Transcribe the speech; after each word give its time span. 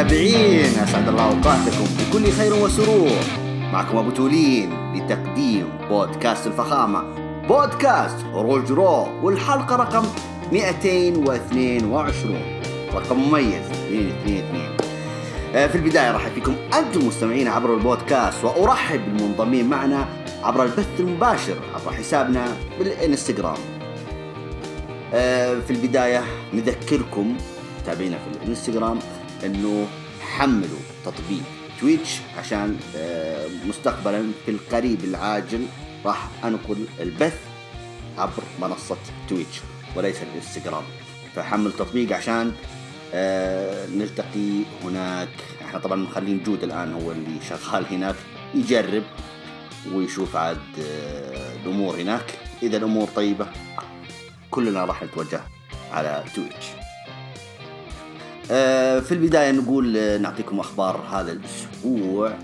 المتابعين. 0.00 0.78
أسعد 0.78 1.08
الله 1.08 1.24
أوقاتكم 1.24 1.84
بكل 1.98 2.32
خير 2.32 2.54
وسرور. 2.54 3.18
معكم 3.72 3.98
أبو 3.98 4.10
تولين 4.10 4.94
لتقديم 4.94 5.68
بودكاست 5.88 6.46
الفخامة. 6.46 7.02
بودكاست 7.48 8.16
روج 8.34 8.72
رو 8.72 9.08
والحلقة 9.22 9.76
رقم 9.76 10.04
222 10.52 12.32
رقم 12.94 13.16
مميز. 13.16 13.62
222 13.90 14.76
آه، 15.54 15.66
في 15.66 15.74
البداية 15.74 16.10
رحب 16.10 16.32
فيكم 16.32 16.56
أنتم 16.78 17.06
مستمعين 17.06 17.48
عبر 17.48 17.74
البودكاست 17.74 18.44
وأرحب 18.44 19.00
بالمنضمين 19.04 19.68
معنا 19.68 20.06
عبر 20.42 20.64
البث 20.64 21.00
المباشر 21.00 21.56
عبر 21.74 21.96
حسابنا 21.96 22.46
بالإنستغرام. 22.78 23.58
آه، 25.14 25.60
في 25.66 25.70
البداية 25.70 26.24
نذكركم 26.54 27.36
تابعينا 27.86 28.16
في 28.16 28.44
الإنستغرام 28.44 28.98
إنه 29.44 29.86
حملوا 30.20 30.78
تطبيق 31.04 31.42
تويتش 31.80 32.18
عشان 32.38 32.76
آه، 32.96 33.46
مستقبلا 33.66 34.30
في 34.44 34.50
القريب 34.50 35.04
العاجل 35.04 35.66
راح 36.04 36.28
أنقل 36.44 36.86
البث 37.00 37.38
عبر 38.18 38.42
منصة 38.62 38.96
تويتش 39.28 39.60
وليس 39.96 40.16
الإنستغرام. 40.22 40.84
فحمل 41.34 41.72
تطبيق 41.72 42.16
عشان 42.16 42.52
آه، 43.14 43.86
نلتقي 43.86 44.62
هناك. 44.84 45.28
إحنا 45.64 45.78
طبعا 45.78 45.96
مخلين 45.96 46.42
جود 46.42 46.62
الآن 46.62 46.92
هو 46.92 47.12
اللي 47.12 47.40
شغال 47.48 47.86
هناك 47.90 48.16
يجرب 48.54 49.02
ويشوف 49.92 50.36
عاد 50.36 50.58
آه، 50.80 51.56
الأمور 51.64 51.94
هناك. 52.00 52.38
إذا 52.62 52.76
الأمور 52.76 53.08
طيبة 53.16 53.46
كلنا 54.50 54.84
راح 54.84 55.02
نتوجه 55.02 55.40
على 55.92 56.24
تويتش. 56.34 56.75
في 58.48 59.12
البداية 59.12 59.50
نقول 59.50 59.96
آه، 59.96 60.18
نعطيكم 60.18 60.60
أخبار 60.60 61.04
هذا 61.10 61.32
الأسبوع. 61.32 62.38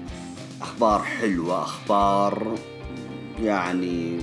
أخبار 0.62 1.02
حلوة 1.02 1.62
أخبار 1.62 2.54
يعني 3.42 4.18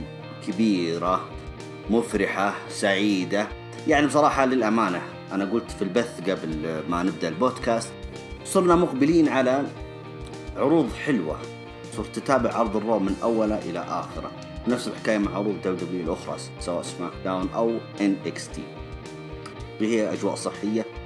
كبيرة 0.47 1.29
مفرحة 1.89 2.55
سعيدة. 2.69 3.47
يعني 3.87 4.07
بصراحة 4.07 4.45
للأمانة 4.45 5.01
أنا 5.31 5.45
قلت 5.45 5.71
في 5.71 5.81
البث 5.81 6.29
قبل 6.29 6.81
ما 6.89 7.03
نبدأ 7.03 7.27
البودكاست 7.27 7.93
صرنا 8.45 8.75
مقبلين 8.75 9.29
على 9.29 9.63
عروض 10.57 10.93
حلوة. 11.05 11.39
صرت 11.97 12.19
تتابع 12.19 12.53
عرض 12.53 12.75
الرو 12.75 12.99
من 12.99 13.15
أوله 13.23 13.59
إلى 13.59 13.79
آخره. 13.79 14.31
نفس 14.67 14.87
الحكاية 14.87 15.17
مع 15.17 15.35
عروض 15.35 15.55
دبليو 15.65 16.03
الأخرى 16.03 16.37
سواء 16.59 16.81
سماك 16.81 17.11
داون 17.25 17.49
أو 17.55 17.71
إن 18.01 18.15
إكس 18.25 18.49
تي. 18.49 18.63
هي 19.79 20.13
أجواء 20.13 20.35
صحية. 20.35 20.81
آه، 20.81 20.98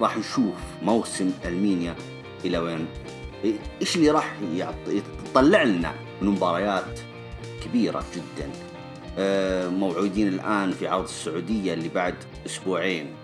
راح 0.00 0.18
نشوف 0.18 0.54
موسم 0.82 1.30
رسلمينيا 1.44 1.94
إلى 2.44 2.58
وين. 2.58 2.86
إيش 3.80 3.96
اللي 3.96 4.10
راح 4.10 4.36
يطلع 4.88 5.62
لنا 5.62 5.94
من 6.22 6.28
مباريات 6.28 7.00
كبيرة 7.64 8.04
جدا. 8.14 8.50
آه، 9.18 9.68
موعودين 9.68 10.28
الآن 10.28 10.70
في 10.72 10.88
عرض 10.88 11.04
السعودية 11.04 11.74
اللي 11.74 11.88
بعد 11.88 12.14
أسبوعين. 12.46 13.14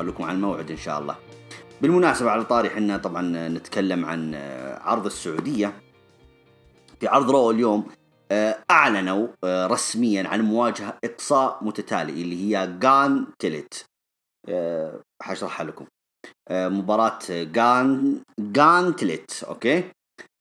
لكم 0.00 0.24
عن 0.24 0.34
الموعد 0.34 0.70
إن 0.70 0.76
شاء 0.76 0.98
الله. 0.98 1.16
بالمناسبة 1.80 2.30
على 2.30 2.44
طاري 2.44 2.68
إحنا 2.68 2.96
طبعا 2.96 3.48
نتكلم 3.48 4.04
عن 4.04 4.34
آه، 4.34 4.78
عرض 4.78 5.06
السعودية. 5.06 5.72
في 7.00 7.08
عرض 7.08 7.30
رو 7.30 7.50
اليوم 7.50 7.86
آه، 8.32 8.58
أعلنوا 8.70 9.28
آه، 9.44 9.66
رسميا 9.66 10.28
عن 10.28 10.40
مواجهة 10.40 10.98
إقصاء 11.04 11.64
متتالي 11.64 12.12
اللي 12.12 12.56
هي 12.56 12.76
gauntlet 12.80 13.86
آه، 14.48 15.00
حشرحها 15.22 15.66
لكم. 15.66 15.86
آه، 16.48 16.68
مباراة 16.68 17.18
gaun 17.30 18.22
gauntlet 18.40 19.44
okay؟ 19.44 19.90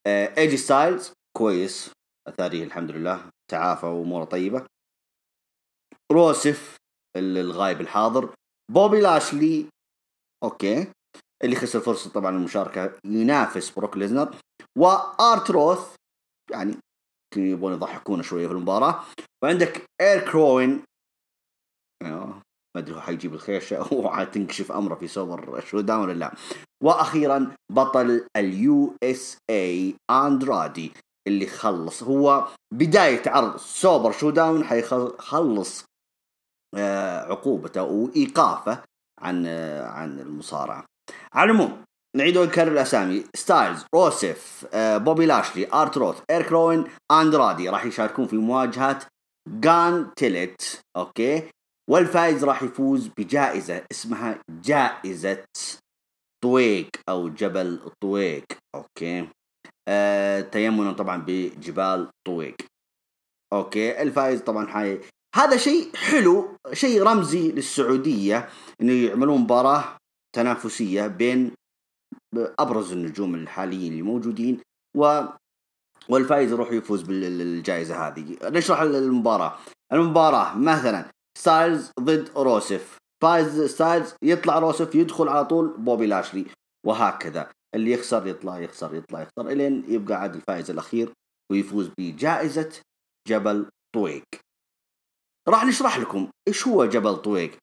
آه، 0.07 0.37
ايجي 0.37 0.57
ستايلز 0.57 1.13
كويس. 1.37 1.91
أثاريه 2.27 2.63
الحمد 2.63 2.91
لله. 2.91 3.29
تعافى 3.51 3.85
وأموره 3.85 4.23
طيبة. 4.25 4.65
روسف 6.11 6.77
ال- 7.17 7.37
الغايب 7.37 7.81
الحاضر. 7.81 8.33
بوبي 8.71 9.01
لاشلي 9.01 9.65
okay. 10.43 10.87
اللي 11.43 11.55
خسر 11.55 11.79
فرصة 11.79 12.09
طبعا 12.09 12.35
المشاركة 12.37 12.99
ينافس 13.05 13.69
بروك 13.69 13.97
ليزنر. 13.97 14.35
وآر 14.77 15.51
تروث 15.51 15.95
يعني 16.51 16.75
يبغون 17.37 17.73
يضحكونا 17.73 18.23
شوية 18.23 18.47
في 18.47 18.53
المباراة. 18.53 19.03
وعندك 19.43 19.85
إيريك 20.01 20.31
روان 20.31 20.83
آه، 22.03 22.41
ما 22.75 22.81
أدري 22.81 22.95
هو 22.95 23.01
حيجيب 23.01 23.33
الخيشه 23.33 23.93
وحتنكشف 23.93 24.71
أمره 24.71 24.95
في 24.95 25.07
سوبر 25.07 25.59
شو 25.65 25.79
داون 25.79 26.01
ولا 26.01 26.13
لا. 26.13 26.33
وأخيرا 26.83 27.51
بطل 27.71 28.25
ال 28.37 28.95
USA 29.03 29.95
أندرادي 30.11 30.91
اللي 31.27 31.47
خلص. 31.47 32.03
هو 32.03 32.47
بداية 32.73 33.21
عرض 33.27 33.57
سوبر 33.57 34.11
شو 34.11 34.29
داون 34.29 34.63
حيخلص 34.63 35.85
آه، 36.77 37.19
عقوبته 37.31 37.83
وإيقافه 37.83 38.83
عن 39.21 39.45
آه، 39.47 39.87
عن 39.87 40.19
المصارعة. 40.19 40.85
على 41.33 41.51
العموم 41.51 41.83
نعيد 42.17 42.37
ونكرر 42.37 42.71
الأسامي. 42.71 43.23
ستايلز 43.35 43.85
روسف 43.95 44.67
آه، 44.73 44.97
بوبي 44.97 45.25
لاشلي 45.25 45.73
آر 45.73 45.97
تروث 45.97 46.21
إيريك 46.29 46.41
روان 46.43 46.83
أندرادي. 47.11 47.69
راح 47.69 47.85
يشاركون 47.85 48.27
في 48.27 48.35
مواجهة 48.37 48.99
gauntlet 49.47 50.81
okay؟ 50.97 51.43
والفائز 51.89 52.43
راح 52.43 52.63
يفوز 52.63 53.07
بجائزة 53.17 53.85
اسمها 53.91 54.39
جائزة 54.49 55.43
طويق 56.43 56.89
أو 57.09 57.29
جبل 57.29 57.91
طويق 58.03 58.45
okay؟ 58.75 59.27
آه 59.87 60.41
تيمنا 60.41 60.91
طبعا 60.91 61.23
بجبال 61.27 62.09
طويق. 62.27 62.55
okay 63.53 64.01
الفائز 64.01 64.41
طبعا 64.41 64.67
حي 64.67 64.99
هذا 65.35 65.57
شيء 65.57 65.95
حلو 65.95 66.57
شيء 66.73 67.03
رمزي 67.03 67.51
للسعودية 67.51 68.49
إنه 68.81 68.93
يعملون 68.93 69.41
مباراة 69.41 69.97
تنافسية 70.35 71.07
بين 71.07 71.51
أبرز 72.35 72.91
النجوم 72.91 73.35
الحاليين 73.35 73.91
اللي 73.91 74.01
موجودين 74.01 74.61
و 74.97 75.21
والفائز 76.09 76.51
يروح 76.51 76.71
يفوز 76.71 77.01
بالجائزة 77.01 78.07
هذه. 78.07 78.37
نشرح 78.43 78.81
المباراة. 78.81 79.57
المباراة 79.93 80.57
مثلا 80.57 81.05
ستايلز 81.39 81.91
ضد 81.99 82.29
روسف 82.37 82.97
فايز 83.23 83.61
ستايلز 83.61 84.13
يطلع 84.23 84.59
روسف 84.59 84.95
يدخل 84.95 85.29
على 85.29 85.45
طول 85.45 85.77
بوبي 85.77 86.07
لاشلي. 86.07 86.45
وهكذا. 86.85 87.51
اللي 87.75 87.91
يخسر 87.91 88.27
يطلع 88.27 88.59
يخسر 88.59 88.95
يطلع 88.95 89.21
يخسر 89.21 89.51
إلين 89.51 89.83
يبقى 89.87 90.21
عاد 90.21 90.35
الفائز 90.35 90.71
الأخير 90.71 91.13
ويفوز 91.51 91.91
بجائزة 91.97 92.81
جبل 93.27 93.69
طويق. 93.95 94.23
راح 95.49 95.65
نشرح 95.65 95.99
لكم 95.99 96.29
إيش 96.47 96.67
هو 96.67 96.85
جبل 96.85 97.17
طويق. 97.17 97.57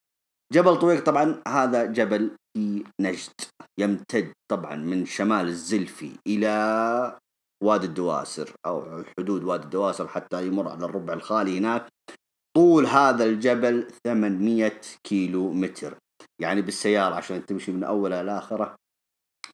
جبل 0.52 0.76
طويق 0.76 1.04
طبعا 1.04 1.42
هذا 1.48 1.84
جبل 1.84 2.36
في 2.56 2.84
نجد. 3.00 3.32
يمتد 3.80 4.32
طبعا 4.50 4.76
من 4.76 5.06
شمال 5.06 5.46
الزلفي 5.46 6.12
إلى 6.26 7.18
وادي 7.64 7.86
الدواسر 7.86 8.52
أو 8.66 9.04
حدود 9.18 9.44
وادي 9.44 9.64
الدواسر 9.64 10.08
حتى 10.08 10.46
يمر 10.46 10.68
على 10.68 10.84
الربع 10.84 11.12
الخالي 11.12 11.58
هناك. 11.58 11.95
طول 12.56 12.86
هذا 12.86 13.24
الجبل 13.24 13.88
800 14.06 14.80
كيلو 15.04 15.52
متر 15.52 15.98
يعني 16.42 16.62
بالسيارة 16.62 17.14
عشان 17.14 17.46
تمشي 17.46 17.72
من 17.72 17.84
أوله 17.84 18.22
لآخره 18.22 18.76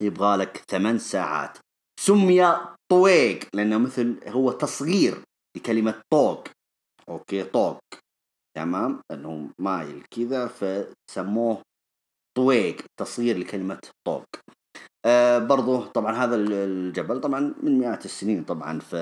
يبغى 0.01 0.37
لك 0.37 0.65
ثمان 0.71 0.99
ساعات. 0.99 1.59
سمي 2.01 2.57
طويق 2.93 3.41
لأنه 3.55 3.79
مثل 3.79 4.29
هو 4.29 4.53
تصغير 4.53 5.23
لكلمة 5.57 6.01
طوق. 6.13 6.49
أوكي 7.09 7.45
طوق. 7.45 7.79
تمام؟ 8.57 9.01
لأنه 9.11 9.51
مايل 9.59 10.05
كذا 10.11 10.47
فسموه 10.47 11.63
طويق 12.37 12.77
تصغير 13.01 13.39
لكلمة 13.39 13.81
طوق. 14.07 14.25
آه 15.07 15.39
برضو 15.39 15.85
طبعا 15.85 16.13
هذا 16.13 16.37
الجبل 16.37 17.21
طبعا 17.21 17.55
من 17.63 17.79
مئات 17.79 18.05
السنين 18.05 18.45
طبعا 18.45 18.79
ف 18.81 18.95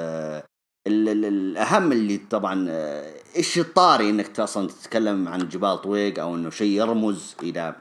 الأهم 0.86 1.92
اللي 1.92 2.16
طبعا 2.18 2.66
آه، 2.70 3.14
إيش 3.36 3.58
الطاري 3.58 4.10
إنك 4.10 4.40
أصلا 4.40 4.68
تتكلم 4.68 5.28
عن 5.28 5.48
جبال 5.48 5.80
طويق 5.80 6.18
أو 6.18 6.34
إنه 6.34 6.50
شيء 6.50 6.80
يرمز 6.80 7.34
إلى 7.42 7.74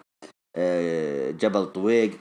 آه، 0.55 1.31
جبل 1.31 1.65
طويق. 1.65 2.17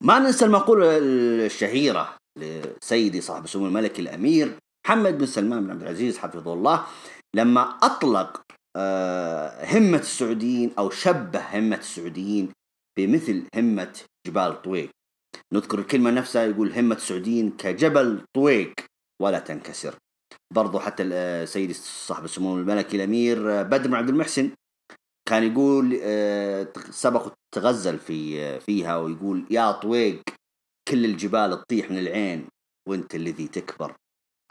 ما 0.00 0.18
ننسى 0.18 0.44
المقولة 0.44 0.98
الشهيرة 1.46 2.16
لسيدي 2.38 3.20
صاحب 3.20 3.44
السمو 3.44 3.66
الملكي 3.66 4.02
الأمير 4.02 4.58
محمد 4.86 5.18
بن 5.18 5.26
سلمان 5.26 5.64
بن 5.64 5.70
عبد 5.70 5.82
العزيز 5.82 6.18
حفظه 6.18 6.52
الله 6.52 6.86
لما 7.34 7.78
أطلق 7.82 8.42
آه، 8.76 9.64
همة 9.64 9.98
السعوديين 9.98 10.72
أو 10.78 10.90
شبه 10.90 11.58
همة 11.58 11.76
السعوديين 11.76 12.52
بمثل 12.98 13.42
همة 13.54 13.96
جبال 14.26 14.62
طويق. 14.62 14.90
نذكر 15.54 15.78
الكلمة 15.78 16.10
نفسها 16.10 16.44
يقول 16.44 16.72
همة 16.72 16.94
السعوديين 16.94 17.50
كجبل 17.50 18.20
طويق. 18.36 18.72
ولا 19.22 19.38
تنكسر. 19.38 19.94
برضو 20.54 20.78
حتى 20.78 21.02
ال- 21.02 21.48
سيدي 21.48 21.74
صاحب 21.74 22.24
السمو 22.24 22.58
الملكي 22.58 22.96
الأمير 22.96 23.62
بدر 23.62 23.88
بن 23.88 23.94
عبد 23.94 24.08
المحسن 24.08 24.50
كان 25.28 25.42
يقول 25.52 25.98
آه، 26.02 26.72
سبق 26.90 27.32
تغزل 27.54 27.98
في 27.98 28.60
فيها 28.60 28.96
ويقول 28.96 29.46
يا 29.50 29.72
طويق 29.72 30.22
كل 30.88 31.04
الجبال 31.04 31.60
تطيح 31.64 31.90
من 31.90 31.98
العين 31.98 32.48
وانت 32.88 33.14
الذي 33.14 33.48
تكبر. 33.48 33.94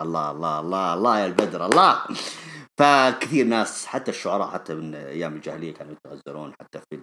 الله 0.01 0.31
الله 0.31 0.59
الله 0.59 0.93
الله 0.93 1.19
يا 1.19 1.25
البدر 1.25 1.65
الله! 1.65 2.03
فكثير 2.79 3.45
ناس 3.45 3.85
حتى 3.85 4.11
الشعراء 4.11 4.47
حتى 4.47 4.75
من 4.75 4.95
أيام 4.95 5.35
الجاهلية 5.35 5.73
كانوا 5.73 5.93
يتغزلون 5.93 6.53
حتى 6.61 6.79
في 6.79 6.97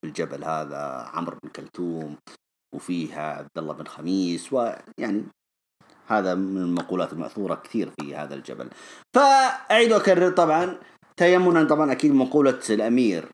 في 0.00 0.04
الجبل 0.04 0.44
هذا 0.44 1.10
عمرو 1.14 1.38
بن 1.42 1.48
كلثوم 1.48 2.16
وفيها 2.74 3.32
عبد 3.38 3.58
الله 3.58 3.74
بن 3.74 3.84
خميس 3.86 4.52
ويعني 4.52 5.24
هذا 6.06 6.34
من 6.34 6.62
المقولات 6.62 7.12
المأثورة 7.12 7.54
كثير 7.54 7.90
في 8.00 8.16
هذا 8.16 8.34
الجبل. 8.34 8.68
فأعيد 9.14 9.92
وأكرر 9.92 10.30
طبعا. 10.30 10.78
تيمنا 11.16 11.64
طبعا 11.64 11.92
أكيد 11.92 12.12
مقولة 12.14 12.60
الأمير 12.70 13.28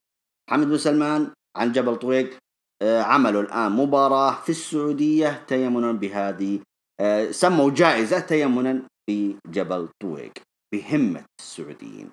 محمد 0.50 0.66
بن 0.66 0.78
سلمان 0.78 1.30
عن 1.56 1.72
جبل 1.72 1.96
طويق 1.96 2.38
آه، 2.82 3.02
عملوا 3.02 3.42
الآن 3.42 3.72
مباراة 3.72 4.42
في 4.42 4.48
السعودية 4.50 5.44
تيمنا 5.46 5.92
بهذه 5.92 6.60
آه، 7.00 7.30
سموا 7.30 7.70
جائزة 7.70 8.20
تيمنا 8.20 8.82
في 9.06 9.36
جبل 9.46 9.88
طويق 10.02 10.32
بهمة 10.74 11.24
السعوديين. 11.40 12.10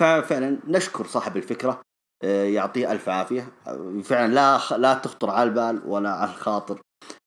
ففعلا 0.00 0.58
نشكر 0.66 1.06
صاحب 1.06 1.36
الفكرة 1.36 1.80
آه، 2.24 2.44
يعطيه 2.44 2.92
ألف 2.92 3.08
عافية. 3.08 3.52
فعلا 4.04 4.32
لا 4.34 4.76
لا 4.76 4.94
تخطر 4.94 5.30
على 5.30 5.48
البال 5.48 5.82
ولا 5.86 6.10
على 6.10 6.30
الخاطر. 6.30 6.80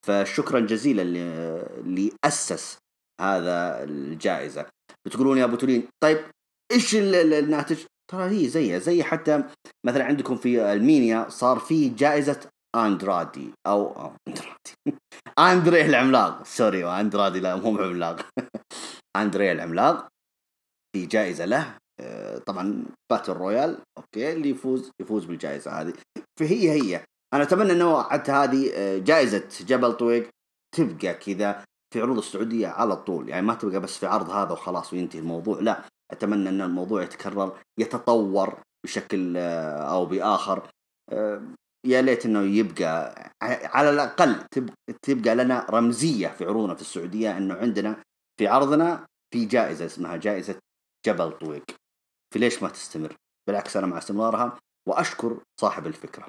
فشكرا 0.06 0.60
جزيلا 0.60 1.02
اللي 1.02 2.12
أسس 2.26 2.78
هذا 3.22 3.84
الجائزة. 3.84 4.66
بتقولون 5.08 5.38
يا 5.38 5.44
أبو 5.44 5.56
تولين 5.56 5.88
طيب 6.04 6.18
إيش 6.72 6.96
الناتج؟ 6.96 7.78
ترى 8.12 8.30
هي 8.30 8.48
زيها 8.48 8.80
زي 8.80 9.04
حتى 9.04 9.44
مثلا 9.86 10.06
عندكم 10.06 10.36
في 10.36 10.74
WrestleMania 10.74 11.30
صار 11.30 11.60
في 11.60 11.90
جائزة 11.90 12.40
أندرادي 12.76 13.52
أو 13.68 14.12
أندرادي. 14.28 15.00
أندري 15.52 15.86
العملاق 15.86 16.44
sorry 16.46 16.86
أندرادي 16.86 17.40
لا 17.40 17.56
مو 17.56 17.78
عملاق 17.78 18.28
أندري 19.22 19.52
العملاق 19.52 20.08
في 20.96 21.06
جائزة 21.06 21.46
له 21.46 21.78
آه، 22.00 22.38
طبعا 22.38 22.86
battle 23.12 23.34
royal 23.34 23.78
okay 23.98 24.34
اللي 24.34 24.50
يفوز 24.50 24.92
يفوز 25.02 25.26
بالجائزة 25.26 25.72
هذه. 25.72 25.94
فهي 26.40 26.72
هي 26.72 27.06
أنا 27.34 27.44
أتمنى 27.44 27.72
إنه 27.72 28.04
حتى 28.04 28.32
هذه 28.32 28.72
آه، 28.74 28.98
جائزة 28.98 29.44
جبل 29.62 29.94
طويق 29.94 30.30
تبقى 30.76 31.14
كذا 31.14 31.64
في 31.94 32.02
عروض 32.02 32.18
السعودية 32.18 32.68
على 32.68 32.96
طول 32.96 33.30
يعني 33.30 33.46
ما 33.46 33.54
تبقى 33.54 33.80
بس 33.80 33.98
في 33.98 34.06
عرض 34.06 34.30
هذا 34.30 34.52
وخلاص 34.52 34.94
وينتهي 34.94 35.20
الموضوع 35.20 35.60
لا 35.60 35.84
أتمنى 36.12 36.50
إن 36.50 36.62
الموضوع 36.62 37.04
يتكرر 37.04 37.60
يتطور 37.80 38.62
بشكل 38.86 39.38
آه، 39.38 39.94
أو 39.94 40.06
بآخر 40.06 40.70
يا 41.86 42.02
ليت 42.02 42.26
إنه 42.26 42.42
يبقى 42.42 43.16
على 43.42 43.90
الأقل 43.90 44.36
تبقى 45.02 45.36
لنا 45.36 45.66
رمزية 45.70 46.28
في 46.28 46.46
عروضنا 46.46 46.76
في 46.76 46.82
السعودية 46.82 47.38
إنه 47.38 47.54
عندنا 47.54 48.04
في 48.40 48.48
عرضنا 48.48 49.06
في 49.34 49.46
جائزة 49.46 49.86
اسمها 49.86 50.18
جائزة 50.18 50.60
جبل 51.06 51.32
طويق 51.32 51.64
فليش 52.34 52.64
ما 52.64 52.70
تستمر؟ 52.70 53.16
بالعكس 53.48 53.78
أنا 53.78 53.88
مع 53.88 53.98
استمرارها 53.98 54.60
وأشكر 54.90 55.38
صاحب 55.62 55.88
الفكرة. 55.88 56.28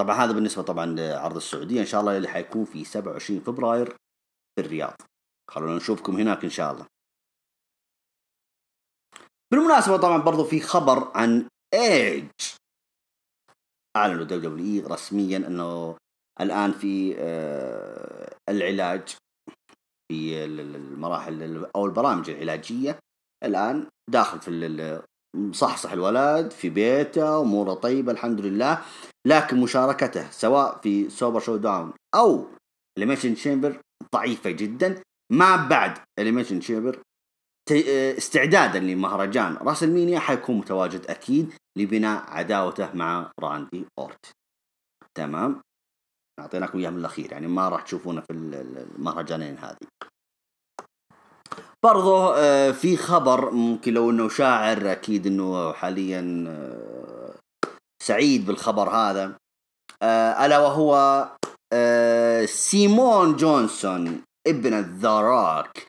طبعا 0.00 0.16
هذا 0.16 0.32
بالنسبة 0.32 0.62
طبعا 0.62 0.86
لعرض 0.86 1.36
السعودية 1.36 1.80
إن 1.80 1.86
شاء 1.86 2.00
الله 2.00 2.16
اللي 2.16 2.28
حيكون 2.28 2.64
في 2.64 2.84
27 2.84 3.40
فبراير 3.40 3.96
في 4.54 4.60
الرياض. 4.66 4.96
خلونا 5.50 5.76
نشوفكم 5.76 6.16
هناك 6.16 6.44
إن 6.44 6.50
شاء 6.50 6.72
الله. 6.72 6.86
بالمناسبة 9.52 9.96
طبعا 9.96 10.18
برضو 10.18 10.44
في 10.44 10.60
خبر 10.60 11.12
عن 11.14 11.48
إيج 11.74 12.28
أعلنوا 13.96 14.24
WWE 14.24 14.92
رسميا 14.92 15.36
إنه 15.36 15.96
الآن 16.40 16.72
في 16.72 17.14
آه، 17.18 18.36
العلاج 18.48 19.08
في 20.08 20.44
المراحل 20.44 21.66
أو 21.76 21.86
البرامج 21.86 22.30
العلاجية 22.30 22.98
الآن 23.44 23.86
داخل 24.10 24.40
في 24.40 24.50
مصحصح 25.36 25.92
الولد 25.92 26.50
في 26.50 26.70
بيته 26.70 27.40
أموره 27.40 27.74
طيبة 27.74 28.12
الحمد 28.12 28.40
لله 28.40 28.84
لكن 29.26 29.60
مشاركته 29.60 30.30
سواء 30.30 30.80
في 30.80 31.10
Super 31.10 31.40
ShowDown 31.40 31.92
أو 32.14 32.46
Elimination 32.98 33.34
Chamber 33.34 33.80
ضعيفة 34.14 34.50
جدا. 34.50 35.02
ما 35.32 35.56
بعد 35.56 35.98
Elimination 36.18 36.60
Chamber 36.60 37.02
استعدادا 38.18 38.78
لمهرجان 38.78 39.56
WrestleMania 39.56 40.18
حيكون 40.18 40.56
متواجد 40.56 41.06
أكيد 41.06 41.52
لبناء 41.78 42.30
عداوته 42.30 42.94
مع 42.94 43.32
راندي 43.40 43.84
أورتن. 43.98 44.30
تمام؟ 45.14 45.60
اعطيناكم 46.40 46.78
اياه 46.78 46.90
من 46.90 46.98
الأخير 46.98 47.32
يعني 47.32 47.46
ما 47.46 47.68
راح 47.68 47.82
تشوفونه 47.82 48.20
في 48.20 48.32
المهرجانين 48.32 49.58
هذه. 49.58 49.76
برضه 51.82 52.36
آه، 52.36 52.70
في 52.70 52.96
خبر 52.96 53.50
ممكن 53.50 53.94
لو 53.94 54.10
إنه 54.10 54.28
شاعر 54.28 54.92
أكيد 54.92 55.26
إنه 55.26 55.72
حاليا 55.72 56.44
آه، 56.48 57.19
سعيد 58.02 58.46
بالخبر 58.46 58.90
هذا 58.90 59.36
آه، 60.02 60.46
ألا 60.46 60.58
وهو 60.58 61.28
سيمون 62.46 63.36
جونسون 63.36 64.22
ابنة 64.46 64.74
ذا 64.74 65.19
روك 65.19 65.86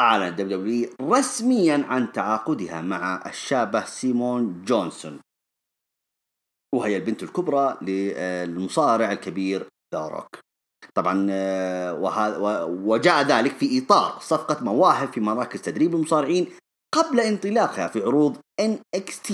أعلن 0.00 0.36
W 0.36 0.90
رسميا 1.02 1.86
عن 1.88 2.12
تعاقدها 2.12 2.80
مع 2.80 3.22
الشابة 3.26 3.84
سيمون 3.84 4.64
جونسون 4.64 5.20
وهي 6.74 6.96
البنت 6.96 7.22
الكبرى 7.22 7.78
للمصارع 7.82 9.12
الكبير 9.12 9.68
ذا 9.94 10.00
روك 10.00 10.38
طبعا 10.94 11.26
آه، 11.30 12.64
وجاء 12.64 13.22
ذلك 13.22 13.56
في 13.56 13.78
إطار 13.78 14.18
صفقة 14.20 14.64
مواهب 14.64 15.12
في 15.12 15.20
مراكز 15.20 15.62
تدريب 15.62 15.94
المصارعين 15.94 16.46
قبل 16.94 17.20
انطلاقها 17.20 17.88
في 17.88 18.02
عروض 18.02 18.36
NXT 18.60 19.32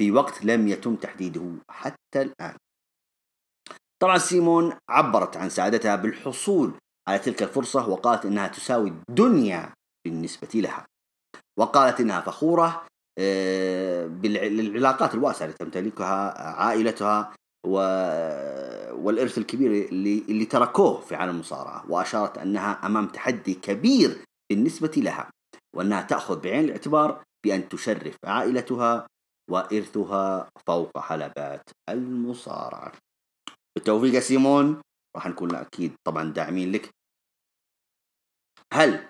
في 0.00 0.10
وقت 0.10 0.44
لم 0.44 0.68
يتم 0.68 0.96
تحديده 0.96 1.52
حتى 1.70 2.22
الآن. 2.22 2.56
طبعا 4.02 4.18
سيمون 4.18 4.76
عبرت 4.90 5.36
عن 5.36 5.48
سعادتها 5.48 5.96
بالحصول 5.96 6.72
على 7.08 7.18
تلك 7.18 7.42
الفرصة 7.42 7.88
وقالت 7.88 8.26
إنها 8.26 8.48
تساوي 8.48 8.88
الدنيا 8.88 9.72
بالنسبة 10.04 10.48
لها. 10.54 10.86
وقالت 11.58 12.00
إنها 12.00 12.20
فخورة 12.20 12.86
آه، 13.18 14.06
بالعلاقات 14.06 15.14
الواسعة 15.14 15.46
اللي 15.46 15.56
تمتلكها 15.56 16.42
عائلتها 16.42 17.34
والإرث 18.96 19.38
الكبير 19.38 19.70
اللي, 19.88 20.24
اللي 20.28 20.44
تركوه 20.44 21.00
في 21.00 21.14
عالم 21.14 21.34
المصارعة. 21.34 21.90
وأشارت 21.90 22.38
أنها 22.38 22.86
أمام 22.86 23.06
تحدي 23.06 23.54
كبير 23.54 24.24
بالنسبة 24.50 24.92
لها 24.96 25.30
وأنها 25.76 26.02
تأخذ 26.02 26.40
بعين 26.40 26.64
الاعتبار 26.64 27.22
بأن 27.46 27.68
تشرف 27.68 28.16
عائلتها 28.24 29.06
وإرثها 29.50 30.50
فوق 30.66 30.98
حلبات 30.98 31.70
المصارعة. 31.88 32.92
بالتوفيق 33.76 34.14
يا 34.14 34.20
سيمون. 34.20 34.82
راح 35.16 35.26
نكون 35.26 35.54
أكيد 35.54 35.96
طبعا 36.06 36.32
داعمين 36.32 36.72
لك. 36.72 36.90
هل 38.72 39.08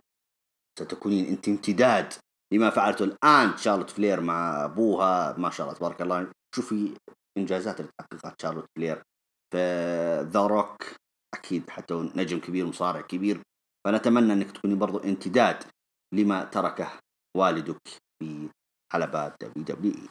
ستكونين 0.79 1.27
أنت 1.27 1.49
امتداد 1.49 2.13
لما 2.53 2.71
فعلته 2.71 3.05
الآن 3.05 3.57
شارلوت 3.57 3.91
فلير 3.91 4.21
مع 4.21 4.65
أبوها؟ 4.65 5.39
ما 5.39 5.51
شاء 5.51 5.67
الله 5.67 5.79
تبارك 5.79 6.03
الله. 6.03 6.33
شوفي 6.57 6.97
إنجازات 7.39 7.81
اللي 7.81 7.91
تحققها 7.99 8.37
شارلوت 8.43 8.67
فلير. 8.77 9.03
ذا 10.31 10.47
روك 10.47 10.85
أكيد 11.35 11.71
حتى 11.71 11.95
نجم 11.95 12.41
كبير 12.41 12.67
مصارع 12.67 13.01
كبير. 13.01 13.43
فنتمنى 13.87 14.33
أنك 14.33 14.51
تكوني 14.51 14.75
برضو 14.75 14.99
امتداد 14.99 15.65
لما 16.15 16.45
تركه 16.45 17.01
والدك 17.37 17.89
في 18.23 18.49
حلبات 18.93 19.45
WW 19.45 20.09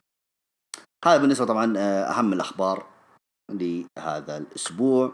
هذا 1.03 1.17
بالنسبة 1.17 1.45
طبعا 1.45 1.73
آه، 1.77 2.03
أهم 2.03 2.33
الأخبار 2.33 2.87
لهذا 3.51 4.37
الأسبوع. 4.37 5.13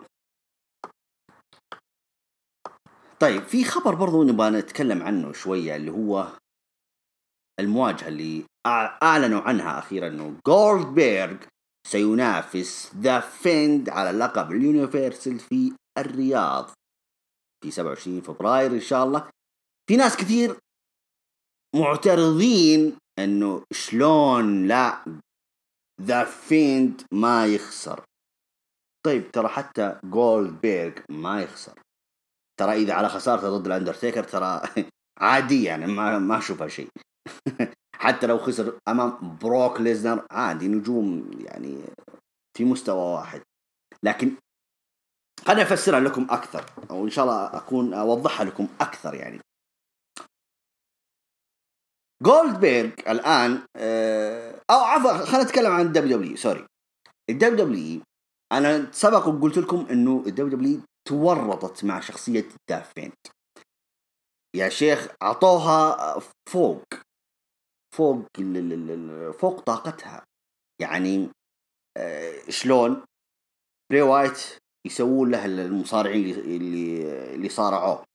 طيب 3.19 3.43
في 3.43 3.63
خبر 3.63 3.95
برضو 3.95 4.23
نبغى 4.23 4.49
نتكلم 4.49 5.03
عنه 5.03 5.33
شوية 5.33 5.75
اللي 5.75 5.91
هو 5.91 6.27
المواجهة 7.59 8.07
اللي 8.07 8.45
أعلنوا 9.03 9.41
عنها 9.41 9.79
أخيرا 9.79 10.07
أنه 10.07 10.39
جولدبيرغ 10.47 11.37
سينافس 11.87 12.95
ذا 12.95 13.19
فيند 13.19 13.89
على 13.89 14.17
لقب 14.17 14.51
ال 14.51 14.60
Universal 14.60 15.39
في 15.39 15.73
الرياض 15.97 16.69
في 17.63 17.71
27 17.71 18.21
فبراير 18.21 18.71
إن 18.71 18.79
شاء 18.79 19.03
الله. 19.05 19.29
في 19.89 19.97
ناس 19.97 20.17
كثير 20.17 20.57
معترضين 21.75 22.97
إنه 23.19 23.63
شلون 23.73 24.67
لا 24.67 25.03
ذا 26.01 26.23
فيند 26.23 27.01
ما 27.11 27.45
يخسر. 27.45 28.03
طيب 29.05 29.31
ترى 29.31 29.47
حتى 29.47 29.99
جولدبيرغ 30.03 30.99
ما 31.09 31.41
يخسر. 31.41 31.79
ترى 32.59 32.73
إذا 32.73 32.93
على 32.93 33.09
خسارته 33.09 33.57
ضد 33.57 33.65
الأندرتيكر 33.65 34.23
ترى 34.23 34.61
عادي 35.21 35.63
يعني 35.63 35.87
ما 35.87 36.19
ما 36.19 36.37
أشوفها 36.37 36.67
شيء. 36.67 36.89
حتى 38.03 38.27
لو 38.27 38.37
خسر 38.37 38.79
أمام 38.87 39.37
بروك 39.41 39.81
ليسنر 39.81 40.25
عادي 40.31 40.67
نجوم 40.67 41.31
يعني 41.39 41.83
في 42.57 42.65
مستوى 42.65 43.13
واحد. 43.13 43.41
لكن 44.03 44.31
خليني 45.45 45.61
أفسرها 45.61 45.99
لكم 45.99 46.27
أكثر 46.29 46.65
أو 46.89 47.05
إن 47.05 47.09
شاء 47.09 47.25
الله 47.25 47.57
أكون 47.57 47.93
أوضحها 47.93 48.45
لكم 48.45 48.67
أكثر 48.81 49.13
يعني. 49.13 49.39
جولدبيرغ 52.23 52.91
الآن 53.07 53.61
آه، 53.75 54.61
أو 54.69 54.79
عفوا 54.79 55.25
خلينا 55.25 55.43
نتكلم 55.43 55.71
عن 55.71 55.85
الدبليو 55.85 56.17
دبليو 56.17 56.37
سوري. 56.37 56.65
ال 57.29 57.65
WW 57.65 58.01
أنا 58.51 58.91
سبق 58.91 59.27
وقلت 59.27 59.57
لكم 59.57 59.87
إنه 59.91 60.23
ال 60.27 60.49
WW 60.49 60.81
تورطت 61.07 61.83
مع 61.83 61.99
شخصية 61.99 62.45
ذا 62.69 62.88
فيند 62.88 63.27
يا 64.55 64.69
شيخ 64.69 65.07
أعطوها 65.21 66.19
فوق 66.49 66.83
فوق 67.95 68.25
فوق 69.39 69.59
طاقتها. 69.59 70.25
يعني 70.81 71.29
آه، 71.97 72.49
شلون؟ 72.49 73.03
براي 73.91 74.01
وايت 74.01 74.39
يسوون 74.87 75.31
له 75.31 75.45
المصارعين 75.45 76.29
اللي 76.39 77.35
اللي 77.35 77.49
صارعوه. 77.49 78.05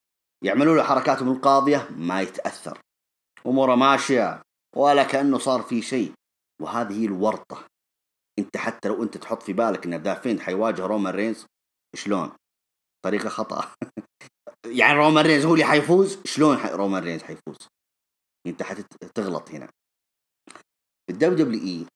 يعملوا 0.45 0.77
له 0.77 0.83
حركاتهم 0.83 1.33
القاضية 1.33 1.89
ما 1.91 2.23
يتأثر. 2.23 2.79
اموره 3.47 3.75
ماشية 3.75 4.43
ولا 4.77 5.05
كأنه 5.05 5.39
صار 5.39 5.63
في 5.63 5.83
شيء. 5.83 6.13
وهذه 6.63 7.01
هي 7.01 7.05
الورطة. 7.05 7.67
أنت 8.39 8.57
حتى 8.57 8.89
لو 8.89 9.03
أنت 9.03 9.17
تحط 9.17 9.43
في 9.43 9.53
بالك 9.53 9.87
إن 9.87 10.03
ذا 10.03 10.15
فيند 10.15 10.41
حيواجه 10.41 10.87
رومان 10.87 11.15
رينز 11.15 11.47
شلون؟ 11.97 12.33
طريقة 13.05 13.29
خطأ. 13.29 13.75
يعني 14.81 14.99
رومان 14.99 15.27
رينز 15.27 15.45
هو 15.45 15.55
اللي 15.55 15.65
حيفوز؟ 15.65 16.19
شلون 16.25 16.57
رومان 16.57 17.05
رينز 17.05 17.23
حيفوز؟ 17.23 17.69
أنت 18.47 18.63
حتغلط 18.63 19.51
هنا. 19.51 19.69
ال 21.11 21.47
WWE 21.47 21.87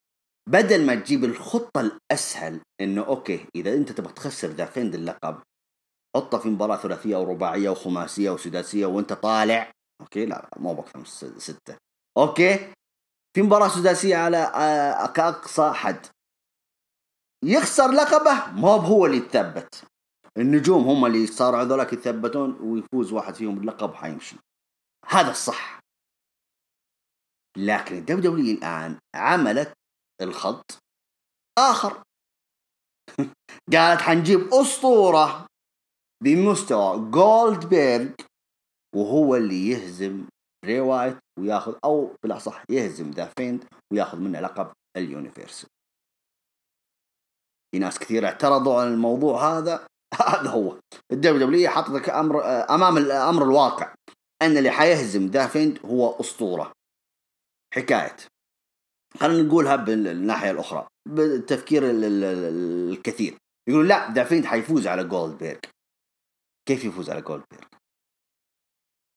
بدل 0.49 0.87
ما 0.87 0.95
تجيب 0.95 1.25
الخطة 1.25 1.81
الأسهل 1.81 2.61
إنه 2.81 3.07
okay 3.07 3.47
إذا 3.55 3.75
أنت 3.75 3.93
تبغى 3.93 4.13
تخسر 4.13 4.49
ذا 4.49 4.65
فيند 4.65 4.95
اللقب 4.95 5.43
حطه 6.17 6.39
في 6.39 6.49
مباراة 6.49 6.77
ثلاثية 6.77 7.17
أو 7.17 7.25
رباعية 7.25 7.71
وخماسية 7.71 8.31
وسداسية 8.31 8.87
وأنت 8.87 9.13
طالع 9.13 9.73
okay؟ 10.01 10.27
لا 10.27 10.51
مو 10.57 10.75
بأكثر 10.75 10.99
من 10.99 11.05
ستة. 11.39 11.77
okay؟ 12.19 12.73
في 13.37 13.43
مباراة 13.43 13.69
سداسية 13.69 14.17
على 14.17 14.37
آه، 14.37 15.07
كأقصى 15.07 15.73
حد. 15.73 16.07
يخسر 17.45 17.91
لقبه 17.91 18.61
ما 18.61 18.69
هو 18.69 19.07
اللي 19.07 19.17
يتثبت. 19.17 19.85
النجوم 20.39 20.89
هم 20.89 21.07
اللي 21.07 21.27
صاروا 21.27 21.63
هذولاك 21.63 21.93
يتثبتون 21.93 22.61
ويفوز 22.61 23.13
واحد 23.13 23.35
فيهم 23.35 23.55
باللقب 23.55 23.95
حيمشي 23.95 24.37
هذا 25.07 25.31
الصح. 25.31 25.81
لكن 27.57 28.05
W 28.05 28.35
الآن 28.35 28.99
عملت 29.15 29.73
الخطأ 30.23 30.79
آخر. 31.59 32.03
قالت 33.73 34.01
حنجيب 34.01 34.55
أسطورة 34.55 35.47
بمستوى 36.25 37.11
جولدبيرغ 37.11 38.15
وهو 38.97 39.37
اللي 39.37 39.69
يهزم 39.69 40.27
براي 40.65 40.81
وايت 40.81 41.19
وياخذ 41.41 41.75
أو 41.85 42.15
بالأصح 42.23 42.65
يهزم 42.71 43.11
ذا 43.11 43.33
فيند 43.39 43.65
وياخذ 43.93 44.19
منه 44.19 44.41
لقب 44.41 44.73
ال 44.97 45.03
Universal. 45.03 45.69
في 47.75 47.79
ناس 47.79 47.99
كثير 47.99 48.27
اعترضوا 48.27 48.81
على 48.81 48.89
الموضوع 48.89 49.59
هذا. 49.59 49.87
هذا 50.29 50.51
هو. 50.51 50.81
ال 51.13 51.47
WW 51.47 51.71
حطتك 51.71 52.11
أمر 52.11 52.45
أمام 52.45 52.97
الامر 52.97 53.43
الواقع. 53.43 53.95
أن 54.43 54.57
اللي 54.57 54.71
حيهزم 54.71 55.27
ذا 55.27 55.47
فيند 55.47 55.79
هو 55.87 56.21
أسطورة. 56.21 56.73
حكاية. 57.75 58.17
خلينا 59.21 59.43
نقولها 59.43 59.77
بالناحية 59.77 60.51
الأخرى. 60.51 60.87
بالتفكير 61.09 61.83
الكثير. 61.85 63.39
يقول 63.69 63.89
لا 63.89 64.11
ذا 64.11 64.22
فيند 64.22 64.45
حيفوز 64.45 64.87
على 64.87 65.05
جولدبيرغ 65.05 65.61
كيف 66.69 66.85
يفوز 66.85 67.11
على 67.11 67.23
جولد 67.23 67.45
بيرج 67.51 67.78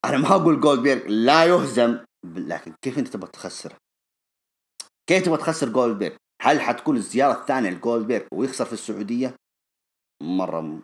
أنا 0.05 0.17
ما 0.17 0.36
أقول 0.36 0.60
جولد 0.60 0.79
بيرج 0.79 1.08
لا 1.08 1.46
يهزم 1.46 2.05
لكن 2.25 2.74
كيف 2.81 3.00
أنت 3.00 3.08
تبغى 3.08 3.31
تخسره؟ 3.31 3.77
كيف 5.10 5.25
تبغى 5.25 5.38
تخسر 5.38 5.70
جولد 5.70 5.98
بيرج 5.98 6.17
هل 6.41 6.62
حتكون 6.62 6.98
الزيارة 6.98 7.41
الثانية 7.41 7.70
لجولد 7.70 8.08
بيرج 8.08 8.27
ويخسر 8.34 8.65
في 8.65 8.74
السعودية؟ 8.74 9.36
مرة 10.24 10.81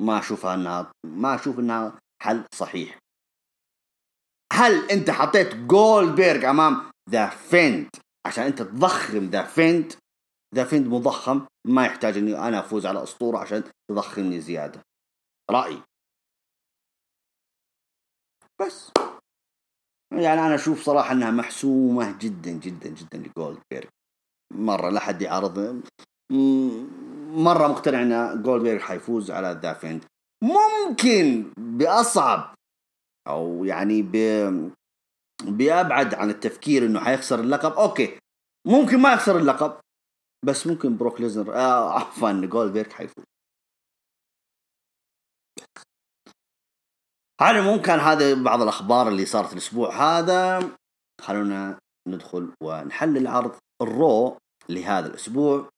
ما 0.00 0.18
أشوفها 0.18 0.54
إنها 0.54 0.92
ما 1.06 1.34
أشوف 1.34 1.58
إنها 1.58 1.98
حل 2.22 2.44
صحيح. 2.54 2.98
هل 4.52 4.90
أنت 4.90 5.10
حطيت 5.10 5.54
جولد 5.54 6.14
بيرج 6.14 6.44
أمام 6.44 6.90
ذا 7.10 7.28
فيند 7.28 7.88
عشان 8.26 8.44
أنت 8.44 8.62
تضخم 8.62 9.30
ذا 9.30 9.44
فيند؟ 9.44 9.92
ذا 10.54 10.64
فيند 10.64 10.86
مضخم 10.86 11.46
ما 11.66 11.86
يحتاج 11.86 12.16
إني 12.16 12.48
أنا 12.48 12.60
أفوز 12.60 12.86
على 12.86 13.02
أسطورة 13.02 13.38
عشان 13.38 13.64
تضخمني 13.90 14.40
زيادة. 14.40 14.82
رأيي. 15.50 15.82
بس. 18.60 18.90
يعني 20.12 20.40
أنا 20.46 20.54
أشوف 20.54 20.82
صراحة 20.82 21.12
إنها 21.12 21.30
محسومة 21.30 22.18
جدا 22.18 22.50
جدا 22.50 22.88
جدا 22.88 23.18
لجولد 23.18 23.58
بيرج 23.70 23.88
مرة 24.54 24.90
لا 24.90 25.00
حد 25.00 25.22
يعارض 25.22 25.82
مرة 27.30 27.68
مقتنع 27.68 28.02
إن 28.02 28.42
جولد 28.42 28.62
بيرج 28.62 28.80
حيفوز 28.80 29.30
على 29.30 29.60
ذا 29.62 29.74
فيند 29.74 30.04
ممكن 30.42 31.52
بأصعب 31.58 32.54
أو 33.28 33.64
يعني 33.64 34.02
ب 34.02 34.12
بيبعد 35.44 36.14
عن 36.14 36.30
التفكير 36.30 36.86
إنه 36.86 37.00
حيخسر 37.00 37.40
اللقب. 37.40 37.72
أوكي 37.72 38.18
ممكن 38.66 38.98
ما 38.98 39.12
يخسر 39.12 39.38
اللقب 39.38 39.80
بس 40.44 40.66
ممكن 40.66 40.96
بروك 40.96 41.20
ليسنر 41.20 41.54
آه 41.54 41.92
عفوا 41.92 42.46
جولدبيرج 42.46 42.92
حيفوز. 42.92 43.24
على 47.40 47.58
العموم 47.58 47.82
كان 47.82 48.00
هذا 48.00 48.34
بعض 48.34 48.62
الأخبار 48.62 49.08
اللي 49.08 49.26
صارت 49.26 49.52
الأسبوع 49.52 50.18
هذا. 50.18 50.70
خلونا 51.20 51.78
ندخل 52.08 52.52
ونحلل 52.62 53.26
عرض 53.26 53.52
الرو 53.82 54.38
لهذا 54.68 55.06
الأسبوع. 55.06 55.68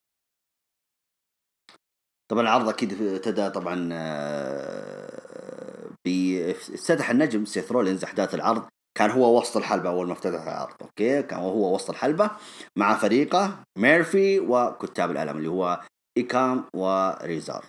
طبعا 2.31 2.43
العرض 2.43 2.69
أكيد 2.69 3.03
ابتدى 3.03 3.51
طبعا 3.51 3.89
آه، 3.93 5.11
افتتح 6.75 7.11
النجم 7.11 7.45
سيث 7.45 7.73
رولينز 7.73 8.05
أحداث 8.05 8.35
العرض. 8.35 8.69
كان 8.99 9.11
هو 9.11 9.39
وسط 9.39 9.57
الحلبة 9.57 9.89
أول 9.89 10.07
ما 10.07 10.13
افتتح 10.13 10.43
العرض 10.43 10.75
أوكي؟ 10.83 11.23
كان 11.23 11.39
هو 11.39 11.75
وسط 11.75 11.91
الحلبة 11.91 12.31
مع 12.79 12.95
فريقه 12.97 13.65
ميرفي 13.79 14.41
وكتاب 14.41 15.11
الألم 15.11 15.37
اللي 15.37 15.49
هو 15.49 15.81
إيكام 16.19 16.65
وريزار 16.75 17.65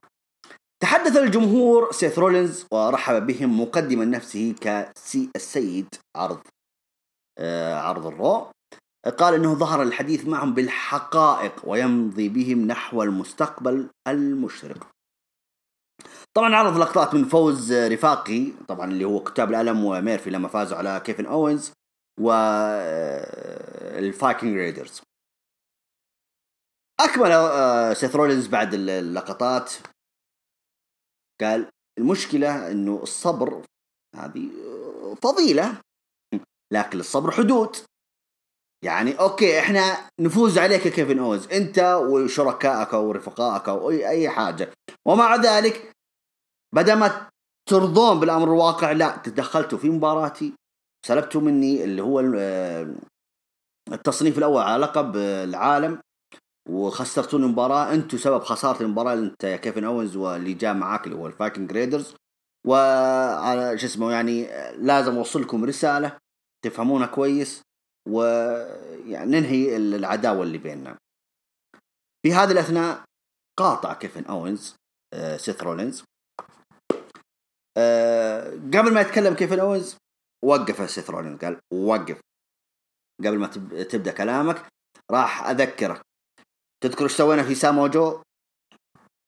تحدث 0.81 1.17
الجمهور 1.17 1.91
سيث 1.91 2.19
رولينز 2.19 2.65
ورحب 2.71 3.27
بهم 3.27 3.61
مقدما 3.61 4.05
نفسه 4.05 4.55
كسي 4.61 5.29
السيد 5.35 5.95
عرض 6.15 6.41
آه 7.37 7.75
عرض 7.75 8.05
الرو. 8.07 8.51
قال 9.17 9.33
إنه 9.33 9.53
ظهر 9.53 9.81
الحديث 9.83 10.25
معهم 10.25 10.53
بالحقائق 10.53 11.61
ويمضي 11.63 12.29
بهم 12.29 12.67
نحو 12.67 13.03
المستقبل 13.03 13.89
المشرق. 14.07 14.87
طبعا 16.33 16.55
عرض 16.55 16.77
لقطات 16.77 17.13
من 17.13 17.25
فوز 17.25 17.73
رفاقي 17.73 18.51
طبعا 18.67 18.91
اللي 18.91 19.05
هو 19.05 19.23
كتاب 19.23 19.49
الألم 19.49 19.85
وميرفي 19.85 20.29
لما 20.29 20.47
فازوا 20.47 20.77
على 20.77 21.01
كيفن 21.05 21.25
أوينز 21.25 21.71
و 22.19 22.31
الفايكنج 23.97 24.57
رايدرز. 24.57 25.01
أكمل 26.99 27.31
آه، 27.31 27.93
سيث 27.93 28.15
رولينز 28.15 28.47
بعد 28.47 28.73
اللقطات. 28.73 29.73
قال 31.43 31.69
المشكلة 31.99 32.71
إنه 32.71 32.99
الصبر 33.03 33.61
هذه 34.15 34.49
فضيلة. 35.21 35.81
لكن 36.73 36.99
للصبر 36.99 37.31
حدود. 37.31 37.75
يعني 38.85 39.19
أوكي 39.19 39.59
إحنا 39.59 40.09
نفوز 40.19 40.57
عليك 40.57 40.85
يا 40.85 40.91
كيفن 40.91 41.19
أوينز. 41.19 41.47
أنت 41.47 41.79
وشركائك 41.79 42.93
أو 42.93 43.11
رفقائك 43.11 43.69
أو 43.69 43.89
أي 43.89 44.29
حاجة. 44.29 44.71
ومع 45.07 45.35
ذلك 45.35 45.91
بدل 46.75 46.93
ما 46.93 47.29
ترضون 47.69 48.19
بالأمر 48.19 48.47
الواقع 48.47 48.91
لا 48.91 49.17
تدخلتوا 49.17 49.77
في 49.77 49.89
مباراتي. 49.89 50.53
سلبتوا 51.05 51.41
مني 51.41 51.83
اللي 51.83 52.01
هو 52.01 52.19
آه، 52.35 52.95
التصنيف 53.91 54.37
الأول 54.37 54.61
على 54.61 54.83
لقب 54.83 55.17
العالم. 55.17 55.99
وخسرتوني 56.71 57.45
المباراة 57.45 57.93
أنتم 57.93 58.17
سبب 58.17 58.43
خسارة 58.43 58.83
المباراة 58.83 59.13
أنت 59.13 59.43
يا 59.43 59.57
كيفن 59.57 59.83
أوينز 59.83 60.15
واللي 60.15 60.53
جاء 60.53 60.73
معاك 60.73 61.05
اللي 61.07 61.17
هو 61.17 61.27
الفايكنج 61.27 61.71
رايدرز. 61.71 62.15
وعلى 62.67 63.77
شو 63.77 63.85
اسمه 63.85 64.11
يعني 64.11 64.43
لازم 64.77 65.17
أوصل 65.17 65.41
لكم 65.41 65.65
رسالة 65.65 66.17
تفهمونها 66.65 67.07
كويس 67.07 67.61
ويعني 68.09 69.31
ننهي 69.39 69.77
العداوة 69.77 70.43
اللي 70.43 70.57
بيننا. 70.57 70.97
في 72.25 72.33
هذه 72.33 72.51
الأثناء 72.51 73.03
قاطع 73.59 73.93
كيفن 73.93 74.25
أوينز 74.25 74.75
آه، 75.13 75.37
سيث 75.37 75.63
رولينز. 75.63 76.03
أه 77.77 78.49
قبل 78.51 78.93
ما 78.93 79.01
يتكلم 79.01 79.33
كيفن 79.33 79.59
أوينز 79.59 79.97
وقف 80.45 80.89
سيث 80.91 81.09
رولينز 81.09 81.39
قال 81.39 81.59
وقف. 81.73 82.19
قبل 83.19 83.39
ما 83.39 83.47
تب- 83.47 83.87
تبدأ 83.87 84.11
كلامك 84.11 84.65
راح 85.11 85.47
أذكرك 85.49 86.01
تذكر 86.83 87.03
إيش 87.03 87.11
سوينا 87.11 87.43
في 87.43 87.55
سامو 87.55 87.87
جو؟ 87.87 88.21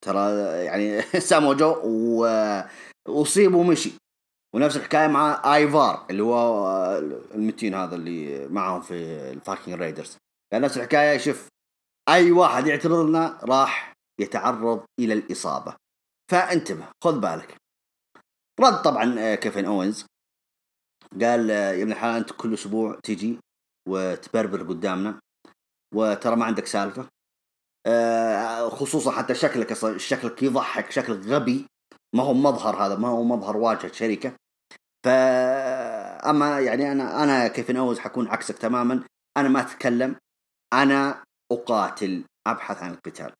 ترى 0.05 0.19
يعني 0.65 1.01
سامو 1.29 1.53
جو 1.53 1.75
وأصيب 3.08 3.53
ومشي. 3.53 3.91
ونفس 4.55 4.77
الحكاية 4.77 5.07
مع 5.07 5.55
آيفار 5.55 6.05
اللي 6.10 6.24
هو 6.24 6.67
المتين 7.36 7.74
هذا 7.74 7.95
اللي 7.95 8.48
معهم 8.48 8.81
في 8.81 8.93
الفايكنج 9.32 9.79
رايدرز 9.79 10.17
كان 10.51 10.62
نفس 10.62 10.77
الحكاية 10.77 11.17
شوف 11.17 11.48
أي 12.10 12.31
واحد 12.31 12.67
يعترض 12.67 13.05
لنا 13.05 13.39
راح 13.43 13.93
يتعرض 14.19 14.86
إلى 15.00 15.13
الإصابة. 15.13 15.75
فانتبه 16.31 16.88
خذ 17.03 17.19
بالك. 17.19 17.57
رد 18.60 18.81
طبعا 18.81 19.15
آه، 19.19 19.36
كيفن 19.36 19.65
أوينز. 19.65 20.05
قال 21.22 21.51
آه، 21.51 21.72
يا 21.72 21.83
ابن 21.83 21.91
الحلال 21.91 22.15
أنت 22.15 22.31
كل 22.31 22.53
أسبوع 22.53 23.00
تجي 23.03 23.39
وتبربر 23.89 24.63
قدامنا 24.63 25.19
وترى 25.95 26.36
ما 26.36 26.45
عندك 26.45 26.65
سالفة. 26.65 27.07
خصوصا 28.70 29.12
حتى 29.12 29.36
شكلك 29.36 29.98
شكلك 29.98 30.44
يضحك 30.44 30.92
شكلك 30.92 31.25
غبي. 31.25 31.66
ما 32.16 32.24
هو 32.24 32.34
مظهر 32.34 32.75
هذا 32.75 32.96
ما 32.96 33.08
هو 33.08 33.24
مظهر 33.24 33.58
واجهة 33.58 33.92
شركة. 33.92 34.34
ف 35.06 35.08
أما 36.25 36.60
يعني 36.60 36.92
أنا 36.92 37.24
أنا 37.24 37.48
كيفن 37.48 37.78
أوينز 37.77 38.00
حكون 38.00 38.28
عكسك 38.28 38.58
تماما 38.58 39.04
أنا 39.38 39.50
ما 39.50 39.62
أتكلم 39.62 40.16
أنا 40.74 41.24
أقاتل 41.52 42.24
أبحث 42.48 42.84
عن 42.84 42.92
القتال. 42.92 43.34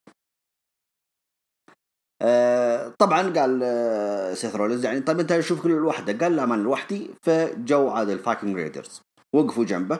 آه، 2.22 2.94
طبعا 3.00 3.22
قال 3.22 3.60
آه، 3.64 4.34
سيث 4.34 4.56
رولينز 4.56 4.86
يعني 4.86 5.00
طيب 5.00 5.20
أنت 5.20 5.40
شوف 5.40 5.64
كل 5.64 5.72
لوحدك 5.72 6.24
قال 6.24 6.36
لا 6.36 6.44
أنا 6.44 6.54
لوحدي 6.54 7.12
فجو 7.24 7.90
عاد 7.90 8.10
الفايكنج 8.10 8.56
رايدرز. 8.56 9.02
وقفوا 9.36 9.66
جنبه. 9.66 10.00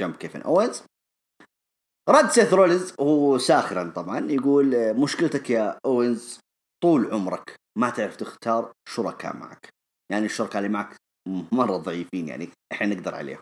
جنب 0.00 0.16
كيفن 0.16 0.42
أوينز. 0.42 0.82
رد 2.08 2.30
سيث 2.30 2.54
رولينز 2.54 2.94
وهو 2.98 3.38
ساخرا 3.38 3.92
طبعا 3.96 4.30
يقول 4.30 4.74
آه، 4.74 4.92
مشكلتك 4.92 5.50
يا 5.50 5.78
أوينز 5.86 6.40
طول 6.82 7.14
عمرك 7.14 7.54
ما 7.78 7.90
تعرف 7.90 8.16
تختار 8.16 8.72
شركاء 8.88 9.36
معك 9.36 9.68
يعني 10.12 10.26
الشركاء 10.26 10.58
اللي 10.58 10.68
معك 10.68 10.96
مرة 11.52 11.76
ضعيفين 11.76 12.28
يعني 12.28 12.48
إحنا 12.72 12.86
نقدر 12.86 13.14
عليهم 13.14 13.40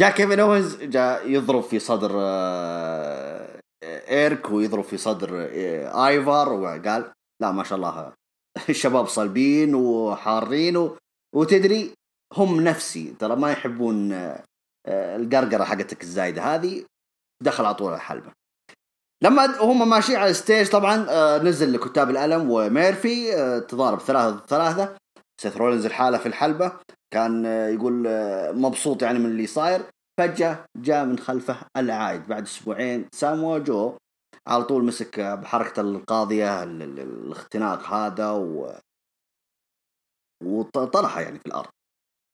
جاء 0.00 0.10
كيفن 0.10 0.40
أوينز 0.40 0.76
جاء 0.76 1.30
يضرب 1.30 1.62
في 1.62 1.78
صدر 1.78 2.10
آه، 2.14 3.60
إيرك 3.84 4.50
ويضرب 4.50 4.84
في 4.84 4.96
صدر 4.96 5.30
آه، 5.50 6.06
آيفر 6.06 6.52
وقال 6.52 7.12
لا 7.42 7.52
ما 7.52 7.64
شاء 7.64 7.76
الله 7.76 8.12
الشباب 8.68 9.06
صلبين 9.06 9.74
وحارين. 9.74 10.90
وتدري 11.34 11.94
هم 12.32 12.60
نفسي 12.60 13.14
ترى 13.18 13.36
ما 13.36 13.52
يحبون 13.52 14.12
آه، 14.12 14.16
آه، 14.16 14.44
القرقرة 14.88 15.64
حقتك 15.64 16.02
الزايدة 16.02 16.42
هذه 16.42 16.84
دخل 17.42 17.64
على 17.64 17.74
طول 17.74 17.94
الحلبة. 17.94 18.32
لما 19.22 19.60
هم 19.60 19.88
ماشيين 19.90 20.18
على 20.18 20.30
ال 20.30 20.37
stage 20.37 20.70
طبعا 20.70 21.06
آه، 21.10 21.38
نزل 21.38 21.72
لكتاب 21.72 22.10
الألم 22.10 22.50
وميرفي 22.50 23.36
آه، 23.36 23.58
تضارب 23.58 24.00
ثلاثة 24.00 24.46
ثلاثة. 24.46 24.96
سيث 25.40 25.56
رولينز 25.56 25.86
لحاله 25.86 26.18
في 26.18 26.26
الحلبة 26.26 26.72
كان 27.12 27.46
آه، 27.46 27.68
يقول 27.68 28.06
آه، 28.06 28.52
مبسوط 28.52 29.02
يعني 29.02 29.18
من 29.18 29.26
اللي 29.26 29.46
صاير. 29.46 29.82
فجأة 30.20 30.64
جاء 30.76 31.04
من 31.04 31.18
خلفه 31.18 31.56
العايد. 31.76 32.26
بعد 32.26 32.42
أسبوعين 32.42 33.08
سامو 33.14 33.58
جو 33.58 33.96
على 34.48 34.64
طول 34.64 34.84
مسك 34.84 35.18
آه، 35.18 35.34
بحركة 35.34 35.80
القاضية 35.80 36.62
ال- 36.62 36.82
ال- 36.82 37.00
الاختناق 37.00 37.82
هذا 37.94 38.30
و 38.30 38.72
وطرحه 40.44 41.20
يعني 41.20 41.38
في 41.38 41.46
الأرض. 41.46 41.68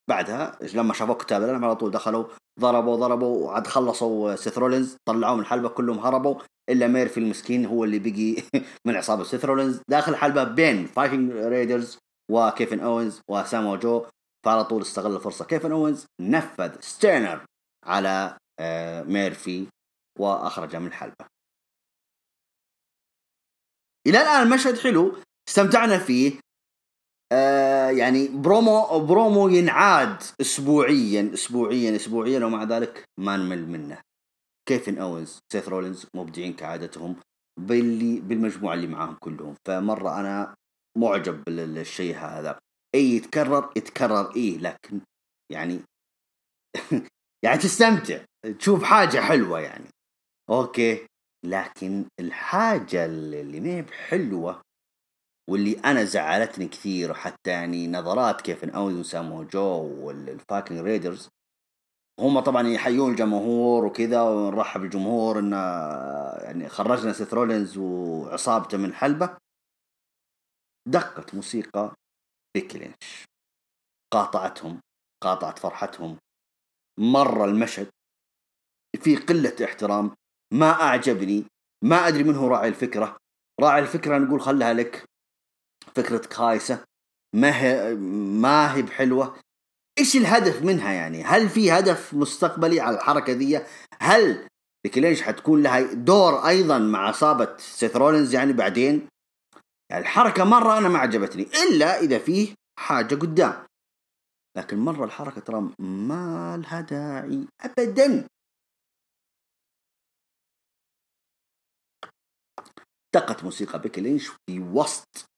بعدها 0.09 0.59
لما 0.75 0.95
شافوا 0.95 1.15
كتاب 1.15 1.43
الالم 1.43 1.65
على 1.65 1.77
طول 1.77 1.91
دخلوا 1.91 2.25
ضربوا 2.61 2.97
ضربوا 2.97 3.47
وعاد 3.47 3.67
خلصوا 3.67 4.37
سيث 4.37 4.59
رولينز 4.59 4.97
طلعوه 5.09 5.35
من 5.35 5.41
الحلبة 5.41 5.69
كلهم 5.69 5.99
هربوا 5.99 6.41
إلا 6.71 6.87
ميرفي 6.87 7.21
المسكين 7.21 7.67
هو 7.67 7.85
اللي 7.85 7.99
بقي 7.99 8.43
من 8.87 8.97
عصابة 8.97 9.25
سيث 9.25 9.45
رولينز. 9.45 9.81
داخل 9.91 10.13
الحلبة 10.13 10.45
بين 10.45 10.87
فايكنج 10.87 11.33
رايدرز 11.33 11.99
وكيفن 12.31 12.81
أوينز 12.81 13.21
وسامو 13.31 13.77
جو. 13.77 14.07
فعلى 14.47 14.65
طول 14.65 14.83
استغل 14.83 15.17
الفرصة. 15.17 15.45
كيفن 15.45 15.73
أوينز 15.73 16.07
نفذ 16.21 16.81
stunner 16.81 17.45
على 17.87 18.39
آه، 18.61 19.03
ميرفي 19.03 19.67
وأخرجه 20.19 20.79
من 20.79 20.87
الحلبة. 20.87 21.27
إلى 24.07 24.23
الآن 24.23 24.43
المشهد 24.43 24.79
حلو 24.79 25.17
استمتعنا 25.49 25.99
فيه. 25.99 26.41
آه 27.33 27.91
يعني 27.91 28.29
promo 28.29 28.99
promo 29.07 29.49
ينعاد 29.49 30.23
اسبوعيا 30.41 31.31
اسبوعيا 31.35 31.97
اسبوعيا 31.97 32.45
ومع 32.45 32.65
ذلك 32.65 33.05
ما 33.19 33.37
نمل 33.37 33.69
منه. 33.69 33.99
كيفن 34.69 34.99
أوينز 34.99 35.39
سيث 35.53 35.69
رولينز 35.69 36.07
مبدعين 36.17 36.53
كعادتهم 36.53 37.17
باللي 37.61 38.21
بالمجموعة 38.21 38.75
اللي 38.75 38.87
معاهم 38.87 39.15
كلهم. 39.21 39.55
فمرة 39.67 40.21
أنا 40.21 40.55
معجب 40.99 41.45
بالشيء 41.45 42.17
هذا. 42.17 42.59
إي 42.95 43.17
يتكرر 43.17 43.73
يتكرر 43.77 44.37
إيه 44.37 44.59
لكن 44.59 45.01
يعني 45.53 45.81
يعني 47.45 47.59
تستمتع 47.59 48.19
تشوف 48.59 48.83
حاجة 48.83 49.19
حلوة 49.21 49.61
يعني. 49.61 49.89
أوكي 50.51 51.07
لكن 51.47 52.05
الحاجة 52.21 53.05
اللي 53.05 53.61
ما 53.61 53.69
هي 53.69 53.83
بحلوة 53.83 54.63
واللي 55.51 55.81
أنا 55.81 56.05
زعلتني 56.05 56.69
كثير 56.69 57.11
وحتى 57.11 57.51
يعني 57.51 57.89
نظرات 57.89 58.41
كيفن 58.41 58.71
أوينز 58.71 58.95
وسامو 58.95 59.43
جو 59.43 60.07
والفايكنج 60.07 60.81
رايدرز 60.81 61.29
هم 62.21 62.41
طبعا 62.41 62.69
يحيون 62.69 63.11
الجمهور 63.11 63.85
وكذا 63.85 64.23
ونرحب 64.23 64.81
بالجمهور 64.81 65.39
ان 65.39 65.53
يعني 66.43 66.69
خرجنا 66.69 67.13
سيث 67.13 67.35
رولينز 67.35 67.79
وعصابته 67.79 68.79
من 68.79 68.85
الحلبة. 68.85 69.37
دقت 70.89 71.35
موسيقى 71.35 71.95
بيكي 72.55 72.79
لينش. 72.79 73.25
قاطعتهم 74.13 74.81
قاطعت 75.23 75.59
فرحتهم. 75.59 76.19
مرة 76.99 77.45
المشهد 77.45 77.91
في 78.97 79.17
قلة 79.17 79.65
احترام. 79.65 80.15
ما 80.55 80.71
أعجبني 80.71 81.45
ما 81.85 82.09
أدري 82.09 82.25
من 82.25 82.35
هو 82.35 82.49
راعي 82.49 82.69
الفكرة. 82.69 83.17
راعي 83.61 83.83
الفكرة 83.83 84.19
نقول 84.19 84.41
خلها 84.41 84.73
لك. 84.73 85.10
فكرة 85.97 86.35
خايسه 86.35 86.85
ما 87.35 87.63
هي 87.63 87.95
ما 88.41 88.75
هي 88.75 88.83
بحلوة. 88.83 89.41
إيش 89.99 90.17
الهدف 90.17 90.63
منها 90.63 90.93
يعني؟ 90.93 91.23
هل 91.23 91.49
في 91.49 91.73
هدف 91.73 92.15
مستقبلي 92.15 92.81
على 92.81 92.97
الحركة 92.97 93.33
ذي 93.33 93.67
هل 94.01 94.49
لينش 94.97 95.23
حتكون 95.23 95.63
لها 95.63 95.93
دور 95.93 96.49
أيضا 96.49 96.79
مع 96.79 97.09
عصابة 97.09 97.57
سيث 97.57 97.97
رولينز 97.97 98.35
يعني 98.35 98.53
بعدين؟ 98.53 99.09
يعني 99.91 100.03
الحركة 100.03 100.45
مرة 100.45 100.79
أنا 100.79 100.89
ما 100.89 100.99
عجبتني 100.99 101.43
إلا 101.43 102.01
إذا 102.01 102.19
فيه 102.19 102.55
حاجة 102.79 103.15
قدام. 103.15 103.67
لكن 104.57 104.79
مرة 104.79 105.05
الحركة 105.05 105.41
ترى 105.41 105.71
ما 105.79 106.57
لها 106.57 106.81
داعي 106.81 107.47
ابدا. 107.61 108.29
دقت 113.15 113.45
موسيقى 113.45 113.81
بيكي 113.81 114.01
لينش 114.01 114.27
في 114.27 114.61
وسط 114.61 115.30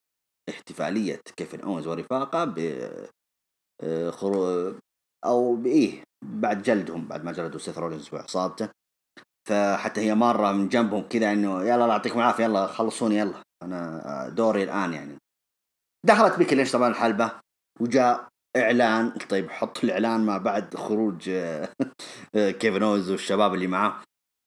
احتفالية 0.49 1.21
كيفن 1.37 1.61
أونز 1.61 1.87
ورفاقة 1.87 2.45
ب 2.45 2.59
آه، 3.83 4.11
خرو... 4.11 4.75
أو 5.25 5.57
بإيه 5.57 6.03
بعد 6.25 6.63
جلدهم 6.63 7.09
بعد 7.09 7.25
ما 7.25 7.33
جلدوا 7.33 7.59
سيث 7.61 7.79
رولينز 7.79 8.15
وعصابته. 8.15 8.69
فحتى 9.49 10.01
هي 10.01 10.15
مرة 10.15 10.53
من 10.53 10.69
جنبهم 10.69 11.03
كذا 11.09 11.33
إنه 11.33 11.63
يلا 11.63 11.75
الله 11.75 11.89
يعطيكم 11.89 12.19
العافية 12.19 12.45
يلا 12.45 12.67
خلصوني 12.67 13.17
يلا. 13.17 13.43
أنا 13.63 14.29
دوري 14.29 14.63
الآن 14.63 14.93
يعني. 14.93 15.17
دخلت 16.07 16.39
بيكي 16.39 16.55
لينش 16.55 16.73
طبعا 16.73 16.89
الحلبة 16.89 17.33
وجاء 17.81 18.29
إعلان. 18.57 19.11
طيب 19.11 19.51
حط 19.51 19.85
الإعلان 19.85 20.21
ما 20.27 20.39
بعد 20.39 20.75
خروج 20.77 21.29
آه، 21.29 21.69
كيفن 22.61 22.83
أونز 22.83 23.11
والشباب 23.11 23.55
اللي 23.55 23.67
معاه. 23.67 24.03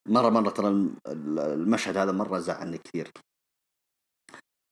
مرة 0.10 0.30
مرة 0.30 0.50
ترى 0.50 0.68
الم- 0.68 0.96
المشهد 1.40 1.98
هذا 1.98 2.12
مرة 2.12 2.40
زعلني 2.40 2.78
كثير. 2.78 3.12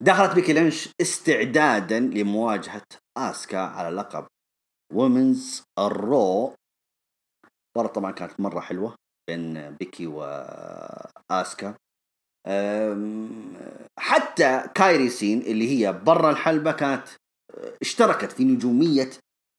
دخلت 0.03 0.35
بيكي 0.35 0.53
لينش 0.53 0.89
استعدادا 1.01 1.99
لمواجهة 1.99 2.81
آسكا 3.17 3.57
على 3.57 3.95
لقب 3.95 4.25
Women's 4.93 5.63
ال 5.79 5.98
Raw 5.98 6.53
مباراة 7.75 7.93
طبعا 7.93 8.11
كانت 8.11 8.39
مرة 8.39 8.59
حلوة 8.59 8.95
بين 9.29 9.71
بيكي 9.71 10.07
وآسكا. 10.07 11.75
أم، 12.47 13.53
حتى 13.99 14.63
كايري 14.75 15.09
سين 15.09 15.41
اللي 15.41 15.69
هي 15.69 15.93
برا 15.93 16.31
الحلبة 16.31 16.71
كانت 16.71 17.07
اشتركت 17.81 18.31
في 18.31 18.43
نجومية 18.43 19.09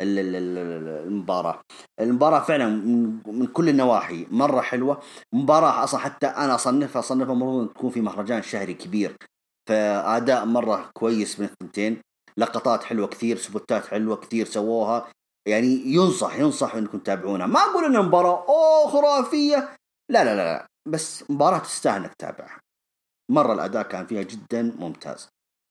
ال- 0.02 0.18
ال- 0.18 0.36
ال- 0.36 1.06
المباراة. 1.06 1.60
المباراة 2.00 2.40
فعلا 2.40 2.66
من 3.26 3.46
كل 3.46 3.68
النواحي 3.68 4.26
مرة 4.30 4.60
حلوة. 4.60 5.02
مباراة 5.34 5.84
أصلا 5.84 6.00
حتى 6.00 6.26
أنا 6.26 6.54
اصنفها 6.54 7.00
أصنفها 7.00 7.32
المفروض 7.32 7.68
تكون 7.68 7.90
في 7.90 8.00
مهرجان 8.00 8.42
شهري 8.42 8.74
كبير. 8.74 9.16
فأداء 9.68 10.44
مرة 10.44 10.90
كويس 10.94 11.40
من 11.40 11.46
الثنتين. 11.46 12.00
لقطات 12.36 12.84
حلوة 12.84 13.06
كثير 13.06 13.36
سبوتات 13.36 13.86
حلوة 13.86 14.16
كثير 14.16 14.46
سووها. 14.46 15.12
يعني 15.48 15.82
ينصح 15.86 16.36
ينصح 16.36 16.74
إنكم 16.74 16.98
تتابعونها 16.98 17.46
ما 17.46 17.60
أقول 17.60 17.84
ان 17.84 17.96
المباراه 17.96 18.44
اوه 18.48 18.88
خرافية. 18.88 19.76
لا 20.10 20.24
لا 20.24 20.36
لا. 20.36 20.66
بس 20.88 21.30
مباراة 21.30 21.58
تستاهل 21.58 22.00
إنك 22.02 22.14
تتابعها. 22.14 22.60
مرة 23.30 23.52
الأداء 23.52 23.82
كان 23.82 24.06
فيها 24.06 24.22
جدا 24.22 24.62
ممتاز. 24.62 25.28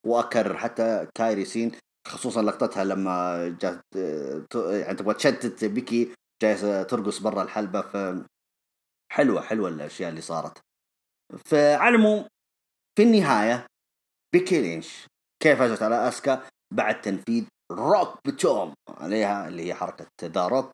وأكرر 0.08 0.58
حتى 0.58 1.08
كايري 1.16 1.46
سين 1.46 1.72
خصوصا 2.08 2.42
لقطتها 2.42 2.84
لما 2.84 3.48
جات 3.62 3.82
يعني 4.56 4.96
تبغى 4.98 5.14
تشتت 5.14 5.66
بيكي 5.66 6.14
جالسه 6.42 6.84
ترقص 6.84 7.20
برا 7.20 7.44
الحلبة. 7.44 7.82
ف 7.82 7.98
حلوة 9.12 9.42
حلوة 9.42 9.70
الأشياء 9.70 10.10
اللي 10.10 10.22
صارت. 10.22 10.62
فعلى 11.46 12.28
في 12.98 13.04
النهاية 13.04 13.66
بيكي 14.34 14.62
لينش 14.62 15.08
كيف 15.44 15.60
فازت 15.60 15.84
على 15.84 16.08
أسكا 16.08 16.50
بعد 16.74 17.02
تنفيذ 17.02 17.46
Rock 17.72 18.28
Bottom؟ 18.28 18.74
عليها 18.90 19.48
اللي 19.48 19.64
هي 19.64 19.74
حركة 19.74 20.08
ذا 20.24 20.48
روك. 20.48 20.72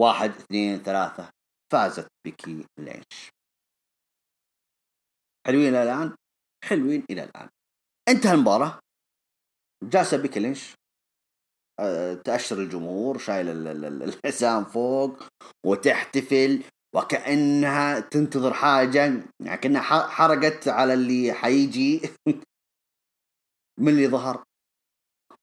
واحد 0.00 0.30
اثنين 0.30 0.78
ثلاثة. 0.78 1.30
فازت 1.72 2.06
بيكي 2.24 2.66
لينش 2.78 3.30
حلوين 5.46 5.68
إلى 5.68 5.82
الآن؟ 5.82 6.16
حلوين 6.64 7.04
إلى 7.10 7.24
الآن. 7.24 7.48
انتهى 8.08 8.34
المباراة. 8.34 8.80
جالسه 9.84 10.16
بيكي 10.16 10.40
لينش 10.40 10.74
آه، 11.80 12.14
تأشر 12.14 12.58
الجمهور 12.58 13.18
شايل 13.18 13.68
الحزام 14.02 14.64
فوق 14.64 15.22
وتحتفل 15.66 16.62
وكأنها 16.96 18.00
تنتظر 18.00 18.52
حاجة 18.54 18.98
يعني 19.40 19.56
كأنها 19.60 19.82
حرقت 20.08 20.68
على 20.68 20.94
اللي 20.94 21.32
حيجي. 21.32 22.00
من 23.78 23.88
اللي 23.88 24.08
ظهر؟ 24.08 24.44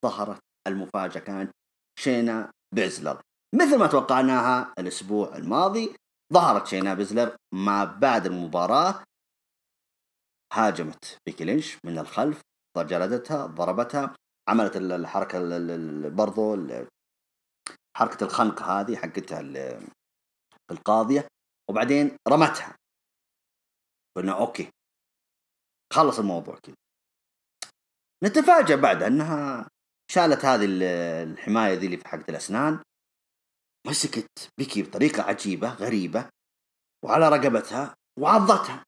ظهرت 0.06 0.39
المفاجأة 0.67 1.20
كانت 1.20 1.52
شينا 2.00 2.52
بيزلر. 2.76 3.22
مثل 3.56 3.80
ما 3.80 3.88
توقعناها 3.88 4.74
الأسبوع 4.80 5.36
الماضي 5.36 5.96
ظهرت 6.34 6.67
شينا 6.67 6.94
بيزلر 6.94 7.36
ما 7.54 7.86
بعد 7.86 8.26
المباراة. 8.26 9.04
هاجمت 10.54 11.17
بيكي 11.26 11.44
لينش 11.44 11.78
من 11.86 11.98
الخلف 11.98 12.41
جلدتها 12.78 13.46
ضربتها 13.46 14.15
عملت 14.50 14.76
الحركة 14.76 15.39
برضو 16.10 16.58
حركة 17.98 18.24
الخنق 18.24 18.62
هذه 18.62 18.96
حقتها 18.96 19.39
القاضية 20.72 21.28
وبعدين 21.70 22.17
رمتها. 22.28 22.76
قلنا 24.17 24.39
okay 24.39 24.70
خلص 25.94 26.20
الموضوع 26.20 26.56
كذا. 26.56 26.76
نتفاجأ 28.24 28.76
بعد 28.76 29.04
أنها 29.04 29.68
شالت 30.12 30.46
هذه 30.46 30.66
الحماية 31.24 31.74
ذي 31.74 31.86
اللي 31.86 31.98
في 31.98 32.08
حقة 32.08 32.26
الأسنان 32.30 32.84
مسكت 33.88 34.50
بيكي 34.58 34.84
بطريقة 34.84 35.24
عجيبة 35.24 35.74
غريبة 35.74 36.30
وعلى 37.06 37.30
رقبتها 37.30 37.96
وعضتها. 38.20 38.84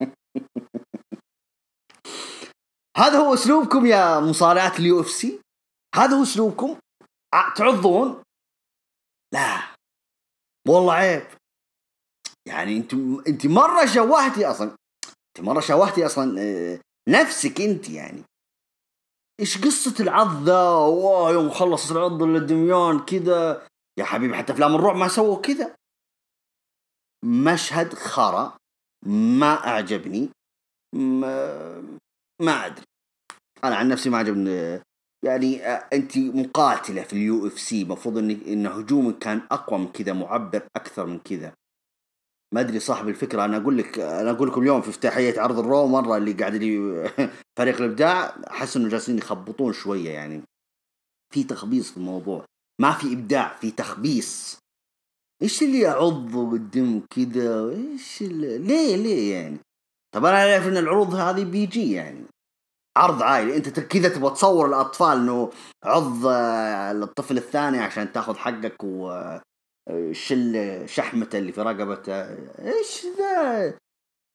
هذا 2.96 3.18
هو 3.18 3.34
أسلوبكم 3.34 3.86
يا 3.86 4.20
مصارعات 4.20 4.78
ال 4.78 5.00
UFC؟ 5.00 5.40
هذا 5.94 6.16
هو 6.16 6.22
أسلوبكم؟ 6.22 6.78
تعضون؟ 7.56 8.22
لا. 9.34 9.74
والله 10.68 10.92
عيب. 10.92 11.26
يعني 12.48 12.76
انت 12.76 12.94
انت 13.28 13.46
مرة 13.46 13.86
شوهتي 13.86 14.46
أصلا. 14.46 14.76
انت 15.28 15.46
مرة 15.46 15.60
شوهتي 15.60 16.06
أصلا 16.06 16.40
آه، 16.40 16.80
نفسك 17.08 17.60
انت 17.60 17.88
يعني. 17.88 18.22
إيش 19.40 19.58
قصة 19.64 19.94
العض 20.00 20.42
ذا؟ 20.42 20.68
واه 20.70 21.32
يوم 21.32 21.50
خلص 21.50 21.90
العض 21.90 22.22
للدميان 22.22 23.04
كذا. 23.04 23.66
يا 23.98 24.04
حبيبي 24.04 24.36
حتى 24.36 24.52
أفلام 24.52 24.74
الرعب 24.74 24.96
ما 24.96 25.08
سووا 25.08 25.40
كذا. 25.40 25.74
مشهد 27.24 27.94
خرا 27.94 28.56
ما 29.06 29.66
أعجبني 29.66 30.28
ما, 30.94 31.82
ما 32.42 32.66
أدري. 32.66 32.84
أنا 33.64 33.76
عن 33.76 33.88
نفسي 33.88 34.10
ما 34.10 34.18
عجبني. 34.18 34.82
يعني 35.24 35.66
آه، 35.66 35.88
أنت 35.92 36.18
مقاتلة 36.18 37.02
في 37.02 37.12
ال 37.12 37.46
UFC 37.46 37.82
المفروض 37.82 38.18
إن 38.18 38.66
هجومك 38.66 39.18
كان 39.18 39.42
أقوى 39.50 39.78
من 39.78 39.92
كذا 39.92 40.12
معبر 40.12 40.68
أكثر 40.76 41.06
من 41.06 41.18
كذا. 41.18 41.52
ما 42.54 42.60
أدري 42.60 42.80
صاحب 42.80 43.08
الفكرة 43.08 43.44
أنا 43.44 43.56
أقول 43.56 43.78
لك 43.78 43.98
أنا 43.98 44.30
أقول 44.30 44.48
لكم 44.48 44.60
اليوم 44.62 44.80
في 44.80 44.88
افتتاحية 44.88 45.40
عرض 45.40 45.58
ال 45.58 45.65
Raw 45.65 45.86
مرة 45.86 46.16
اللي 46.16 46.32
قاعد 46.32 46.54
لي 46.54 47.10
فريق 47.58 47.76
الإبداع 47.76 48.36
أحس 48.50 48.76
إنه 48.76 48.88
جالسين 48.88 49.18
يخبطون 49.18 49.72
شوية 49.72 50.10
يعني. 50.10 50.42
في 51.34 51.44
تخبيص 51.44 51.90
في 51.90 51.96
الموضوع. 51.96 52.44
ما 52.80 52.92
في 52.92 53.12
إبداع 53.12 53.56
في 53.56 53.70
تخبيص. 53.70 54.58
إيش 55.42 55.62
اللي 55.62 55.80
يعض 55.80 56.34
والدم 56.34 57.00
كذا 57.10 57.70
إيش 57.70 58.22
اللي... 58.22 58.58
ليه 58.58 58.96
ليه 58.96 59.34
يعني؟ 59.34 59.58
طب 60.14 60.24
أنا 60.24 60.52
اعرف 60.52 60.68
إن 60.68 60.76
العروض 60.76 61.14
هذه 61.14 61.44
PG 61.44 61.92
يعني. 61.92 62.24
عرض 62.96 63.22
عائلي. 63.22 63.56
أنت 63.56 63.80
كذا 63.80 64.08
تبغى 64.08 64.30
تصور 64.30 64.66
الأطفال 64.66 65.16
إنه 65.18 65.50
عض 65.84 66.26
الطفل 66.26 67.36
الثاني 67.36 67.78
عشان 67.78 68.12
تاخذ 68.12 68.36
حقك 68.36 68.84
وشل 68.84 69.47
آه، 69.88 70.86
شحمته 70.86 71.38
اللي 71.38 71.52
في 71.52 71.60
رقبته. 71.60 72.12
إيش 72.66 73.06
ذا؟ 73.18 73.78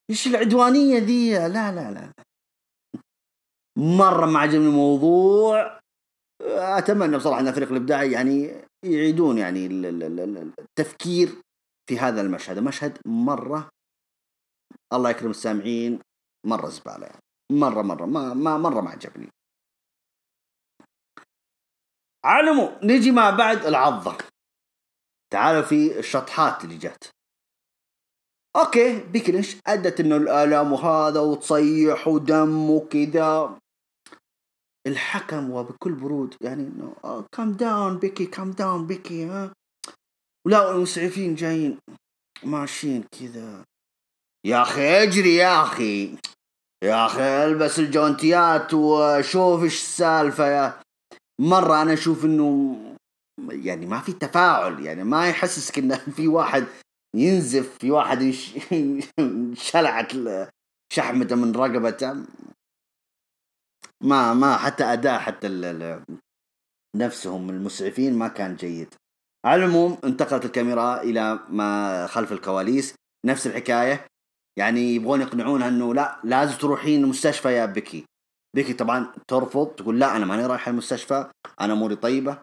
إيش 0.09 0.27
العدوانية 0.27 0.97
ذي؟ 0.99 1.31
لا 1.33 1.71
لا 1.71 1.91
لا 1.91 2.11
مرة 3.77 4.25
ما 4.25 4.39
عجبني 4.39 4.67
الموضوع. 4.67 5.79
أتمنى 6.41 7.17
بصراحة 7.17 7.39
أن 7.39 7.51
فريق 7.51 7.71
الابداع 7.71 8.03
يعني 8.03 8.65
يعيدون 8.85 9.37
يعني 9.37 9.65
التفكير 10.59 11.29
في 11.89 11.99
هذا 11.99 12.21
المشهد. 12.21 12.57
المشهد 12.57 12.97
مرة 13.05 13.69
الله 14.93 15.09
يكرم 15.09 15.29
السامعين 15.29 15.99
مرة 16.45 16.69
زبالة 16.69 17.05
يعني. 17.05 17.21
مرة 17.51 17.81
مرة 17.81 18.05
ما, 18.05 18.33
ما 18.33 18.57
مرة 18.57 18.81
ما 18.81 18.89
عجبني. 18.89 19.29
علموا 22.25 22.85
نجي 22.85 23.11
ما 23.11 23.29
بعد 23.29 23.65
العضة. 23.65 24.32
تعالوا 25.33 25.61
في 25.61 25.99
الشطحات 25.99 26.63
اللي 26.63 26.77
جت. 26.77 27.09
okay 28.55 28.99
بيكي 28.99 29.24
لينش 29.24 29.55
أدت 29.67 29.99
إنه 29.99 30.17
الألم 30.17 30.71
وهذا 30.73 31.19
وتصيح 31.19 32.07
ودم 32.07 32.69
وكذا. 32.69 33.59
الحكم 34.87 35.51
وبكل 35.51 35.93
برود 35.93 36.35
يعني 36.41 36.63
إنه 36.63 37.25
calm 37.31 37.53
down 37.53 37.97
بيكي 37.97 38.25
calm 38.25 38.51
down 38.51 38.87
بيكي 38.87 39.25
ها. 39.25 39.53
ولا 40.47 40.71
المسعفين 40.71 41.35
جايين 41.35 41.79
ماشيين 42.43 43.03
كذا. 43.03 43.63
يا 44.45 44.61
أخي 44.61 45.03
اجري 45.03 45.35
يا 45.35 45.63
أخي. 45.63 46.17
يا 46.83 47.05
أخي 47.05 47.45
ألبس 47.45 47.79
الجونتيات 47.79 48.73
وشوف 48.73 49.63
إيش 49.63 49.81
السالفة. 49.81 50.47
يا 50.47 50.81
مرة 51.41 51.81
أنا 51.81 51.93
أشوف 51.93 52.25
إنه 52.25 52.77
يعني 53.49 53.85
ما 53.85 53.99
في 53.99 54.13
تفاعل 54.13 54.79
يعني 54.85 55.03
ما 55.03 55.29
يحسسك 55.29 55.77
إن 55.79 55.95
في 56.17 56.27
واحد 56.27 56.65
ينزف 57.15 57.77
في 57.77 57.91
واحد. 57.91 58.33
شلعت 59.71 60.11
شحمته 60.93 61.35
من 61.35 61.51
رقبته 61.51 62.25
ما 64.03 64.33
ما 64.33 64.57
حتى 64.57 64.83
أداء 64.83 65.19
حتى. 65.19 65.47
نفسهم 66.95 67.49
المسعفين 67.49 68.17
ما 68.17 68.27
كان 68.27 68.55
جيد 68.55 68.95
على 69.45 69.65
العموم 69.65 69.97
انتقلت 70.03 70.45
الكاميرا 70.45 71.01
إلى 71.01 71.39
ما 71.49 72.07
خلف 72.07 72.31
الكواليس 72.31 72.95
نفس 73.25 73.47
الحكاية 73.47 74.05
يعني 74.59 74.95
يبغون 74.95 75.21
يقنعونها 75.21 75.67
إنه 75.67 75.93
لا 75.93 76.19
لازم 76.23 76.57
تروحين 76.57 77.03
المستشفى 77.03 77.53
يا 77.53 77.65
بكي 77.65 78.05
بكي 78.55 78.73
طبعا 78.73 79.11
ترفض 79.27 79.67
تقول 79.67 79.99
لا 79.99 80.15
أنا 80.15 80.25
ماني 80.25 80.45
رايحه 80.45 80.71
المستشفى 80.71 81.31
أنا 81.61 81.73
أموري 81.73 81.95
طيبة 81.95 82.37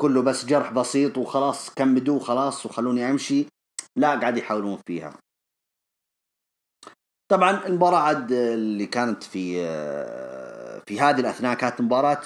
كله 0.00 0.22
بس 0.22 0.44
جرح 0.44 0.72
بسيط 0.72 1.18
وخلاص 1.18 1.70
كمدوا 1.70 2.20
خلاص 2.20 2.66
وخلوني 2.66 3.10
أمشي. 3.10 3.46
لا 3.96 4.20
قاعد 4.20 4.36
يحاولون 4.36 4.78
فيها. 4.86 5.14
طبعا 7.30 7.66
المباراة 7.66 7.98
عاد 7.98 8.32
اللي 8.32 8.86
كانت 8.86 9.22
في 9.22 9.62
آه، 9.66 10.82
في 10.86 11.00
هذه 11.00 11.20
الأثناء 11.20 11.54
كانت 11.54 11.80
مباراة 11.80 12.22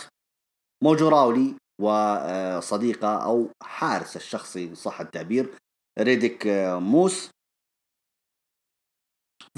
موجو 0.82 1.08
راولي 1.08 1.54
وصديقه 1.80 3.24
أو 3.24 3.48
حارس 3.62 4.16
الشخصي 4.16 4.74
صح 4.74 5.00
التعبير 5.00 5.58
ريديك 5.98 6.46
آه، 6.46 6.78
موس. 6.78 7.30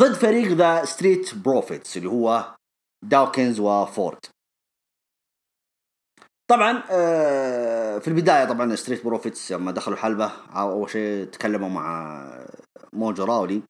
ضد 0.01 0.13
فريق 0.13 0.53
The 0.53 0.85
Street 0.85 1.35
Profits 1.35 1.97
اللي 1.97 2.09
هو 2.09 2.57
داوكنز 3.05 3.61
وفورد. 3.61 4.19
طبعا 6.51 6.83
آه، 6.91 7.99
في 7.99 8.09
البداية 8.09 8.45
طبعا 8.45 8.75
ستريت 8.75 9.05
بروفيتس 9.05 9.53
لما 9.53 9.73
دخلوا 9.73 9.97
الحلبه 9.97 10.33
أول 10.57 10.91
شيء 10.91 11.25
تكلموا 11.25 11.69
مع 11.69 12.47
موجو 12.93 13.25
راولي. 13.25 13.63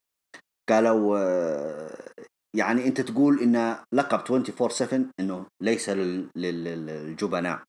قالوا 0.69 1.17
آه، 1.19 2.11
يعني 2.55 2.87
أنت 2.87 3.01
تقول 3.01 3.39
إن 3.39 3.75
لقب 3.93 4.19
24 4.19 4.69
7 4.69 5.05
إنه 5.19 5.45
ليس 5.61 5.89
للجبناء. 6.35 7.63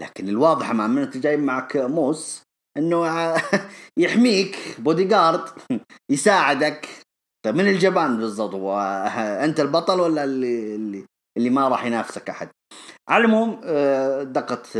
لكن 0.00 0.28
الواضح 0.28 0.70
امام 0.70 0.98
انت 0.98 1.16
جاي 1.16 1.36
معك 1.36 1.76
موس 1.76 2.42
إنه 2.76 3.06
يحميك 3.98 4.56
بودي 4.78 5.04
جارد 5.04 5.48
يساعدك. 6.12 6.88
طيب 7.44 7.54
من 7.54 7.68
الجبان 7.68 8.16
بالضبط؟ 8.16 8.54
هو 8.54 8.78
أنت 9.44 9.60
البطل 9.60 10.00
ولا 10.00 10.24
اللي 10.24 10.74
اللي 10.74 11.04
اللي 11.36 11.50
ما 11.50 11.68
راح 11.68 11.84
ينافسك 11.84 12.30
أحد؟ 12.30 12.48
على 13.08 13.24
العموم 13.24 13.60
آه، 13.64 14.22
دقت 14.22 14.78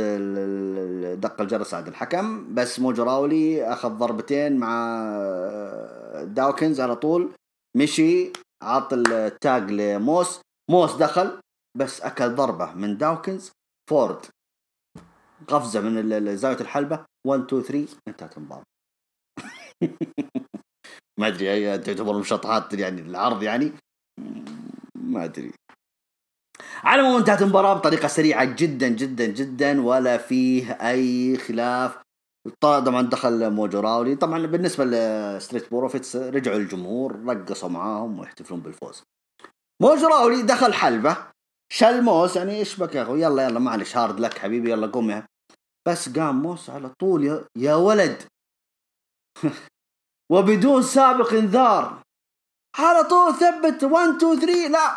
دق 1.19 1.41
الجرس 1.41 1.75
عند 1.75 1.89
الحكم 1.89 2.55
بس 2.55 2.81
مو 2.81 2.93
جراولي 2.93 3.73
أخذ 3.73 3.89
ضربتين 3.89 4.57
مع 4.57 4.97
آه، 5.07 6.25
داوكنز 6.25 6.81
على 6.81 6.97
طول 6.97 7.33
مشي 7.77 8.33
عط 8.63 8.93
التاج 8.93 9.71
لموس 9.71 10.41
موس 10.71 10.97
دخل 10.97 11.41
بس 11.79 12.01
أكل 12.01 12.35
ضربة 12.35 12.75
من 12.75 12.97
داوكنز 12.99 13.53
فورد 13.91 14.27
قفزة 15.49 15.81
من 15.81 16.37
زاوية 16.37 16.61
الحلبة 16.61 17.05
1 17.27 17.43
2 17.43 17.63
3 17.63 17.97
انتهت 18.09 18.37
المباراة. 18.37 18.65
ما 21.21 21.27
أدري 21.27 21.79
تعتبر 21.79 22.19
مشطحات 22.19 22.75
يعني 22.75 23.01
العرض 23.01 23.43
يعني؟ 23.43 23.73
ما 24.95 25.25
أدري. 25.25 25.53
على 26.85 27.01
العموم 27.01 27.19
انتهت 27.19 27.43
المباراة 27.43 27.75
بطريقة 27.75 28.09
سريعة 28.09 28.45
جدا 28.45 28.89
جدا 28.89 29.27
جدا 29.27 29.83
ولا 29.83 30.19
فيه 30.19 30.73
أي 30.73 31.37
خلاف. 31.37 31.99
طبعا 32.61 33.03
دخل 33.03 33.51
موجو 33.51 33.81
راولي 33.81 34.17
طبعا 34.17 34.47
بالنسبة 34.47 34.85
لستريت 34.85 35.71
بروفيتس 35.71 36.17
رجعوا 36.17 36.57
الجمهور 36.57 37.25
رقصوا 37.27 37.69
معاهم 37.69 38.19
ويحتفلون 38.19 38.61
بالفوز. 38.61 39.03
موجو 39.83 40.07
راولي 40.09 40.43
دخل 40.43 40.75
حلبة. 40.75 41.17
شل 41.73 42.03
موس 42.03 42.37
يعني 42.37 42.57
إيش 42.57 42.81
بك 42.81 42.95
يا 42.95 43.03
أخوي؟ 43.03 43.23
يلا 43.23 43.45
يلا 43.45 43.59
معلش 43.59 43.97
hard 43.97 44.21
luck 44.21 44.39
حبيبي 44.39 44.71
يلا 44.71 44.87
قوم 44.87 45.11
يا. 45.11 45.27
بس 45.89 46.19
قام 46.19 46.43
موس 46.43 46.71
على 46.71 46.89
طول 46.89 47.25
يا, 47.25 47.45
يا 47.59 47.75
ولد. 47.75 48.23
وبدون 50.33 50.83
سابق 50.83 51.33
انذار. 51.33 52.03
على 52.79 53.05
طول 53.05 53.35
ثبت. 53.35 53.85
1 53.85 54.09
2 54.17 54.41
3 54.41 54.69
لا. 54.69 54.97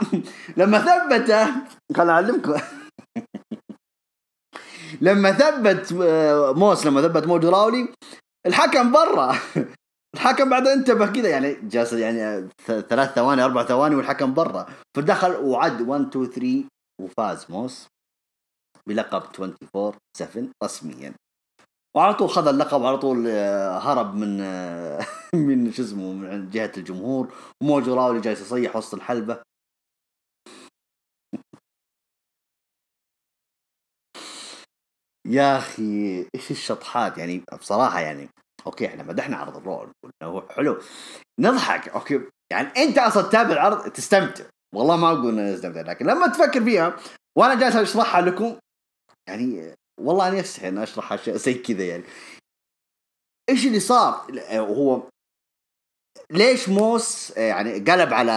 لما 0.57 0.79
ثبته 0.79 1.45
خليني 1.97 2.11
اعلمكم 2.11 2.55
لما 5.01 5.31
ثبت 5.31 5.91
آه، 6.01 6.53
موس 6.53 6.85
لما 6.85 7.01
ثبت 7.01 7.27
موجو 7.27 7.49
راولي 7.49 7.87
الحكم 8.45 8.91
برا. 8.91 9.35
الحكم 10.15 10.49
بعد 10.49 10.67
انتبه 10.67 11.07
كذا 11.07 11.29
يعني 11.29 11.53
جالس 11.63 11.93
يعني 11.93 12.49
ثلاث 12.65 13.13
ثواني 13.13 13.41
أربع 13.43 13.63
ثواني 13.63 13.95
والحكم 13.95 14.33
برا. 14.33 14.65
فدخل 14.97 15.35
وعد. 15.35 15.81
1 15.81 16.01
2 16.07 16.25
3 16.25 16.63
وفاز 17.01 17.45
موس. 17.49 17.87
بلقب 18.87 19.23
24 19.39 19.93
7 20.17 20.47
رسميا. 20.63 21.13
وعلى 21.99 22.13
طول 22.13 22.29
خذ 22.29 22.47
اللقب 22.47 22.81
وعلى 22.81 22.97
طول 22.97 23.27
آه، 23.27 23.77
هرب 23.77 24.15
من 24.15 24.41
آه، 24.41 25.05
من 25.47 25.71
شو 25.71 25.83
اسمه 25.83 26.13
من 26.13 26.49
جهة 26.49 26.71
الجمهور. 26.77 27.33
وموجو 27.63 27.95
راولي 27.95 28.21
جالس 28.21 28.41
يصيح 28.41 28.75
وسط 28.75 28.93
الحلبة. 28.93 29.41
يا 35.27 35.57
أخي 35.57 36.19
إيش 36.35 36.51
الشطحات؟ 36.51 37.17
يعني 37.17 37.43
بصراحة 37.59 37.99
يعني 37.99 38.29
okay 38.67 38.87
إحنا 38.87 39.03
مدحنا 39.03 39.37
عرض 39.37 39.57
الرو 39.57 39.91
هو 40.23 40.41
حلو. 40.41 40.77
نضحك 41.39 41.89
okay. 41.89 42.21
يعني 42.51 42.67
أنت 42.77 42.97
أصلا 42.97 43.23
تتابع 43.23 43.51
العرض 43.51 43.89
تستمتع. 43.91 44.43
والله 44.75 44.97
ما 44.97 45.11
أقول 45.11 45.39
اني 45.39 45.53
استمتع 45.53 45.81
لكن 45.81 46.05
لما 46.05 46.27
تفكر 46.27 46.63
فيها 46.63 46.97
وأنا 47.37 47.59
جالس 47.59 47.75
أشرحها 47.75 48.21
لكم 48.21 48.59
يعني 49.29 49.73
والله 49.99 50.27
اني 50.29 50.39
استحي 50.39 50.67
إني 50.67 50.83
أشرح 50.83 51.13
اشياء 51.13 51.37
زي 51.37 51.53
كذا 51.53 51.87
يعني. 51.87 52.03
إيش 53.49 53.65
اللي 53.65 53.79
صار؟ 53.79 54.25
هو 54.51 55.09
ليش 56.31 56.69
موس 56.69 57.37
يعني 57.37 57.73
قلب 57.73 58.13
على 58.13 58.33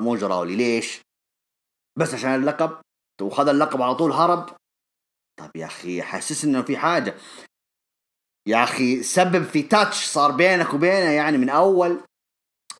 موجو 0.00 0.26
راولي؟ 0.26 0.56
ليش؟ 0.56 1.00
بس 1.98 2.14
عشان 2.14 2.34
اللقب. 2.34 2.80
وخذ 3.22 3.48
اللقب 3.48 3.82
على 3.82 3.94
طول 3.94 4.12
هرب. 4.12 4.56
طب 5.40 5.50
يا 5.56 5.66
أخي 5.66 6.02
حاسس 6.02 6.44
إنه 6.44 6.62
في 6.62 6.76
حاجة. 6.76 7.14
يا 8.48 8.64
أخي 8.64 9.02
سبب 9.02 9.44
في 9.44 9.62
تاتش 9.62 10.04
صار 10.04 10.30
بينك 10.30 10.74
وبينه 10.74 11.10
يعني 11.10 11.38
من 11.38 11.48
أول. 11.48 12.00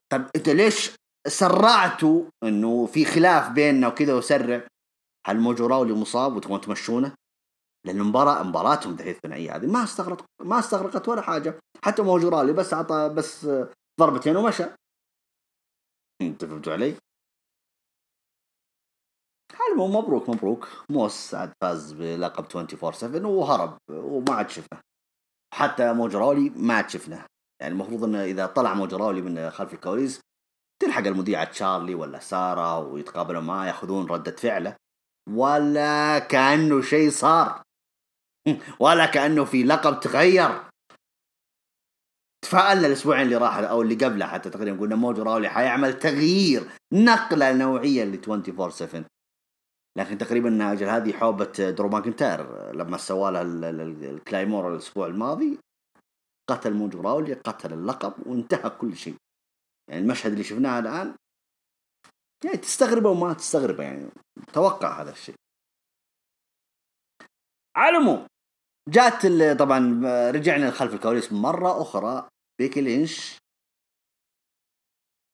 طب 0.09 0.29
أنت 0.35 0.49
ليش 0.49 0.91
سرعتوا 1.27 2.25
إنه 2.43 2.85
في 2.85 3.05
خلاف 3.05 3.49
بيننا 3.49 3.87
وكذا 3.87 4.13
وسرع؟ 4.13 4.67
هل 5.27 5.39
موجو 5.39 5.67
راولي 5.67 5.93
مصاب 5.93 6.35
وتبغون 6.35 6.61
تمشونه؟ 6.61 7.15
لأن 7.85 8.01
المباراه 8.01 8.43
مباراتهم 8.43 8.95
دحين 8.95 9.11
الثنائيه 9.11 9.55
هذه 9.55 9.65
ما 9.65 9.83
استغرقت 9.83 10.25
ما 10.41 10.59
استغرقت 10.59 11.07
ولا 11.07 11.21
حاجة. 11.21 11.59
حتى 11.83 12.01
موجو 12.01 12.29
راولي 12.29 12.53
بس 12.53 12.73
عطى 12.73 13.09
بس 13.09 13.47
ضربتين 13.99 14.37
ومشى. 14.37 14.65
انت 16.21 16.45
فهمتوا 16.45 16.73
علي؟ 16.73 16.95
المهم 19.71 19.95
مبروك 19.95 20.29
مبروك. 20.29 20.67
موس 20.89 21.35
عاد 21.35 21.53
فاز 21.61 21.91
بلقب 21.91 22.45
24 22.45 22.93
7 22.93 23.29
وهرب 23.29 23.77
وما 23.89 24.33
عاد 24.33 24.49
شفنه 24.49 24.79
حتى 25.53 25.93
موجراولي 25.93 26.49
ما 26.49 26.73
عاد 26.73 26.89
شفنه 26.89 27.25
يعني 27.61 27.73
المفروض 27.73 28.03
إنه 28.03 28.23
إذا 28.23 28.45
طلع 28.45 28.73
موجو 28.73 28.97
راولي 28.97 29.21
من 29.21 29.49
خلف 29.49 29.73
الكواليس 29.73 30.21
تلحق 30.81 31.01
المذيعة 31.01 31.51
تشارلي 31.51 31.95
ولا 31.95 32.19
سارة 32.19 32.79
ويتقابلوا 32.79 33.41
معاه 33.41 33.67
يأخذون 33.67 34.05
ردة 34.05 34.35
فعله. 34.35 34.75
ولا 35.29 36.19
كأنه 36.19 36.81
شيء 36.81 37.09
صار. 37.09 37.64
ولا 38.79 39.05
كأنه 39.05 39.45
في 39.45 39.63
لقب 39.63 39.99
تغير. 39.99 40.65
تفائلنا 42.41 42.87
الاسبوعين 42.87 43.21
اللي 43.21 43.35
راح 43.37 43.57
أو 43.57 43.81
اللي 43.81 43.95
قبله 43.95 44.25
حتى 44.25 44.49
تقريبا. 44.49 44.79
قلنا 44.79 44.95
موجو 44.95 45.23
راولي 45.23 45.49
حيعمل 45.49 45.99
تغيير 45.99 46.69
نقلة 46.93 47.53
نوعية 47.53 48.03
ل 48.03 48.21
24 48.29 48.71
7 48.71 49.05
لكن 49.97 50.17
تقريبا 50.17 50.71
أجل 50.71 50.89
هذه 50.89 51.13
حوبة 51.13 51.51
درو 51.69 51.89
ماكنتاير. 51.89 52.71
لما 52.73 52.97
سوى 52.97 53.31
لها 53.31 53.41
ال 53.41 53.56
Claymore 53.56 54.73
الأسبوع 54.73 55.07
الماضي 55.07 55.59
قتل 56.49 56.73
موجو 56.73 57.01
راولي 57.01 57.33
قتل 57.33 57.73
اللقب 57.73 58.27
وانتهى 58.27 58.69
كل 58.69 58.95
شيء. 58.97 59.15
يعني 59.89 60.01
المشهد 60.01 60.31
اللي 60.31 60.43
شفناه 60.43 60.79
الآن 60.79 61.15
يعني 62.45 62.57
تستغربه 62.57 63.09
وما 63.09 63.33
تستغربه 63.33 63.83
يعني 63.83 64.09
توقع 64.53 65.01
هذا 65.01 65.11
الشيء. 65.11 65.35
على 67.77 67.97
العموم 67.97 68.27
جات 68.89 69.25
طبعا 69.59 70.01
رجعنا 70.31 70.71
خلف 70.71 70.93
الكواليس 70.93 71.33
مرة 71.33 71.81
أخرى 71.81 72.27
بيكي 72.61 72.81
لينش 72.81 73.37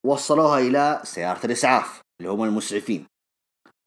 وصلوها 0.05 0.59
إلى 0.59 1.01
سيارة 1.03 1.45
الإسعاف 1.45 2.01
اللي 2.21 2.31
هم 2.31 2.43
المسعفين 2.43 3.07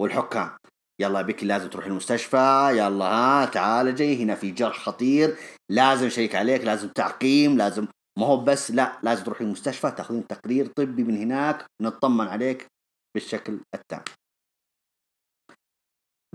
والحكام. 0.00 0.56
يلا 1.00 1.22
بيكي 1.22 1.46
لازم 1.46 1.70
تروح 1.70 1.86
المستشفى 1.86 2.70
يلا 2.72 3.04
ها 3.04 3.46
تعال 3.46 3.94
جاي 3.94 4.22
هنا 4.22 4.34
في 4.34 4.50
جرح 4.50 4.78
خطير 4.78 5.36
لازم 5.70 6.08
check 6.08 6.34
عليك 6.34 6.64
لازم 6.64 6.88
تعقيم 6.88 7.56
لازم 7.56 7.86
ما 8.18 8.26
هو 8.26 8.44
بس 8.44 8.70
لا 8.70 9.00
لازم 9.02 9.24
تروح 9.24 9.40
المستشفى 9.40 9.90
تاخذين 9.90 10.26
تقرير 10.26 10.66
طبي 10.66 11.04
من 11.04 11.16
هناك 11.16 11.66
نطمن 11.82 12.28
عليك 12.28 12.66
بالشكل 13.14 13.60
التام. 13.74 14.02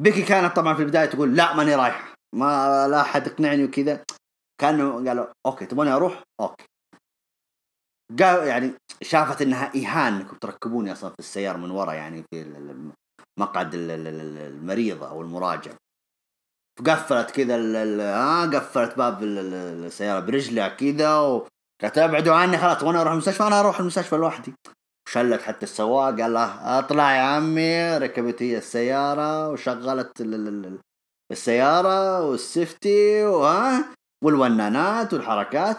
بيكي 0.02 0.22
كانت 0.22 0.56
طبعا 0.56 0.74
في 0.74 0.82
البداية 0.82 1.06
تقول 1.06 1.36
لا 1.36 1.56
ماني 1.56 1.76
رايحه 1.76 2.09
ما 2.36 2.88
لا 2.88 3.02
احد 3.02 3.28
يقنعني 3.28 3.64
وكذا 3.64 4.04
كانوا 4.62 5.08
قالوا 5.08 5.26
okay 5.46 5.66
تبغوني 5.66 5.92
أروح 5.92 6.24
okay 6.42 6.66
قال 8.20 8.48
يعني 8.48 8.74
شافت 9.02 9.42
انها 9.42 9.72
اهان 9.76 10.14
انكم 10.14 10.38
تركبوني 10.38 10.92
أصلا 10.92 11.10
في 11.10 11.20
السياره 11.20 11.58
من 11.58 11.72
ورا 11.72 11.94
يعني 11.94 12.24
في 12.32 12.46
مقعد 13.40 13.72
المريض 13.74 15.04
أو 15.04 15.22
المراجع 15.22 15.72
فقفلت 16.80 17.32
كذا 17.32 17.58
ها 18.02 18.46
قفلت 18.46 18.98
باب 18.98 19.24
السياره 19.24 20.20
برجلها 20.20 20.68
كذا 20.68 21.16
وقالت 21.18 21.98
ابعدوا 21.98 22.36
عني 22.36 22.58
خلاص 22.58 22.84
وأنا 22.84 23.02
أروح 23.02 23.12
المستشفى 23.12 23.44
أنا 23.44 23.60
أروح 23.60 23.80
المستشفى 23.80 24.16
لوحدي 24.16 24.54
شلت 25.10 25.42
حتى 25.42 25.64
السواق 25.64 26.22
قال 26.22 26.34
له 26.34 26.80
اطلع 26.80 27.16
يا 27.16 27.22
عمي 27.22 27.98
ركبت 27.98 28.44
هي 28.44 28.58
السياره 28.58 29.50
وشغلت 29.50 30.22
السيارة 31.32 32.30
والسفتي 32.30 33.24
وها 33.24 33.96
والونانات 34.24 35.14
والحركات. 35.14 35.78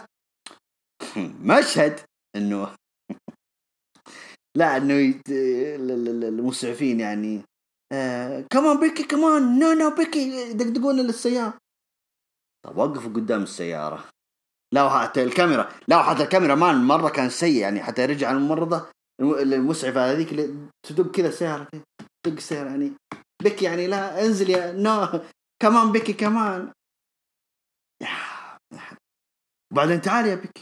مشهد 1.43 2.01
إنه 2.37 2.75
لا 4.59 4.77
إنه 4.77 5.21
المسعفين 6.29 7.01
يعني 7.01 7.43
come 8.51 8.71
on 8.71 8.81
بيكي 8.81 9.03
come 9.03 9.40
on 9.40 9.59
no 9.59 9.73
no 9.73 9.95
بيكي 9.95 10.51
يدقدقون 10.51 10.97
للسيارة. 11.01 11.59
طب 12.67 12.77
وقفوا 12.77 13.13
قدام 13.13 13.43
السيارة. 13.43 14.05
حتى 14.75 15.23
الكاميرا 15.23 15.69
حتى 15.93 16.23
ال 16.23 16.55
cameraman 16.55 16.85
مرة 16.85 17.09
كان 17.09 17.31
سيء 17.31 17.61
يعني 17.61 17.83
حتى 17.83 18.07
رجع 18.07 18.31
الممرضة 18.31 18.87
المسعفة 19.21 20.13
هذيك 20.13 20.29
تدق 20.89 21.11
كذا 21.11 21.29
السيارة 21.29 21.69
تدق 22.27 22.37
السيارة 22.37 22.69
يعني. 22.69 22.93
بيكي 23.43 23.63
يعني 23.63 23.87
لا 23.87 24.27
انزل 24.27 24.51
يا 24.51 24.73
no 24.73 25.21
come 25.63 25.83
on 25.83 25.93
بيكي 25.93 26.13
come 26.13 26.47
on. 26.47 26.73
وبعدين 29.73 30.01
تعال 30.01 30.27
يا 30.27 30.35
بيكي 30.35 30.61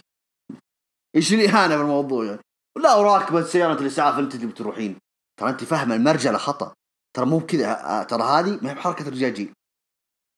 إيش 1.17 1.33
الاهانه 1.33 1.77
بالموضوع 1.77 2.25
يعني؟ 2.25 2.41
لا 2.79 2.95
وراكبه 2.95 3.43
سيارة 3.43 3.81
الإسعاف 3.81 4.19
انت 4.19 4.35
اللي 4.35 4.47
بتروحين. 4.47 4.99
ترى 5.41 5.51
أنت 5.51 5.65
فاهمة 5.65 5.95
المرجله 5.95 6.39
خطأ. 6.39 6.75
ترى 7.17 7.27
مو 7.27 7.39
بكذا. 7.39 8.03
ترى 8.03 8.23
هذه 8.23 8.59
ما 8.63 8.71
هي 8.71 8.75
بحركة 8.75 9.09
رجاجيل. 9.09 9.53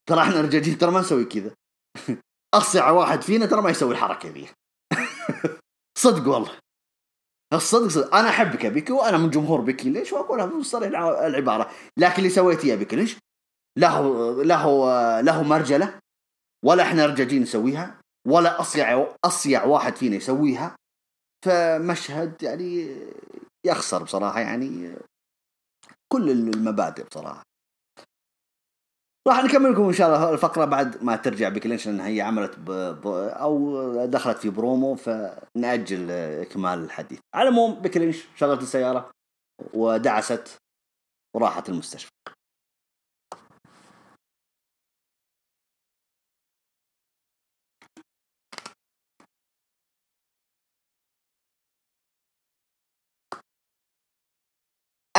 ترى 0.08 0.22
إحنا 0.22 0.40
رجاجيل 0.40 0.78
ترى 0.78 0.90
ما 0.90 1.00
نسوي 1.00 1.24
كذا. 1.24 1.54
اصيع 2.54 2.90
واحد 2.90 3.22
فينا 3.22 3.46
ترى 3.46 3.62
ما 3.62 3.70
يسوي 3.70 3.92
الحركة 3.92 4.28
ذي. 4.28 4.48
صدق 6.04 6.28
والله. 6.28 6.58
الصدق 7.52 7.88
صدق. 7.88 8.14
أنا 8.14 8.28
أحبك 8.28 8.64
يا 8.64 8.70
بيكي 8.70 8.92
وأنا 8.92 9.18
من 9.18 9.30
جمهور 9.30 9.60
بيكي 9.60 9.90
ليش 9.90 10.12
واقولها 10.12 10.46
بصريح 10.46 11.00
العبارة. 11.00 11.70
لكن 11.96 12.18
اللي 12.18 12.30
سويته 12.30 12.66
يا 12.66 12.76
بيكي 12.76 12.96
ليش؟ 12.96 13.16
له 13.78 14.02
له 14.42 15.20
له 15.20 15.42
مرجله 15.42 15.98
ولا 16.64 16.82
إحنا 16.82 17.06
رجاجين 17.06 17.42
نسويها 17.42 18.00
ولا 18.28 18.60
أصيع 18.60 19.14
أصيع 19.24 19.64
واحد 19.64 19.96
فينا 19.96 20.16
يسويها. 20.16 20.76
فمشهد 21.44 22.42
يعني 22.42 22.96
يخسر 23.66 24.02
بصراحة 24.02 24.40
يعني 24.40 24.96
كل 26.12 26.30
المبادئ 26.30 27.04
بصراحة. 27.04 27.42
راح 29.28 29.44
نكمل 29.44 29.72
لكم 29.72 29.86
إن 29.86 29.92
شاء 29.92 30.06
الله 30.08 30.32
الفقرة 30.32 30.64
بعد 30.64 31.04
ما 31.04 31.16
ترجع 31.16 31.48
بكلينش 31.48 31.86
لأن 31.86 32.00
هي 32.00 32.20
عملت 32.20 32.58
ب... 32.58 32.70
ب... 33.00 33.06
أو 33.06 34.06
دخلت 34.06 34.38
في 34.38 34.50
برومو 34.50 34.94
فنأجل 34.94 36.10
إكمال 36.10 36.78
الحديث. 36.78 37.20
على 37.34 37.48
العموم 37.48 37.74
بكلينش 37.74 38.24
شغلت 38.36 38.62
السيارة 38.62 39.10
ودعست 39.74 40.56
وراحت 41.36 41.68
المستشفى. 41.68 42.10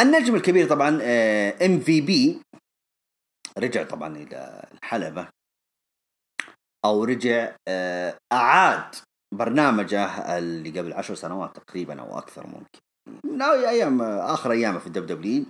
النجم 0.01 0.35
الكبير 0.35 0.69
طبعا 0.69 0.89
ام 1.65 1.79
في 1.79 2.01
بي 2.01 2.41
رجع 3.57 3.83
طبعا 3.83 4.15
إلى 4.15 4.69
الحلبة. 4.73 5.27
أو 6.85 7.03
رجع 7.03 7.55
آه، 7.67 8.17
أعاد 8.33 8.95
برنامجه 9.33 10.37
اللي 10.37 10.79
قبل 10.79 10.93
عشر 10.93 11.15
سنوات 11.15 11.55
تقريبا 11.55 12.01
أو 12.01 12.17
أكثر 12.17 12.47
ممكن. 12.47 12.79
لا 13.37 13.69
أيام 13.69 14.01
آخر 14.01 14.51
أيامه 14.51 14.79
في 14.79 14.87
الدبليو 14.87 15.05
دبليو 15.05 15.45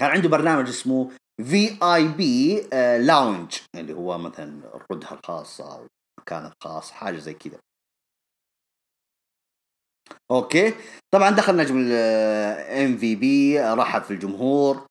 كان 0.00 0.10
عنده 0.10 0.28
برنامج 0.28 0.68
اسمه 0.68 1.10
VIP 1.42 2.60
Lounge 2.98 3.58
اللي 3.74 3.92
هو 3.92 4.18
مثلا 4.18 4.60
ردهة 4.90 5.12
الخاصة 5.12 5.74
أو 5.74 5.86
مكان 6.20 6.46
الخاص 6.46 6.90
حاجة 6.90 7.18
زي 7.18 7.34
كذا. 7.34 7.58
okay. 10.30 10.74
طبعا 11.14 11.30
دخل 11.30 11.56
نجم 11.56 11.78
الام 11.78 12.96
في 12.96 13.16
بي 13.16 13.60
رحب 13.60 14.02
في 14.02 14.10
الجمهور. 14.10 14.86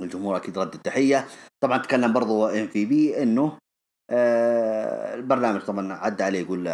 الجمهور 0.00 0.36
أكيد 0.36 0.58
رد 0.58 0.74
التحية. 0.74 1.28
طبعا 1.60 1.78
تكلم 1.78 2.12
برضو 2.12 2.46
ام 2.46 2.66
في 2.66 2.84
بي 2.84 3.22
إنه 3.22 3.58
آه 4.10 5.14
البرنامج 5.14 5.60
طبعا 5.60 5.92
عدى 5.92 6.22
عليه 6.22 6.40
يقول 6.40 6.64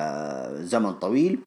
زمن 0.66 0.92
طويل. 0.92 1.44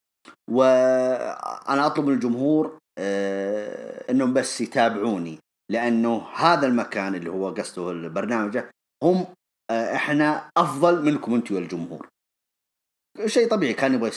وأنا 0.49 1.85
أطلب 1.85 2.05
من 2.05 2.13
الجمهور 2.13 2.77
آه 2.99 4.11
إنهم 4.11 4.33
بس 4.33 4.61
يتابعوني 4.61 5.39
لأنه 5.71 6.27
هذا 6.35 6.67
المكان 6.67 7.15
اللي 7.15 7.29
هو 7.29 7.49
قصده 7.49 7.91
البرنامج 7.91 8.63
هم 9.03 9.25
آه 9.71 9.95
إحنا 9.95 10.49
أفضل 10.57 11.05
منكم 11.05 11.33
أنتم 11.33 11.55
يا 11.55 11.59
الجمهور. 11.59 12.07
شيء 13.25 13.49
طبيعي 13.49 13.73
كان 13.73 13.93
يبغى 13.93 14.11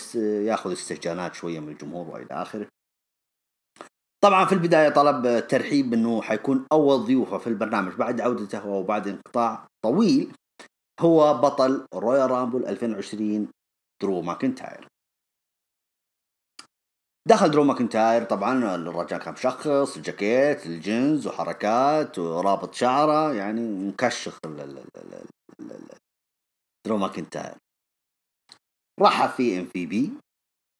ياخذ 0.44 0.72
استهجانات 0.72 1.34
شوية 1.34 1.60
من 1.60 1.68
الجمهور 1.68 2.10
والى 2.10 2.26
اخره 2.30 2.68
طبعا 4.24 4.44
في 4.44 4.52
البدايه 4.52 4.88
طلب 4.88 5.46
ترحيب 5.46 5.92
انه 5.92 6.22
حيكون 6.22 6.66
اول 6.72 7.06
ضيوفه 7.06 7.38
في 7.38 7.46
البرنامج 7.46 7.94
بعد 7.94 8.20
عودته 8.20 8.66
وبعد 8.66 9.08
انقطاع 9.08 9.66
طويل 9.84 10.32
هو 11.00 11.34
بطل 11.34 11.86
رويال 11.94 12.30
رامبل 12.30 12.66
2020 12.66 13.48
درو 14.02 14.22
ماكنتاير 14.22 14.88
دخل 17.28 17.50
درو 17.50 17.64
ماكنتاير 17.64 18.24
طبعا 18.24 18.74
الرجال 18.74 19.20
كان 19.20 19.32
مشخص 19.32 19.96
الجاكيت 19.96 20.66
الجنز 20.66 21.26
وحركات 21.26 22.18
ورابط 22.18 22.74
شعره 22.74 23.34
يعني 23.34 23.88
مكشخ 23.88 24.38
درو 26.86 26.96
ماكنتاير 26.96 27.56
رحب 29.00 29.28
في 29.28 29.60
ام 29.60 29.66
في 29.66 29.86
بي 29.86 30.12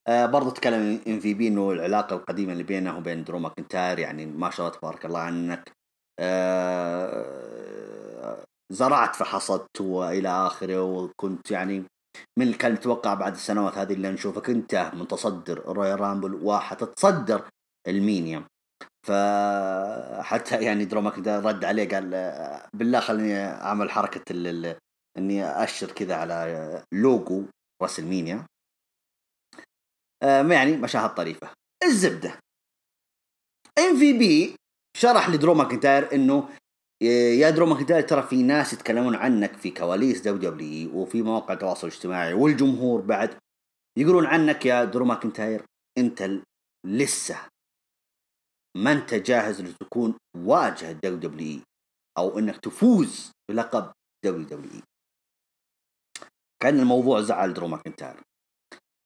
آه 0.08 0.26
برضو 0.26 0.50
تكلم 0.50 1.00
ام 1.08 1.20
في 1.20 1.34
بي 1.34 1.48
إنه 1.48 1.72
العلاقة 1.72 2.16
القديمة 2.16 2.52
اللي 2.52 2.62
بينه 2.62 2.98
وبين 2.98 3.24
درو 3.24 3.38
ماكنتاير 3.38 3.98
يعني 3.98 4.26
ما 4.26 4.50
شاء 4.50 4.66
الله 4.66 4.78
تبارك 4.78 5.04
الله 5.06 5.20
عنك. 5.20 5.72
آه 6.20 7.48
زرعت 8.72 9.16
فحصدت 9.16 9.80
وإلى 9.80 10.28
آخره 10.28 10.82
وكنت 10.82 11.50
يعني 11.50 11.78
من 12.38 12.46
اللي 12.46 12.56
كان 12.56 12.72
متوقع 12.72 13.14
بعد 13.14 13.32
السنوات 13.32 13.78
هذه 13.78 13.92
اللي 13.92 14.10
نشوفك 14.10 14.50
أنت 14.50 14.90
متصدر 14.94 15.58
رويال 15.58 16.00
رامبل 16.00 16.34
وحتتصدر 16.34 17.48
راسلمينيا. 17.88 18.44
فحتى 19.06 20.64
يعني 20.64 20.84
درو 20.84 21.00
ماكنتاير 21.00 21.44
رد 21.44 21.64
عليه 21.64 21.88
قال 21.88 22.10
بالله 22.74 23.00
خليني 23.00 23.36
أعمل 23.38 23.90
حركة 23.90 24.22
إني 25.18 25.44
أشر 25.64 25.92
كذا 25.92 26.14
على 26.14 26.84
لوجو. 26.92 27.44
راسلمينيا 27.82 28.46
آه 30.22 30.42
يعني 30.42 30.76
مشاهد 30.76 31.14
طريفه 31.14 31.50
الزبدة. 31.84 32.40
ام 33.78 33.98
في 33.98 34.18
بي 34.18 34.56
شرح 34.96 35.28
لدرو 35.30 35.54
ماكنتاير 35.54 36.14
إنه 36.14 36.48
يا 37.02 37.50
درو 37.50 37.66
ماكنتاير 37.66 38.02
ترى 38.02 38.22
في 38.22 38.42
ناس 38.42 38.72
يتكلمون 38.72 39.14
عنك 39.14 39.52
في 39.52 39.70
كواليس 39.70 40.20
دبليو 40.20 40.50
دبليو 40.50 40.96
وفي 40.96 41.22
مواقع 41.22 41.54
التواصل 41.54 41.86
الاجتماعي 41.86 42.34
والجمهور 42.34 43.00
بعد 43.00 43.38
يقولون 43.98 44.26
عنك 44.26 44.66
يا 44.66 44.84
درو 44.84 45.04
ماكنتاير 45.04 45.64
أنت 45.98 46.30
لسه 46.86 47.48
ما 48.76 48.92
أنت 48.92 49.14
جاهز 49.14 49.60
لتكون 49.60 50.14
واجهه 50.36 50.92
دبليو 50.92 51.16
دبليو 51.16 51.60
أو 52.18 52.38
إنك 52.38 52.56
تفوز 52.56 53.30
بلقب 53.50 53.92
دبليو 54.24 54.44
دبليو 54.46 54.82
كان 56.62 56.80
الموضوع 56.80 57.20
زعل 57.20 57.54
درو 57.54 57.68
ماكنتاير. 57.68 58.20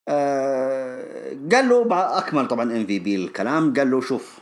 آه 0.09 1.29
قال 1.51 1.69
له 1.69 2.17
أكمل 2.17 2.47
طبعا 2.47 2.63
إم 2.63 2.85
في 2.85 2.99
بي 2.99 3.15
الكلام 3.15 3.73
قال 3.73 3.91
له 3.91 4.01
شوف 4.01 4.39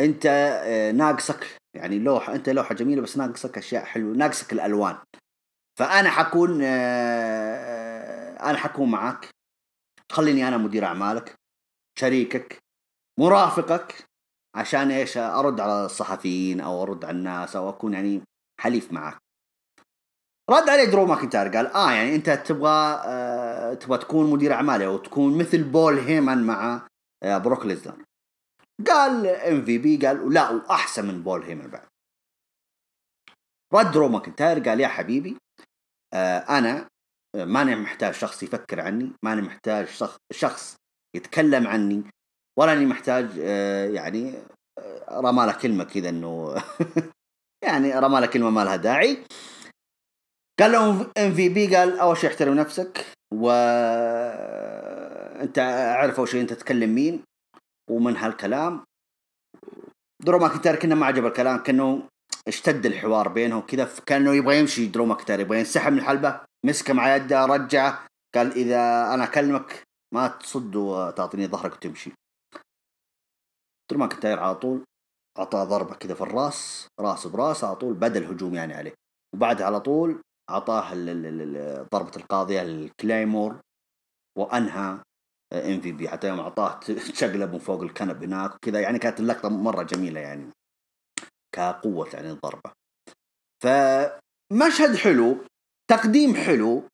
أنت 0.00 0.26
آه 0.64 0.92
ناقصك 0.92 1.56
يعني 1.76 1.98
لوحة 1.98 2.34
أنت 2.34 2.48
لوحة 2.48 2.74
جميلة 2.74 3.02
بس 3.02 3.16
ناقصك 3.16 3.58
أشياء 3.58 3.84
حلوة 3.84 4.16
ناقصك 4.16 4.52
الألوان. 4.52 4.96
فأنا 5.78 6.10
حكون 6.10 6.60
آه 6.62 8.36
أنا 8.50 8.58
حكون 8.58 8.90
معك 8.90 9.28
خليني 10.12 10.48
أنا 10.48 10.56
مدير 10.56 10.84
أعمالك 10.84 11.34
شريكك 11.98 12.58
مرافقك 13.20 14.04
عشان 14.56 14.90
إيش؟ 14.90 15.16
أرد 15.18 15.60
على 15.60 15.84
الصحفيين 15.84 16.60
أو 16.60 16.82
أرد 16.82 17.04
على 17.04 17.16
الناس 17.16 17.56
أو 17.56 17.68
أكون 17.68 17.94
يعني 17.94 18.22
حليف 18.60 18.92
معك 18.92 19.23
رد 20.50 20.68
عليه 20.68 20.84
درو 20.84 21.06
ماكنتاير 21.06 21.48
قال 21.56 21.66
آه 21.66 21.92
يعني 21.92 22.14
أنت 22.14 22.30
تبغى 22.30 23.02
آه 23.04 23.74
تبغى 23.74 23.98
تكون 23.98 24.30
مدير 24.30 24.52
اعمالي 24.52 24.86
أو 24.86 24.96
تكون 24.98 25.38
مثل 25.38 25.62
بول 25.64 25.98
هيمن 25.98 26.46
مع 26.46 26.88
آه 27.22 27.38
بروك 27.38 27.66
ليزنر. 27.66 28.04
قال 28.88 29.26
MVP 29.26 30.06
قال 30.06 30.32
لا 30.34 30.50
وأحسن 30.50 31.06
من 31.06 31.22
بول 31.22 31.42
هيمن 31.42 31.66
بعد. 31.66 31.86
رد 33.74 33.92
درو 33.92 34.08
ماكنتاير 34.08 34.68
قال 34.68 34.80
يا 34.80 34.88
حبيبي 34.88 35.36
آه 36.14 36.38
أنا 36.38 36.88
ماني 37.36 37.76
محتاج 37.76 38.14
شخص 38.14 38.42
يفكر 38.42 38.80
عني 38.80 39.12
ماني 39.24 39.42
محتاج 39.42 39.86
شخص 40.32 40.76
يتكلم 41.16 41.66
عني 41.66 42.04
ولا 42.58 42.72
أني 42.72 42.86
محتاج 42.86 43.30
آه 43.40 43.86
يعني 43.86 44.34
آه 44.78 45.20
رمى 45.20 45.46
له 45.46 45.52
كلمة 45.52 45.84
كذا 45.84 46.08
إنه 46.08 46.54
يعني 47.66 47.98
رمى 47.98 48.20
له 48.20 48.26
كلمة 48.26 48.50
ما 48.50 48.64
لها 48.64 48.76
داعي. 48.76 49.24
قال 50.60 50.72
لهم 50.72 51.10
MVP 51.18 51.76
قال 51.76 51.98
أول 51.98 52.16
شيء 52.16 52.30
احترم 52.30 52.54
نفسك 52.54 53.06
و 53.34 53.50
أنت 55.42 55.58
أعرف 55.58 56.18
أول 56.18 56.28
شيء 56.28 56.40
أنت 56.40 56.52
تتكلم 56.52 56.94
مين 56.94 57.24
ومن 57.90 58.16
هالكلام. 58.16 58.84
درو 60.22 60.38
ماكنتاير 60.38 60.76
كنا 60.76 60.94
ما 60.94 61.06
عجب 61.06 61.26
الكلام 61.26 61.62
كأنه 61.62 62.08
اشتد 62.48 62.86
الحوار 62.86 63.28
بينهم 63.28 63.60
كذا 63.60 63.90
كأنه 64.06 64.34
يبغى 64.34 64.58
يمشي 64.58 64.86
درو 64.86 65.06
ماكنتاير 65.06 65.40
يبغى 65.40 65.58
ينسحب 65.58 65.92
من 65.92 65.98
الحلبة 65.98 66.40
مسكه 66.66 66.94
مع 66.94 67.16
يده 67.16 67.46
رجعه 67.46 68.06
قال 68.34 68.52
إذا 68.52 69.14
أنا 69.14 69.24
أكلمك 69.24 69.82
ما 70.14 70.28
تصد 70.28 70.76
وتعطيني 70.76 71.46
ظهرك 71.46 71.72
وتمشي. 71.72 72.12
درو 73.90 74.00
ماكنتاير 74.00 74.40
على 74.40 74.54
طول 74.54 74.84
اعطاه 75.38 75.64
ضربة 75.64 75.94
كذا 75.94 76.14
في 76.14 76.20
الراس 76.20 76.88
راس 77.00 77.26
براس 77.26 77.64
على 77.64 77.76
طول 77.76 77.94
بدا 77.94 78.18
الهجوم 78.18 78.54
يعني 78.54 78.74
عليه. 78.74 78.94
وبعدها 79.34 79.66
على 79.66 79.80
طول 79.80 80.20
أعطاه 80.50 80.94
ضربة 81.92 82.16
القاضية 82.16 82.62
ال 82.62 82.73
Claymore 82.73 83.60
وأنهى 84.38 85.02
MVP. 85.52 86.08
حتى 86.08 86.28
يوم 86.28 86.40
أعطاه 86.40 86.80
تشقلب 86.80 87.52
من 87.54 87.58
فوق 87.58 87.82
الكنب 87.82 88.22
هناك 88.22 88.54
وكذا. 88.54 88.80
يعني 88.80 88.98
كانت 88.98 89.20
اللقطة 89.20 89.48
مرة 89.48 89.82
جميلة 89.82 90.20
يعني 90.20 90.50
كقوة 91.54 92.08
يعني 92.14 92.30
الضربة. 92.30 92.72
فمشهد 93.62 94.96
حلو 94.96 95.44
تقديم 95.90 96.34
حلو. 96.34 96.88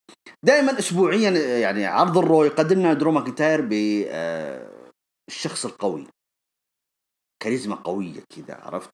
دائما 0.45 0.79
اسبوعيا 0.79 1.31
يعني 1.59 1.87
عرض 1.87 2.19
Raw 2.19 2.45
يقدم 2.45 2.79
لنا 2.79 2.95
درو 2.95 3.13
ماكنتاير 3.13 3.61
بالشخص 5.31 5.65
القوي. 5.65 6.07
كاريزما 7.43 7.75
قوية 7.77 8.21
كذا 8.37 8.55
عرفت؟ 8.55 8.91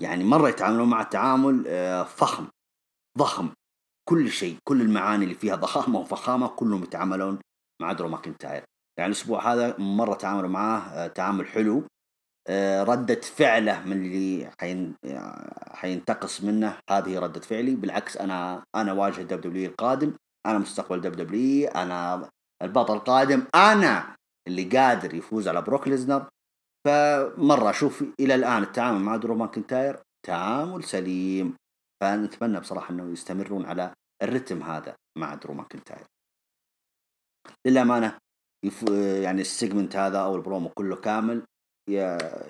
يعني 0.00 0.24
مرة 0.24 0.48
يتعاملون 0.48 0.88
مع 0.88 1.02
تعامل 1.02 1.64
آه، 1.66 2.02
فخم 2.02 2.48
ضخم. 3.18 3.54
كل 4.08 4.30
شيء 4.30 4.56
كل 4.68 4.80
المعاني 4.82 5.24
اللي 5.24 5.34
فيها 5.34 5.56
ضخامة 5.56 5.98
وفخامة 5.98 6.48
كلهم 6.48 6.82
يتعاملون 6.82 7.38
مع 7.82 7.92
درو 7.92 8.08
ماكنتاير. 8.08 8.64
يعني 8.98 9.12
الأسبوع 9.12 9.52
هذا 9.52 9.78
مرة 9.78 10.14
تعاملوا 10.14 10.48
معاه 10.48 10.80
آه، 10.80 11.06
تعامل 11.06 11.46
حلو 11.46 11.82
آه، 12.48 12.82
ردة 12.82 13.20
فعله 13.20 13.84
من 13.86 13.92
اللي 13.92 14.50
حين 14.60 14.94
حينتقص 15.72 16.44
منه 16.44 16.78
هذه 16.90 17.18
ردة 17.18 17.40
فعلي. 17.40 17.74
بالعكس 17.74 18.16
أنا 18.16 18.64
أنا 18.74 18.92
وجه 18.92 19.22
W 19.22 19.70
القادم 19.70 20.12
أنا 20.46 20.58
مستقبل 20.58 21.00
W 21.00 21.68
أنا 21.68 22.28
البطل 22.62 22.94
القادم 22.94 23.44
أنا 23.54 24.16
اللي 24.48 24.64
قادر 24.64 25.14
يفوز 25.14 25.48
على 25.48 25.62
بروك 25.62 25.88
ليزنر. 25.88 26.26
فمرة 26.86 27.70
أشوف 27.70 28.04
إلى 28.20 28.34
الآن 28.34 28.62
التعامل 28.62 29.00
مع 29.00 29.16
درو 29.16 29.34
ماكنتاير 29.34 29.98
تعامل 30.26 30.84
سليم. 30.84 31.56
فنتمنى 32.04 32.60
بصراحة 32.60 32.90
إنه 32.90 33.12
يستمرون 33.12 33.66
على 33.66 33.94
الرتم 34.22 34.62
هذا 34.62 34.96
مع 35.18 35.34
درو 35.34 35.54
ماكنتاير. 35.54 36.06
للأمانة 37.66 38.18
يف... 38.64 38.82
يعني 39.22 39.40
ال 39.40 39.47
segment 39.47 39.96
هذا 39.96 40.18
أو 40.18 40.36
البرومو 40.36 40.68
كله 40.68 40.96
كامل 40.96 41.46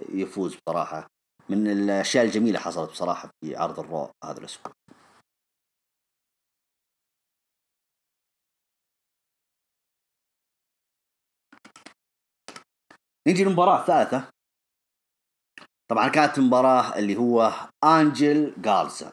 يفوز 0.08 0.56
بصراحة. 0.56 1.06
من 1.48 1.66
الأشياء 1.66 2.24
الجميلة 2.24 2.58
حصلت 2.58 2.90
بصراحة 2.90 3.30
في 3.40 3.56
عرض 3.56 3.80
ال 3.80 3.88
Raw 3.88 4.10
هذا 4.24 4.38
الأسبوع. 4.38 4.72
نيجي 13.26 13.44
للمباراة 13.44 13.80
الثالثة 13.80 14.30
طبعا 15.88 16.08
كانت 16.08 16.38
مباراة 16.38 16.98
اللي 16.98 17.16
هو 17.16 17.52
انجل 17.84 18.54
جارزا 18.58 19.12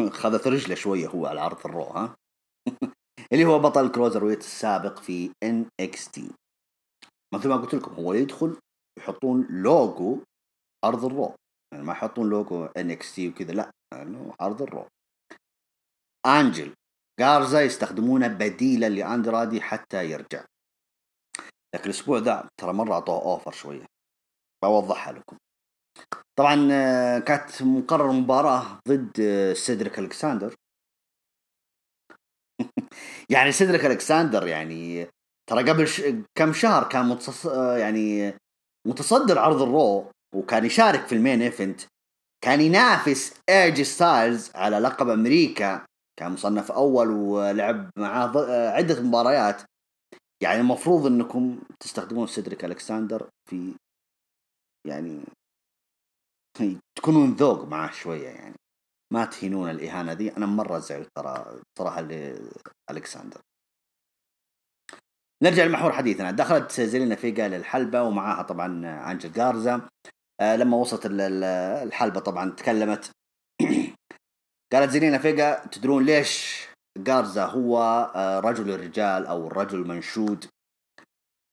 خذت 0.20 0.46
رجله 0.46 0.74
شوية 0.74 1.08
هو 1.08 1.26
على 1.26 1.40
عرض 1.40 1.66
ال 1.66 1.70
Raw 1.70 1.84
ها؟ 1.84 2.16
اللي 3.32 3.44
هو 3.44 3.58
بطل 3.58 3.92
Cruiserweight 3.92 4.40
السابق 4.40 4.98
في 4.98 5.32
NXT 5.42 6.30
مثل 7.34 7.48
ما 7.48 7.56
قلت 7.56 7.74
لكم 7.74 7.92
هو 7.94 8.14
يدخل 8.14 8.56
يحطون 8.98 9.46
لوجو 9.50 10.18
عرض 10.84 11.04
ال 11.04 11.10
Raw. 11.10 11.34
يعني 11.72 11.84
ما 11.84 11.92
يحطون 11.92 12.30
logo 12.30 12.64
NXT 12.64 13.28
وكذا 13.28 13.52
لا 13.52 13.70
يعني 13.94 14.32
عرض 14.40 14.62
ال 14.62 14.67
Raw. 14.67 14.86
انجل 16.26 16.74
جارزا 17.20 17.62
يستخدمونه 17.62 18.28
بديلا 18.28 18.88
لاندرادي 18.88 19.60
حتى 19.60 20.10
يرجع. 20.10 20.44
لكن 21.74 21.84
الأسبوع 21.84 22.18
ذا 22.18 22.48
ترى 22.60 22.72
مرة 22.72 22.92
أعطوه 22.92 23.22
over 23.22 23.52
شوية. 23.52 23.86
بوضحها 24.64 25.12
لكم. 25.12 25.36
طبعا 26.38 26.68
آه، 26.72 27.18
كانت 27.18 27.62
مقرر 27.62 28.12
مباراة 28.12 28.80
ضد 28.88 29.20
آه، 29.20 29.52
سيدريك 29.52 29.98
الكساندر 29.98 30.54
يعني 33.34 33.52
سيدريك 33.52 33.86
الكساندر 33.86 34.46
يعني 34.46 35.08
ترى 35.50 35.70
قبل 35.70 35.88
ش... 35.88 36.02
كم 36.38 36.52
شهر 36.52 36.88
كان 36.88 37.08
متص... 37.08 37.46
آه، 37.46 37.76
يعني 37.76 38.34
متصدر 38.88 39.38
عرض 39.38 39.62
ال 39.62 39.74
Raw 39.74 40.10
وكان 40.34 40.64
يشارك 40.64 41.06
في 41.06 41.14
ال 41.14 41.20
main 41.20 41.42
event. 41.42 41.80
كان 42.44 42.60
ينافس 42.60 43.34
اي 43.48 43.59
جي 43.59 43.82
ستايلز 43.82 44.50
على 44.54 44.78
لقب 44.78 45.08
أمريكا. 45.08 45.86
كان 46.18 46.32
مصنف 46.32 46.72
أول 46.72 47.10
ولعب 47.10 47.90
معاه 47.98 48.32
عدة 48.70 49.02
مباريات. 49.02 49.62
يعني 50.42 50.60
المفروض 50.60 51.06
إنكم 51.06 51.60
تستخدمون 51.80 52.26
سيدريك 52.26 52.64
الكساندر 52.64 53.28
في 53.50 53.74
يعني 54.86 55.20
تكونون 56.98 57.32
ذوق 57.32 57.64
معاه 57.64 57.90
شوية 57.90 58.28
يعني. 58.28 58.54
ما 59.12 59.24
تهينون 59.24 59.70
الإهانة 59.70 60.12
ذي 60.12 60.36
أنا 60.36 60.46
مرة 60.46 60.78
زعلت 60.78 61.08
ترى 61.16 61.60
صراحة 61.78 62.00
لالكسندر 62.00 63.40
نرجع 65.42 65.64
لمحور 65.64 65.92
حديثنا. 65.92 66.30
دخلت 66.30 66.80
زيلينا 66.80 67.14
فيجا 67.14 67.48
للحلبه 67.48 68.02
ومعاها 68.02 68.42
طبعا 68.42 68.66
أنجل 69.10 69.32
جارزا 69.32 69.88
آه 70.40 70.56
لما 70.56 70.76
وصلت 70.76 71.02
الحلبة 71.10 72.20
طبعا 72.20 72.50
تكلمت. 72.50 73.10
قالت 74.72 74.90
زيلينا 74.90 75.18
فيجا 75.18 75.66
تدرون 75.66 76.04
ليش 76.04 76.66
جارزا 76.98 77.44
هو 77.44 77.78
آه 78.14 78.40
رجل 78.40 78.70
الرجال 78.70 79.26
أو 79.26 79.46
الرجل 79.46 79.78
المنشود 79.78 80.44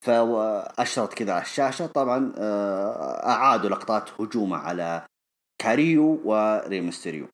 فأشرت 0.01 1.13
كذا 1.13 1.33
على 1.33 1.41
الشاشة. 1.41 1.85
طبعا 1.87 2.33
آه، 2.37 3.27
أعادوا 3.29 3.69
لقطات 3.69 4.21
هجومه 4.21 4.57
على 4.57 5.07
كاريو 5.61 6.21
وري 6.25 6.59
مستريو 6.59 7.27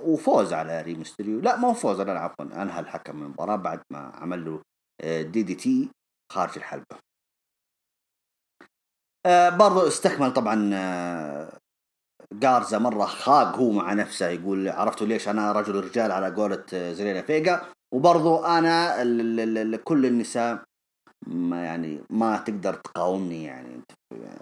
وفوز 0.00 0.52
على 0.52 0.82
ري 0.82 0.97
مستريو 0.97 1.40
لا 1.40 1.56
ما 1.56 1.68
هو 1.68 1.74
فوز 1.74 2.00
لا 2.00 2.20
عفوا 2.20 2.44
أنهى 2.62 2.80
الحكم 2.80 3.16
من 3.16 3.22
المباراة 3.22 3.56
بعد 3.56 3.80
ما 3.90 3.98
عمل 4.14 4.44
له 4.44 4.62
آه، 5.00 5.22
DDT 5.22 5.88
خارج 6.32 6.52
الحلبة. 6.56 6.96
آه، 9.26 9.48
برضو 9.48 9.86
استكمل 9.86 10.32
طبعا 10.32 10.70
جارزا 12.32 12.78
مرة 12.78 13.04
خاق 13.04 13.56
هو 13.56 13.70
مع 13.70 13.92
نفسه 13.92 14.28
يقول 14.28 14.68
عرفتوا 14.68 15.06
ليش 15.06 15.28
أنا 15.28 15.52
رجل 15.52 15.84
رجال 15.84 16.12
على 16.12 16.30
قولة 16.34 16.64
زيلينا 16.72 17.22
فيجا 17.22 17.62
وبرضو 17.94 18.44
أنا 18.44 19.76
كل 19.84 20.06
النساء 20.06 20.65
ما 21.26 21.64
يعني 21.64 22.00
ما 22.10 22.36
تقدر 22.36 22.74
تقاومني 22.74 23.44
يعني 23.44 23.80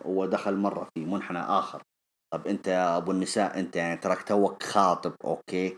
هو 0.06 0.26
دخل 0.26 0.56
مرة 0.56 0.88
في 0.94 1.04
منحنى 1.04 1.38
آخر. 1.38 1.82
طب 2.32 2.46
أنت 2.46 2.68
يا 2.68 2.96
أبو 2.96 3.10
النساء 3.12 3.60
أنت 3.60 3.76
يعني 3.76 3.96
تراك 3.96 4.22
توك 4.22 4.62
خاطب 4.62 5.14
أوكي؟ 5.24 5.76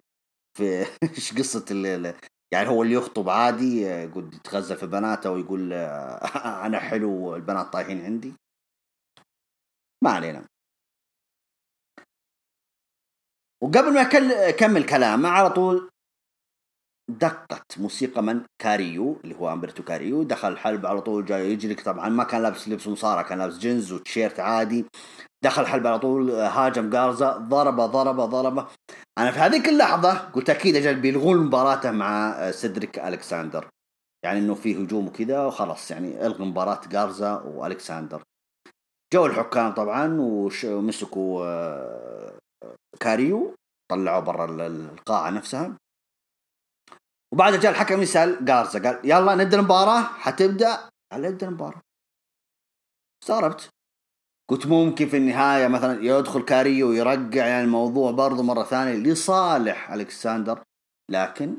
في 0.58 0.86
إيش 1.16 1.38
قصة 1.38 1.64
اللي 1.70 2.14
يعني 2.54 2.68
هو 2.68 2.82
اللي 2.82 2.94
يخطب 2.94 3.28
عادي 3.28 3.80
يقول 3.82 4.34
يتغذى 4.34 4.76
في 4.76 4.86
بناته 4.86 5.30
ويقول 5.30 5.72
أنا 6.66 6.78
حلو 6.80 7.36
البنات 7.36 7.66
طايحين 7.72 8.04
عندي؟ 8.04 8.34
ما 10.04 10.10
علينا. 10.10 10.46
وقبل 13.62 13.94
ما 13.94 14.00
أكمل 14.48 14.86
كلامه 14.86 15.28
على 15.28 15.50
طول 15.50 15.90
دقت 17.08 17.78
موسيقى 17.78 18.22
من 18.22 18.40
كاريو 18.62 19.16
اللي 19.24 19.34
هو 19.34 19.52
أمبرتو 19.52 19.82
كاريو. 19.82 20.22
دخل 20.22 20.48
الحلبة 20.48 20.88
على 20.88 21.00
طول 21.00 21.24
جاي 21.24 21.52
يجري 21.52 21.74
طبعا 21.74 22.08
ما 22.08 22.24
كان 22.24 22.42
لابس 22.42 22.68
لبس 22.68 22.88
مصارع 22.88 23.22
كان 23.22 23.38
لابس 23.38 23.58
جينز 23.58 23.92
وتيشيرت 23.92 24.40
عادي. 24.40 24.86
دخل 25.44 25.62
الحلبة 25.62 25.88
على 25.88 25.98
طول 25.98 26.30
هاجم 26.30 26.90
جارزا 26.90 27.36
ضربة 27.36 27.86
ضربة 27.86 28.24
ضربة. 28.26 28.66
أنا 29.18 29.30
في 29.30 29.38
هذيك 29.38 29.68
اللحظة 29.68 30.14
قلت 30.14 30.50
أكيد 30.50 30.76
أجل 30.76 31.00
بيلغون 31.00 31.46
مباراته 31.46 31.90
مع 31.90 32.50
سيدريك 32.50 32.98
ألكساندر. 32.98 33.68
يعني 34.24 34.38
إنه 34.38 34.54
في 34.54 34.84
هجوم 34.84 35.06
وكذا 35.06 35.46
وخلاص 35.46 35.90
يعني 35.90 36.26
ألغي 36.26 36.44
مباراة 36.44 36.80
جارزا 36.88 37.42
وألكساندر. 37.42 38.22
جو 39.14 39.26
الحكام 39.26 39.74
طبعا 39.74 40.16
ومسكوا 40.64 41.44
آه، 41.46 42.38
كاريو 43.00 43.54
طلعوا 43.90 44.20
برا 44.20 44.66
القاعة 44.66 45.30
نفسها. 45.30 45.76
وبعدها 47.32 47.60
جاء 47.60 47.72
الحكم 47.72 48.02
يسأل 48.02 48.44
جارزا 48.44 48.82
قال 48.82 49.00
يلا 49.04 49.34
نبدأ 49.34 49.58
المباراة 49.58 50.02
حتبدأ؟ 50.02 50.90
قال 51.12 51.22
نبدأ 51.22 51.48
المباراة. 51.48 51.82
استغربت. 53.22 53.70
قلت 54.50 54.66
ممكن 54.66 55.08
في 55.08 55.16
النهاية 55.16 55.68
مثلا 55.68 56.02
يدخل 56.02 56.44
كاريو 56.44 56.88
ويرجع 56.88 57.46
يعني 57.46 57.64
الموضوع 57.64 58.10
برضه 58.10 58.42
مرة 58.42 58.62
ثانية 58.62 58.92
لصالح 58.92 59.92
ألكساندر 59.92 60.62
لكن 61.10 61.56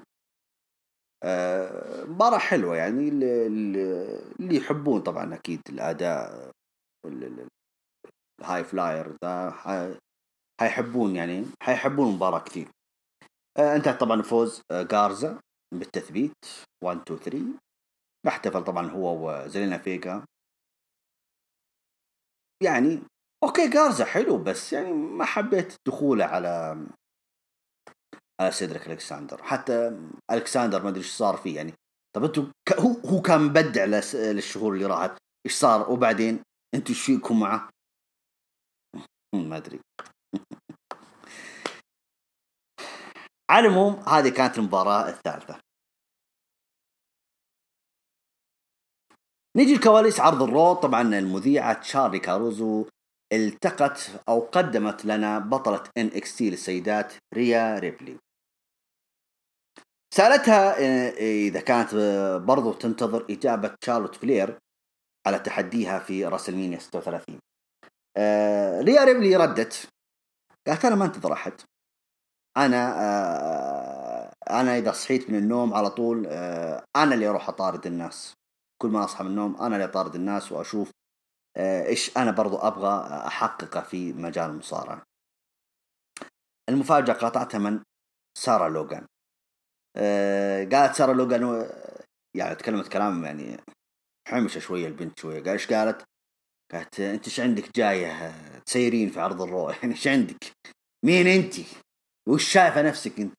آه، 1.24 2.03
مباراة 2.03 2.38
حلوة 2.38 2.76
يعني 2.76 3.09
اللي 3.09 4.55
يحبون 4.55 5.01
طبعا 5.01 5.34
أكيد 5.36 5.61
الأداء 5.70 6.51
ال 8.41 8.64
high 8.64 8.88
flyer 8.88 9.18
ذا 9.26 9.53
حيحبون 10.61 11.15
يعني 11.15 11.45
حيحبون 11.61 12.09
المباراة 12.09 12.39
كثير. 12.39 12.68
آه، 13.57 13.76
انتهت 13.76 13.99
طبعا 13.99 14.22
فوز 14.22 14.61
آه، 14.72 14.84
جارزا. 14.84 15.39
بالتثبيت. 15.74 16.45
1 16.84 17.01
2 17.01 17.20
3 17.20 17.45
احتفل 18.28 18.63
طبعا 18.63 18.89
هو 18.91 19.30
وزلينا 19.30 19.78
فيجا. 19.78 20.26
يعني 22.63 23.01
أوكي 23.43 23.70
جارزا 23.70 24.05
حلو 24.05 24.43
بس 24.43 24.74
يعني 24.74 24.93
ما 24.93 25.26
حبيت 25.26 25.76
دخوله 25.88 26.26
على 26.26 26.78
على 28.41 28.51
سيدريك 28.51 28.88
الكساندر 28.88 29.43
حتى 29.43 29.99
الكساندر 30.32 30.84
ما 30.84 30.89
أدري 30.89 30.99
إيش 30.99 31.11
صار 31.11 31.38
فيه 31.38 31.55
يعني. 31.55 31.74
طب 32.15 32.24
أنتوا 32.24 32.43
ك... 32.70 32.74
هو 32.74 32.91
هو 32.91 33.22
كان 33.22 33.41
مبدع 33.41 33.86
لس... 33.86 34.15
للشهور 34.15 34.74
اللي 34.74 34.86
راحت. 34.86 35.18
إيش 35.45 35.55
صار؟ 35.55 35.91
وبعدين؟ 35.91 36.43
أنتوا 36.76 36.89
إيش 36.89 37.05
فيكم 37.05 37.39
معه؟ 37.39 37.70
ما 39.49 39.57
أدري. 39.57 39.80
على 43.50 43.68
العموم 43.68 43.93
هذه 43.93 44.30
كانت 44.30 44.58
المباراة 44.58 45.10
الثالثة. 45.10 45.60
نيجي 49.58 49.74
الكواليس 49.74 50.20
عرض 50.20 50.43
ال 50.43 50.51
Raw 50.51 50.74
طبعا 50.74 51.02
المذيعة 51.02 51.74
تشارلي 51.82 52.20
كاروزو 52.20 52.86
التقت 53.34 54.12
أو 54.30 54.39
قدمت 54.39 55.06
لنا 55.06 55.39
بطلة 55.39 55.84
NXT 55.98 56.50
للسيدات 56.50 57.14
ريا 57.34 57.80
ريبلي. 57.80 58.18
سألتها 60.14 60.78
إذا 61.18 61.62
كانت 61.62 61.95
برضو 62.45 62.74
تنتظر 62.74 63.26
إجابة 63.30 63.76
شارلوت 63.86 64.16
فلير 64.16 64.60
على 65.28 65.39
تحديها 65.39 66.00
في 66.00 66.26
راسلمينيا 66.26 66.80
36 66.80 67.39
آه، 68.18 68.82
ريا 68.82 69.04
ريبلي 69.04 69.36
ردت. 69.36 69.89
قالت 70.68 70.86
أنا 70.86 70.95
ما 70.95 71.06
أنتظر 71.06 71.34
أحد. 71.34 71.54
أنا 72.58 72.95
آه، 73.01 74.34
أنا 74.49 74.78
إذا 74.78 74.91
صحيت 74.91 75.30
من 75.30 75.38
النوم 75.38 75.74
على 75.74 75.89
طول 75.89 76.28
آه، 76.28 76.84
أنا 76.95 77.14
اللي 77.16 77.28
أروح 77.28 77.49
أطارد 77.49 77.86
الناس 77.86 78.34
كل 78.82 78.89
ما 78.89 79.03
أصحى 79.03 79.24
من 79.24 79.30
النوم 79.30 79.55
أنا 79.62 79.76
اللي 79.76 79.86
أطارد 79.86 80.16
الناس 80.16 80.51
وأشوف 80.51 80.91
إيش 81.58 82.18
أنا 82.18 82.32
برضو 82.32 82.58
أبغى 82.58 83.08
أحققه 83.28 83.82
في 83.82 84.14
مجال 84.14 84.49
المصارعة 84.49 85.03
المفاجأة 86.70 87.14
قاطعتها 87.14 87.58
من 87.58 87.84
سارة 88.38 88.68
لوغان 88.68 89.05
قالت 90.72 90.95
سارة 90.95 91.14
لوغان 91.14 91.70
يعني 92.36 92.55
تكلمت 92.55 92.88
كلام 92.88 93.24
يعني 93.24 93.58
حمشة 94.28 94.60
شوية 94.60 94.88
البنت 94.88 95.20
شوية 95.20 95.39
قال 95.39 95.49
إيش 95.49 95.74
قالت؟ 95.74 96.03
قالت 96.72 96.99
أنت 96.99 97.26
إيش 97.26 97.39
عندك 97.39 97.76
جاية 97.76 98.34
تسيرين 98.66 99.10
في 99.10 99.20
عرض 99.20 99.41
ال 99.41 99.49
Raw 99.49 99.70
يعني 99.70 99.93
إيش 99.93 100.08
عندك؟ 100.08 100.51
مين 101.05 101.28
انت؟ 101.28 101.55
وش 102.28 102.54
شايفة 102.54 102.82
نفسك 102.82 103.20
أنت؟ 103.20 103.34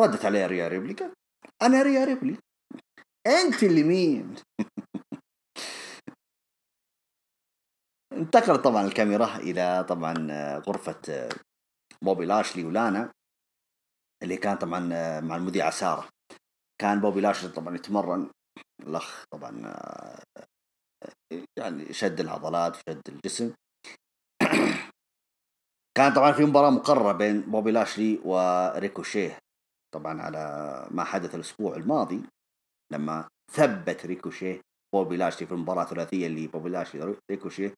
ردت 0.00 0.24
عليها 0.24 0.46
ريا 0.46 0.68
ريبلي 0.68 0.94
قال 0.94 1.14
أنا 1.62 1.82
ريا 1.82 2.04
ريبلي 2.04 2.38
أنت 3.26 3.62
اللي 3.62 3.82
مين؟ 3.82 4.34
انتقلت 8.12 8.64
طبعا 8.64 8.82
الكاميرا 8.86 9.36
إلى 9.36 9.84
طبعا 9.88 10.14
غرفة 10.58 11.28
بوبي 12.02 12.26
لاشلي 12.26 12.64
ولانا 12.64 13.12
اللي 14.22 14.36
كان 14.36 14.56
طبعا 14.56 14.80
مع 15.20 15.36
المذيعة 15.36 15.70
سارة. 15.70 16.08
كان 16.80 17.00
بوبي 17.00 17.20
لاشلي 17.20 17.52
طبعا 17.52 17.74
يتمرن. 17.74 18.30
الأخ 18.80 19.24
طبعا 19.30 19.74
يعني 21.58 21.92
شد 21.92 22.20
العضلات 22.20 22.76
وشد 22.76 23.02
الجسم. 23.08 23.54
كان 25.96 26.12
طبعا 26.12 26.32
في 26.32 26.44
مباراة 26.44 26.70
مقررة 26.70 27.12
بين 27.12 27.40
بوبي 27.40 27.70
لاشلي 27.70 28.20
وريكوشيه 28.24 29.38
طبعا 29.94 30.22
على 30.22 30.38
ما 30.90 31.04
حدث 31.04 31.34
الأسبوع 31.34 31.76
الماضي 31.76 32.22
لما 32.92 33.28
ثبت 33.52 34.06
ريكوشيه 34.06 34.60
بوبي 34.94 35.16
لاشلي 35.16 35.46
في 35.46 35.52
المباراة 35.52 35.82
الثلاثية 35.82 36.26
اللي 36.26 36.46
بوبي 36.46 36.70
لاشلي 36.70 37.16
ريكوشيه 37.30 37.74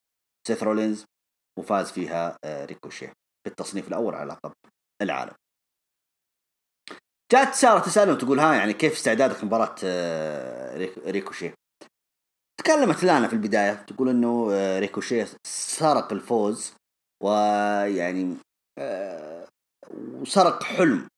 سيث 0.48 0.62
رولينز 0.62 1.04
وفاز 1.58 1.92
فيها 1.92 2.36
آه، 2.44 2.64
ريكوشيه 2.64 3.06
في 3.06 3.50
التصنيف 3.50 3.88
الأول 3.88 4.14
على 4.14 4.30
لقب 4.32 4.52
العالم. 5.02 5.34
جات 7.32 7.54
سارة 7.54 7.78
تساله 7.80 8.12
وتقول 8.12 8.40
ها 8.40 8.54
يعني 8.54 8.72
كيف 8.72 8.92
استعدادك 8.92 9.44
لمباراة 9.44 9.74
آه، 9.84 10.90
ريكوشيه؟ 11.06 11.54
تكلمت 12.60 13.04
لانا 13.04 13.28
في 13.28 13.32
البداية 13.32 13.72
تقول 13.72 14.08
إنه 14.08 14.48
آه، 14.52 14.78
ريكوشيه 14.78 15.28
سرق 15.46 16.12
الفوز 16.12 16.74
ويعني 17.26 18.36
آه، 18.78 19.48
وسرق 19.90 20.62
حلم 20.62 21.08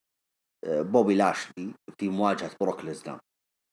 بوبي 0.67 1.15
لاشلي 1.15 1.73
في 1.99 2.09
مواجهة 2.09 2.51
بروك 2.61 2.85
ليزنر. 2.85 3.19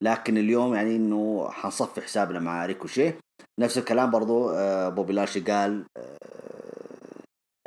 لكن 0.02 0.38
اليوم 0.38 0.74
يعني 0.74 0.96
إنه 0.96 1.50
حنصفي 1.50 2.00
حسابنا 2.00 2.40
مع 2.40 2.66
ريكوشيه 2.66 3.18
نفس 3.60 3.78
الكلام 3.78 4.10
برضو 4.10 4.50
بوبي 4.90 5.12
لاشلي 5.12 5.52
قال 5.52 5.86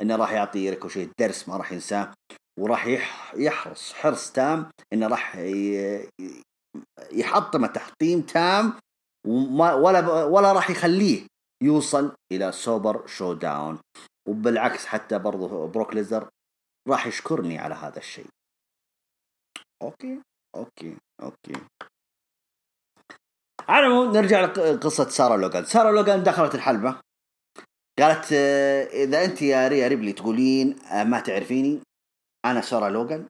إنه 0.02 0.16
راح 0.16 0.32
يعطي 0.32 0.70
ريكوشيه 0.70 1.10
درس 1.20 1.48
ما 1.48 1.56
راح 1.56 1.72
ينساه 1.72 2.12
وراح 2.60 2.86
يحرص 3.34 3.92
حرص 3.92 4.32
تام 4.32 4.70
إنه 4.92 5.06
راح 5.06 5.36
يحطمه 7.12 7.66
تحطيم 7.66 8.20
تام 8.20 8.72
وما 9.26 9.74
ولا 9.74 10.24
ولا 10.24 10.52
راح 10.52 10.70
يخليه 10.70 11.26
يوصل 11.62 12.12
إلى 12.32 12.52
Super 12.52 13.06
ShowDown 13.06 13.78
وبالعكس 14.28 14.86
حتى 14.86 15.18
برضه 15.18 15.66
بروك 15.68 15.94
ليزنر 15.94 16.28
راح 16.88 17.06
يشكرني 17.06 17.58
على 17.58 17.74
هذا 17.74 17.98
الشيء. 17.98 18.26
أوكي 19.82 20.22
أوكي 20.56 20.96
أوكي. 21.22 21.66
على 23.68 23.86
نرجع 23.88 24.40
لقصة 24.44 25.08
سارة 25.08 25.36
لوغان. 25.36 25.64
سارة 25.64 25.90
لوغان 25.90 26.22
دخلت 26.22 26.54
الحلبة. 26.54 27.00
قالت 27.98 28.32
إذا 28.92 29.24
أنت 29.24 29.42
يا 29.42 29.68
ريا 29.68 29.88
ريبلي 29.88 30.12
تقولين 30.12 30.76
ما 31.04 31.20
تعرفيني 31.20 31.80
أنا 32.44 32.60
سارة 32.60 32.88
لوغان. 32.88 33.28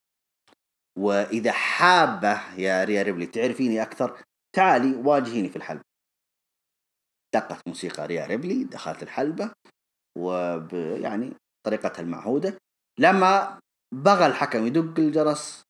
وإذا 0.98 1.52
حابة 1.52 2.56
يا 2.56 2.84
ريا 2.84 3.02
ريبلي 3.02 3.26
تعرفيني 3.26 3.82
أكثر 3.82 4.22
تعالي 4.56 4.96
واجهيني 4.96 5.48
في 5.48 5.56
الحلبة. 5.56 5.84
دقت 7.34 7.68
موسيقى 7.68 8.06
ريا 8.06 8.26
ريبلي 8.26 8.64
دخلت 8.64 9.02
الحلبة. 9.02 9.52
ويعني 10.18 11.32
طريقتها 11.66 12.02
المعهودة. 12.02 12.58
لما 12.98 13.60
بغى 13.94 14.26
الحكم 14.26 14.66
يدق 14.66 14.98
الجرس 14.98 15.62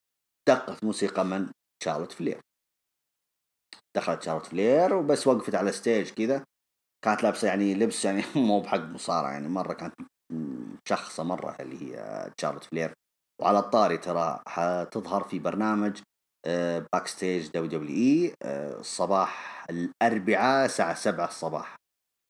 دقت 0.49 0.84
موسيقى 0.84 1.24
من 1.24 1.51
شارلوت 1.84 2.12
فلير. 2.12 2.41
دخلت 3.97 4.22
شارلوت 4.22 4.47
فلير 4.47 4.95
وبس 4.95 5.26
وقفت 5.26 5.55
على 5.55 5.72
stage 5.72 6.11
كذا. 6.11 6.45
كانت 7.05 7.22
لابسة 7.22 7.49
يعني 7.49 7.74
لبس 7.74 8.05
يعني 8.05 8.22
مو 8.36 8.61
بحق 8.61 8.78
مصارعة 8.78 9.30
يعني 9.32 9.49
مرة 9.49 9.72
كانت 9.72 9.95
مشخصة 10.88 11.22
مرة 11.22 11.57
اللي 11.61 11.82
هي 11.82 12.30
شارلوت 12.41 12.64
فلير. 12.64 12.93
وعلى 13.43 13.59
الطاري 13.59 13.99
ترى 13.99 14.41
حتظهر 14.49 15.24
في 15.24 15.38
برنامج 15.38 16.01
Backstage 16.92 17.48
WWE 17.48 18.34
الصباح 18.45 19.64
الأربعاء 19.70 20.64
الساعة 20.64 20.95
7 20.95 21.28
الصباح. 21.28 21.80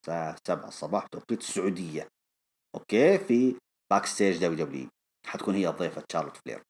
الساعة 0.01 0.37
7 0.47 0.69
الصباح 0.69 1.07
توقيت 1.07 1.41
السعودية. 1.41 2.09
أوكي 2.75 3.19
في 3.19 3.57
Backstage 3.93 4.37
WW 4.37 4.89
حتكون 5.27 5.55
هي 5.55 5.67
ضيفة 5.67 6.05
شارلوت 6.13 6.37
فلير. 6.37 6.63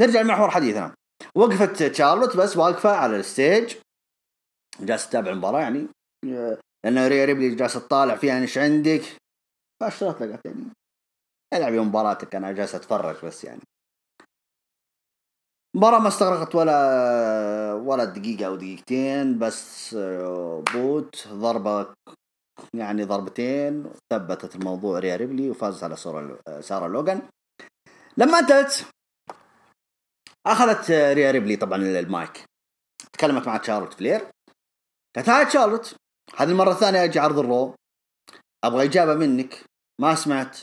نرجع 0.00 0.20
لمحور 0.20 0.50
حديثنا. 0.50 0.94
وقفت 1.36 1.94
شارلوت 1.94 2.36
بس 2.36 2.56
واقفة 2.56 2.90
على 2.90 3.16
ال 3.16 3.25
stage. 3.25 3.76
جالسة 4.80 5.08
تتابع 5.08 5.30
المباراة 5.30 5.60
يعني 5.60 5.86
لأن 6.84 7.06
ريا 7.08 7.24
ريبلي 7.24 7.54
جالسة 7.54 7.80
تطالع 7.80 8.16
فيها 8.16 8.40
إيش 8.40 8.58
عندك؟ 8.58 9.02
فأشرت 9.80 10.22
لها 10.22 10.29
قالت 10.29 10.40
يعني 10.46 10.64
العبي 11.54 11.80
مباراتك 11.80 12.34
أنا 12.34 12.52
جالس 12.52 12.74
أتفرج 12.74 13.24
بس 13.24 13.44
يعني. 13.44 13.60
مباراة 15.76 15.98
ما 15.98 16.08
استغرقت 16.08 16.54
ولا 16.54 17.72
ولا 17.72 18.04
دقيقة 18.04 18.46
أو 18.46 18.56
دقيقتين 18.56 19.38
بس 19.38 19.94
آه، 19.94 20.64
boot 20.72 21.28
ضربة 21.28 21.94
يعني 22.74 23.04
ضربتين 23.04 23.92
ثبتت 24.12 24.56
الموضوع 24.56 24.98
ريا 24.98 25.16
ريبلي 25.16 25.50
وفازت 25.50 25.84
على 25.84 25.96
سارة 26.60 26.86
لوغان. 26.88 27.28
لما 28.16 28.38
انتهت 28.38 28.74
أخذت 30.46 30.90
ريا 30.90 31.30
ريبلي 31.30 31.56
طبعا 31.56 31.76
المايك. 31.76 32.44
تكلمت 33.12 33.46
مع 33.46 33.62
شارلوت 33.62 33.94
فلير. 33.94 34.30
قالت 35.16 35.28
hi 35.28 35.50
شارلوت 35.50 35.96
هذه 36.36 36.50
المرة 36.50 36.70
الثانية 36.70 37.04
أجي 37.04 37.18
عرض 37.18 37.38
ال 37.38 37.45
Raw. 37.45 37.74
أبغى 38.64 38.84
إجابة 38.84 39.14
منك. 39.14 39.64
ما 40.00 40.14
سمعت. 40.14 40.58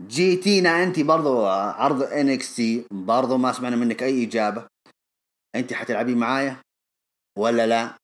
جيتينا 0.00 0.82
انت 0.82 1.00
برضو 1.00 1.46
عرض 1.46 2.02
NXT. 2.02 2.86
برضو 2.90 3.36
ما 3.36 3.52
سمعنا 3.52 3.76
منك 3.76 4.02
أي 4.02 4.24
إجابة. 4.24 4.66
انت 5.54 5.72
حتلعبين 5.72 6.18
معايا؟ 6.18 6.62
ولا 7.38 7.66
لا؟ 7.66 7.96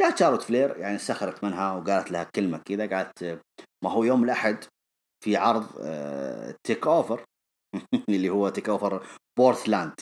جاءت 0.00 0.18
شارلوت 0.18 0.42
فلير 0.42 0.76
يعني 0.76 0.98
سخرت 0.98 1.44
منها 1.44 1.72
وقالت 1.72 2.10
لها 2.10 2.24
كلمة 2.24 2.58
كذا 2.58 2.86
قالت 2.96 3.42
ما 3.84 3.90
هو 3.90 4.04
يوم 4.04 4.24
الأحد 4.24 4.64
في 5.24 5.36
عرض 5.36 5.66
Take 6.66 6.86
آه، 6.86 6.96
Over 6.96 7.24
اللي 8.08 8.30
هو 8.30 8.48
TakeOver 8.48 9.06
بورتلاند 9.38 9.94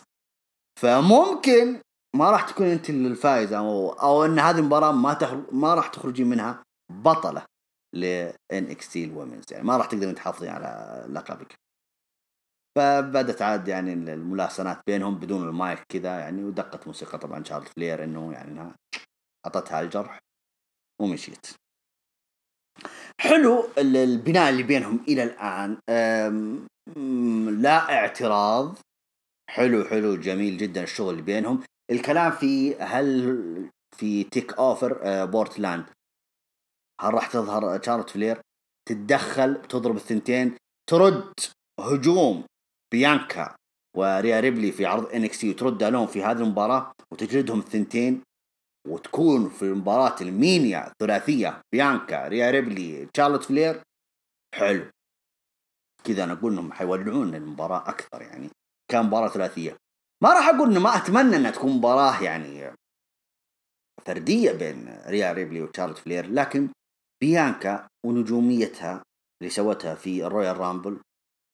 فممكن 0.81 1.81
ما 2.17 2.31
راح 2.31 2.51
تكون 2.51 2.67
أنت 2.67 2.91
الفائزة 2.91 3.59
أو 3.59 3.91
أو 3.93 4.25
إن 4.25 4.39
هذه 4.39 4.59
المباراة 4.59 4.93
ما. 4.93 5.45
ما 5.53 5.75
راح 5.75 5.89
تخرجي 5.89 6.25
منها 6.25 6.63
بطلة 6.93 7.47
ل 7.95 8.05
ان 8.53 8.77
ال 8.97 9.03
women's 9.03 9.45
يعني 9.51 9.65
ما 9.65 9.77
راح 9.77 9.87
تقدرين 9.87 10.15
تحافظين 10.15 10.51
على 10.51 11.05
لقبك 11.09 11.55
فبدت 12.77 13.43
عاد 13.43 13.69
يعني 13.69 13.93
الملاسنات 13.93 14.81
بينهم 14.87 15.19
بدون 15.19 15.49
المايك 15.49 15.85
كذا 15.89 16.19
يعني 16.19 16.45
ودقت 16.45 16.87
موسيقى 16.87 17.19
طبعا 17.19 17.45
شارلت 17.45 17.69
فلير 17.69 18.05
إنه 18.05 18.33
يعني 18.33 18.75
أعطتها 19.47 19.81
الجرح 19.81 20.19
ومشيت. 21.01 21.47
حلو 23.21 23.69
البناء 23.79 24.51
اللي 24.51 24.63
بينهم 24.63 25.05
إلى 25.09 25.23
الآن. 25.23 25.79
لا 27.63 27.95
اعتراض. 27.95 28.77
حلو 29.51 29.85
حلو 29.85 30.17
جميل 30.17 30.59
جدا 30.59 30.83
الشغل 30.83 31.11
اللي 31.11 31.23
بينهم. 31.23 31.63
الكلام 31.91 32.33
في 32.33 32.77
هل 32.77 33.71
في 33.97 34.25
TakeOver 34.25 35.25
بورتلاند 35.27 35.85
هل 37.01 37.15
راح 37.15 37.27
تظهر 37.27 37.83
شارلت 37.83 38.11
فلير 38.11 38.41
تتدخل 38.89 39.63
تضرب 39.63 39.97
الثنتين 39.97 40.57
ترد 40.91 41.33
هجوم 41.81 42.45
بيانكا 42.93 43.57
وريا 43.97 44.41
ريبلي 44.41 44.73
في 44.73 44.87
عرض 44.87 45.13
NXT 45.15 45.51
وترد 45.51 45.83
عليهم 45.83 46.07
في 46.07 46.23
هذه 46.23 46.39
المباراة 46.39 46.93
وتجلدهم 47.13 47.59
الثنتين. 47.59 48.23
وتكون 48.87 49.49
في 49.49 49.65
مباراة 49.65 50.17
المينيا 50.21 50.93
ثلاثية 50.99 51.63
بيانكا 51.73 52.29
ريا 52.29 52.51
ريبلي 52.51 53.07
تشارلوت 53.15 53.45
فلير. 53.45 53.83
حلو. 54.55 54.91
كذا 56.05 56.25
أنا 56.25 56.33
أقول 56.33 56.53
إنهم 56.53 56.73
حيولعون 56.73 57.35
المباراة 57.35 57.89
أكثر 57.89 58.23
يعني 58.23 58.51
كان 58.91 59.07
مباراة 59.07 59.29
ثلاثية. 59.29 59.77
ما 60.23 60.33
راح 60.33 60.49
أقول 60.49 60.71
إنه 60.71 60.81
ما 60.81 60.97
أتمنى 60.97 61.37
إنها 61.37 61.51
تكون 61.51 61.73
مباراة 61.73 62.23
يعني 62.23 62.73
فردية 64.07 64.53
بين 64.53 64.99
ريا 65.07 65.33
ريبلي 65.33 65.63
وتشارلوت 65.63 65.99
فلير 65.99 66.27
لكن 66.27 66.69
بيانكا 67.21 67.89
ونجوميتها 68.07 69.03
اللي 69.41 69.51
سوتها 69.51 69.95
في 69.95 70.27
الرويال 70.27 70.57
رامبل 70.57 71.01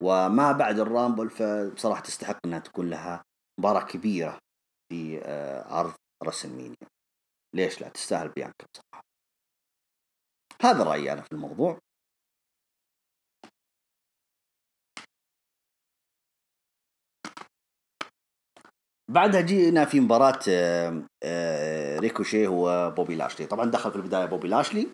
وما 0.02 0.52
بعد 0.52 0.78
الرامبل 0.78 1.30
فبصراحة 1.30 2.02
تستحق 2.02 2.38
إنها 2.44 2.58
تكون 2.58 2.90
لها 2.90 3.22
مباراة 3.60 3.84
كبيرة 3.86 4.38
في 4.88 5.20
آه، 5.24 5.74
عرض 5.74 5.92
رسلمينيا 6.24 6.91
ليش 7.54 7.80
لا 7.80 7.88
تستاهل 7.88 8.28
بيانكا 8.28 8.66
بصراحة؟ 8.74 9.04
هذا 10.62 10.84
رأيي 10.84 11.12
أنا 11.12 11.22
في 11.22 11.32
الموضوع. 11.32 11.78
بعدها 19.10 19.40
جينا 19.40 19.84
في 19.84 20.00
مباراة 20.00 20.38
آه، 20.48 21.06
آه، 21.22 21.98
ريكوشي 21.98 22.46
هو 22.46 22.90
بوبي 22.90 23.14
لاشلي. 23.14 23.46
طبعا 23.46 23.70
دخل 23.70 23.90
في 23.90 23.96
البداية 23.96 24.24
بوبي 24.26 24.48
لاشلي. 24.48 24.88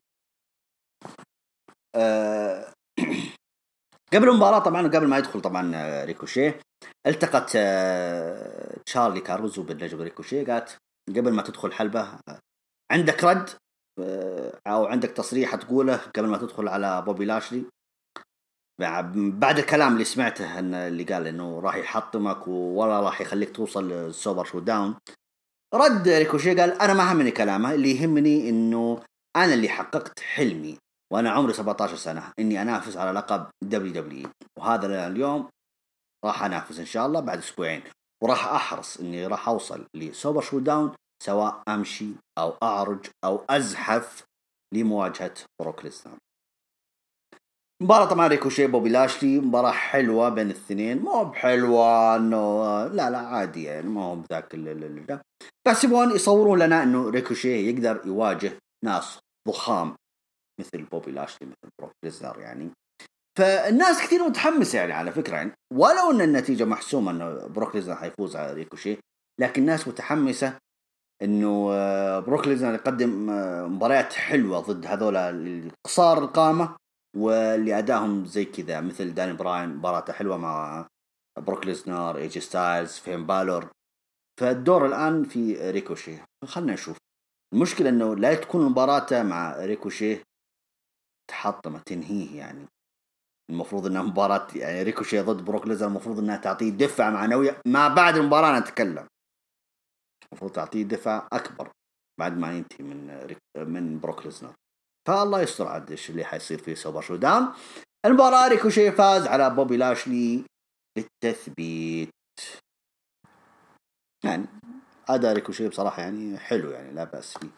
آه، 1.95 2.73
قبل 4.13 4.29
المباراة 4.29 4.59
طبعا 4.59 4.89
قبل 4.89 5.07
ما 5.07 5.19
يدخل 5.19 5.41
طبعا 5.41 5.73
ريكوشي 6.05 6.53
التقت 7.07 7.57
تشارلي 8.87 9.21
كاروزو 9.21 9.63
بالنجم 9.63 10.03
ريكوشي 10.03 10.45
قالت 10.45 10.79
قبل 11.09 11.33
ما 11.33 11.43
تدخل 11.43 11.73
حلبة 11.73 12.19
عندك 12.93 13.25
رد 13.25 13.51
أو 14.67 14.87
عندك 14.87 15.11
تصريح 15.11 15.55
تقوله 15.55 15.97
قبل 15.97 16.27
ما 16.27 16.39
تدخل 16.39 16.69
على 16.69 17.03
بوبي 17.03 17.25
لاشلي. 17.25 17.65
بعد 19.15 19.59
الكلام 19.59 19.93
اللي 19.93 20.05
سمعته 20.05 20.59
إن 20.59 20.75
اللي 20.75 21.05
قال 21.05 21.27
إنه 21.27 21.61
راح 21.61 21.77
يحطمك 21.77 22.49
ولا 22.49 23.01
راح 23.01 23.21
يخليك 23.21 23.57
توصل 23.57 23.89
لل 23.89 24.45
Super 24.45 24.59
ShowDown 24.59 24.95
رد 25.75 26.09
ريكوشي 26.09 26.61
قال 26.61 26.73
أنا 26.73 26.95
ما 26.95 27.13
همني 27.13 27.31
كلامه 27.31 27.75
اللي 27.75 27.91
يهمني 27.97 28.49
إنه 28.49 29.03
أنا 29.37 29.55
اللي 29.55 29.69
حققت 29.69 30.21
حلمي 30.21 30.79
وأنا 31.13 31.31
عمري 31.31 31.53
17 31.53 31.97
سنة 31.97 32.33
إني 32.39 32.63
أنافس 32.63 32.97
على 32.97 33.19
لقب 33.19 33.47
WW 33.65 34.29
وهذا 34.59 35.07
اليوم 35.07 35.49
راح 36.25 36.45
أنافس 36.45 36.79
إن 36.79 36.87
شاء 36.87 37.07
الله 37.07 37.21
بعد 37.21 37.39
أسبوعين. 37.39 37.83
وراح 38.23 38.47
أحرص 38.47 38.97
إني 38.97 39.27
راح 39.27 39.49
أوصل 39.49 39.87
ل 39.95 40.41
Super 40.41 40.59
ShowDown 40.59 40.93
سواء 41.23 41.63
أمشي 41.69 42.09
أو 42.39 42.55
أعرج 42.63 43.07
أو 43.25 43.45
أزحف 43.51 44.25
لمواجهة 44.75 45.35
بروك 45.61 45.85
ليسنر 45.85 46.19
مباراة 47.83 48.05
طبعا 48.05 48.27
ريكوشي 48.27 48.67
بوبي 48.67 48.89
لاشلي 48.89 49.39
مباراة 49.39 49.71
حلوة 49.71 50.29
بين 50.29 50.47
الاثنين 50.47 50.99
مو 50.99 51.25
بحلوة 51.25 52.17
إنه 52.17 52.87
لا 52.87 53.11
لا 53.11 53.19
عادي 53.19 53.63
يعني 53.63 53.89
ما 53.89 54.05
هو 54.05 54.17
بذاك 54.17 54.55
بس 55.69 55.85
يبغون 55.85 56.11
يصورون 56.11 56.59
لنا 56.59 56.83
إنه 56.83 57.11
ريكوشي 57.11 57.71
يقدر 57.71 58.03
يواجه 58.07 58.53
ناس 58.85 59.19
ضخام 59.49 59.97
مثل 60.61 60.83
بوبي 60.83 61.11
لاشلي 61.11 61.49
مثل 61.49 61.71
بروك 61.79 61.93
ليزنر 62.05 62.41
يعني. 62.41 62.71
فالناس 63.39 64.03
كثير 64.03 64.29
متحمسة 64.29 64.79
يعني 64.79 64.93
على 64.93 65.13
فكرة 65.13 65.37
يعني. 65.37 65.53
ولو 65.73 66.11
إن 66.11 66.21
النتيجة 66.21 66.65
محسومة 66.65 67.11
إنه 67.11 67.47
بروك 67.47 67.75
ليزنر 67.75 67.97
حيفوز 67.97 68.37
على 68.37 68.53
ريكوشي 68.53 68.99
لكن 69.41 69.63
الناس 69.63 69.89
متحمسة 69.89 70.59
إنه 71.23 71.69
آه، 71.73 72.21
بروك 72.21 72.49
ليزنر 72.49 72.75
يقدم 72.75 73.31
آه، 73.31 73.67
مباريات 73.67 74.13
حلوة 74.13 74.61
ضد 74.61 74.87
هذول 74.87 75.71
قصار 75.87 76.19
القامة 76.19 76.77
واللي 77.17 77.79
ادائهم 77.79 78.25
زي 78.25 78.45
كذا 78.45 78.81
مثل 78.81 79.15
داني 79.15 79.33
براين 79.33 79.69
مباراته 79.69 80.13
حلوة 80.13 80.37
مع 80.37 80.87
بروك 81.39 81.67
ليزنر 81.67 82.17
ايجي 82.17 82.41
ستايلز 82.41 82.93
فين 82.99 83.27
بالور. 83.27 83.71
فالدور 84.41 84.87
الآن 84.87 85.25
في 85.25 85.71
ريكوشي. 85.71 86.17
خلنا 86.45 86.73
نشوف. 86.73 86.97
المشكلة 87.55 87.89
إنه 87.89 88.17
لا 88.17 88.35
تكون 88.35 88.65
مباراته 88.71 89.23
مع 89.23 89.57
ريكوشي 89.65 90.19
تحطمه 91.31 91.79
تنهيه 91.79 92.39
يعني. 92.39 92.67
المفروض 93.51 93.87
إنها 93.87 94.03
مباراة 94.03 94.47
يعني 94.55 94.83
ريكوشي 94.83 95.21
ضد 95.21 95.45
بروك 95.45 95.67
ليزنر 95.67 95.87
المفروض 95.87 96.19
إنها 96.19 96.37
تعطيه 96.37 96.71
دفعة 96.71 97.11
معنوية. 97.11 97.61
ما 97.67 97.89
بعد 97.89 98.17
المباراة 98.17 98.61
نتكلم 98.61 99.07
المفروض 100.33 100.53
تعطيه 100.53 100.83
دفعة 100.83 101.29
أكبر 101.33 101.71
بعد 102.21 102.39
ما 102.39 102.53
ينتهي 102.53 102.85
من. 102.85 103.29
من 103.57 104.01
بروك 104.01 104.25
ليزنر. 104.27 104.55
فالله 105.09 105.41
يستر 105.41 105.69
عاد 105.69 105.91
إيش 105.91 106.11
اللي 106.11 106.25
حيصير 106.25 106.59
في 106.59 106.75
Super 106.75 107.01
ShowDown 107.01 107.55
المباراة 108.07 108.49
ريكوشي 108.49 108.93
فاز 108.93 109.27
على 109.27 109.51
بوبي 109.51 109.77
لاشلي 109.77 110.45
للتثبيت. 110.99 112.11
يعني 114.25 114.47
أداء 115.09 115.35
ريكوشي 115.35 115.69
بصراحة 115.69 116.03
يعني 116.03 116.39
حلو 116.39 116.71
يعني 116.71 116.93
لا 116.93 117.05
بأس 117.05 117.39
فيه. 117.39 117.51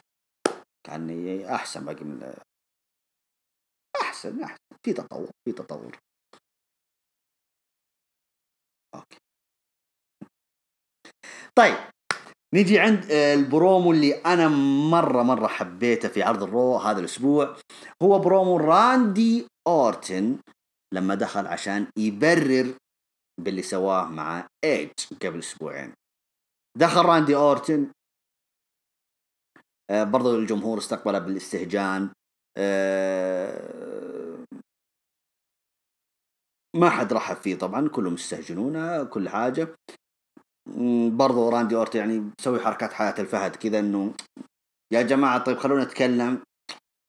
كان 0.86 1.40
أحسن 1.44 1.84
باقي 1.84 2.04
من 2.04 2.34
أحسن 4.02 4.42
أحسن. 4.42 4.60
في 4.82 4.92
تطور 4.92 5.30
في 5.44 5.52
تطور. 5.52 5.98
أوكي. 8.94 9.18
طيب. 11.54 11.99
نيجي 12.54 12.78
عند 12.78 13.10
آه، 13.10 13.34
البرومو 13.34 13.92
اللي 13.92 14.12
أنا 14.12 14.48
مرة 14.90 15.22
مرة 15.22 15.46
حبيته 15.46 16.08
في 16.08 16.22
عرض 16.22 16.42
الرو 16.42 16.76
هذا 16.76 17.00
الأسبوع 17.00 17.56
هو 18.02 18.18
برومو 18.18 18.56
راندي 18.56 19.46
أورتن 19.68 20.38
لما 20.94 21.14
دخل 21.14 21.46
عشان 21.46 21.86
يبرر 21.98 22.74
باللي 23.40 23.62
سواه 23.62 24.04
مع 24.08 24.48
إيج 24.64 24.90
قبل 25.22 25.38
أسبوعين. 25.38 25.92
دخل 26.78 27.02
راندي 27.04 27.36
أورتن 27.36 27.92
آه، 29.90 30.04
برضو 30.04 30.38
الجمهور 30.38 30.78
استقبله 30.78 31.18
بالاستهجان 31.18 32.10
آه، 32.58 34.44
ما 36.76 36.90
حد 36.90 37.12
رحب 37.12 37.36
فيه 37.36 37.58
طبعا 37.58 37.88
كلهم 37.88 38.14
يستهجنونه 38.14 39.04
كل 39.04 39.28
حاجة. 39.28 39.74
برضو 41.10 41.48
راندي 41.48 41.76
أورتن 41.76 41.94
يعني 41.94 42.30
يسوي 42.38 42.60
حركات 42.60 42.92
حياة 42.92 43.14
الفهد 43.18 43.56
كذا 43.56 43.78
إنه 43.78 44.14
يا 44.92 45.02
جماعة 45.02 45.44
طيب 45.44 45.58
خلونا 45.58 45.84
نتكلم. 45.84 46.42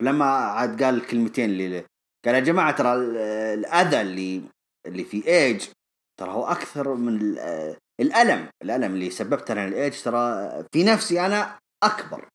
لما 0.02 0.26
عاد 0.26 0.84
قال 0.84 0.96
الكلمتين 0.96 1.50
اللي 1.50 1.86
قال 2.26 2.36
يا 2.36 2.40
جماعة 2.40 2.76
ترى 2.76 2.96
الأذى 3.54 4.02
اللي 4.02 4.42
اللي 4.88 5.04
في 5.04 5.28
إيج 5.28 5.70
ترى 6.20 6.32
هو 6.32 6.46
أكثر 6.46 6.94
من 6.94 7.38
الألم 8.00 8.50
الألم 8.64 8.94
اللي 8.94 9.10
سببته 9.10 9.52
أنا 9.52 9.68
لايج 9.68 10.04
ترى 10.04 10.20
في 10.74 10.84
نفسي 10.84 11.26
أنا 11.26 11.60
أكبر. 11.84 12.30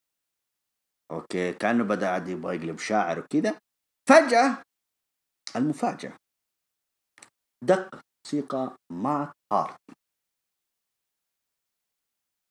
أوكي 1.10 1.52
كأنه 1.52 1.84
بدأ 1.84 2.08
عاد 2.08 2.28
يبغى 2.28 2.56
يقلب 2.56 2.78
شاعر 2.78 3.18
وكذا. 3.18 3.58
فجأة 4.08 4.62
المفاجأة. 5.56 6.12
دق 7.64 8.00
موسيقى 8.26 8.76
مات 8.92 9.32
هاردي. 9.52 9.76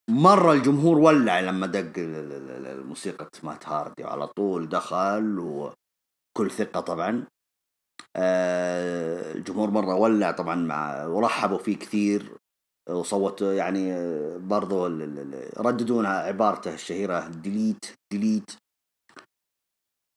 مرة 0.10 0.54
الجمهور 0.54 0.98
ولع 0.98 1.40
لما 1.40 1.68
دق 1.68 1.94
الموسيقى 1.98 3.30
مات 3.44 3.68
هاردي 3.68 4.04
على 4.04 4.28
طول 4.28 4.70
دخل 4.70 5.40
وكل 5.40 6.52
ثقة 6.52 6.80
طبعا. 6.80 7.28
آه، 8.16 9.34
الجمهور 9.34 9.70
مرة 9.70 9.96
ولع 9.96 10.32
طبعا 10.32 10.56
مع 10.56 11.06
ورحبوا 11.06 11.58
فيه 11.58 11.78
كثير. 11.78 12.38
وصوت 12.90 13.42
يعني 13.42 13.94
برضو 14.38 14.86
يرددون 15.58 16.06
عبارته 16.06 16.74
الشهيرة 16.74 17.28
delete 17.28 17.86
delete 18.14 18.52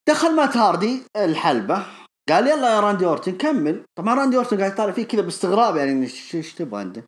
دخل 0.08 0.36
مات 0.36 0.56
هاردي 0.56 1.02
الحلبة 1.16 1.86
قال 2.28 2.46
يلا 2.46 2.74
يا 2.74 2.80
راندي 2.80 3.06
أورتن 3.06 3.38
كمل. 3.38 3.84
طبعا 3.98 4.14
راندي 4.14 4.36
أورتن 4.36 4.58
قاعد 4.58 4.72
يطالع 4.72 4.92
فيه 4.92 5.06
كذا 5.06 5.20
باستغراب 5.20 5.76
يعني 5.76 6.02
إيش 6.34 6.54
تبغى 6.54 6.82
أنت؟ 6.82 7.04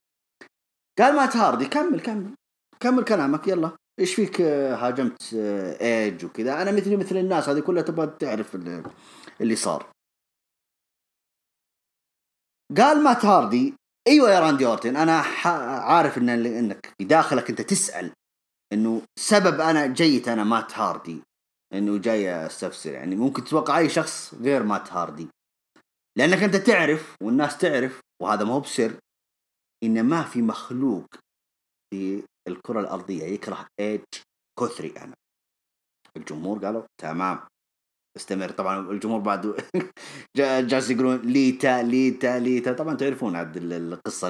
قال 0.99 1.16
مات 1.16 1.37
هاردي 1.37 1.66
كمل 1.66 2.01
كمل. 2.01 2.35
كمل 2.83 3.05
كلامك؟ 3.05 3.49
يلا. 3.49 3.76
إيش 4.01 4.14
فيك 4.14 4.41
آه، 4.41 4.74
هاجمت 4.74 5.35
آه، 5.35 5.81
ايج 5.81 6.24
وكذا؟ 6.24 6.62
أنا 6.62 6.72
مثلي 6.72 6.97
مثل 6.97 7.16
الناس 7.16 7.49
هذه 7.49 7.61
كلها 7.61 7.83
تبغى 7.83 8.07
تعرف 8.07 8.55
اللي 9.41 9.57
صار. 9.57 9.91
قال 12.76 13.05
مات 13.05 13.24
هاردي. 13.24 13.74
أيوه 14.09 14.31
يا 14.31 14.41
راندي 14.41 14.66
أورتن 14.66 14.97
أنا 14.97 15.20
عارف 15.93 16.18
إن 16.18 16.28
إنك 16.28 16.95
في 16.99 17.05
داخلك 17.05 17.51
أنت 17.51 17.61
تسأل 17.61 18.12
إنه 18.72 19.03
سبب 19.18 19.61
أنا 19.61 19.87
جيت 19.87 20.28
أنا 20.28 20.45
مات 20.45 20.78
هاردي. 20.78 21.22
إنه 21.74 21.99
جاي 21.99 22.47
أستفسر 22.47 22.93
يعني 22.93 23.16
ممكن 23.16 23.45
تتوقع 23.45 23.78
أي 23.78 23.89
شخص 23.89 24.35
غير 24.35 24.62
مات 24.62 24.93
هاردي. 24.93 25.28
لأنك 26.18 26.43
أنت 26.43 26.57
تعرف 26.57 27.16
والناس 27.22 27.59
تعرف 27.59 28.01
وهذا 28.22 28.45
ما 28.45 28.55
هو 28.55 28.61
بسر 28.61 28.95
إن 29.85 30.03
ما 30.03 30.22
في 30.22 30.43
مخلوق 30.43 31.07
في 31.91 32.22
الكرة 32.49 32.80
الأرضية 32.80 33.24
يكره 33.24 33.66
ايج 33.80 34.01
كثري 34.61 34.95
أنا. 34.97 35.14
الجمهور 36.16 36.64
قالوا 36.64 36.82
تمام 37.01 37.41
استمر. 38.16 38.51
طبعا 38.51 38.91
الجمهور 38.91 39.20
بعد 39.20 39.64
جالس 40.36 40.91
يقولون 40.91 41.16
ليتا 41.16 41.82
ليتا 41.82 42.38
ليتا. 42.38 42.72
طبعا 42.72 42.95
تعرفون 42.95 43.36
عاد 43.36 43.57
القصة 43.57 44.28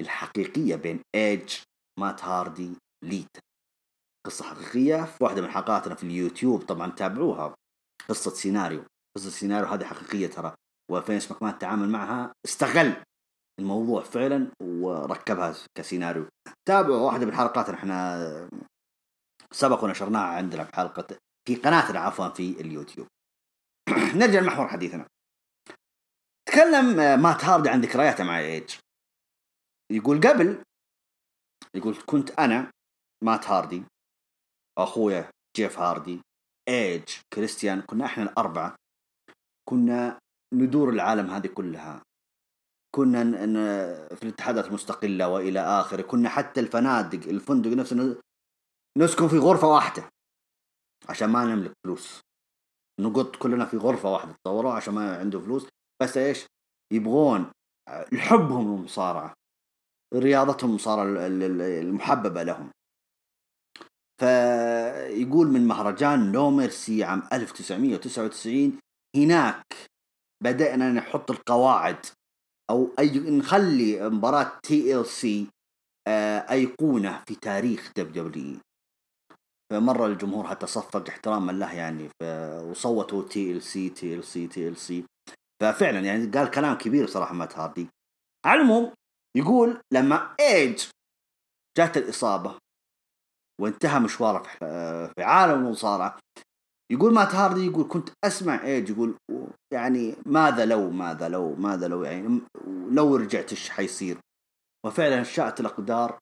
الحقيقية 0.00 0.76
بين 0.76 1.00
ايج 1.14 1.58
مات 2.00 2.24
هاردي 2.24 2.72
ليتا. 3.04 3.40
قصة 4.26 4.44
حقيقية 4.44 5.04
في 5.04 5.24
واحدة 5.24 5.42
من 5.42 5.48
حلقاتنا 5.48 5.94
في 5.94 6.02
اليوتيوب. 6.02 6.62
طبعا 6.62 6.90
تابعوها. 6.90 7.54
قصة 8.08 8.30
سيناريو. 8.30 8.84
قصة 9.16 9.30
سيناريو 9.30 9.68
هذه 9.68 9.84
حقيقية 9.84 10.26
ترى. 10.26 10.54
وفينس 10.90 11.30
ماكمان 11.30 11.58
تعامل 11.58 11.88
معها 11.88 12.32
استغل 12.46 12.96
الموضوع 13.60 14.02
فعلا 14.02 14.50
وركبها 14.62 15.54
كسيناريو. 15.74 16.28
تابعوا 16.68 17.06
واحدة 17.06 17.26
من 17.26 17.34
حلقاتنا 17.34 17.76
إحنا 17.76 18.48
سبق 19.52 19.84
ونشرناها 19.84 20.36
عندنا 20.36 20.64
في 20.64 20.76
حلقة 20.76 21.18
في 21.48 21.56
قناتنا 21.56 21.98
عفوا 22.00 22.28
في 22.28 22.60
اليوتيوب. 22.60 23.06
نرجع 24.20 24.40
لمحور 24.40 24.68
حديثنا. 24.68 25.06
تكلم 26.48 26.96
مات 27.22 27.44
هاردي 27.44 27.68
عن 27.68 27.80
ذكرياته 27.80 28.24
مع 28.24 28.38
إيج. 28.38 28.76
يقول 29.92 30.20
قبل 30.20 30.62
يقول 31.74 32.02
كنت 32.06 32.30
أنا 32.30 32.70
مات 33.24 33.46
هاردي 33.46 33.84
أخويا 34.78 35.30
جيف 35.56 35.78
هاردي 35.78 36.20
إيج 36.68 37.04
كريستيان 37.32 37.82
كنا 37.82 38.04
إحنا 38.04 38.22
الأربعة 38.24 38.76
كنا 39.68 40.18
ندور 40.54 40.88
العالم 40.88 41.30
هذه 41.30 41.46
كلها. 41.46 42.02
كنا 42.94 43.24
في 44.14 44.22
الاتحادات 44.22 44.66
المستقلة 44.66 45.28
وإلى 45.28 45.60
آخره. 45.60 46.02
كنا 46.02 46.28
حتى 46.28 46.60
الفنادق 46.60 47.28
الفندق 47.28 47.70
نفسه 47.70 48.20
نسكن 48.98 49.28
في 49.28 49.38
غرفة 49.38 49.68
واحدة 49.68 50.08
عشان 51.08 51.28
ما 51.28 51.44
نملك 51.44 51.72
فلوس. 51.84 52.20
نقط 53.00 53.36
كلنا 53.36 53.64
في 53.64 53.76
غرفة 53.76 54.12
واحدة 54.12 54.34
تصوروا 54.44 54.72
عشان 54.72 54.94
ما 54.94 55.16
عنده 55.16 55.40
فلوس. 55.40 55.66
بس 56.02 56.16
إيش؟ 56.16 56.46
يبغون 56.92 57.50
حبهم 58.14 58.76
للمصارعة 58.76 59.34
رياضتهم 60.14 60.70
المصارعة 60.70 61.26
المحببة 61.26 62.42
لهم. 62.42 62.70
فيقول 64.20 65.46
من 65.46 65.66
مهرجان 65.66 66.32
No 66.32 66.50
Mercy 66.50 67.04
عام 67.04 67.22
1999 67.32 68.78
هناك 69.16 69.64
بدأنا 70.44 70.92
نحط 70.92 71.30
القواعد 71.30 72.06
أو 72.70 72.90
أي 72.98 73.18
نخلي 73.18 74.08
مباراة 74.10 74.52
TLC 74.62 75.46
أيقونة 76.50 77.22
في 77.28 77.34
تاريخ 77.34 77.92
WWE 77.96 78.60
فمرة 79.72 80.06
الجمهور 80.06 80.46
حتى 80.46 80.66
صفق 80.66 81.08
احتراما 81.08 81.52
له 81.52 81.74
يعني 81.74 82.08
وصوتوا 82.70 83.28
تي 83.28 83.52
ال 83.52 83.62
سي 83.62 83.90
تي 83.90 84.14
ال 84.14 84.24
سي 84.24 84.46
تي 84.46 84.68
ال 84.68 84.76
سي 84.76 85.04
ففعلا 85.62 86.00
يعني 86.00 86.26
قال 86.26 86.50
كلام 86.50 86.78
كبير 86.78 87.06
صراحة 87.06 87.34
مات 87.34 87.58
هاردي. 87.58 87.88
على 88.46 88.60
العموم 88.60 88.92
يقول 89.36 89.80
لما 89.92 90.34
ايج 90.40 90.84
جات 91.78 91.96
الإصابة 91.96 92.58
وانتهى 93.60 94.00
مشواره 94.00 94.42
في 95.14 95.22
عالم 95.22 95.66
المصارعة 95.66 96.18
يقول 96.92 97.14
مات 97.14 97.34
هاردي 97.34 97.66
يقول 97.66 97.88
كنت 97.88 98.08
أسمع 98.24 98.64
إيج 98.64 98.90
يقول 98.90 99.18
يعني 99.72 100.16
ماذا 100.26 100.66
لو 100.66 100.90
ماذا 100.90 101.28
لو 101.28 101.54
ماذا 101.54 101.88
لو 101.88 102.04
يعني 102.04 102.40
لو 102.90 103.16
رجعت 103.16 103.50
إيش 103.50 103.70
حيصير؟ 103.70 104.18
وفعلا 104.86 105.22
شاءت 105.22 105.60
الأقدار 105.60 106.18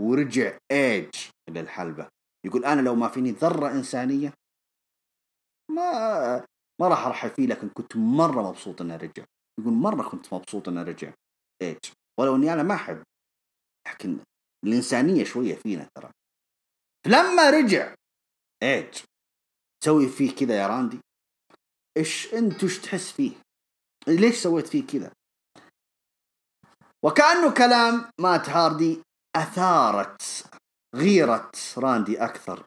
ورجع 0.00 0.58
إيج 0.72 1.10
للحلبة 1.50 2.08
يقول 2.46 2.64
أنا 2.64 2.80
لو 2.80 2.94
ما 2.94 3.08
فيني 3.08 3.30
ذرة 3.30 3.70
إنسانية 3.70 4.32
ما 5.70 6.46
ما 6.80 6.88
راح 6.88 7.06
أرحل 7.06 7.30
فيه 7.30 7.46
لكن 7.46 7.68
كنت 7.68 7.96
مرة 7.96 8.42
مبسوط 8.48 8.80
انه 8.80 8.96
رجع 8.96 9.24
يقول 9.60 9.72
مرة 9.72 10.08
كنت 10.08 10.34
مبسوط 10.34 10.68
انه 10.68 10.82
رجع 10.82 11.12
إيج. 11.62 11.78
ولو 12.20 12.36
إني 12.36 12.52
أنا 12.52 12.62
ما 12.62 12.74
أحب 12.74 13.02
لكن 13.88 14.18
الإنسانية 14.64 15.24
شوية 15.24 15.54
فينا 15.54 15.88
ترى. 15.94 16.10
لما 17.06 17.50
رجع 17.50 17.94
إيج 18.62 18.98
تسوي 19.80 20.08
فيه 20.08 20.34
كذا 20.34 20.54
يا 20.54 20.66
راندي؟ 20.66 21.00
إيش 21.96 22.34
أنت 22.34 22.64
وش 22.64 22.78
تحس 22.78 23.12
فيه؟ 23.12 23.32
ليش 24.06 24.42
سويت 24.42 24.66
فيه 24.66 24.86
كذا؟ 24.86 25.10
وكأنه 27.04 27.54
كلام 27.54 28.10
مات 28.20 28.48
هاردي 28.48 29.00
أثارت 29.36 30.44
غيرة 30.96 31.50
راندي 31.78 32.24
أكثر. 32.24 32.64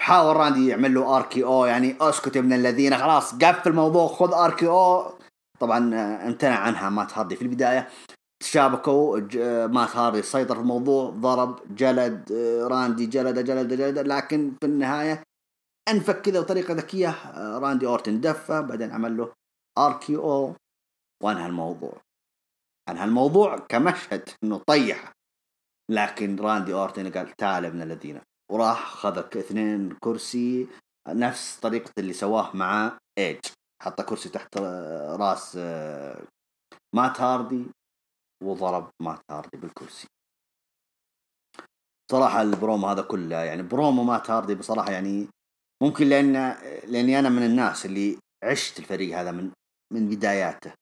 حاول 0.00 0.36
راندي 0.36 0.66
يعمل 0.68 0.94
له 0.94 1.16
RKO 1.16 1.64
يعني 1.64 1.96
أسكت 2.00 2.36
ابن 2.36 2.52
الذين 2.52 2.98
خلاص 2.98 3.34
قفل 3.34 3.70
الموضوع 3.70 4.08
خذ 4.08 4.32
RKO. 4.32 5.18
طبعا 5.60 5.78
امتنع 6.26 6.58
عنها 6.58 6.90
مات 6.90 7.18
هاردي 7.18 7.36
في 7.36 7.42
البداية. 7.42 7.88
تشابكوا 8.42 9.20
مات 9.66 9.96
هاردي 9.96 10.22
سيطر 10.22 10.54
في 10.54 10.60
الموضوع 10.60 11.10
ضرب 11.10 11.74
جلد 11.74 12.32
راندي 12.70 13.06
جلد 13.06 13.38
جلد 13.38 13.74
جلد 13.74 13.98
لكن 13.98 14.52
في 14.60 14.66
النهاية 14.66 15.22
أنفك 15.88 16.20
كذا 16.20 16.40
بطريقة 16.40 16.74
ذكية 16.74 17.08
آه، 17.08 17.58
راندي 17.58 17.86
أورتن 17.86 18.20
دفه 18.20 18.60
بعدين 18.60 18.90
عمل 18.92 19.16
له 19.16 19.32
RKO 19.78 20.54
وانهى 21.22 21.46
الموضوع. 21.46 22.00
انهى 22.88 23.04
الموضوع 23.04 23.58
كمشهد 23.58 24.28
إنه 24.44 24.58
طيح. 24.66 25.12
لكن 25.90 26.36
راندي 26.36 26.74
أورتن 26.74 27.12
قال 27.12 27.36
تعال 27.36 27.64
ابن 27.64 27.82
الذين. 27.82 28.20
وراح 28.50 28.94
خذ 28.94 29.18
اثنين 29.18 29.96
كرسي 30.00 30.68
نفس 31.08 31.60
طريقة 31.60 31.92
اللي 31.98 32.12
سواه 32.12 32.56
مع 32.56 32.98
ايج 33.18 33.40
حط 33.82 34.00
كرسي 34.00 34.28
تحت 34.28 34.56
آه، 34.56 35.16
راس 35.16 35.56
آه، 35.56 36.22
مات 36.94 37.20
هاردي 37.20 37.66
وضرب 38.42 38.90
مات 39.02 39.20
هاردي 39.30 39.56
بالكرسي. 39.56 40.06
صراحة 42.10 42.42
البرومو 42.42 42.86
هذا 42.86 43.02
كله 43.02 43.36
يعني 43.36 43.62
برومو 43.62 44.04
مات 44.04 44.30
هاردي 44.30 44.54
بصراحة 44.54 44.92
يعني 44.92 45.28
ممكن 45.82 46.06
لأن 46.08 46.32
لأني 46.84 47.18
أنا 47.18 47.28
من 47.28 47.42
الناس 47.42 47.86
اللي 47.86 48.18
عشت 48.44 48.78
الفريق 48.78 49.18
هذا 49.18 49.30
من 49.30 49.50
من 49.92 50.08
بداياته. 50.08 50.72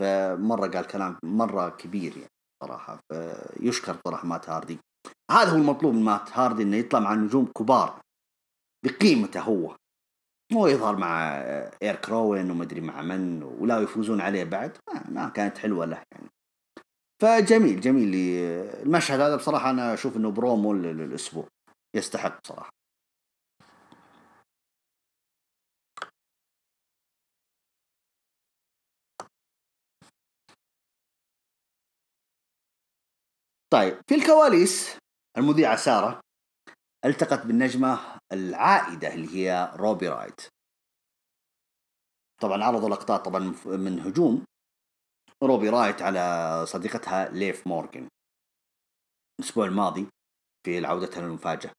فمرة 0.00 0.66
قال 0.66 0.86
كلام 0.86 1.18
مرة 1.24 1.68
كبير 1.68 2.16
يعني 2.16 2.30
صراحة 2.64 3.00
فيشكر 3.12 3.96
صراحة 4.06 4.26
مات 4.26 4.48
هاردي. 4.48 4.78
هذا 5.30 5.50
هو 5.50 5.56
المطلوب 5.56 5.94
من 5.94 6.02
مات 6.02 6.38
هاردي 6.38 6.62
إنه 6.62 6.76
يطلع 6.76 7.00
مع 7.00 7.14
نجوم 7.14 7.46
كبار 7.58 8.00
بقيمته 8.84 9.40
هو. 9.40 9.76
مو 10.52 10.66
يظهر 10.66 10.96
مع 10.96 11.36
اريك 11.82 11.96
روان 11.96 12.50
ومدري 12.50 12.80
مع 12.80 13.02
من 13.02 13.42
ولا 13.42 13.80
يفوزون 13.80 14.20
عليه 14.20 14.44
بعد 14.44 14.76
ما 15.08 15.28
كانت 15.28 15.58
حلوة 15.58 15.86
له 15.86 16.02
يعني. 16.12 16.28
فجميل 17.22 17.80
جميل. 17.80 18.14
المشهد 18.82 19.20
هذا 19.20 19.36
بصراحة 19.36 19.70
أنا 19.70 19.94
أشوف 19.94 20.16
إنه 20.16 20.30
برومو 20.30 20.72
الأسبوع 20.72 21.48
يستحق 21.96 22.46
صراحة 22.46 22.70
طيب 33.72 34.00
في 34.08 34.14
الكواليس 34.14 34.96
المذيعة 35.38 35.76
سارة 35.76 36.20
التقت 37.04 37.46
بالنجمة 37.46 38.18
العائدة 38.32 39.14
اللي 39.14 39.36
هي 39.36 39.72
روبي 39.76 40.08
رايت. 40.08 40.40
طبعا 42.40 42.64
عرضوا 42.64 42.88
لقطات 42.88 43.24
طبعا 43.24 43.54
من 43.66 44.00
هجوم 44.00 44.44
روبي 45.42 45.68
رايت 45.68 46.02
على 46.02 46.64
صديقتها 46.66 47.28
ليف 47.28 47.66
مورغان 47.66 48.08
الأسبوع 49.40 49.66
الماضي 49.66 50.06
في 50.66 50.86
عودتها 50.86 51.20
المفاجئة 51.20 51.72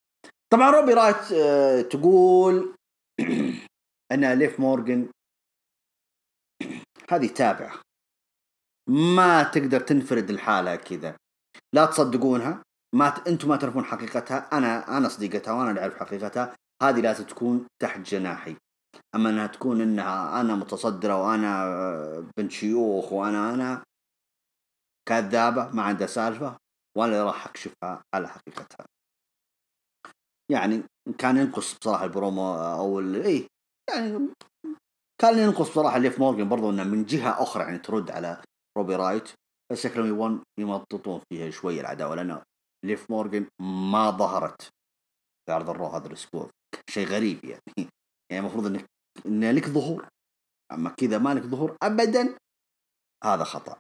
طبعا 0.54 0.70
روبي 0.72 0.94
رايت 0.94 1.32
آه، 1.32 1.82
تقول 1.82 2.76
أن 4.12 4.34
ليف 4.40 4.60
مورجن 4.60 5.12
هذه 7.12 7.28
تابعة. 7.28 7.82
ما 8.90 9.44
تقدر 9.44 9.80
تنفرد 9.80 10.30
الحالة 10.30 10.76
كذا. 10.76 11.18
لا 11.74 11.86
تصدقونها. 11.86 12.64
ما 12.96 13.10
ت... 13.10 13.28
أنتم 13.28 13.50
ما 13.50 13.58
تعرفون 13.58 13.84
حقيقتها. 13.84 14.50
أنا 14.54 14.98
أنا 14.98 15.10
صديقتها 15.10 15.54
وأنا 15.54 15.70
اللي 15.70 15.82
أعرف 15.82 16.00
حقيقتها. 16.00 16.56
هذه 16.84 17.02
لازم 17.02 17.24
تكون 17.24 17.68
تحت 17.82 18.00
جناحي. 18.00 18.56
أما 19.16 19.30
أنها 19.30 19.48
تكون 19.48 19.82
إنها 19.82 20.42
أنا 20.42 20.56
متصدرة 20.56 21.24
وأنا 21.24 22.30
بنت 22.38 22.52
شيوخ 22.52 23.14
وأنا 23.14 23.54
أنا 23.54 23.84
كذابة 25.10 25.70
ما 25.70 25.84
عندها 25.84 26.08
سالفة 26.08 26.58
وأنا 26.98 27.24
راح 27.24 27.48
أكشفها 27.48 28.02
على 28.16 28.28
حقيقتها. 28.28 28.86
يعني 30.52 30.84
كان 31.18 31.38
ينقص 31.38 31.78
بصراحة 31.78 32.06
البرومو 32.06 32.56
أو 32.56 33.00
اي 33.00 33.48
يعني 33.90 34.30
كان 35.22 35.40
ينقص 35.40 35.70
بصراحة 35.70 35.98
ليف 35.98 36.22
مورجن 36.22 36.50
برضو 36.50 36.70
إنه 36.70 36.84
من 36.84 37.06
جهة 37.06 37.44
أخرى 37.44 37.64
يعني 37.64 37.78
ترد 37.78 38.12
على 38.12 38.42
روبي 38.78 38.96
رايت. 38.96 39.30
شكلهم 39.74 40.08
يبون 40.08 40.44
يمططون 40.60 41.22
فيها 41.30 41.50
شوية 41.50 41.82
العداوة 41.82 42.16
لأن 42.16 42.42
ليف 42.86 43.12
مورجن 43.12 43.48
ما 43.92 44.12
ظهرت 44.12 44.62
في 45.46 45.52
عرض 45.54 45.70
الرو 45.70 45.88
هذا 45.88 46.08
الأسبوع. 46.08 46.50
شيء 46.90 47.08
غريب 47.08 47.46
يعني. 47.46 47.90
يعني 48.32 48.46
المفروض 48.46 48.66
انك 48.66 48.86
إن 49.26 49.56
لك 49.56 49.68
ظهور. 49.68 50.08
أما 50.72 50.90
كذا 50.90 51.18
ما 51.18 51.34
لك 51.34 51.44
ظهور 51.44 51.78
ابدا 51.84 52.38
هذا 53.24 53.44
خطأ. 53.44 53.80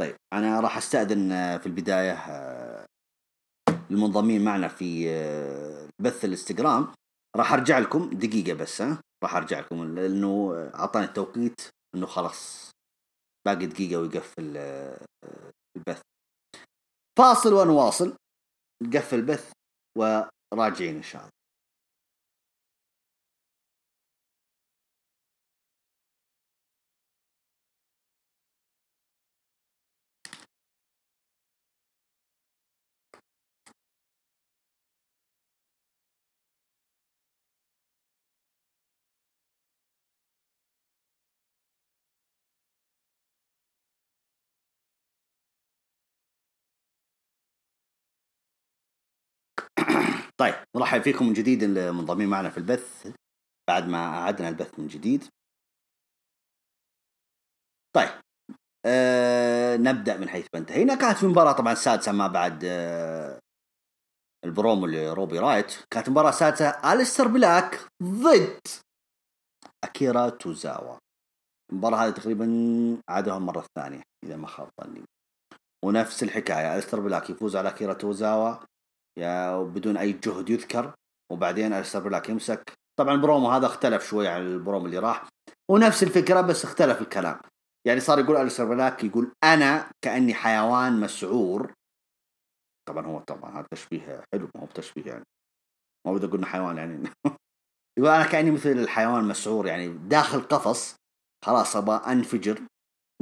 طيب 0.00 0.16
أنا 0.32 0.60
راح 0.60 0.76
أستأذن 0.76 1.58
في 1.58 1.66
البداية 1.66 2.12
آه، 2.12 2.86
المنضمين 3.90 4.44
معنا 4.44 4.68
في 4.68 5.10
آه، 5.10 5.88
بث 6.02 6.24
الإنستغرام. 6.24 6.92
راح 7.36 7.52
أرجع 7.52 7.78
لكم 7.78 8.10
دقيقة 8.10 8.54
بس 8.54 8.82
ها 8.82 9.00
راح 9.24 9.36
أرجع 9.36 9.60
لكم 9.60 9.94
لأنه 9.94 10.54
أعطاني 10.74 11.04
التوقيت 11.04 11.60
إنه 11.94 12.06
خلاص 12.06 12.70
باقي 13.48 13.66
دقيقة 13.66 14.00
ويقفل 14.00 14.56
البث. 15.76 16.00
فاصل 17.18 17.52
ونواصل 17.52 18.16
نقفل 18.82 19.16
البث 19.18 19.52
وراجعين 19.98 20.96
إن 20.96 21.02
شاء 21.02 21.22
الله. 21.22 21.37
طيب 50.40 50.54
نرحب 50.76 51.02
فيكم 51.02 51.26
من 51.26 51.32
جديد 51.32 51.62
المنضمين 51.62 52.28
معنا 52.28 52.50
في 52.50 52.58
البث. 52.58 53.12
بعد 53.68 53.88
ما 53.88 53.98
أعدنا 53.98 54.48
البث 54.48 54.78
من 54.78 54.86
جديد. 54.86 55.24
طيب 57.96 58.08
أه 58.86 59.76
نبدأ 59.76 60.16
من 60.16 60.28
حيث 60.28 60.46
انتهينا 60.54 60.94
كانت 60.94 61.18
في 61.18 61.26
مباراة 61.26 61.52
طبعا 61.52 61.72
السادسة 61.72 62.12
ما 62.12 62.26
بعد 62.26 62.64
أه 62.64 63.38
البرومو 64.44 64.86
لروبي 64.86 65.38
رايوت. 65.38 65.78
كانت 65.90 66.08
مباراة 66.08 66.30
سادسة 66.30 66.92
أليستر 66.92 67.28
بلاك 67.28 67.80
ضد 68.02 68.60
أكيرا 69.84 70.28
توزاوا. 70.28 70.96
المباراة 71.72 72.06
هذه 72.06 72.10
تقريبا 72.10 72.46
عادوها 73.08 73.36
المرة 73.36 73.60
الثانية 73.60 74.02
إذا 74.24 74.36
ما 74.36 74.46
خاب 74.46 74.68
ظني. 74.84 75.04
ونفس 75.84 76.22
الحكاية 76.22 76.74
أليستر 76.74 77.00
بلاك 77.00 77.30
يفوز 77.30 77.56
على 77.56 77.68
أكيرا 77.68 77.92
توزاوا. 77.92 78.56
يا 79.18 79.62
بدون 79.62 79.96
أي 79.96 80.12
جهد 80.12 80.50
يذكر. 80.50 80.94
وبعدين 81.32 81.72
الستر 81.72 82.00
بلاك 82.00 82.28
يمسك 82.28 82.72
طبعا 82.98 83.14
البرومو 83.14 83.50
هذا 83.50 83.66
اختلف 83.66 84.08
شوي 84.08 84.28
عن 84.28 84.42
البرومو 84.42 84.86
اللي 84.86 84.98
راح. 84.98 85.28
ونفس 85.70 86.02
الفكرة 86.02 86.40
بس 86.40 86.64
اختلف 86.64 87.00
الكلام. 87.00 87.40
يعني 87.86 88.00
صار 88.00 88.18
يقول 88.18 88.36
الستر 88.36 88.64
بلاك 88.64 89.04
يقول 89.04 89.32
أنا 89.44 89.90
كأني 90.04 90.34
حيوان 90.34 91.00
مسعور. 91.00 91.72
طبعا 92.88 93.06
هو 93.06 93.18
طبعا 93.20 93.58
هذا 93.58 93.66
تشبيه 93.70 94.22
حلو 94.32 94.48
ما 94.54 94.62
هو 94.62 94.66
بتشبيه 94.66 95.04
يعني. 95.04 95.24
ما 96.06 96.12
بدي 96.12 96.26
أقول 96.26 96.46
حيوان 96.46 96.76
يعني. 96.76 97.10
يقول 97.98 98.10
أنا 98.10 98.26
كأني 98.26 98.50
مثل 98.50 98.70
الحيوان 98.70 99.24
مسعور 99.24 99.66
يعني 99.66 99.88
داخل 99.88 100.40
قفص. 100.40 100.96
خلاص 101.44 101.76
أبغى 101.76 102.12
أنفجر. 102.12 102.60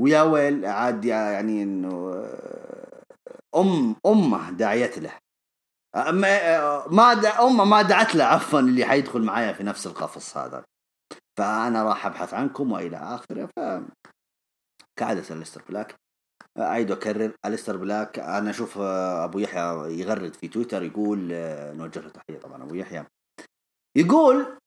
ويا 0.01 0.23
ويل 0.23 0.67
عاد 0.67 1.05
يعني 1.05 1.63
إنه 1.63 2.25
أم 3.57 3.97
أمه 4.07 4.51
داعية 4.51 4.99
له. 4.99 5.19
ما 5.97 6.87
ما 6.87 7.13
أمه 7.13 7.65
ما 7.65 7.83
دعت 7.83 8.15
له 8.15 8.25
عفوا 8.25 8.61
اللي 8.61 8.85
حيدخل 8.85 9.23
معايا 9.23 9.53
في 9.53 9.63
نفس 9.63 9.87
القفص 9.87 10.37
هذا. 10.37 10.65
فأنا 11.39 11.83
راح 11.83 12.07
أبحث 12.07 12.35
عنكم 12.35 12.73
وإلى 12.73 12.97
آخره 12.97 13.47
ف 13.47 13.61
كعادة 14.99 15.35
الستر 15.35 15.63
بلاك. 15.69 15.95
أعيد 16.59 16.91
وأكرر 16.91 17.33
الستر 17.45 17.77
بلاك 17.77 18.19
أنا 18.19 18.51
أشوف 18.51 18.79
أبو 18.79 19.39
يحيى 19.39 20.01
يغرد 20.01 20.35
في 20.35 20.49
تويتر 20.49 20.83
يقول 20.83 21.19
نوجه 21.77 22.01
له 22.01 22.09
تحية 22.11 22.39
طبعا 22.39 22.63
أبو 22.63 22.75
يحيى. 22.75 23.05
يقول 23.97 24.59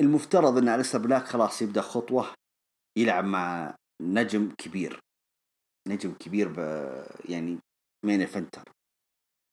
المفترض 0.00 0.58
إن 0.58 0.68
الستر 0.68 0.98
بلاك 0.98 1.24
خلاص 1.24 1.62
يبدأ 1.62 1.80
خطوة 1.80 2.34
يلعب 2.98 3.24
مع 3.24 3.74
نجم 4.02 4.54
كبير. 4.58 5.00
نجم 5.88 6.14
كبير 6.14 6.48
يعني 7.28 7.58
main 8.04 8.20
eventer 8.20 8.72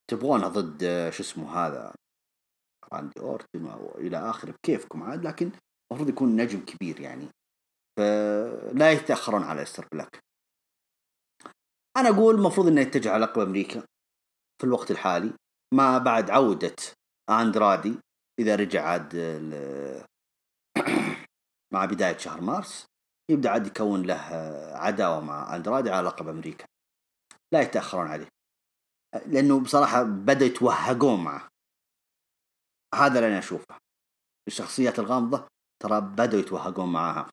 تبغونه 0.10 0.48
ضد 0.48 1.10
شو 1.10 1.24
اسمه 1.24 1.58
هذا؟ 1.58 1.94
راندي 2.94 3.20
أورتن 3.20 3.68
إلى 3.96 4.18
اخره 4.30 4.52
بكيفكم 4.52 5.04
عاد 5.04 5.28
لكن 5.28 5.52
المفروض 5.92 6.10
يكون 6.10 6.36
نجم 6.42 6.66
كبير 6.66 7.00
يعني. 7.00 7.28
فلا 7.98 8.92
يتأخرون 8.92 9.44
على 9.44 9.62
الستر 9.62 9.88
بلاك. 9.92 10.20
أنا 11.98 12.10
أقول 12.10 12.36
المفروض 12.36 12.68
إنه 12.68 12.82
يتجه 12.82 13.12
على 13.12 13.26
لقب 13.26 13.42
أمريكا 13.42 13.84
في 14.62 14.64
الوقت 14.64 14.92
الحالي 14.92 15.34
ما 15.74 15.98
بعد 15.98 16.30
عودة 16.30 16.76
أندرادي 17.30 17.96
إذا 18.40 18.56
رجع 18.56 18.86
عاد 18.86 19.16
مع 21.74 21.86
بداية 21.86 22.18
شهر 22.18 22.42
مارس 22.42 22.86
يبدأ 23.32 23.50
عاد 23.50 23.68
يكون 23.68 24.02
له 24.04 24.22
عداوة 24.74 25.20
مع 25.20 25.56
أندرادي 25.56 25.90
على 25.90 26.08
لقب 26.08 26.28
أمريكا. 26.28 26.66
لا 27.54 27.62
يتأخرون 27.62 28.08
عليه. 28.08 28.28
لأنه 29.26 29.60
بصراحة 29.60 30.04
بدأوا 30.04 30.50
يتوهقون 30.50 31.24
معه. 31.24 31.48
هذا 32.96 33.20
اللي 33.20 33.28
أنا 33.28 33.40
أشوفه. 33.40 33.78
الشخصيات 34.48 35.00
الغامضة 35.00 35.48
ترى 35.84 36.02
بدأوا 36.02 36.42
يتوهقون 36.42 36.92
معاها. 36.92 37.30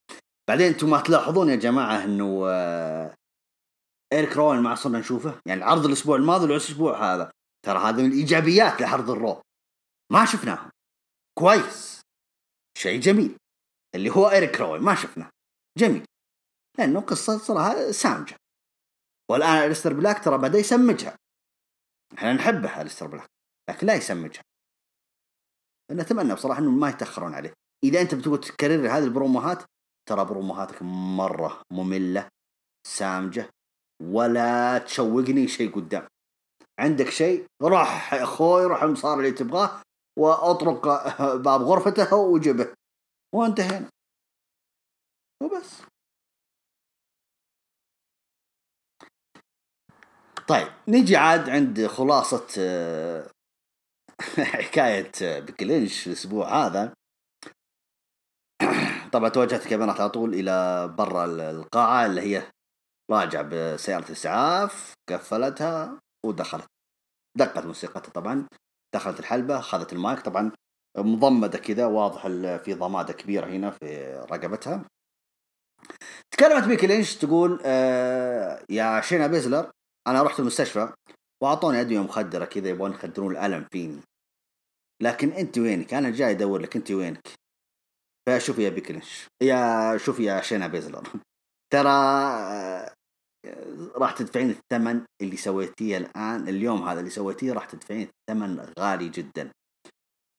بعدين 0.48 0.66
أنتم 0.66 0.90
ما 0.90 1.00
تلاحظون 1.00 1.48
يا 1.48 1.56
جماعة 1.56 2.04
إنه 2.04 2.42
آه، 2.46 3.14
إيريك 4.12 4.36
روان 4.36 4.60
ما 4.60 4.74
صرنا 4.74 4.98
نشوفه؟ 4.98 5.40
يعني 5.46 5.64
عرض 5.64 5.84
الأسبوع 5.86 6.16
الماضي 6.16 6.44
والاسبوع 6.44 7.14
هذا. 7.14 7.30
ترى 7.66 7.78
هذا 7.78 8.02
من 8.02 8.12
الايجابيات 8.12 8.80
لعرض 8.80 9.10
الرو. 9.10 9.42
ما 10.12 10.24
شفناهم. 10.24 10.70
كويس. 11.38 12.00
شيء 12.78 13.00
جميل. 13.00 13.36
اللي 13.94 14.10
هو 14.10 14.30
إيريك 14.30 14.60
روان 14.60 14.82
ما 14.82 14.94
شفناه. 14.94 15.30
جميل. 15.78 16.04
لأنه 16.78 17.00
قصة 17.00 17.38
صراحة 17.38 17.90
سامجة. 17.90 18.36
والآن 19.30 19.70
الستر 19.70 19.92
بلاك 19.92 20.24
ترى 20.24 20.38
بدأ 20.38 20.58
يسمجها. 20.58 21.16
إحنا 22.14 22.32
نحبه 22.32 22.82
الستر 22.82 23.06
بلاك 23.06 23.28
لكن 23.70 23.86
لا 23.86 23.94
يسمجها. 23.94 24.42
نتمنى 25.92 26.34
بصراحة 26.34 26.60
انه 26.60 26.70
ما 26.70 26.88
يتأخرون 26.88 27.34
عليه. 27.34 27.52
إذا 27.84 28.00
أنت 28.00 28.14
بتبغى 28.14 28.38
تكرر 28.38 28.86
هذه 28.86 29.04
البروموهات 29.04 29.62
ترى 30.08 30.24
بروموهاتك 30.24 30.82
مرة 30.82 31.62
مملة 31.72 32.28
سامجة 32.86 33.50
ولا 34.02 34.78
تشوقني 34.78 35.48
شيء 35.48 35.74
قدام. 35.74 36.08
عندك 36.80 37.08
شيء؟ 37.08 37.46
يا 37.62 38.22
أخوي 38.22 38.64
روح 38.64 38.82
المصار 38.82 39.18
اللي 39.18 39.32
تبغاه 39.32 39.82
وأطرق 40.18 40.88
باب 41.44 41.62
غرفته 41.62 42.16
وجبه 42.16 42.74
وانتهينا. 43.34 43.88
وبس. 45.42 45.82
طيب 50.48 50.68
نجي 50.88 51.16
عاد 51.16 51.50
عند 51.50 51.86
خلاصة 51.86 52.46
آه، 52.58 53.30
حكاية 54.38 55.12
آه، 55.22 55.40
بكلينش 55.40 56.06
الأسبوع 56.06 56.66
هذا. 56.66 56.94
طبعا 59.12 59.28
توجهت 59.28 59.62
الكاميرات 59.62 60.00
على 60.00 60.10
طول 60.10 60.34
إلى 60.34 60.88
برا 60.98 61.24
القاعة 61.50 62.06
اللي 62.06 62.20
هي 62.20 62.42
راجع 63.10 63.42
بسيارة 63.42 64.12
إسعاف 64.12 64.94
قفلتها 65.08 66.00
ودخلت. 66.26 66.66
دقت 67.38 67.66
موسيقتها 67.66 68.10
طبعا 68.12 68.46
دخلت 68.94 69.20
الحلبة 69.20 69.58
أخذت 69.58 69.92
المايك. 69.92 70.20
طبعا 70.20 70.52
مضمدة 70.98 71.58
كذا 71.58 71.86
واضح 71.86 72.22
في 72.64 72.74
ضمادة 72.74 73.12
كبيرة 73.12 73.46
هنا 73.46 73.70
في 73.70 74.14
رقبتها. 74.30 74.84
تكلمت 76.30 76.64
بيكي 76.64 76.86
لينش 76.86 77.16
تقول 77.16 77.60
آه 77.64 78.64
يا 78.70 79.00
شينا 79.00 79.26
بيزلر 79.26 79.70
أنا 80.10 80.22
رحت 80.22 80.40
المستشفى 80.40 80.92
وأعطوني 81.42 81.80
أدوية 81.80 82.00
مخدرة 82.02 82.44
كذا 82.44 82.68
يبغون 82.68 82.90
يخدرون 82.90 83.32
الألم 83.32 83.66
فيني. 83.72 84.00
لكن 85.02 85.28
أنت 85.32 85.58
وينك؟ 85.58 85.94
أنا 85.94 86.10
جاي 86.10 86.30
أدور 86.30 86.60
لك 86.60 86.76
أنت 86.76 86.90
وينك؟ 86.90 87.28
فشوفي 88.28 88.62
يا 88.62 88.70
بيكي 88.70 88.92
لينش 88.92 89.26
يا 89.42 89.96
شوفي 89.96 90.24
يا 90.24 90.40
شينا 90.40 90.66
بيزلر. 90.66 91.08
ترى 91.72 91.90
راح 93.94 94.12
تدفعين 94.12 94.50
الثمن 94.50 95.04
اللي 95.22 95.36
سويتيه 95.36 95.96
الآن 95.96 96.48
اليوم 96.48 96.88
هذا 96.88 97.00
اللي 97.00 97.10
سويتيه 97.10 97.52
راح 97.52 97.64
تدفعين 97.64 98.08
ثمن 98.30 98.72
غالي 98.78 99.08
جدا. 99.08 99.50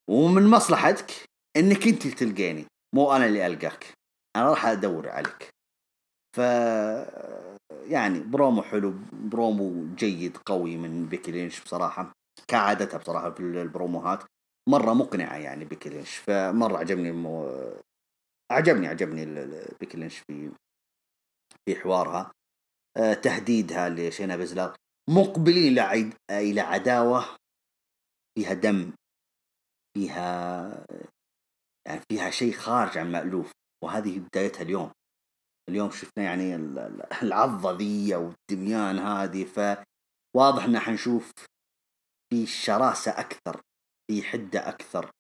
ومن 0.10 0.48
مصلحتك 0.48 1.12
إنك 1.58 1.88
أنت 1.88 2.08
تلقيني 2.08 2.66
مو 2.96 3.12
أنا 3.16 3.26
اللي 3.26 3.48
ألقاك. 3.48 3.94
أنا 4.36 4.50
راح 4.50 4.66
أدور 4.66 5.10
عليك. 5.10 5.50
ف 6.38 6.42
يعني 7.72 8.20
برومو 8.20 8.62
حلو 8.62 8.94
برومو 9.14 9.96
جيد 9.96 10.38
قوي 10.38 10.78
من 10.78 11.06
بيكي 11.06 11.32
لينش 11.32 11.64
بصراحة 11.64 12.12
كعادتها 12.48 12.98
بصراحة 12.98 13.32
في 13.32 13.40
البروموهات 13.40 14.24
مرة 14.70 14.94
مقنعة 14.94 15.38
يعني 15.38 15.66
بيكي 15.66 15.90
لينش 15.90 16.16
فمرة 16.16 16.78
عجبني 16.78 17.12
مو... 17.12 17.50
عجبني 18.52 18.88
عجبني 18.88 19.26
بيكي 19.80 19.98
لينش 19.98 20.18
في 20.18 20.52
في 21.66 21.76
حوارها 21.76 22.32
آه، 22.98 23.14
تهديدها 23.14 23.90
لشينا 23.90 24.38
بزلر 24.38 24.76
مقبلين 25.10 25.80
إلى 25.80 26.12
إلى 26.32 26.62
عداوة 26.62 27.26
فيها 28.38 28.54
دم 28.54 28.92
فيها 29.98 30.86
يعني 31.88 32.02
فيها 32.12 32.30
شيء 32.30 32.54
خارج 32.54 32.98
عن 32.98 33.06
المألوف 33.06 33.52
وهذه 33.84 34.20
بدايتها 34.20 34.62
اليوم. 34.62 34.92
اليوم 35.70 35.92
شفنا 35.92 36.24
يعني 36.24 36.56
العضة 37.24 37.72
ذي 37.72 38.16
والدميان 38.16 39.00
هذه 39.00 39.46
فواضح 39.46 40.64
إن 40.64 40.80
حنشوف 40.80 41.32
في 42.34 42.46
شراسة 42.46 43.12
أكثر 43.12 43.62
في 44.12 44.24
حدة 44.24 44.70
أكثر 44.70 45.12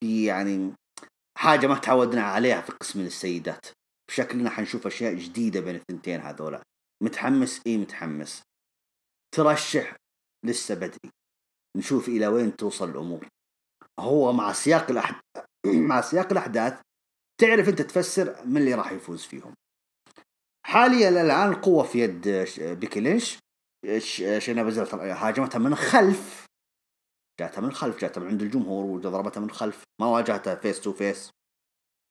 في 0.00 0.24
يعني 0.24 0.74
حاجة 1.38 1.66
ما 1.66 1.78
تعودنا 1.78 2.22
عليها 2.22 2.60
في 2.60 2.72
قسم 2.72 3.00
السيدات. 3.00 3.66
بشكلنا 4.08 4.50
حنشوف 4.50 4.86
أشياء 4.86 5.14
جديدة 5.14 5.60
بين 5.60 5.74
الثنتين 5.74 6.20
هذولا. 6.20 6.62
متحمس؟ 7.02 7.60
إيه 7.66 7.78
متحمس. 7.78 8.42
ترشح 9.34 9.96
لسه 10.46 10.74
بدري. 10.74 11.10
نشوف 11.76 12.08
إلى 12.08 12.26
وين 12.26 12.56
توصل 12.56 12.90
الأمور. 12.90 13.28
هو 13.98 14.32
مع 14.32 14.52
سياق 14.52 14.90
الأحد... 14.90 15.14
مع 15.66 16.00
سياق 16.00 16.32
الأحداث 16.32 16.80
تعرف 17.40 17.68
أنت 17.68 17.82
تفسر 17.82 18.46
من 18.46 18.56
اللي 18.56 18.74
راح 18.74 18.92
يفوز 18.92 19.24
فيهم. 19.24 19.54
حاليا 20.72 21.08
الآن 21.08 21.52
القوة 21.52 21.84
في 21.84 21.98
يد 21.98 22.28
بيكي 22.80 23.00
لينش. 23.00 23.38
شينا 24.38 24.62
بزلر 24.62 24.94
هاجمتها 24.94 25.58
من 25.58 25.74
خلف. 25.74 26.46
جاتها 27.40 27.60
من 27.60 27.72
خلف 27.72 28.00
جاتها 28.00 28.20
من 28.20 28.28
عند 28.28 28.42
الجمهور 28.42 28.84
وضربتها 28.84 29.40
من 29.40 29.50
خلف. 29.50 29.84
ما 30.00 30.06
واجهتها 30.06 30.54
face 30.54 30.80
to 30.80 30.92
face 30.92 31.30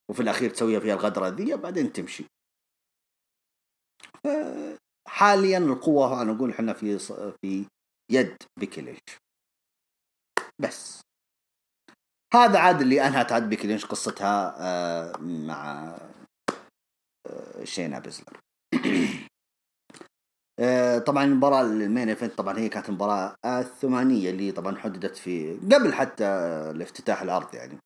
وفي 0.09 0.21
الأخير 0.21 0.49
تسويها 0.49 0.79
فيها 0.79 0.93
الغدرة 0.93 1.27
ذي 1.27 1.55
بعدين 1.55 1.93
تمشي. 1.93 2.25
حاليا 5.07 5.57
القوة 5.57 6.21
أنا 6.21 6.35
أقول 6.35 6.51
إحنا 6.51 6.73
في 6.73 6.99
في 7.41 7.65
يد 8.11 8.37
بيكي 8.59 8.81
لينش. 8.81 9.17
بس. 10.59 11.01
هذا 12.33 12.59
عاد 12.59 12.81
اللي 12.81 13.07
أنهت 13.07 13.31
عاد 13.31 13.49
بيكي 13.49 13.67
لينش 13.67 13.85
قصتها 13.85 14.55
آه، 14.59 15.17
مع 15.17 15.97
آه، 17.27 17.63
شينا 17.63 17.99
بيزلر. 17.99 18.37
آه، 18.37 18.50
طبعا 21.07 21.23
المباراة 21.23 21.61
ال 21.61 21.71
main 21.71 22.09
event 22.09 22.37
طبعا 22.37 22.59
هي 22.59 22.69
كانت 22.69 22.89
المباراة 22.89 23.35
الثمانية 23.45 24.29
اللي 24.29 24.51
طبعا 24.51 24.77
حددت 24.77 25.15
في 25.17 25.53
قبل 25.53 25.93
حتى 25.93 26.25
الافتتاح 26.75 27.21
العرض 27.21 27.55
يعني. 27.55 27.77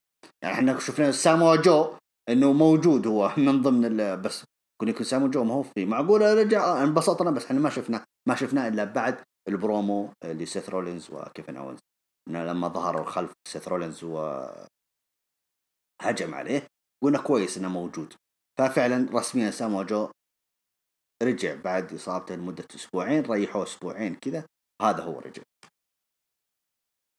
يعني 0.42 0.56
إحنا 0.56 0.80
شفنا 0.80 1.12
سامو 1.12 1.56
جو 1.56 1.96
إنه 2.30 2.54
موجود 2.54 3.08
هو 3.08 3.32
من 3.38 3.62
ضمن 3.62 4.22
بس 4.22 4.44
كون 4.82 4.90
يكون 4.90 5.06
سامو 5.06 5.28
جو 5.28 5.44
ما 5.44 5.54
هو 5.54 5.64
في 5.64 5.86
معقولة؟ 5.86 6.34
رجع 6.34 6.84
انبسطنا 6.84 7.32
بس 7.32 7.46
إحنا 7.46 7.60
ما 7.60 7.70
شفنا 7.70 8.06
ما 8.28 8.36
شفناه 8.36 8.68
إلا 8.68 8.84
بعد 8.84 9.18
البرومو 9.48 10.10
لسيث 10.26 10.70
رولينز 10.70 11.10
وكيفن 11.12 11.58
اونز 11.58 11.80
لما 12.30 12.68
ظهر 12.68 13.04
خلف 13.04 13.34
سيث 13.48 13.68
رولينز 13.68 14.04
و 14.04 14.46
هجم 16.02 16.36
عليه 16.36 16.68
قلنا 17.04 17.18
كويس 17.18 17.58
إنه 17.58 17.70
موجود. 17.70 18.14
ففعلا 18.60 19.08
رسميا 19.14 19.52
سامو 19.52 19.84
جو 19.84 20.10
رجع 21.24 21.56
بعد 21.56 21.94
إصابته 21.94 22.36
لمدة 22.36 22.68
أسبوعين 22.76 23.22
ريحوه 23.26 23.64
أسبوعين 23.64 24.16
كذا 24.16 24.46
هذا 24.82 25.04
هو 25.04 25.20
رجع. 25.20 25.44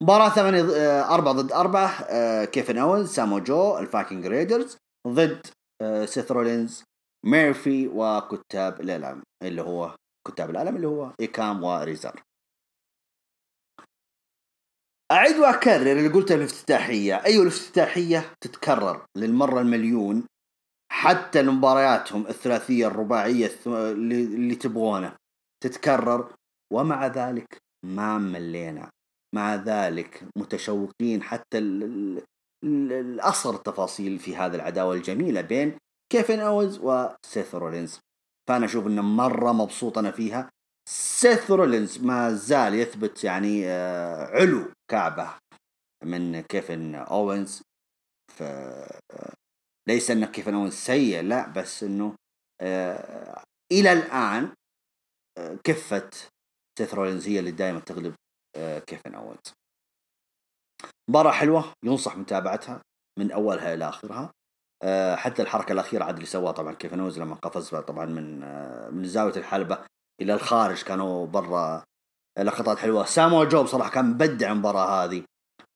مباراة 0.03 0.29
ثمانية 0.29 0.77
آه، 0.77 1.15
أربعة 1.15 1.35
ضد 1.35 1.53
أربعة 1.53 1.89
آه، 1.89 2.45
كيفن 2.45 2.79
أوينز 2.79 3.09
سامو 3.09 3.39
جو 3.39 3.79
الفايكنج 3.79 4.27
ريدرز 4.27 4.77
ضد 5.09 5.47
آه، 5.83 6.05
سيث 6.05 6.33
رولينز 6.33 6.85
ميرفي 7.27 7.89
وكتاب 7.89 8.81
الألم 8.81 9.23
اللي 9.43 9.63
هو 9.63 9.97
كتاب 10.29 10.51
الألم 10.51 10.77
اللي 10.77 10.87
هو 10.87 11.13
إيكام 11.21 11.65
وريزر. 11.65 12.23
أعيد 15.13 15.37
وأكرر 15.37 15.93
اللي 15.93 16.09
قلته 16.09 16.35
الافتتاحية. 16.35 17.25
أيوة 17.25 17.43
الافتتاحية 17.43 18.35
تتكرر 18.41 19.07
للمرة 19.17 19.61
المليون. 19.61 20.27
حتى 20.93 21.41
المبارياتهم 21.41 22.27
الثلاثية 22.27 22.87
الرباعية 22.87 23.51
اللي 23.67 24.55
تبغونه 24.55 25.17
تتكرر 25.63 26.35
ومع 26.73 27.07
ذلك 27.07 27.59
ما 27.85 28.19
ملينا. 28.19 28.91
مع 29.35 29.55
ذلك 29.55 30.25
متشوقين 30.39 31.23
حتى 31.23 31.59
الأصغر 32.65 33.55
التفاصيل 33.55 34.19
في 34.19 34.37
هذه 34.37 34.55
العداوة 34.55 34.95
الجميلة 34.95 35.41
بين 35.41 35.79
كيفن 36.13 36.41
أوينز 36.41 36.79
وسيث 36.79 37.55
رولينز. 37.55 38.01
فأنا 38.49 38.65
أشوف 38.67 38.87
أنه 38.87 39.03
مرة 39.03 39.53
مبسوط 39.53 39.99
أنا 39.99 40.11
فيها. 40.11 40.51
سيث 40.89 41.51
رولينز 41.51 41.99
ما 41.99 42.33
زال 42.33 42.75
يثبت 42.75 43.25
يعني 43.25 43.67
آه، 43.67 44.27
علو 44.27 44.73
كعبه 44.91 45.35
من 46.05 46.41
كيفن 46.41 46.95
أوينز. 46.95 47.63
ف 48.33 48.43
ليس 49.89 50.11
ان 50.11 50.25
كيفن 50.25 50.71
سيء 50.71 51.23
لا 51.23 51.49
بس 51.49 51.83
إنه 51.83 52.15
آه 52.61 53.43
إلى 53.73 53.93
الآن 53.93 54.53
آه 55.39 55.59
كفه 55.65 56.11
سيث 56.79 56.95
رولينز 56.95 57.29
هي 57.29 57.39
اللي 57.39 57.51
دائما 57.51 57.81
تغلب 57.81 58.15
آه 58.57 58.79
كيفن 58.79 59.15
اوينز 59.15 59.53
مباراة 61.11 61.33
حلوة 61.33 61.73
ينصح 61.85 62.17
متابعتها 62.17 62.83
من 63.19 63.31
أولها 63.31 63.75
إلى 63.75 63.89
آخرها. 63.89 64.33
آه 64.83 65.17
حتى 65.17 65.43
الحركة 65.43 65.73
الأخيرة 65.73 66.05
عاد 66.05 66.15
اللي 66.15 66.27
سواها 66.27 66.53
طبعا 66.53 66.75
كيفن 66.75 67.01
اوينز 67.01 67.19
لما 67.19 67.35
قفز 67.35 67.69
طبعا 67.75 68.07
من 68.07 68.41
من 68.95 69.05
زاوية 69.05 69.37
الحلبة 69.37 69.79
إلى 70.23 70.35
الخارج 70.35 70.83
كانوا 70.83 71.27
برا 71.27 71.85
لقطات 72.39 72.79
حلوة. 72.79 73.05
سامو 73.05 73.45
جو 73.45 73.63
بصراحه 73.63 73.91
كان 73.91 74.05
مبدع 74.05 74.53
المباراة 74.53 75.05
هذه 75.05 75.25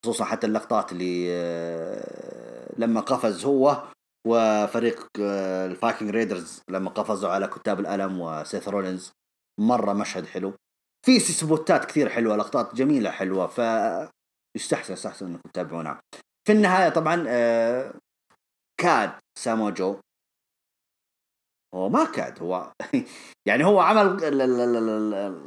خصوصا 0.05 0.25
حتى 0.25 0.47
اللقطات 0.47 0.93
اللي 0.93 1.27
لما 2.79 3.01
قفز 3.01 3.45
هو 3.45 3.89
وفريق 4.27 5.09
آه، 5.21 5.67
الفايكنج 5.67 6.11
ريدرز 6.11 6.63
لما 6.69 6.91
قفزوا 6.91 7.31
على 7.31 7.47
كتاب 7.47 7.81
الألم 7.81 8.21
وسيث 8.21 8.69
رولينز 8.69 9.13
مرة 9.61 9.93
مشهد 9.93 10.27
حلو. 10.27 10.55
في 11.07 11.21
سبوتات 11.21 11.85
كثير 11.85 12.09
حلوة 12.09 12.37
لقطات 12.37 12.75
جميلة 12.75 13.11
حلوة 13.11 13.47
ف 13.47 13.59
يستحسن 14.57 14.93
يستحسن 14.93 15.27
إنكم 15.27 15.49
تتابعونها. 15.51 16.01
في 16.47 16.53
النهاية 16.53 16.89
طبعا 16.89 17.25
آه، 17.29 17.95
كاد 18.81 19.13
سامو 19.39 19.71
جو. 19.71 20.01
هو 21.75 21.89
ما 21.89 22.05
كاد 22.05 22.43
هو 22.43 22.73
يعني 23.49 23.65
هو 23.65 23.81
عمل 23.81 24.25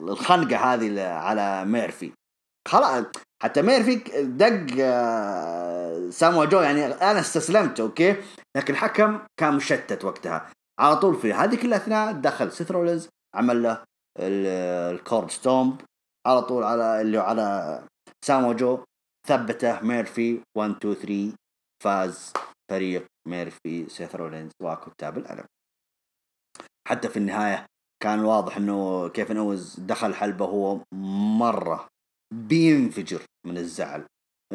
الخنقة 0.10 0.58
هذه 0.58 1.02
على 1.02 1.66
ميرفي. 1.66 2.12
خلاص 2.68 3.06
حتى 3.44 3.62
ميرفي 3.62 3.96
دق 4.24 4.76
آه، 4.80 6.10
سامو 6.10 6.46
جو 6.46 6.62
يعني 6.62 6.86
أنا 6.86 7.20
استسلمت 7.20 7.80
okay؟ 7.80 8.16
لكن 8.58 8.74
الحكم 8.74 9.20
كان 9.40 9.56
مشتت 9.56 10.06
وقتها. 10.06 10.52
على 10.80 10.96
طول 10.96 11.16
في 11.16 11.34
هذيك 11.34 11.66
الأثناء 11.66 12.12
دخل 12.12 12.52
سيث 12.52 12.72
رولز 12.72 13.10
عمل 13.36 13.64
له 13.64 13.84
ال 14.20 14.42
curb 14.42 15.32
stomp 15.32 15.82
على 16.28 16.42
طول 16.42 16.64
على 16.64 17.02
اللي 17.02 17.18
على 17.18 17.84
سامو 18.26 18.54
جو 18.54 18.84
ثبته 19.28 19.82
ميرفي 19.82 20.42
1 20.58 20.76
2 20.86 20.96
3 20.96 21.36
فاز 21.84 22.34
فريق 22.72 23.06
ميرفي 23.28 23.90
سيث 23.90 24.16
رولينز 24.16 24.52
وكتاب 24.62 25.18
الألم. 25.18 25.46
حتى 26.88 27.10
في 27.10 27.18
النهاية 27.18 27.66
كان 28.04 28.20
واضح 28.20 28.58
إنه 28.58 29.10
كيفن 29.10 29.38
أوينز 29.38 29.80
دخل 29.80 30.16
حلبة 30.16 30.46
هو 30.46 30.80
مرة 31.40 31.88
بينفجر 32.34 33.22
من 33.48 33.58
الزعل. 33.58 34.06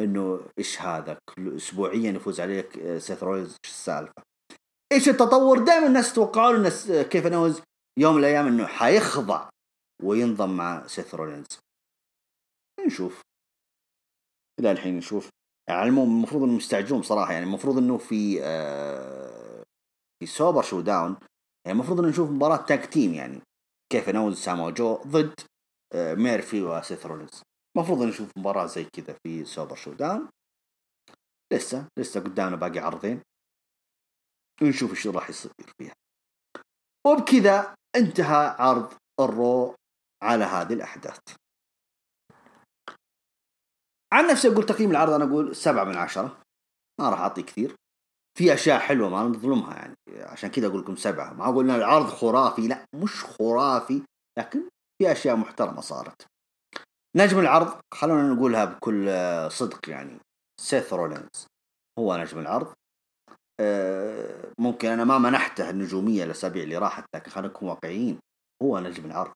إنه 0.04 0.40
إيش 0.58 0.82
هذا؟ 0.82 1.18
كل 1.28 1.56
اسبوعيا 1.56 2.12
يفوز 2.12 2.40
عليك 2.40 2.78
آه، 2.78 2.98
سيث 2.98 3.22
رولينز. 3.22 3.56
إيش 3.64 3.72
السالفة؟ 3.72 4.22
إيش 4.92 5.08
التطور؟ 5.08 5.58
دائما 5.58 5.86
الناس 5.86 6.12
توقعوا 6.12 6.52
له 6.52 6.58
الناس 6.58 6.90
كيفن 6.90 7.26
أوينز 7.26 7.62
يوم 7.98 8.14
من 8.14 8.20
الأيام 8.20 8.46
إنه 8.46 8.66
حيخضع 8.66 9.48
وينضم 10.02 10.56
مع 10.56 10.86
سيث 10.86 11.14
رولينز. 11.14 11.46
نشوف. 12.86 13.20
إلى 14.60 14.72
الحين 14.72 14.96
نشوف. 14.96 15.28
يعني 15.68 15.82
العموم 15.82 16.16
المفروض 16.16 16.42
إنهم 16.42 16.56
يستعجلون 16.56 17.02
صراحة 17.02 17.32
يعني 17.32 17.44
المفروض 17.44 17.78
إنه 17.78 17.98
في 17.98 18.38
آه 18.42 19.62
في 20.20 20.26
Super 20.26 20.62
ShowDown 20.62 21.16
يعني 21.66 21.78
المفروض 21.78 22.00
إنه 22.00 22.08
نشوف 22.08 22.30
مباراة 22.30 22.56
tag 22.56 22.86
team 22.86 23.14
يعني 23.14 23.40
كيفن 23.92 24.08
أوينز 24.08 24.36
سامو 24.36 24.70
جو 24.70 24.94
ضد 25.06 25.34
آه 25.94 26.14
ميرفي 26.14 26.62
وسيث 26.62 27.06
رولينز. 27.06 27.42
المفروض 27.78 28.02
نشوف 28.02 28.30
مباراة 28.36 28.66
زي 28.66 28.84
كذا 28.84 29.16
في 29.22 29.44
Super 29.44 29.76
ShowDown 29.76 30.28
لسه 31.52 31.88
لسه 31.98 32.20
قدامنا 32.20 32.56
باقي 32.56 32.78
عرضين. 32.78 33.22
ونشوف 34.62 34.90
إيش 34.90 35.06
راح 35.06 35.30
يصير 35.30 35.52
فيها. 35.78 35.94
وبكذا 37.06 37.74
انتهى 37.96 38.56
عرض 38.58 38.92
الرو 39.20 39.74
على 40.22 40.44
هذه 40.44 40.72
الأحداث. 40.72 41.18
عن 44.12 44.26
نفسي 44.26 44.48
أقول 44.48 44.66
تقييم 44.66 44.90
العرض 44.90 45.12
أنا 45.12 45.24
أقول 45.24 45.56
سبعة 45.56 45.84
من 45.84 45.96
عشرة. 45.96 46.42
ما 47.00 47.10
راح 47.10 47.20
أعطي 47.20 47.42
كثير. 47.42 47.76
في 48.38 48.54
أشياء 48.54 48.78
حلوة 48.78 49.08
ما 49.08 49.22
نظلمها 49.22 49.74
يعني. 49.74 49.94
عشان 50.08 50.50
كذا 50.50 50.66
أقول 50.66 50.80
لكم 50.80 50.96
سبعة. 50.96 51.32
ما 51.32 51.60
إن 51.60 51.70
العرض 51.70 52.06
خرافي 52.06 52.68
لا 52.68 52.84
مش 52.94 53.24
خرافي 53.24 54.02
لكن 54.38 54.68
في 54.98 55.12
أشياء 55.12 55.36
محترمة 55.36 55.80
صارت. 55.80 56.37
نجم 57.16 57.38
العرض 57.38 57.80
خلونا 57.94 58.34
نقولها 58.34 58.64
بكل 58.64 59.10
صدق 59.50 59.88
يعني. 59.88 60.18
سيث 60.60 60.92
رولينز 60.92 61.46
هو 61.98 62.16
نجم 62.16 62.38
العرض. 62.38 62.72
آه، 63.60 64.52
ممكن 64.58 64.88
أنا 64.88 65.04
ما 65.04 65.18
منحته 65.18 65.70
النجومية 65.70 66.24
الأسابيع 66.24 66.62
اللي 66.62 66.76
راحت 66.78 67.04
لكن 67.14 67.30
خلينا 67.30 67.48
نكون 67.48 67.68
واقعيين 67.68 68.18
هو 68.62 68.78
نجم 68.78 69.06
العرض. 69.06 69.32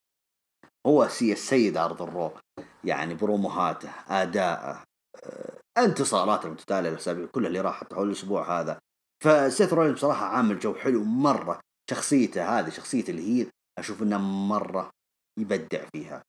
هو 0.87 1.09
سي 1.09 1.33
السيد 1.33 1.77
عرض 1.77 2.03
ال 2.03 2.10
Raw 2.10 2.33
يعني 2.85 3.15
بروموهاته 3.15 3.91
أداءه 4.09 4.83
آه، 5.25 5.59
انتصاراته 5.79 6.47
المتتالية 6.47 6.91
الأسابيع 6.91 7.27
كلها 7.27 7.49
اللي 7.49 7.61
راحت 7.61 7.95
حول 7.95 8.07
الأسبوع 8.07 8.61
هذا. 8.61 8.79
فسيث 9.25 9.73
رولينز 9.73 9.95
بصراحة 9.95 10.27
عامل 10.27 10.59
جو 10.59 10.75
حلو 10.75 11.05
مرة 11.05 11.61
شخصيته 11.91 12.59
هذه 12.59 12.71
شخصيته 12.71 13.11
اللي 13.11 13.43
هي 13.43 13.47
أشوف 13.79 14.03
انه 14.03 14.19
مرة 14.19 14.91
يبدع 15.39 15.85
فيها. 15.93 16.23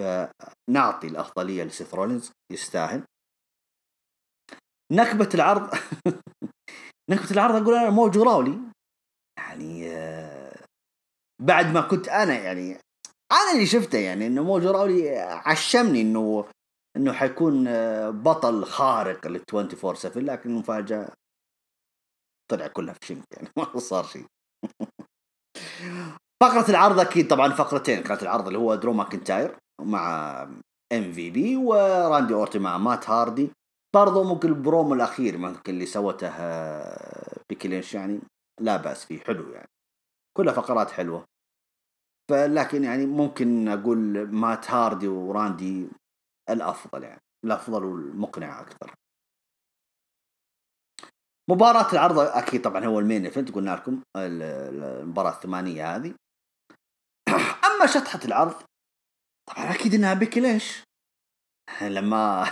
فنعطي 0.00 1.06
الأفضلية 1.06 1.64
لسيث 1.64 1.94
رولينز 1.94 2.32
يستاهل. 2.52 3.04
نكبة 4.92 5.28
العرض 5.34 5.70
نكبة 7.10 7.30
العرض 7.30 7.62
أقول 7.62 7.74
أنا 7.74 7.90
موجو 7.90 8.22
راولي. 8.22 8.58
يعني 9.38 9.90
آه، 9.90 10.64
بعد 11.42 11.66
ما 11.66 11.80
كنت 11.80 12.08
أنا 12.08 12.38
يعني 12.38 12.78
أنا 13.32 13.52
اللي 13.54 13.66
شفته 13.66 13.98
يعني 13.98 14.26
إنه 14.26 14.44
موجو 14.44 14.70
راولي 14.70 15.18
عشمني 15.18 16.00
إنه 16.00 16.44
إنه 16.96 17.12
حيكون 17.12 17.68
آه، 17.68 18.10
بطل 18.10 18.64
خارق 18.64 19.26
لل 19.26 19.44
24 19.54 19.94
7 19.94 20.22
لكن 20.22 20.50
المفاجأة 20.50 21.12
طلع 22.50 22.66
كلها 22.66 22.94
في 22.94 23.06
شنك 23.06 23.24
يعني 23.32 23.48
ما 23.56 23.78
صار 23.78 24.04
شيء 24.04 24.26
فقرة 26.42 26.70
العرض 26.70 27.00
أكيد 27.00 27.28
طبعا 27.28 27.52
فقرتين 27.52 28.02
كانت 28.02 28.22
العرض 28.22 28.46
اللي 28.46 28.58
هو 28.58 28.74
درو 28.74 28.92
ماكنتاير. 28.92 29.56
مع 29.84 30.42
ام 30.92 31.12
في 31.12 31.30
بي 31.30 31.56
وراندي 31.56 32.34
أورتن 32.34 32.58
مع 32.58 32.78
مات 32.78 33.10
هاردي. 33.10 33.50
برضو 33.94 34.24
ممكن 34.24 34.48
البرومو 34.48 34.94
الأخير 34.94 35.38
ممكن 35.38 35.72
اللي 35.72 35.86
سوته 35.86 36.28
آه، 36.28 37.36
بيكي 37.48 37.68
لينش 37.68 37.94
يعني 37.94 38.20
لا 38.60 38.76
بأس 38.76 39.04
فيه 39.04 39.20
حلو 39.20 39.52
يعني. 39.52 39.68
كلها 40.36 40.52
فقرات 40.54 40.90
حلوة. 40.90 41.24
فلكن 42.30 42.84
يعني 42.84 43.06
ممكن 43.06 43.68
أقول 43.68 44.26
مات 44.26 44.70
هاردي 44.70 45.08
وراندي 45.08 45.88
الأفضل 46.50 47.02
يعني 47.02 47.20
الأفضل 47.44 47.84
والمقنع 47.84 48.60
أكثر. 48.60 48.94
مباراة 51.50 51.92
العرض 51.92 52.18
أكيد 52.18 52.62
طبعا 52.62 52.84
هو 52.84 52.98
المين 52.98 53.24
إيفنت 53.24 53.50
قلنا 53.54 53.70
لكم 53.70 54.02
المباراة 54.16 55.30
الثمانية 55.30 55.96
هذه. 55.96 56.14
أما 57.66 57.86
شطحة 57.86 58.20
العرض 58.24 58.54
طبعا 59.50 59.74
أكيد 59.74 59.94
إنها 59.94 60.14
بيكي 60.14 60.40
ليش؟ 60.40 60.82
لما 61.96 62.50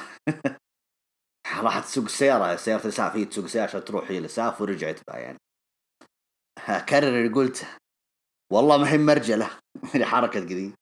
راحت 1.63 1.85
تسوق 1.85 2.05
السيارة 2.05 2.57
سيارة 2.57 2.83
الإسعاف 2.83 3.17
هي 3.17 3.25
تسوق 3.25 3.45
السيارة 3.45 3.69
عشان 3.69 3.85
تروح 3.85 4.11
هي 4.11 4.19
الإسعاف 4.19 4.61
ورجعت 4.61 5.01
بها 5.09 5.19
يعني. 5.19 5.39
كرر 6.89 7.09
اللي 7.09 7.35
قلت 7.35 7.67
والله 8.53 8.77
ما 8.77 8.91
هي 8.93 8.99
مرجلة 8.99 9.51
حركة 10.03 10.41
كذي. 10.41 10.75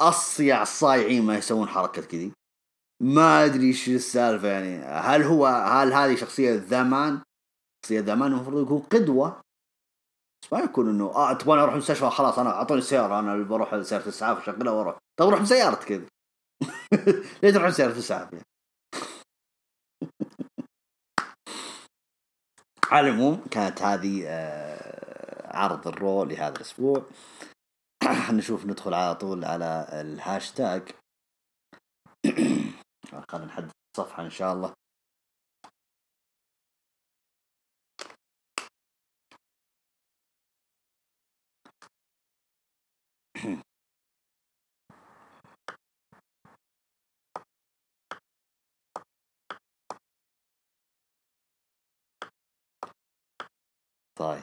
أصيع 0.00 0.62
الصايعين 0.62 1.22
ما 1.22 1.38
يسوون 1.38 1.68
حركة 1.68 2.02
كذي. 2.02 2.32
ما 3.02 3.44
أدري 3.44 3.66
إيش 3.66 3.88
السالفة 3.88 4.48
يعني. 4.48 4.84
هل 4.84 5.22
هو 5.22 5.46
هل 5.46 5.92
هذه 5.92 6.16
شخصية 6.16 6.54
the 6.54 6.88
man 6.88 7.22
شخصية 7.84 8.00
the 8.00 8.16
man 8.16 8.32
المفروض 8.32 8.62
يكون 8.62 8.80
قدوة 8.80 9.40
بس 10.42 10.52
ما 10.52 10.58
يكون 10.58 10.88
إنه 10.88 11.04
آه 11.04 11.32
تبغاني 11.32 11.62
أروح 11.62 11.72
المستشفى 11.72 12.10
خلاص 12.10 12.38
أنا 12.38 12.50
أعطوني 12.50 12.80
سيارة 12.80 13.18
أنا 13.18 13.34
اللي 13.34 13.44
بروح 13.44 13.82
سيارة 13.82 14.02
الاسعاف 14.02 14.38
اشغلها 14.38 14.72
وأروح. 14.72 14.98
طيب 15.18 15.28
روح 15.28 15.42
بسيارتك 15.42 15.84
كذا. 15.84 16.06
ليه 17.42 17.50
تروح 17.52 17.66
بسياره 17.68 17.92
الاسعاف 17.92 18.32
يعني؟ 18.32 18.44
على 22.90 23.08
العموم 23.08 23.44
كانت 23.50 23.82
هذه 23.82 24.24
آه، 24.26 25.56
عرض 25.56 25.88
ال 25.88 25.97
Raw 25.97 26.24
لهذا 26.24 26.56
الأسبوع. 26.56 27.06
نشوف 28.30 28.66
ندخل 28.66 28.94
على 28.94 29.14
طول 29.14 29.44
على 29.44 29.86
الهاشتاج. 29.92 30.82
خلينا 33.30 33.46
نحدد 33.46 33.70
الصفحة 33.96 34.22
إن 34.24 34.30
شاء 34.30 34.52
الله. 34.52 34.72
طيب. 54.20 54.42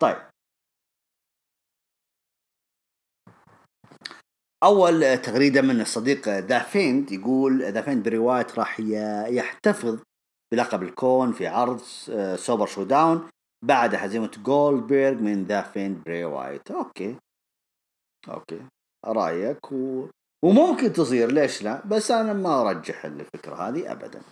طيب. 0.00 0.16
أول 4.64 5.18
تغريدة 5.22 5.62
من 5.62 5.80
الصديق 5.80 6.38
دافيند 6.38 7.12
يقول 7.12 7.72
دافيند 7.72 8.08
برواية 8.08 8.46
راح 8.58 8.80
يحتفظ 9.30 9.98
بلقب 10.52 10.82
الكون 10.82 11.32
في 11.32 11.46
عرض 11.46 11.80
Super 12.36 12.66
ShowDown 12.66 13.31
بعد 13.62 13.94
هزيمة 13.94 14.30
جولدبرغ 14.44 15.14
من 15.14 15.44
ذا 15.44 15.62
فيند 15.62 16.02
بري 16.02 16.24
وايت 16.24 16.70
okay. 16.70 17.16
okay. 18.28 18.66
رأيك 19.06 19.72
و... 19.72 20.08
وممكن 20.44 20.92
تصير 20.92 21.32
ليش 21.32 21.62
لا؟ 21.62 21.86
بس 21.86 22.10
أنا 22.10 22.32
ما 22.32 22.60
أرجح 22.60 23.04
الفكرة 23.04 23.54
هذه 23.54 23.92
ابدا. 23.92 24.22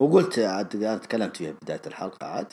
وقلت 0.00 0.38
عاد 0.38 1.00
تكلمت 1.00 1.36
فيها 1.36 1.52
بداية 1.52 1.82
الحلقة 1.86 2.26
عاد. 2.26 2.52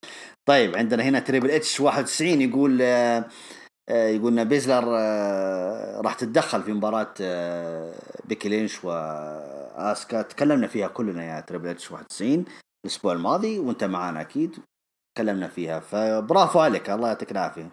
طيب 0.48 0.76
عندنا 0.76 1.02
هنا 1.02 1.20
تريبل 1.20 1.50
اتش 1.50 1.80
91 1.80 2.40
يقول 2.40 2.82
آه، 2.82 3.28
يقولنا 3.90 4.44
بيزلر 4.44 4.84
آه، 4.98 6.00
راح 6.00 6.14
تتدخل 6.14 6.62
في 6.62 6.72
مباراة 6.72 7.14
آه، 7.20 7.94
بيكي 8.24 8.48
لينش 8.48 8.84
واسكا 8.84 10.22
تكلمنا 10.22 10.66
فيها 10.66 10.88
كلنا 10.88 11.24
يا 11.24 11.40
تريبل 11.40 11.68
إتش 11.68 11.92
91 11.92 12.44
الأسبوع 12.86 13.12
الماضي 13.12 13.58
وأنت 13.58 13.84
معانا 13.84 14.20
أكيد. 14.20 14.58
تكلمنا 15.14 15.48
فيها. 15.48 15.80
فبرافو 15.80 16.60
عليك 16.60 16.90
الله 16.90 17.08
يعطيك 17.08 17.32
العافية. 17.32 17.70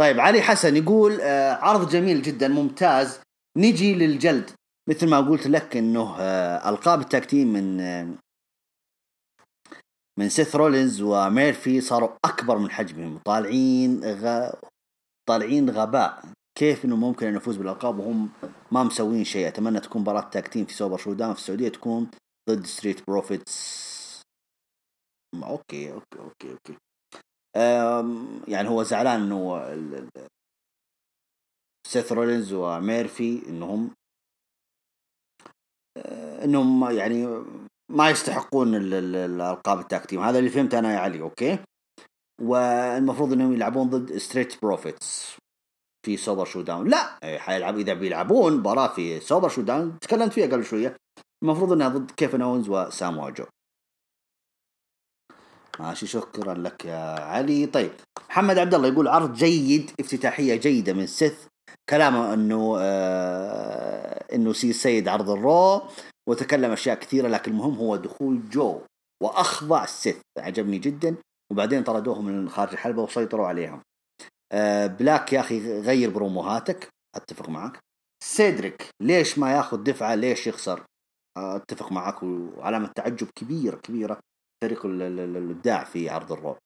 طيب 0.00 0.20
علي 0.20 0.42
حسن 0.42 0.76
يقول 0.76 1.20
عرض 1.60 1.88
جميل 1.88 2.22
جدا 2.22 2.48
ممتاز. 2.48 3.20
نجي 3.58 3.94
للجلد. 3.94 4.50
مثل 4.88 5.08
ما 5.08 5.20
قلت 5.20 5.46
لك 5.46 5.76
إنه 5.76 6.20
ألقاب 6.68 7.00
ال 7.00 7.07
tag 7.07 7.26
team 7.26 7.52
من 7.52 7.76
من 10.18 10.28
سيث 10.28 10.56
رولينز 10.56 11.02
وميرفي 11.02 11.80
صاروا 11.80 12.08
أكبر 12.24 12.58
من 12.58 12.70
حجمهم. 12.70 13.18
طالعين. 13.24 14.00
طالعين 15.26 15.70
غباء. 15.70 16.24
كيف 16.58 16.84
إنه 16.84 16.96
ممكن 16.96 17.26
ان 17.26 17.34
نفوز 17.34 17.56
بالألقاب 17.56 17.98
وهم 17.98 18.30
ما 18.72 18.82
مسوين 18.82 19.24
شيء؟ 19.24 19.48
أتمنى 19.48 19.80
تكون 19.80 20.02
مباراة 20.02 20.30
tag 20.30 20.52
في 20.52 20.74
Super 20.74 20.96
ShowDown 20.96 21.32
في 21.32 21.38
السعودية 21.38 21.68
تكون 21.68 22.10
ضد 22.50 22.66
ستريت 22.66 23.06
بروفيتس 23.06 23.84
أوكي 25.42 25.92
أوكي 25.92 26.18
أوكي 26.18 26.52
أوكي. 26.52 26.78
يعني 28.48 28.68
هو 28.68 28.82
زعلان 28.82 29.20
إنه 29.20 30.20
سيث 31.86 32.12
رولينز 32.12 32.52
وميرفي 32.52 33.42
إنهم 33.48 33.90
إنهم 36.44 36.90
يعني 36.90 37.44
ما 37.92 38.10
يستحقون 38.10 38.74
الألقاب 38.74 39.78
ال 39.78 39.87
tag 39.87 40.14
هذا 40.14 40.38
اللي 40.38 40.50
فهمته 40.50 40.78
أنا 40.78 40.94
يا 40.94 40.98
علي 40.98 41.20
okay؟ 41.20 41.58
والمفروض 42.42 43.32
إنهم 43.32 43.52
يلعبون 43.52 43.90
ضد 43.90 44.16
ستريت 44.16 44.62
بروفيتس 44.62 45.36
في 46.06 46.16
Super 46.16 46.44
ShowDown 46.44 46.88
لا 46.88 47.18
حيلعب 47.38 47.78
إذا 47.78 47.94
بيلعبون 47.94 48.56
مباراة 48.56 48.94
في 48.94 49.20
Super 49.20 49.48
ShowDown 49.48 49.98
تكلمت 49.98 50.32
فيها 50.32 50.46
قبل 50.46 50.64
شوية. 50.64 50.96
المفروض 51.44 51.72
إنها 51.72 51.88
ضد 51.88 52.10
كيفن 52.10 52.42
أوينز 52.42 52.68
وسامو 52.68 53.30
جو 53.30 53.44
ماشي 55.80 56.06
شكرا 56.06 56.54
لك 56.54 56.84
يا 56.84 57.20
علي. 57.20 57.66
طيب 57.66 57.90
محمد 58.30 58.58
عبد 58.58 58.74
الله 58.74 58.88
يقول 58.88 59.08
عرض 59.08 59.34
جيد 59.34 59.90
افتتاحية 60.00 60.56
جيدة 60.56 60.92
من 60.92 61.06
سيث. 61.06 61.46
كلامه 61.90 62.34
إنه 62.34 62.76
آه 62.78 64.34
إنه 64.34 64.52
سي 64.52 64.72
سيد 64.72 65.08
عرض 65.08 65.30
ال 65.30 65.43
Raw 65.43 65.82
وتكلم 66.28 66.70
أشياء 66.70 66.98
كثيرة 66.98 67.28
لكن 67.28 67.52
المهم 67.52 67.74
هو 67.74 67.96
دخول 67.96 68.48
جو. 68.48 68.80
وأخضع 69.22 69.86
سيث. 69.86 70.20
عجبني 70.38 70.78
جدا. 70.78 71.16
وبعدين 71.54 71.82
طردوهم 71.82 72.24
من 72.24 72.48
خارج 72.48 72.72
الحلبة 72.72 73.02
وسيطروا 73.02 73.46
عليهم. 73.46 73.82
آه 74.52 74.86
بلاك 74.86 75.32
يا 75.32 75.40
أخي 75.40 75.80
غير 75.80 76.10
بروموهاتك 76.10 76.88
أتفق 77.16 77.48
معك. 77.48 77.80
سيدريك 78.24 78.88
ليش 79.02 79.38
ما 79.38 79.52
ياخذ 79.52 79.82
دفعة؟ 79.82 80.14
ليش 80.14 80.46
يخسر؟ 80.46 80.84
أتفق 81.38 81.92
معك 81.92 82.22
وعلامة 82.22 82.86
تعجب 82.86 83.28
كبيرة 83.34 83.76
كبيرة 83.76 84.20
فريق 84.64 84.86
الابداع 84.86 85.84
في 85.84 86.08
عرض 86.08 86.32
ال 86.32 86.38
Raw 86.38 86.56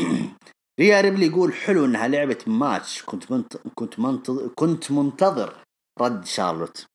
ريا 0.80 1.00
ريبلي 1.00 1.26
يقول 1.26 1.52
حلو 1.52 1.84
إنها 1.84 2.08
لعبه 2.08 2.38
ماتش 2.46 3.02
كنت 3.02 3.32
منت... 3.32 3.56
كنت 3.56 3.98
منتظر 4.00 4.48
كنت 4.54 4.90
منتظر 4.92 5.64
رد 6.00 6.24
شارلوت. 6.24 6.86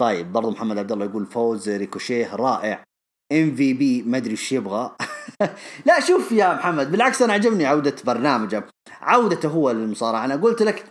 طيب 0.00 0.32
برضو 0.32 0.50
محمد 0.50 0.78
عبد 0.78 0.92
الله 0.92 1.04
يقول 1.04 1.26
فوز 1.26 1.68
ريكوشيه 1.68 2.36
رائع. 2.36 2.84
ام 3.32 3.54
في 3.54 3.74
بي 3.74 4.02
ما 4.02 4.16
أدري 4.16 4.30
إيش 4.30 4.52
يبغى. 4.52 4.96
لا 5.86 6.00
شوف 6.00 6.32
يا 6.32 6.54
محمد 6.54 6.90
بالعكس 6.90 7.22
أنا 7.22 7.32
عجبني 7.32 7.66
عودة 7.66 7.96
برنامجه. 8.04 8.66
عودته 9.00 9.48
هو 9.48 9.70
للمصارعة. 9.70 10.24
أنا 10.24 10.36
قلت 10.36 10.62
لك 10.62 10.84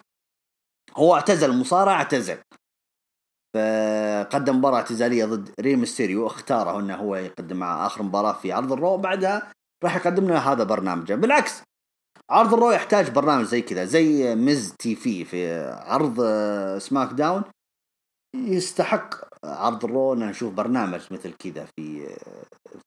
هو 0.96 1.16
اعتزل 1.16 1.50
المصارعة 1.50 1.94
اعتزل. 1.94 2.38
فقدم 3.56 4.58
مباراة 4.58 4.78
اعتزالية 4.78 5.26
ضد 5.26 5.50
ري 5.60 5.76
ميستيريو 5.76 6.28
اختاره 6.28 6.80
إنه 6.80 6.96
هو 6.96 7.16
يقدم 7.16 7.58
مع 7.58 7.86
آخر 7.86 8.04
مباراة 8.04 8.34
في 8.34 8.52
عرض 8.52 8.72
ال 8.72 8.78
Raw 8.78 8.98
بعدها 8.98 9.52
راح 9.84 9.96
يقدم 9.96 10.26
لنا 10.26 10.52
هذا 10.52 10.64
برنامجه. 10.64 11.14
بالعكس 11.14 11.62
عرض 12.30 12.54
ال 12.54 12.58
Raw 12.58 12.72
يحتاج 12.72 13.10
برنامج 13.10 13.46
زي 13.46 13.62
كذا 13.62 13.86
زي 13.86 14.36
ميز 14.36 14.76
TV 14.80 15.26
في 15.26 15.62
عرض 15.72 16.22
SmackDown 16.78 17.44
يستحق 18.36 19.29
عرض 19.46 19.86
ال 19.86 19.93
Raw 19.93 20.14
إن 20.14 20.20
نشوف 20.20 20.54
برنامج 20.54 21.14
مثل 21.14 21.34
كذا 21.34 21.66
في 21.66 22.08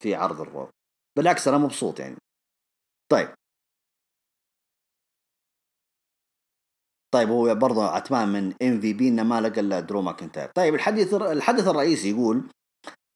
في 0.01 0.15
عرض 0.15 0.41
ال 0.41 0.46
Raw. 0.46 0.69
بالعكس 1.17 1.49
أنا 1.49 1.59
مبسوط 1.59 2.01
يعني. 2.01 2.17
طيب. 3.13 3.29
طيب 7.15 7.29
هو 7.29 7.55
برضه 7.55 7.85
عتبان 7.89 8.29
من 8.29 8.55
MVP 8.63 9.09
إنه 9.09 9.23
ما 9.23 9.41
لقى 9.41 9.61
إلا 9.61 9.81
درو 9.81 10.03
ماكنتاير. 10.03 10.51
طيب 10.55 10.75
الحديث 10.75 11.15
الحدث 11.15 11.69
الرئيسي 11.69 12.11
يقول 12.11 12.43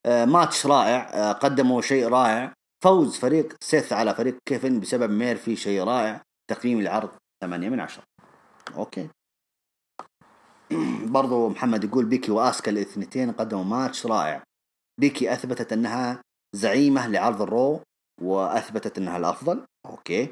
آه 0.06 0.24
ماتش 0.24 0.66
رائع 0.66 0.96
آه 1.14 1.32
قدموا 1.32 1.80
شيء 1.82 2.08
رائع. 2.08 2.54
فوز 2.84 3.18
فريق 3.18 3.56
سيث 3.60 3.92
على 3.92 4.14
فريق 4.14 4.38
كيفن 4.48 4.80
بسبب 4.80 5.10
ميرفي 5.10 5.56
شيء 5.56 5.84
رائع. 5.84 6.22
تقييم 6.50 6.80
العرض 6.80 7.10
8 7.44 7.68
من 7.68 7.80
10 7.80 8.04
okay. 8.76 9.08
برضو 11.16 11.48
محمد 11.48 11.84
يقول 11.84 12.04
بيكي 12.04 12.32
وآسكا 12.32 12.70
الاثنتين 12.70 13.32
قدموا 13.32 13.64
ماتش 13.64 14.06
رائع. 14.06 14.42
بيكي 15.00 15.32
أثبتت 15.32 15.72
أنها 15.72 16.22
زعيمة 16.56 17.06
لعرض 17.08 17.42
ال 17.42 17.52
Raw 17.52 17.80
وأثبتت 18.22 18.98
أنها 18.98 19.16
الأفضل. 19.16 19.64
okay. 19.86 20.28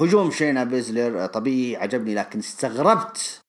هجوم 0.00 0.30
شينا 0.30 0.64
بيزلر 0.64 1.26
طبيعي 1.26 1.82
عجبني 1.82 2.14
لكن 2.14 2.38
استغربت. 2.38 3.40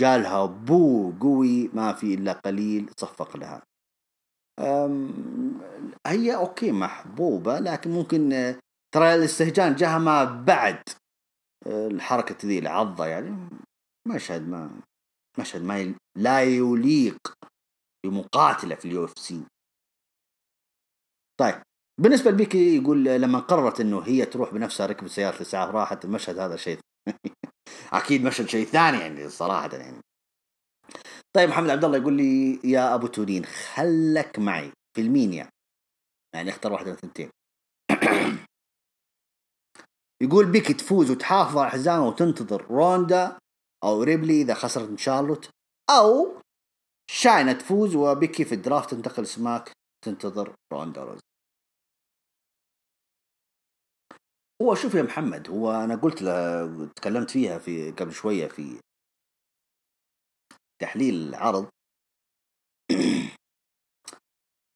جالها 0.00 0.46
boo 0.46 1.12
قوي 1.20 1.68
ما 1.74 1.92
في 1.92 2.14
إلا 2.14 2.32
قليل 2.32 2.90
صفق 3.00 3.36
لها. 3.36 3.62
هي 6.06 6.36
okay 6.36 6.72
محبوبة 6.72 7.58
لكن 7.58 7.90
ممكن 7.90 8.54
ترى 8.94 9.14
الاستهجان 9.14 9.74
جاها 9.74 9.98
ما 9.98 10.24
بعد 10.24 10.82
الحركة 11.66 12.46
ذي 12.46 12.58
العضة 12.58 13.06
يعني 13.06 13.48
مشهد 14.08 14.48
ما 14.48 14.70
مشهد 15.38 15.62
ما 15.62 15.94
لا 16.16 16.42
يليق 16.42 17.18
بمقاتلة 18.06 18.74
في 18.74 18.84
ال 18.84 19.04
UFC 19.04 19.42
طيب 21.40 21.62
بالنسبة 22.00 22.30
لبيكي 22.30 22.76
يقول 22.76 23.04
لما 23.04 23.38
قررت 23.38 23.80
إنه 23.80 24.00
هي 24.00 24.24
تروح 24.24 24.54
بنفسها 24.54 24.86
ركبت 24.86 25.10
سيارة 25.10 25.36
الاسعاف 25.36 25.70
راحت 25.70 26.04
المشهد 26.04 26.38
هذا 26.38 26.56
شيء 26.56 26.78
أكيد 27.92 28.24
مشهد 28.24 28.48
شيء 28.48 28.66
ثاني 28.66 28.98
يعني 28.98 29.28
صراحة 29.28 29.76
يعني. 29.76 30.00
طيب 31.36 31.48
محمد 31.48 31.70
عبد 31.70 31.84
الله 31.84 31.98
يقول 31.98 32.14
لي 32.14 32.60
يا 32.64 32.94
أبو 32.94 33.06
تونين 33.06 33.44
خلك 33.44 34.38
معي 34.38 34.72
في 34.96 35.00
ال 35.00 35.07
Mania. 35.07 35.48
يعني 36.34 36.50
أختار 36.50 36.72
واحدة 36.72 36.86
من 36.86 36.94
الثنتين. 36.94 37.30
يقول 40.22 40.46
بيكي 40.46 40.74
تفوز 40.74 41.10
وتحافظ 41.10 41.58
على 41.58 41.70
حزامها 41.70 42.06
وتنتظر 42.06 42.64
روندا 42.70 43.38
أو 43.84 44.02
ريبلي 44.02 44.42
إذا 44.42 44.54
خسرت 44.54 44.88
من 44.88 44.96
شارلوت 44.96 45.50
أو 45.90 46.40
شاينا 47.10 47.52
تفوز 47.52 47.94
وبيكي 47.96 48.44
في 48.44 48.54
الدرافت 48.54 48.90
تنتقل 48.90 49.26
سماك 49.26 49.72
تنتظر 50.04 50.54
روندا 50.72 51.04
روز. 51.04 51.20
هو 54.62 54.74
شوف 54.74 54.94
يا 54.94 55.02
محمد 55.02 55.48
هو 55.48 55.70
أنا 55.70 55.96
قلت 55.96 56.22
له 56.22 56.86
تكلمت 56.96 57.30
فيها 57.30 57.58
في 57.58 57.90
قبل 57.90 58.12
شوية 58.12 58.46
في 58.48 58.80
تحليل 60.82 61.28
العرض. 61.28 61.68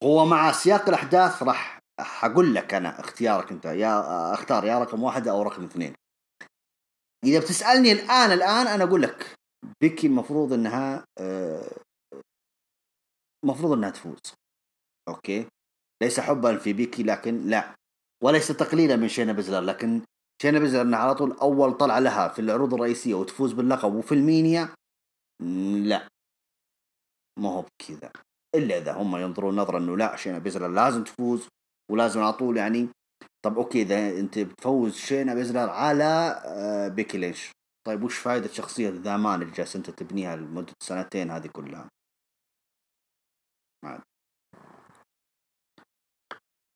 هو 0.05 0.27
مع 0.27 0.53
سياق 0.53 0.89
الأحداث 0.89 1.43
راح 1.43 1.79
حقول 2.01 2.55
لك 2.55 2.75
أنا 2.75 3.01
اختيارك 3.01 3.53
أنت 3.53 3.65
يا 3.65 4.35
أختار 4.35 4.65
يا 4.65 4.79
رقم 4.79 5.03
واحد 5.03 5.29
أو 5.29 5.43
رقم 5.43 5.65
اثنين. 5.65 5.95
إذا 7.25 7.41
بتسألني 7.41 7.93
الآن 7.93 8.33
الآن 8.33 8.67
أنا 8.67 8.85
أقول 8.85 9.03
لك 9.03 9.35
بيكي 9.81 10.07
المفروض 10.07 10.53
إنها 10.53 11.05
المفروض 13.45 13.73
إنها 13.73 13.91
تفوز. 13.91 14.35
okay؟ 15.09 15.47
ليس 16.03 16.21
حبا 16.21 16.59
في 16.59 16.73
بيكي 16.73 17.03
لكن 17.03 17.47
لا. 17.47 17.75
وليس 18.25 18.49
تقليلا 18.49 18.97
من 18.97 19.09
شينا 19.09 19.33
بزلر 19.33 19.61
لكن 19.61 20.03
شينا 20.43 20.59
بزلر 20.59 20.83
إنها 20.83 20.99
على 20.99 21.15
طول 21.15 21.33
أول 21.33 21.73
طلعة 21.73 21.99
لها 21.99 22.29
في 22.29 22.39
العروض 22.39 22.75
الرئيسية 22.75 23.15
وتفوز 23.15 23.53
باللقب. 23.53 23.95
وفي 23.95 24.13
ال 24.13 24.22
Mania 24.22 24.69
لا. 25.87 26.09
ما 27.39 27.49
هو 27.49 27.63
بكذا. 27.63 28.13
إلا 28.55 28.79
إذا 28.79 28.93
هم 28.93 29.17
ينظرون 29.17 29.57
نظره 29.57 29.79
إنه 29.79 29.97
لا 29.97 30.17
شينا 30.17 30.39
بزلر 30.39 30.69
لازم 30.69 31.05
تفوز 31.05 31.49
ولازم 31.91 32.21
على 32.23 32.33
طول 32.33 32.57
يعني 32.57 32.89
طب 33.45 33.59
okay 33.59 33.83
إذا 33.83 34.21
أنت 34.21 34.39
بتفوز 34.39 34.97
شينا 34.97 35.35
بزلر 35.35 35.71
على 35.71 36.43
آه، 36.45 36.89
بيكي 36.89 37.19
ليش 37.19 37.53
طيب 37.87 38.03
وش 38.03 38.19
فائدة 38.19 38.49
شخصية 38.49 38.89
The 38.89 39.16
Man 39.16 39.43
اللي 39.43 39.53
جالس 39.53 39.77
أنت 39.77 39.91
تبنيها 39.91 40.37
لمدة 40.37 40.73
سنتين 40.83 41.31
هذه 41.31 41.47
كلها؟ 41.47 41.89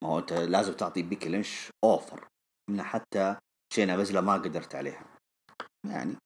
ما 0.02 0.09
هو 0.09 0.18
أنت 0.18 0.32
لازم 0.32 0.72
تعطي 0.72 1.02
بيكي 1.02 1.28
لينش 1.28 1.70
over 1.85 2.28
إن 2.70 2.82
حتى 2.82 3.36
شينا 3.72 3.97
بزلر 3.97 4.20
ما 4.20 4.34
قدرت 4.34 4.74
عليها. 4.74 5.05
يعني. 5.86 6.16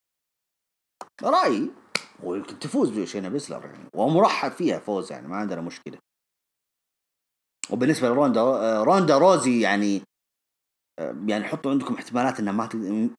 رأيي 1.23 1.71
ويمكن 2.23 2.59
تفوز 2.59 2.91
بشينا 2.91 3.29
بيسلر 3.29 3.65
يعني. 3.67 3.89
ومرحب 3.95 4.51
فيها 4.51 4.79
فوز 4.79 5.13
يعني 5.13 5.29
ما 5.29 5.37
عندنا 5.37 5.61
مشكلة. 5.61 5.99
وبالنسبة 7.71 8.09
لروندا 8.09 8.43
روندا 8.83 9.19
روزي 9.19 9.61
يعني 9.61 10.03
يعني 11.29 11.45
حطوا 11.45 11.71
عندكم 11.71 11.95
احتمالات 11.95 12.41
إنها 12.41 12.53
ما 12.53 12.69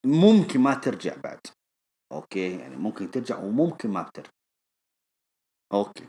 ممكن 0.05 0.59
ما 0.59 0.73
ترجع 0.73 1.15
بعد. 1.15 1.39
okay؟ 2.11 2.57
يعني 2.57 2.75
ممكن 2.75 3.11
ترجع 3.11 3.39
وممكن 3.39 3.89
ما 3.89 4.01
بترجع. 4.01 4.29
okay. 5.73 6.07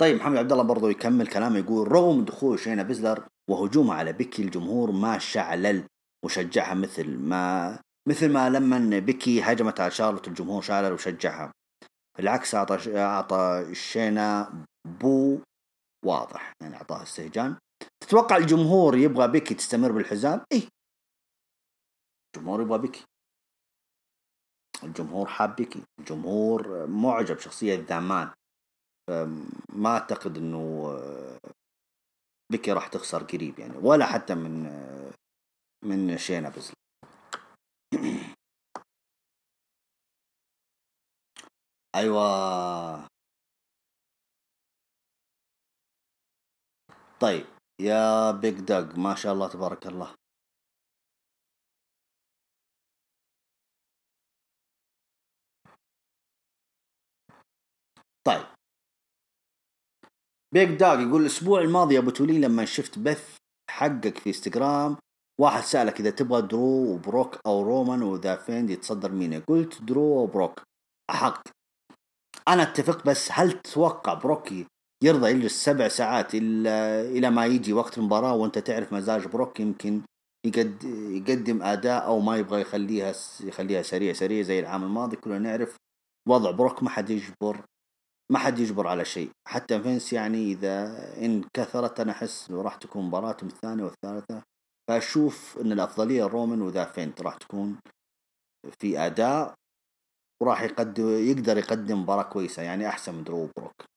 طيب 0.00 0.16
محمد 0.16 0.36
عبد 0.36 0.52
الله 0.52 0.64
برضه 0.64 0.90
يكمل 0.90 1.26
كلامه 1.26 1.58
يقول 1.58 1.92
رغم 1.92 2.24
دخول 2.24 2.58
شينا 2.58 2.82
بيزلر 2.82 3.28
وهجومه 3.50 3.94
على 3.94 4.12
بيكي 4.12 4.42
الجمهور 4.42 4.90
ما 4.90 5.18
شعلل 5.18 5.86
وشجعها 6.24 6.74
مثل 6.74 7.18
ما 7.18 7.78
مثل 8.08 8.32
ما 8.32 8.50
لما 8.50 8.98
بيكي 8.98 9.42
هجمت 9.42 9.80
على 9.80 9.90
شارلوت 9.90 10.28
الجمهور 10.28 10.62
شعلل 10.62 10.92
وشجعها 10.92 11.52
بالعكس 12.18 12.54
أعطى 12.54 12.96
أعطى 12.96 13.70
شينا 13.74 14.64
بو 15.00 15.38
واضح. 16.04 16.52
يعني 16.62 16.76
أعطاه 16.76 17.02
استهجان 17.02 17.56
تتوقع 18.00 18.36
الجمهور 18.36 18.96
يبغى 18.96 19.28
بيكي 19.28 19.54
تستمر 19.54 19.92
بالحزام؟ 19.92 20.44
اي 20.52 20.68
الجمهور 22.36 22.62
يبغى 22.62 22.78
بيكي. 22.78 23.04
الجمهور 24.84 25.26
حاب 25.26 25.56
بيكي. 25.56 25.82
الجمهور 25.98 26.86
معجب 26.86 27.38
شخصية 27.38 27.74
ذامان 27.74 28.30
ما 29.72 29.88
أعتقد 29.90 30.36
إنه 30.38 30.86
بيكي 32.52 32.72
راح 32.72 32.88
تخسر 32.88 33.22
قريب 33.22 33.58
يعني 33.58 33.76
ولا 33.78 34.06
حتى 34.06 34.34
من 34.34 34.66
من 35.84 36.18
شينا 36.18 36.48
بس 36.48 36.72
أيوه. 41.94 43.06
طيب. 47.20 47.55
يا 47.80 48.30
بيج 48.30 48.60
داج 48.60 48.98
ما 48.98 49.14
شاء 49.14 49.32
الله 49.32 49.48
تبارك 49.48 49.86
الله. 49.86 50.14
طيب. 58.26 58.46
بيج 60.54 60.78
داج 60.78 61.00
يقول 61.00 61.20
الأسبوع 61.22 61.60
الماضي 61.60 61.98
أبو 61.98 62.10
تولي 62.10 62.38
لما 62.40 62.64
شفت 62.64 62.98
بث 62.98 63.36
حقك 63.70 64.18
في 64.18 64.26
انستغرام 64.28 64.96
واحد 65.40 65.62
سألك 65.62 66.00
إذا 66.00 66.10
تبغى 66.10 66.42
درو 66.42 66.94
وبروك 66.94 67.40
أو 67.46 67.62
رومان 67.62 68.02
و 68.02 68.10
The 68.10 68.36
Fiend 68.36 68.68
يتصدر 68.68 69.12
مين 69.12 69.40
قلت 69.40 69.82
درو 69.82 70.22
وبروك. 70.22 70.62
أحق 71.10 71.42
أنا 72.48 72.62
أتفق 72.62 73.06
بس 73.06 73.28
هل 73.32 73.52
تتوقع 73.52 74.14
بروك 74.14 74.66
يرضى 75.04 75.30
يجلس 75.30 75.64
سبع 75.64 75.88
ساعات 75.88 76.34
إلا 76.34 77.00
إلى 77.00 77.30
ما 77.30 77.46
يجي 77.46 77.72
وقت 77.72 77.98
المباراة 77.98 78.34
وأنت 78.34 78.58
تعرف 78.58 78.92
مزاج 78.92 79.26
بروك 79.26 79.60
يمكن 79.60 80.02
يقد 80.46 80.84
يقدم 81.10 81.62
أداء 81.62 82.04
أو 82.06 82.20
ما 82.20 82.36
يبغى 82.36 82.60
يخليها 82.60 83.14
يخليها 83.40 83.82
سريع 83.82 84.12
سريع 84.12 84.42
زي 84.42 84.60
العام 84.60 84.84
الماضي. 84.84 85.16
كلنا 85.16 85.38
نعرف 85.38 85.76
وضع 86.28 86.50
بروك 86.50 86.82
ما 86.82 86.90
حد 86.90 87.10
يجبر 87.10 87.64
ما 88.32 88.38
حد 88.38 88.58
يجبر 88.58 88.86
على 88.86 89.04
شيء. 89.04 89.30
حتى 89.48 89.82
فينس 89.82 90.12
يعني 90.12 90.52
إذا 90.52 90.74
إن 91.24 91.44
كثرت 91.54 92.00
أنا 92.00 92.12
أحس 92.12 92.50
راح 92.50 92.74
تكون 92.74 93.04
مباراتهم 93.04 93.48
الثانية 93.48 93.84
والثالثة. 93.84 94.42
فأشوف 94.88 95.58
إن 95.60 95.72
الأفضلية 95.72 96.24
رومان 96.24 96.62
و 96.62 96.68
The 96.68 96.84
Fiend 96.84 97.22
راح 97.22 97.36
تكون 97.36 97.78
في 98.80 98.98
أداء 98.98 99.54
وراح 100.42 100.62
يقدم 100.62 101.08
يقدر 101.08 101.58
يقدم 101.58 102.02
مباراة 102.02 102.22
كويسة. 102.22 102.62
يعني 102.62 102.88
أحسن 102.88 103.14
من 103.14 103.24
درو 103.24 103.48
بروك. 103.56 103.95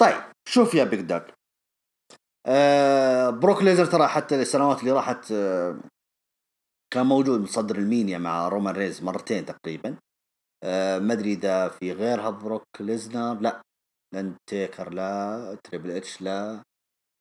طيب 0.00 0.22
شوف 0.48 0.74
يا 0.74 0.84
Big 0.84 1.00
Dog 1.00 1.34
آه 2.46 3.30
بروك 3.30 3.62
ليزنر 3.62 3.86
ترى 3.86 4.08
حتى 4.08 4.42
السنوات 4.42 4.80
اللي 4.80 4.90
راحت 4.92 5.32
آه 5.32 5.80
كان 6.92 7.06
موجود 7.06 7.40
متصدر 7.40 7.76
ال 7.76 7.83
Mania 7.83 8.18
مع 8.18 8.48
رومان 8.48 8.74
رينز 8.74 9.02
مرتين 9.02 9.44
تقريبا. 9.46 9.96
آه 10.64 10.98
ما 10.98 11.12
أدري 11.12 11.32
إذا 11.32 11.68
في 11.68 11.92
غيرها 11.92 12.30
بروك 12.30 12.64
ليزنر 12.80 13.40
لا. 13.40 13.62
لأن 14.14 14.36
تيكر 14.50 14.92
لا. 14.92 15.58
تريبل 15.64 15.90
إتش 15.90 16.22
لا. 16.22 16.62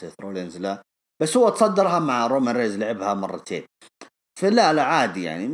سيث 0.02 0.14
رولينز 0.22 0.58
لا. 0.58 0.82
بس 1.22 1.38
هو 1.38 1.50
تصدرها 1.50 2.00
مع 2.00 2.28
رومان 2.28 2.56
رينز 2.56 2.78
لعبها 2.78 3.14
مرتين. 3.14 3.66
فلا 4.40 4.74
لا 4.74 4.84
عادي 4.84 5.24
يعني. 5.24 5.48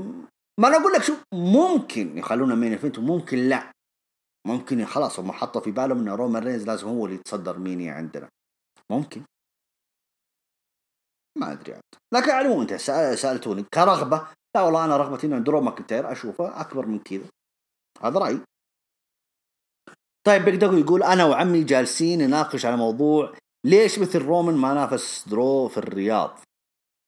ما 0.60 0.68
أنا 0.68 0.78
أقول 0.78 0.94
لك 0.94 1.04
شو 1.04 1.14
ممكن 1.34 2.18
يخلونا 2.18 2.56
main 2.56 2.72
event 2.72 2.98
وممكن 2.98 3.38
لا. 3.38 3.72
ممكن 4.48 4.86
خلاص 4.86 5.20
هم 5.20 5.32
حطوا 5.32 5.62
في 5.62 5.72
بالهم 5.72 6.00
إن 6.00 6.10
رومان 6.10 6.44
رينز 6.44 6.66
لازم 6.68 6.88
هو 6.88 7.06
اللي 7.06 7.16
يتصدر 7.16 7.58
Mania 7.60 7.90
عندنا. 7.90 8.30
ممكن. 8.92 9.24
ما 11.38 11.52
أدري 11.52 11.74
عاد. 11.74 11.82
لكن 12.14 12.32
على 12.32 12.62
أنت 12.62 12.74
سألتوني. 13.16 13.64
كرغبة. 13.64 14.28
لا 14.56 14.62
والله 14.62 14.86
أنا 14.86 14.98
رغبتي 14.98 15.28
إنه 15.28 15.40
درو 15.40 15.62
ماكنتاير. 15.62 16.12
أشوفه 16.12 16.62
أكبر 16.62 16.86
من 16.86 17.00
كذا. 17.00 17.30
هذا 18.02 18.20
رأيي. 18.20 18.42
طيب 20.28 20.46
Big 20.46 20.64
يقول 20.64 21.04
أنا 21.04 21.26
وعمي 21.26 21.64
جالسين 21.64 22.20
نناقش 22.20 22.66
على 22.66 22.78
موضوع 22.78 23.34
ليش 23.66 24.00
مثل 24.00 24.20
رومان 24.20 24.56
ما 24.56 24.74
نافس 24.74 25.30
درو 25.30 25.68
في 25.68 25.78
الرياض. 25.78 26.40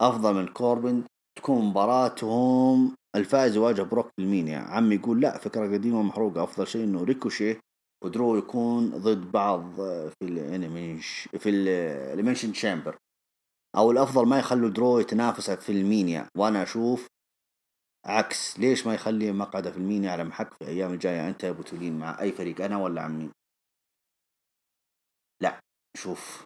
أفضل 0.01 0.33
من 0.33 0.47
كوربن 0.47 1.03
تكون 1.37 1.65
مباراتهم 1.65 2.95
الفائز 3.15 3.55
يواجه 3.55 3.81
بروك 3.81 4.11
بال 4.17 4.29
Mania 4.29 4.59
عمي 4.59 4.95
يقول 4.95 5.21
لا 5.21 5.37
فكرة 5.37 5.73
قديمة 5.73 6.01
محروقة 6.01 6.43
أفضل 6.43 6.67
شيء 6.67 6.83
إنه 6.83 7.03
ريكوشيه 7.03 7.57
ودرو 8.03 8.37
يكون 8.37 8.89
ضد 8.89 9.31
بعض 9.31 9.75
في 10.09 10.15
الانيميش 10.21 11.29
في 11.37 11.49
ال 11.49 11.58
Elimination 11.58 12.53
Chamber 12.53 12.97
أو 13.77 13.91
الأفضل 13.91 14.27
ما 14.27 14.39
يخلوا 14.39 14.69
درو 14.69 14.99
يتنافس 14.99 15.51
في 15.51 15.71
ال 15.71 15.81
Mania 15.81 16.27
وأنا 16.37 16.63
أشوف 16.63 17.07
عكس. 18.05 18.59
ليش 18.59 18.87
ما 18.87 18.93
يخلي 18.93 19.31
مقعده 19.31 19.71
في 19.71 19.77
ال 19.77 19.83
Mania 19.83 20.11
على 20.11 20.23
محك 20.23 20.53
في 20.53 20.61
الأيام 20.61 20.93
الجاية 20.93 21.29
أنت 21.29 21.43
يا 21.43 21.49
أبو 21.49 21.61
تولين 21.61 21.99
مع 21.99 22.21
أي 22.21 22.31
فريق 22.31 22.61
أنا 22.65 22.77
ولا 22.77 23.01
عمي؟ 23.01 23.29
لا. 25.41 25.59
شوف. 25.97 26.43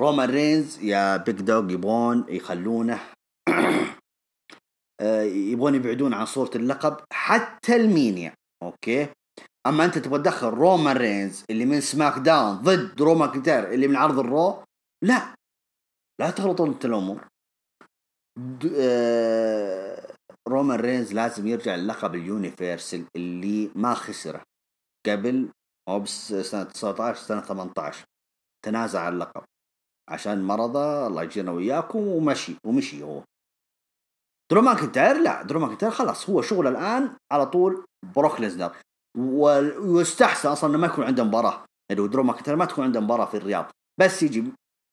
رومان 0.00 0.30
رينز 0.30 0.78
يا 0.78 1.16
Big 1.16 1.40
Dog 1.40 1.70
يبغون 1.70 2.26
يخلونه 2.28 3.00
آه، 5.00 5.22
يبغون 5.22 5.74
يبعدون 5.74 6.14
عن 6.14 6.26
صورة 6.26 6.50
اللقب 6.54 6.96
حتى 7.12 7.76
ال 7.76 7.86
Mania 7.86 8.34
okay؟ 8.62 9.08
أما 9.66 9.84
أنت 9.84 9.98
تبغى 9.98 10.18
تدخل 10.18 10.46
رومان 10.46 10.96
رينز 10.96 11.44
اللي 11.50 11.64
من 11.64 11.80
SmackDown 11.80 12.56
ضد 12.56 13.02
درو 13.02 13.30
ماكنتاير 13.30 13.72
اللي 13.72 13.88
من 13.88 13.96
عرض 13.96 14.18
ال 14.18 14.30
Raw 14.30 14.64
لا. 15.04 15.34
لا 16.20 16.30
تغلطون 16.30 16.68
أنت 16.68 16.84
الأمور. 16.84 17.28
آه، 18.76 20.14
رومان 20.48 20.80
رينز 20.80 21.12
لازم 21.12 21.46
يرجع 21.46 21.74
اللقب 21.74 22.14
ال 22.14 22.23
Universal 22.23 23.06
اللي 23.16 23.70
ما 23.74 23.94
خسره 23.94 24.42
قبل 25.06 25.48
أو 25.88 26.00
بس 26.00 26.32
سنة 26.32 26.64
19 26.64 27.18
سنة 27.20 27.40
18 27.40 28.04
تنازع 28.64 29.00
عن 29.00 29.12
اللقب. 29.12 29.44
عشان 30.10 30.44
مرضه 30.44 31.06
الله 31.06 31.22
يجينا 31.22 31.52
وياكم 31.52 31.98
ومشي 31.98 32.56
ومشي 32.66 33.02
هو. 33.02 33.22
درو 34.50 34.62
ماكنتاير 34.62 35.18
لا 35.18 35.42
درو 35.42 35.60
ماكنتاير 35.60 35.92
خلاص 35.92 36.30
هو 36.30 36.42
شغل 36.42 36.66
الآن 36.66 37.10
على 37.32 37.46
طول 37.46 37.84
بروك 38.16 38.40
ليزنر 38.40 38.76
ويستحسن 39.78 40.48
أصلا 40.48 40.70
إنه 40.70 40.78
ما 40.78 40.86
يكون 40.86 41.04
عنده 41.04 41.24
مباراة. 41.24 41.64
يعني 41.90 42.08
درو 42.08 42.22
ماكنتاير 42.22 42.56
ما 42.56 42.64
تكون 42.64 42.84
عنده 42.84 43.00
مباراة 43.00 43.26
في 43.26 43.36
الرياض. 43.36 43.70
بس 44.00 44.22
يجي 44.22 44.44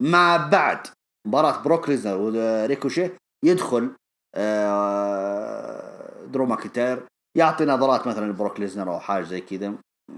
مع 0.01 0.37
بعد 0.37 0.87
مباراة 1.27 1.63
بروك 1.63 1.89
ليزنر 1.89 2.17
وريكوشي 2.17 3.09
يدخل 3.45 3.95
آه، 4.35 6.25
درو 6.25 6.45
ماكنتاير 6.45 7.07
يعطي 7.37 7.65
نظرات 7.65 8.07
مثلا 8.07 8.25
لبروك 8.25 8.59
ليزنر 8.59 8.93
أو 8.93 8.99
حاجة 8.99 9.23
زي 9.23 9.41
كذا. 9.41 9.73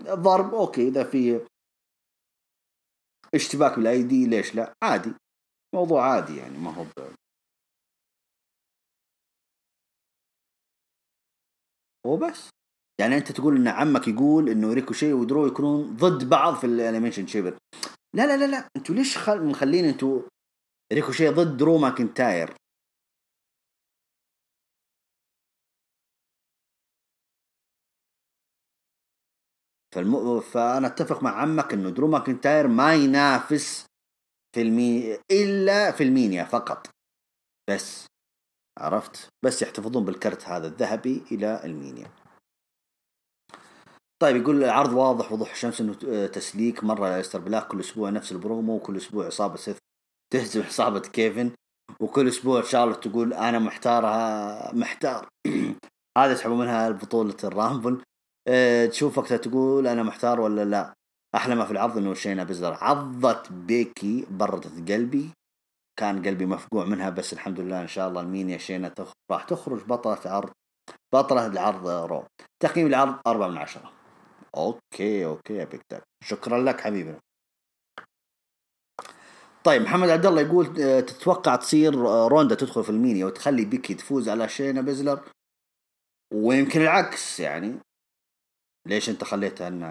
ضرب 0.09 0.53
okay 0.53 0.87
إذا 0.87 1.03
في 1.03 1.41
اشتباك 3.35 3.75
بالايدي 3.75 4.27
ليش 4.27 4.55
لا؟ 4.55 4.73
عادي. 4.83 5.13
موضوع 5.75 6.13
عادي 6.13 6.37
يعني 6.37 6.57
ما 6.57 6.73
هو 6.73 6.85
وبس 12.05 12.49
يعني 13.01 13.17
أنت 13.17 13.31
تقول 13.31 13.55
إن 13.55 13.67
عمك 13.67 14.07
يقول 14.07 14.49
إنه 14.49 14.73
ريكوشي 14.73 15.13
ودرو 15.13 15.47
يكونون 15.47 15.95
ضد 15.95 16.29
بعض 16.29 16.55
في 16.55 16.63
ال 16.67 16.72
Elimination 16.72 17.27
Chamber. 17.27 17.57
لا 18.15 18.27
لا 18.27 18.37
لا 18.37 18.51
لا. 18.51 18.67
أنتوا 18.77 18.95
ليش 18.95 19.17
خل... 19.17 19.45
مخلين 19.45 19.85
أنتوا 19.85 20.21
ريكوشي 20.93 21.29
ضد 21.29 21.57
درو 21.57 21.77
ماكنتاير؟ 21.77 22.53
فالم... 29.95 30.39
فأنا 30.39 30.87
أتفق 30.87 31.23
مع 31.23 31.41
عمك 31.41 31.73
إنه 31.73 31.89
درو 31.89 32.07
ماكنتاير 32.07 32.67
ما 32.67 32.93
ينافس 32.93 33.85
في 34.55 34.61
المي 34.61 35.17
إلا 35.31 35.91
في 35.91 36.03
المينيا 36.03 36.43
فقط. 36.43 36.87
بس 37.69 38.05
عرفت؟ 38.79 39.27
بس 39.45 39.61
يحتفظون 39.61 40.05
بالكرت 40.05 40.43
هذا 40.45 40.67
الذهبي 40.67 41.23
إلى 41.31 41.61
المينيا. 41.63 42.11
طيب 44.21 44.35
يقول 44.35 44.63
العرض 44.63 44.93
واضح 44.93 45.31
وضوح 45.31 45.51
الشمس 45.51 45.81
إنه 45.81 45.93
تسليك 46.27 46.83
مرة 46.83 47.19
أليستر 47.19 47.39
بلاك 47.39 47.67
كل 47.67 47.79
أسبوع 47.79 48.09
نفس 48.09 48.31
البرومو 48.31 48.75
وكل 48.75 48.97
أسبوع 48.97 49.25
عصابه 49.25 49.55
سيث 49.55 49.77
تهزم 50.33 50.63
عصابه 50.63 50.99
كيفن 50.99 51.51
وكل 51.99 52.27
أسبوع 52.27 52.61
شارلوت 52.61 53.07
تقول 53.07 53.33
أنا 53.33 53.59
محتارها 53.59 54.73
محتار. 54.73 55.27
هذا 56.17 56.31
يسحبوا 56.31 56.57
منها 56.57 56.89
بطولة 56.89 57.37
الرامبل. 57.43 58.01
أه 58.47 58.85
تشوف 58.85 59.17
وقتها 59.17 59.37
تقول 59.37 59.87
أنا 59.87 60.03
محتار 60.03 60.41
ولا 60.41 60.65
لا. 60.65 60.93
أحلى 61.35 61.55
ما 61.55 61.65
في 61.65 61.71
العرض 61.71 61.97
إنه 61.97 62.13
شينا 62.13 62.43
بيزلر 62.43 62.77
عضت 62.81 63.51
بيكي 63.51 64.25
بردت 64.29 64.91
قلبي. 64.91 65.29
كان 65.99 66.25
قلبي 66.25 66.45
مفقوع 66.45 66.85
منها 66.85 67.09
بس 67.09 67.33
الحمد 67.33 67.59
لله 67.59 67.81
إن 67.81 67.87
شاء 67.87 68.07
الله 68.07 68.21
المينيا 68.21 68.57
شينا 68.57 68.89
تخ... 68.89 69.11
راح 69.31 69.43
تخرج 69.43 69.83
بطلة 69.83 70.19
عرض 70.25 70.51
بطلة 71.13 71.47
العرض 71.47 71.87
رو. 71.87 72.23
تقييم 72.59 72.87
العرض 72.87 73.19
أربعة 73.27 73.47
من 73.47 73.57
عشرة. 73.57 73.91
okay 74.57 75.25
okay 75.25 75.53
يا 75.53 75.65
بيك 75.65 76.03
شكرا 76.23 76.59
لك 76.59 76.81
حبيبي. 76.81 77.15
طيب 79.63 79.81
محمد 79.81 80.09
عبد 80.09 80.25
الله 80.25 80.41
يقول 80.41 80.81
آه، 80.81 80.99
تتوقع 80.99 81.55
تصير 81.55 82.07
آه، 82.07 82.27
روندا 82.27 82.55
تدخل 82.55 82.83
في 82.83 82.89
المينيا 82.89 83.25
وتخلي 83.25 83.65
بيكي 83.65 83.93
تفوز 83.93 84.29
على 84.29 84.49
شينا 84.49 84.81
بيزلر؟ 84.81 85.19
ويمكن 86.33 86.81
العكس 86.81 87.39
يعني. 87.39 87.79
ليش 88.87 89.09
انت 89.09 89.23
خليتها 89.23 89.67
ان 89.67 89.83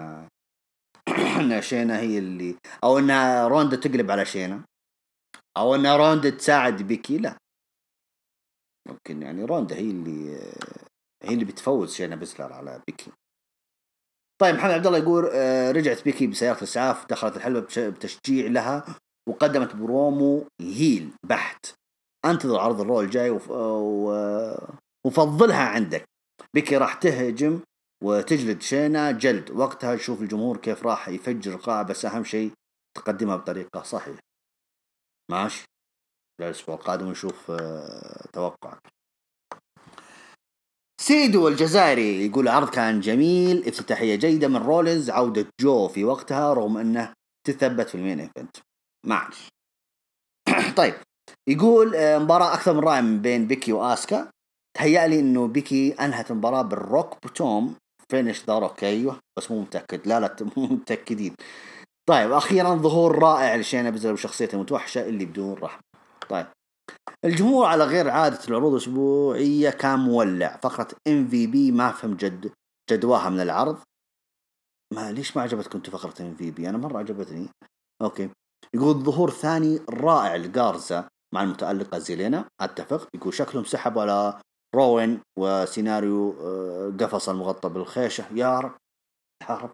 إن 1.41 1.61
شينا 1.61 1.99
هي 1.99 2.17
اللي 2.17 2.55
أو 2.83 2.99
إن 2.99 3.11
روندا 3.47 3.75
تقلب 3.75 4.11
على 4.11 4.25
شينا؟ 4.25 4.63
أو 5.57 5.75
إن 5.75 5.87
روندا 5.87 6.29
تساعد 6.29 6.81
بيكي؟ 6.81 7.17
لا. 7.17 7.37
ممكن 8.87 9.21
يعني 9.21 9.43
روندا 9.43 9.75
هي 9.75 9.91
اللي 9.91 10.35
هي 11.23 11.33
اللي 11.33 11.45
بتفوز 11.45 11.93
شينا 11.93 12.15
بيزلر 12.15 12.53
على 12.53 12.81
بيكي. 12.87 13.11
طيب 14.41 14.55
محمد 14.55 14.71
عبد 14.71 14.87
الله 14.87 14.97
يقول 14.99 15.29
آه، 15.33 15.71
رجعت 15.71 16.03
بيكي 16.03 16.27
بسيارة 16.27 16.57
الإسعاف 16.57 17.05
دخلت 17.09 17.37
الحلبة 17.37 17.59
بتشجيع 17.77 18.47
لها 18.47 18.85
وقدمت 19.29 19.75
promo 19.75 20.47
heel 20.61 21.13
بحت. 21.23 21.65
أنتظر 22.25 22.59
عرض 22.59 22.81
الرو 22.81 23.01
الجاي. 23.01 23.29
و... 23.29 23.39
وفضلها 25.05 25.63
عندك. 25.69 26.05
بيكي 26.53 26.77
راح 26.77 26.93
تهجم 26.93 27.61
وتجلد 28.03 28.61
شينا 28.61 29.11
جلد. 29.11 29.51
وقتها 29.51 29.95
نشوف 29.95 30.21
الجمهور 30.21 30.57
كيف 30.57 30.85
راح 30.85 31.09
يفجر 31.09 31.53
القاعة 31.53 31.83
بس 31.83 32.05
أهم 32.05 32.23
شيء 32.23 32.51
تقدمها 32.97 33.35
بطريقة 33.35 33.83
صحيحة. 33.83 34.19
ماشي؟ 35.31 35.65
الأسبوع 36.41 36.75
القادم 36.75 37.09
نشوف 37.11 37.51
آه، 37.51 38.25
توقعك. 38.33 38.79
سيدو 41.01 41.47
الجزائري 41.47 42.25
يقول 42.25 42.43
العرض 42.43 42.69
كان 42.69 42.99
جميل 42.99 43.67
افتتاحية 43.67 44.15
جيدة 44.15 44.47
من 44.47 44.57
رولينز 44.57 45.09
عودة 45.09 45.47
جو 45.61 45.87
في 45.87 46.03
وقتها 46.03 46.53
رغم 46.53 46.77
أنه 46.77 47.13
تثبت 47.47 47.89
في 47.89 47.95
ال 47.95 48.00
main 48.00 48.19
event. 48.19 48.57
معلش 49.05 49.47
طيب 50.77 50.93
يقول 51.49 51.95
آه، 51.95 52.17
مباراة 52.17 52.53
أكثر 52.53 52.73
من 52.73 52.79
رائعة 52.79 53.01
من 53.01 53.21
بين 53.21 53.47
بيكي 53.47 53.73
وآسكا. 53.73 54.31
تهيألي 54.77 55.19
إنه 55.19 55.47
بيكي 55.47 55.93
أنهت 55.93 56.31
المباراة 56.31 56.61
بال 56.61 56.80
Rock 56.80 57.17
Bottom 57.23 57.75
finish 58.09 58.45
ذا 58.45 58.59
روك 58.59 58.83
أيوه 58.83 59.19
بس 59.37 59.51
مو 59.51 59.61
متأكد. 59.61 60.07
لا 60.07 60.19
لا 60.19 60.35
مو 60.57 60.63
متأكدين. 60.65 61.35
طيب 62.09 62.31
أخيرا 62.31 62.75
ظهور 62.75 63.19
رائع 63.19 63.55
لشينا 63.55 63.89
بيزلر 63.89 64.13
بشخصيته 64.13 64.55
المتوحشة 64.55 65.09
اللي 65.09 65.25
بدون 65.25 65.53
رحمة. 65.53 65.81
طيب 66.29 66.45
الجمهور 67.25 67.65
على 67.65 67.83
غير 67.83 68.09
عادة 68.09 68.39
العروض 68.47 68.71
الأسبوعية 68.71 69.69
كان 69.69 69.99
مولع. 69.99 70.57
فقرة 70.57 70.87
MVP 71.07 71.71
ما 71.71 71.91
فهم 71.91 72.13
جد 72.13 72.51
جدواها 72.91 73.29
من 73.29 73.39
العرض. 73.39 73.77
ما 74.93 75.11
ليش 75.11 75.37
ما 75.37 75.43
عجبتكم 75.43 75.81
فقرة 75.81 76.21
MVP 76.21 76.69
أنا 76.69 76.77
مرة 76.77 76.99
عجبتني. 76.99 77.49
okay. 78.01 78.29
يقول 78.73 78.93
ظهور 78.93 79.29
ثاني 79.29 79.79
رائع 79.89 80.35
لجارزا 80.35 81.07
مع 81.33 81.43
المتألقة 81.43 81.97
زيلينا. 81.97 82.45
أتفق. 82.61 83.07
يقول 83.15 83.33
شكلهم 83.33 83.63
سحبوا 83.63 84.01
على 84.01 84.41
روين 84.75 85.19
وسيناريو 85.39 86.35
آه، 86.41 86.93
قفص 86.99 87.29
المغطى 87.29 87.69
بالخيشة 87.69 88.25
يا 88.33 88.59
رب 88.59 88.75
يا 89.49 89.55
رب. 89.55 89.71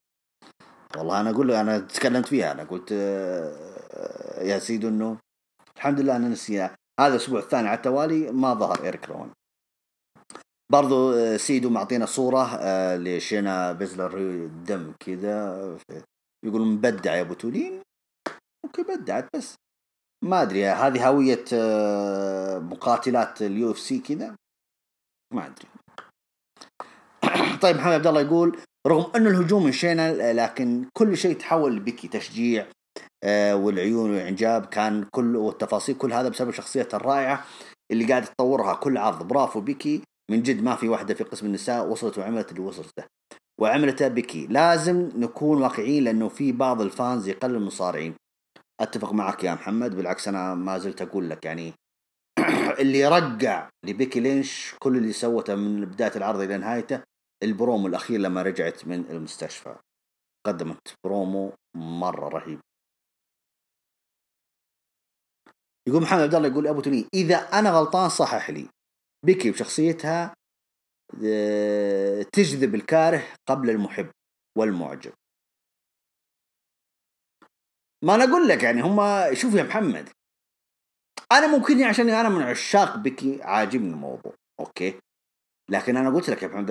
والله 0.98 1.22
أنا 1.22 1.30
أقول 1.30 1.52
أنا 1.52 1.80
تكلمت 1.80 2.28
فيها 2.28 2.52
أنا 2.52 2.64
قلت 2.64 2.90
آه، 2.92 4.44
يا 4.44 4.60
سيدو 4.60 4.88
إنه 4.88 5.18
الحمد 5.78 6.00
لله 6.00 6.16
أنا 6.16 6.28
نسيها 6.28 6.76
هذا 7.00 7.16
الأسبوع 7.16 7.40
الثاني 7.40 7.68
على 7.68 7.78
التوالي 7.78 8.32
ما 8.32 8.54
ظهر 8.54 8.84
إيريك 8.84 9.10
روين. 9.10 9.32
برضو 10.72 11.14
آه، 11.14 11.38
سيدو 11.38 11.70
معطينا 11.70 12.06
صورة 12.06 12.60
لشينا 12.96 13.72
بيزلر 13.72 14.46
دم 14.68 14.94
كذا 15.00 15.78
يقول 16.46 16.62
مبدع 16.62 17.16
يا 17.16 17.22
أبو 17.22 17.34
تولين. 17.34 17.82
okay 18.66 18.84
بدعت 18.84 19.28
بس. 19.36 19.56
ما 20.24 20.42
أدري 20.42 20.66
هذه 20.66 21.10
هوية 21.10 21.46
آه، 21.54 22.60
مقاتلات 22.60 23.42
ال 23.42 23.72
UFC 23.72 24.00
كذا. 24.00 24.36
ما 25.32 25.46
أدري. 25.46 25.68
طيب 27.62 27.76
محمد 27.76 27.94
عبد 27.94 28.08
الله 28.08 28.22
يقول 28.22 28.58
رغم 28.88 29.12
انه 29.16 29.30
الهجوم 29.30 29.64
من 29.64 29.72
شينا 29.72 30.34
لكن 30.34 30.86
كل 30.94 31.18
شيء 31.18 31.36
تحول 31.36 31.76
لبيكي 31.76 32.08
تشجيع 32.08 32.66
آه، 33.24 33.56
والعيون 33.56 34.10
والإعجاب. 34.12 34.66
كان 34.66 35.06
كل 35.12 35.36
والتفاصيل 35.36 35.96
كل 35.96 36.14
هذا 36.14 36.30
بسبب 36.30 36.52
شخصيتها 36.52 36.98
الرائعة 36.98 37.46
اللي 37.92 38.06
قاعد 38.06 38.26
تطورها. 38.26 38.74
كل 38.74 38.98
عرض 38.98 39.28
برافو 39.28 39.62
بيكي 39.62 40.02
من 40.32 40.44
جد 40.44 40.64
ما 40.64 40.76
في 40.76 40.90
واحدة 40.90 41.14
في 41.14 41.24
قسم 41.24 41.46
النساء 41.46 41.88
وصلت 41.88 42.18
وعملت 42.18 42.52
اللي 42.52 42.62
وصلته 42.62 43.04
وعملته 43.62 44.08
بيكي 44.08 44.48
لازم 44.48 45.10
نكون 45.16 45.62
واقعيين 45.62 46.04
لأنه 46.04 46.28
في 46.28 46.52
بعض 46.52 46.82
ال 46.82 46.91
fans 46.91 47.28
يقلل 47.28 47.56
المصارعين. 47.56 48.14
أتفق 48.82 49.14
معك 49.14 49.44
يا 49.44 49.54
محمد. 49.54 49.96
بالعكس 49.96 50.28
أنا 50.28 50.56
ما 50.56 50.78
زلت 50.78 51.02
أقول 51.02 51.30
لك 51.30 51.46
يعني 51.46 51.74
اللي 52.82 53.08
رقع 53.08 53.70
لبيكي 53.86 54.20
لينش 54.20 54.76
كل 54.80 54.98
اللي 54.98 55.14
سوته 55.14 55.56
من 55.56 55.86
بداية 55.86 56.16
العرض 56.16 56.40
إلى 56.40 56.58
نهايته 56.58 57.04
البرومو 57.44 57.88
الأخير 57.88 58.20
لما 58.20 58.42
رجعت 58.42 58.88
من 58.88 59.10
المستشفى. 59.10 59.76
قدمت 60.48 60.96
برومو 61.04 61.54
مرة 61.78 62.28
رهيب. 62.30 62.60
يقول 65.88 66.02
محمد 66.02 66.22
عبد 66.22 66.36
الله 66.36 66.48
يقول 66.48 66.68
أبو 66.68 66.82
تولين 66.82 67.08
إذا 67.14 67.36
أنا 67.36 67.70
غلطان 67.72 68.10
صحح 68.10 68.50
لي. 68.50 68.70
بيكي 69.26 69.52
بشخصيتها 69.52 70.34
آه، 71.26 72.22
تجذب 72.34 72.76
الكاره 72.76 73.24
قبل 73.50 73.70
المحب 73.70 74.12
والمعجب. 74.58 75.14
ما 78.04 78.16
أنا 78.16 78.24
أقول 78.24 78.48
لك 78.48 78.64
يعني 78.64 78.82
هم 78.82 79.00
شوف 79.34 79.54
يا 79.54 79.64
محمد. 79.64 80.10
أنا 81.32 81.48
ممكن 81.48 81.84
عشان 81.84 82.10
أنا 82.10 82.30
من 82.30 82.42
عشاق 82.42 82.98
بكي 82.98 83.44
عاجبني 83.44 83.90
الموضوع 83.90 84.34
أوكي؟ 84.60 85.00
لكن 85.70 85.98
أنا 85.98 86.10
قلت 86.10 86.30
لك 86.30 86.44
يا 86.44 86.48
محمد 86.48 86.70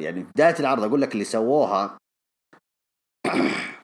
يعني 0.00 0.22
بداية 0.22 0.54
العرض 0.60 0.82
أقول 0.82 1.02
لك 1.02 1.12
اللي 1.12 1.24
سووها 1.24 1.98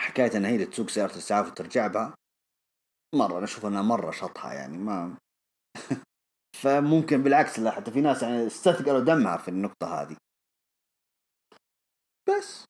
حكاية 0.00 0.36
إن 0.36 0.44
هي 0.44 0.66
تسوق 0.66 0.88
سيارة 0.88 1.12
الاسعاف 1.12 1.46
وترجع 1.46 1.86
بها 1.86 2.14
مرة 3.14 3.36
أنا 3.36 3.44
أشوف 3.44 3.66
إنها 3.66 3.82
مرة 3.82 4.10
شطحة 4.10 4.52
يعني 4.52 4.78
ما 4.78 5.16
فممكن 6.62 7.22
بالعكس 7.22 7.58
لا 7.58 7.70
حتى 7.70 7.90
في 7.90 8.00
ناس 8.00 8.22
يعني 8.22 8.46
استثقلوا 8.46 9.00
دمها 9.00 9.36
في 9.36 9.48
النقطة 9.48 10.02
هذه. 10.02 10.16
بس. 12.28 12.64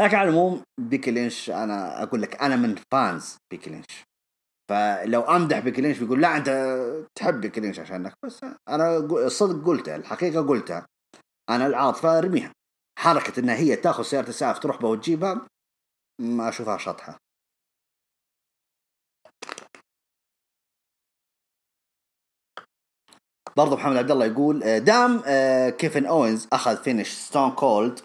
لكن 0.00 0.16
على 0.16 0.28
العموم 0.28 0.62
بيكي 0.80 1.10
لينش 1.10 1.50
أنا 1.50 2.02
أقول 2.02 2.22
لك 2.22 2.42
أنا 2.42 2.56
من 2.56 2.76
fans 2.92 3.36
بيكي 3.50 3.70
لينش. 3.70 4.09
فلو 4.70 5.20
أمدح 5.20 5.58
بيكي 5.58 5.80
لينش 5.80 5.98
بيقول 5.98 6.20
لا 6.20 6.36
أنت 6.36 6.48
تحب 7.14 7.40
بيكي 7.40 7.60
لينش 7.60 7.78
عشانك. 7.78 8.14
بس 8.24 8.40
أنا 8.68 8.96
الصدق 8.98 9.66
قلتها 9.66 9.96
الحقيقة 9.96 10.46
قلتها 10.46 10.86
أنا 11.50 11.66
العاطفة 11.66 12.18
أرميها. 12.18 12.52
حركة 12.98 13.40
إنها 13.40 13.54
هي 13.54 13.76
تاخذ 13.76 14.02
سيارة 14.02 14.28
اسعاف 14.30 14.58
تروح 14.58 14.76
بها 14.82 14.90
وتجيبها 14.90 15.46
ما 16.20 16.48
أشوفها 16.48 16.78
شطحة. 16.78 17.18
برضو 23.56 23.76
محمد 23.76 23.96
عبد 23.96 24.10
الله 24.10 24.26
يقول 24.26 24.62
آه، 24.62 24.78
دام 24.78 25.22
آه، 25.26 25.70
كيفن 25.70 26.06
أوينز 26.06 26.48
أخذ 26.52 26.76
finish 26.76 27.08
ستون 27.10 27.50
كولد 27.50 28.00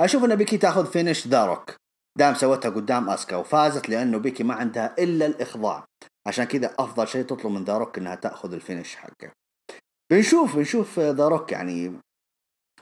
أشوف 0.00 0.24
إن 0.24 0.36
بيكي 0.36 0.58
تاخذ 0.58 0.86
finish 0.86 1.28
ذا 1.28 1.49
روك 1.49 1.81
دام 2.18 2.34
سوتها 2.34 2.70
قدام 2.70 3.10
أسكا 3.10 3.36
وفازت 3.36 3.88
لأنه 3.88 4.18
بيكي 4.18 4.44
ما 4.44 4.54
عندها 4.54 4.94
إلا 4.98 5.26
الإخضاع. 5.26 5.84
عشان 6.26 6.44
كذا 6.44 6.74
أفضل 6.78 7.08
شيء 7.08 7.24
تطلب 7.24 7.52
من 7.52 7.64
ذا 7.64 7.78
روك 7.78 7.98
إنها 7.98 8.14
تأخذ 8.14 8.52
ال 8.52 8.58
finish 8.58 8.96
حقه. 8.96 9.32
بنشوف 10.12 10.56
بنشوف 10.56 11.00
ذا 11.00 11.21
روك 11.21 11.52
يعني 11.52 12.00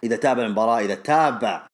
إذا 0.04 0.16
تابع 0.16 0.42
المباراة 0.42 0.80
إذا 0.80 0.94
تابع 0.94 1.66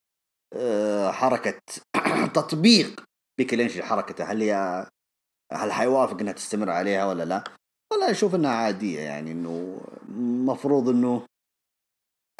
آه، 0.52 1.10
حركة 1.10 1.58
تطبيق 2.34 3.04
بيكي 3.38 3.56
لينش 3.56 3.76
لحركته 3.78 4.24
هل 4.24 4.42
هي 4.42 4.86
هل 5.52 5.72
حيوافق 5.72 6.20
إنها 6.20 6.32
تستمر 6.32 6.70
عليها 6.70 7.06
ولا 7.06 7.24
لا؟ 7.24 7.44
والله 7.92 8.10
أشوف 8.10 8.34
إنها 8.34 8.50
عادية 8.50 9.00
يعني 9.00 9.32
إنه 9.32 9.80
المفروض 10.08 10.88
إنه 10.88 11.26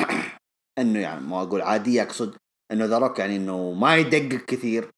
إنه 0.80 0.98
يعني 0.98 1.20
ما 1.20 1.42
أقول 1.42 1.62
عادية 1.62 2.02
أقصد 2.02 2.36
إنه 2.72 2.84
ذا 2.84 2.98
روك 2.98 3.18
يعني 3.18 3.36
إنه 3.36 3.72
ما 3.72 3.96
يدقق 3.96 4.44
كثير. 4.44 4.90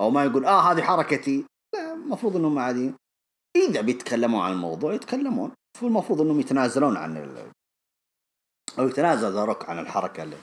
أو 0.00 0.10
ما 0.10 0.24
يقول 0.24 0.44
آه 0.44 0.72
هذه 0.72 0.82
حركتي. 0.82 1.44
لا 1.74 1.94
المفروض 1.94 2.36
إنهم 2.36 2.58
عاديين. 2.58 2.94
إذا 3.56 3.80
بيتكلموا 3.80 4.42
عن 4.42 4.52
الموضوع 4.52 4.94
يتكلمون. 4.94 5.52
المفروض 5.82 6.20
إنهم 6.20 6.40
يتنازلون 6.40 6.96
عن 6.96 7.16
أو 8.78 8.88
يتنازل 8.88 9.32
ذا 9.32 9.44
روك 9.44 9.68
عن 9.68 9.78
الحركة 9.78 10.22
اللي 10.22 10.36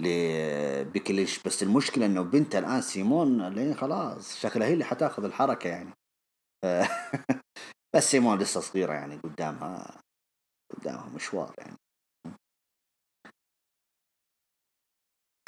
لبيكي 0.00 0.71
لينش 0.71 1.42
بس 1.42 1.62
المشكلة 1.62 2.06
إنه 2.06 2.22
بنته 2.22 2.58
الآن 2.58 2.82
سيمون 2.82 3.40
اللي 3.40 3.74
خلاص 3.74 4.36
شكلها 4.40 4.66
هي 4.68 4.72
اللي 4.72 4.84
حتاخذ 4.84 5.24
الحركة 5.24 5.68
يعني. 5.68 5.90
بس 7.94 8.10
سيمون 8.10 8.38
لسه 8.38 8.60
صغيرة 8.60 8.92
يعني 8.92 9.16
قدامها 9.16 10.00
قدامها 10.76 11.08
مشوار 11.08 11.54
يعني. 11.58 11.76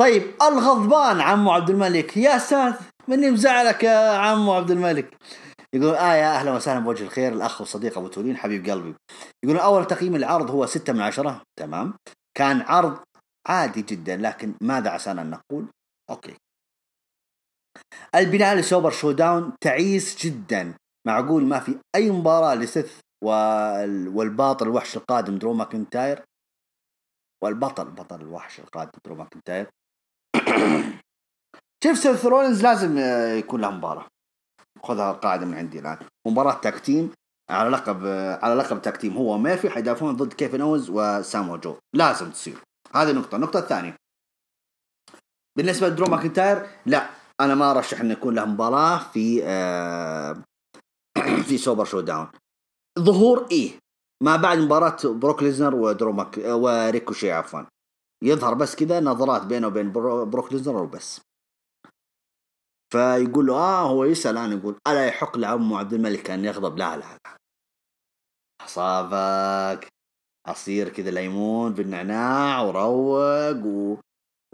طيب 0.00 0.22
الغضبان 0.42 1.20
عمو 1.20 1.50
عبد 1.50 1.70
الملك. 1.70 2.16
يا 2.16 2.38
ساتر! 2.38 2.84
مني 3.08 3.30
مزعلك 3.30 3.84
يا 3.84 4.16
عمو 4.16 4.52
عبد 4.52 4.70
الملك. 4.70 5.16
يقول 5.74 5.94
آه 5.94 6.14
يا 6.14 6.34
أهلا 6.34 6.52
وسهلا 6.52 6.80
بوجه 6.80 7.04
الخير 7.04 7.32
الأخ 7.32 7.60
والصديق 7.60 7.98
أبو 7.98 8.08
تولين 8.08 8.36
حبيب 8.36 8.70
قلبي. 8.70 8.94
يقول 9.44 9.56
أول 9.58 9.86
تقييم 9.86 10.16
العرض 10.16 10.50
هو 10.50 10.66
ستة 10.66 10.92
من 10.92 11.00
عشرة. 11.00 11.42
تمام. 11.58 11.94
كان 12.38 12.60
عرض 12.60 12.98
عادي 13.48 13.82
جدا 13.82 14.16
لكن 14.16 14.54
ماذا 14.62 14.90
عسانا 14.90 15.22
أن 15.22 15.30
نقول؟ 15.30 15.66
OK. 16.10 16.36
البناء 18.14 18.54
لسوبر 18.54 18.90
شو 18.90 19.12
داون 19.12 19.52
تعيس 19.60 20.26
جدا. 20.26 20.74
معقول 21.06 21.44
ما 21.44 21.60
في 21.60 21.78
أي 21.94 22.10
مباراة 22.10 22.54
لسيث 22.54 23.00
والبطل 24.14 24.66
الوحش 24.66 24.96
القادم 24.96 25.38
درو 25.38 25.52
ماكنتاير؟ 25.52 26.24
والبطل 27.44 27.90
بطل 27.90 28.20
الوحش 28.20 28.60
القادم 28.60 28.98
درو 29.04 29.14
ماكنتاير. 29.14 29.70
شوف 31.84 31.98
سيث 31.98 32.26
رولينز 32.26 32.62
لازم 32.62 32.98
يكون 33.38 33.60
له 33.60 33.70
مباراة. 33.70 34.06
خذها 34.82 35.12
قاعدة 35.12 35.46
من 35.46 35.54
عندي 35.54 35.78
الآن. 35.78 35.98
مباراة 36.26 36.60
tag 36.60 36.82
على 37.50 37.70
لقب 37.70 38.06
على 38.42 38.54
لقب 38.54 38.82
tag 38.82 38.96
team 38.96 39.16
هو 39.16 39.38
ميرفي 39.38 39.70
حيدافعون 39.70 40.16
ضد 40.16 40.32
كيفن 40.32 40.60
اونز 40.60 40.90
وسامو 40.90 41.56
جو 41.56 41.76
لازم 41.94 42.30
تصير. 42.30 42.58
هذه 42.94 43.12
نقطة. 43.12 43.36
النقطة 43.36 43.58
الثانية. 43.58 43.96
بالنسبة 45.56 45.88
لدرو 45.88 46.06
ماكنتاير 46.06 46.66
لا. 46.86 47.10
أنا 47.40 47.54
ما 47.54 47.70
أرشح 47.70 48.00
أن 48.00 48.10
يكون 48.10 48.34
له 48.34 48.44
مباراة 48.44 48.98
في 48.98 49.40
آه 49.44 50.42
في 51.48 51.58
سوبر 51.58 51.84
شو 51.84 52.00
داون 52.00 52.28
ظهور 52.98 53.46
إيه. 53.50 53.70
ما 54.22 54.36
بعد 54.36 54.58
مباراة 54.58 54.96
بروك 55.04 55.42
ليزنر 55.42 55.74
ودرو 55.74 56.12
ماك 56.12 56.38
وريكوشيه 56.38 57.32
عفوا. 57.32 57.60
يظهر 58.22 58.54
بس 58.54 58.76
كذا 58.76 59.00
نظرات 59.00 59.42
بينه 59.42 59.66
وبين 59.66 59.92
بروك 59.92 60.52
ليزنر 60.52 60.82
وبس. 60.82 61.31
فيقول 62.92 63.46
له 63.46 63.54
آه 63.54 63.88
هو 63.88 64.04
يسأل 64.04 64.38
أنا 64.38 64.54
يقول 64.54 64.76
ألا 64.88 65.06
يحق 65.06 65.38
لعمو 65.38 65.76
عبد 65.76 65.92
الملك 65.92 66.30
أن 66.30 66.44
يغضب؟ 66.44 66.78
لا 66.78 66.96
لا. 66.96 67.18
لا 67.24 67.36
أصابك. 68.64 69.88
عصير 70.46 70.88
كذا 70.88 71.10
ليمون 71.10 71.72
بالنعناع 71.72 72.60
وروق 72.60 73.66
و... 73.66 73.96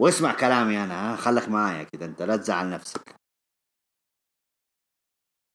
واسمع 0.01 0.33
كلامي 0.33 0.83
أنا 0.83 1.13
ها 1.13 1.15
خلك 1.15 1.49
معايا 1.49 1.83
كذا 1.83 2.05
أنت 2.05 2.21
لا 2.21 2.37
تزعل 2.37 2.69
نفسك. 2.69 3.15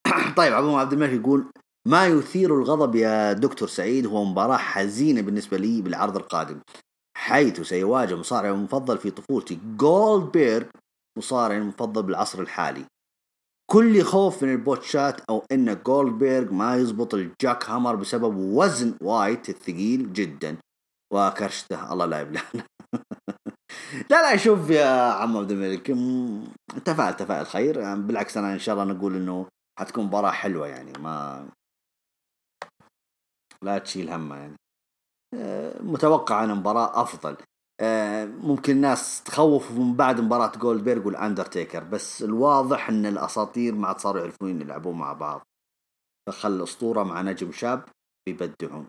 طيب 0.38 0.52
عبد 0.52 0.68
عبد 0.68 0.92
الملك 0.92 1.12
يقول 1.20 1.52
ما 1.88 2.06
يثير 2.06 2.58
الغضب 2.58 2.94
يا 2.94 3.32
دكتور 3.32 3.68
سعيد 3.68 4.06
هو 4.06 4.24
مباراة 4.24 4.56
حزينة 4.56 5.20
بالنسبة 5.20 5.56
لي 5.56 5.82
بالعرض 5.82 6.16
القادم 6.16 6.60
حيث 7.16 7.60
سيواجه 7.60 8.16
مصارعي 8.16 8.52
المفضل 8.52 8.98
في 8.98 9.10
طفولتي 9.10 9.58
جولد 9.76 10.32
بيرغ 10.32 10.66
مصارعي 11.18 11.58
المفضل 11.58 12.02
بالعصر 12.02 12.40
الحالي. 12.40 12.84
كل 13.70 14.02
خوف 14.02 14.42
من 14.42 14.52
ال 14.52 14.62
botch 14.62 15.11
ات 15.11 15.20
أو 15.20 15.44
إن 15.52 15.82
جولدبيرغ 15.82 16.52
ما 16.52 16.76
يزبط 16.76 17.14
ال 17.14 17.70
Jackhammer 17.70 17.96
بسبب 17.96 18.36
وزن 18.36 18.94
وايت 19.02 19.48
الثقيل 19.48 20.12
جدا. 20.12 20.56
وكرشته 21.12 21.92
الله 21.92 22.06
لا 22.06 22.20
يبلغ 22.20 22.42
لا 24.10 24.30
لا 24.30 24.36
شوف 24.36 24.70
يا 24.70 25.12
عم 25.12 25.36
عبد 25.36 25.50
الملك 25.50 25.86
تفائل 26.84 27.16
تفائل 27.16 27.46
خير. 27.46 27.80
يعني 27.80 28.02
بالعكس 28.02 28.36
أنا 28.36 28.52
إن 28.52 28.58
شاء 28.58 28.74
الله 28.74 28.94
نقول 28.94 29.16
إنه 29.16 29.46
حتكون 29.78 30.04
مباراة 30.04 30.30
حلوة 30.30 30.66
يعني 30.66 30.92
ما 30.98 31.46
لا 33.62 33.78
تشيل 33.78 34.10
همها 34.10 34.38
يعني. 34.38 34.56
آه، 35.34 35.82
متوقع 35.82 36.44
أن 36.44 36.54
مباراة 36.54 37.02
أفضل. 37.02 37.36
ممكن 38.24 38.72
الناس 38.72 39.22
تخوف 39.22 39.70
من 39.70 39.96
بعد 39.96 40.20
مباراة 40.20 40.52
جولدبيرغ 40.58 41.06
والاندرتيكر 41.06 41.84
بس 41.84 42.22
الواضح 42.22 42.88
إن 42.88 43.06
الأساطير 43.06 43.74
ما 43.74 43.88
عاد 43.88 43.98
صاروا 43.98 44.20
يعرفون 44.20 44.60
يلعبون 44.60 44.98
مع 44.98 45.12
بعض. 45.12 45.46
فخلي 46.28 46.62
أسطورة 46.62 47.02
مع 47.02 47.22
نجم 47.22 47.52
شاب 47.52 47.84
بيبدعون. 48.26 48.86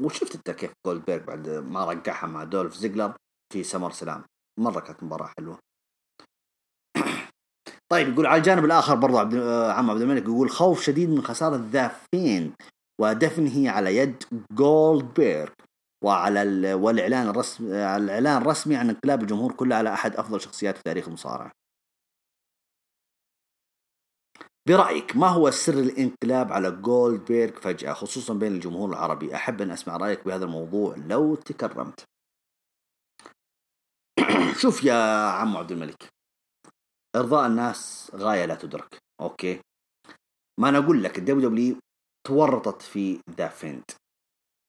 وشفت 0.00 0.34
أنت 0.34 0.50
كيف 0.50 0.72
جولدبيرغ 0.86 1.24
بعد 1.24 1.48
ما 1.48 1.84
رقعها 1.84 2.26
مع 2.26 2.44
دولف 2.44 2.74
زيجلر 2.74 3.14
في 3.52 3.62
سمر 3.62 3.90
سلام 3.90 4.24
مرة 4.60 4.80
كانت 4.80 5.02
مباراة 5.02 5.30
حلوة. 5.38 5.58
طيب 7.92 8.08
يقول 8.08 8.26
على 8.26 8.38
الجانب 8.38 8.64
الآخر 8.64 8.94
برضو 8.94 9.18
عبد 9.18 9.34
آه، 9.34 9.72
عم 9.72 9.90
عبد 9.90 10.00
الملك 10.00 10.22
يقول 10.22 10.50
خوف 10.50 10.82
شديد 10.82 11.10
من 11.10 11.22
خسارة 11.22 11.56
ذا 11.56 11.88
فيند 11.88 12.54
ودفنه 13.00 13.70
على 13.70 13.96
يد 13.96 14.24
جولدبيرغ 14.52 15.52
وعلى 16.04 16.74
والإعلان 16.74 17.28
الرسمي 17.28 17.68
الإعلان 17.96 18.42
الرسمي 18.42 18.76
عن 18.76 18.88
انقلاب 18.88 19.22
الجمهور 19.22 19.52
كله 19.52 19.76
على 19.76 19.92
أحد 19.92 20.16
أفضل 20.16 20.40
شخصيات 20.40 20.76
في 20.76 20.82
تاريخ 20.82 21.08
المصارعة. 21.08 21.52
برأيك 24.68 25.16
ما 25.16 25.26
هو 25.28 25.50
سر 25.50 25.74
الانقلاب 25.74 26.52
على 26.52 26.70
جولد 26.70 27.24
بيرغ 27.24 27.60
فجأة 27.60 27.92
خصوصا 27.92 28.34
بين 28.34 28.52
الجمهور 28.52 28.90
العربي؟ 28.90 29.34
أحب 29.34 29.62
أن 29.62 29.70
أسمع 29.70 29.96
رأيك 29.96 30.24
بهذا 30.24 30.44
الموضوع 30.44 30.96
لو 30.96 31.34
تكرمت. 31.34 32.04
شوف 34.62 34.84
يا 34.84 35.28
عم 35.30 35.56
عبد 35.56 35.72
الملك 35.72 36.08
إرضاء 37.16 37.46
الناس 37.46 38.10
غاية 38.14 38.44
لا 38.44 38.54
تدرك، 38.54 38.98
OK؟ 39.20 39.60
ما 40.60 40.68
أنا 40.68 40.78
أقول 40.78 41.04
لك 41.04 41.18
الدبليو 41.18 41.48
دبليو 41.48 41.76
تورطت 42.26 42.82
في 42.82 43.20
ذا 43.30 43.48
فيند 43.48 43.84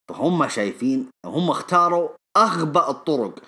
فهم 0.10 0.48
شايفين 0.48 1.10
هم 1.26 1.50
اختاروا 1.50 2.10
أغبى 2.38 2.80
الطرق. 2.80 3.40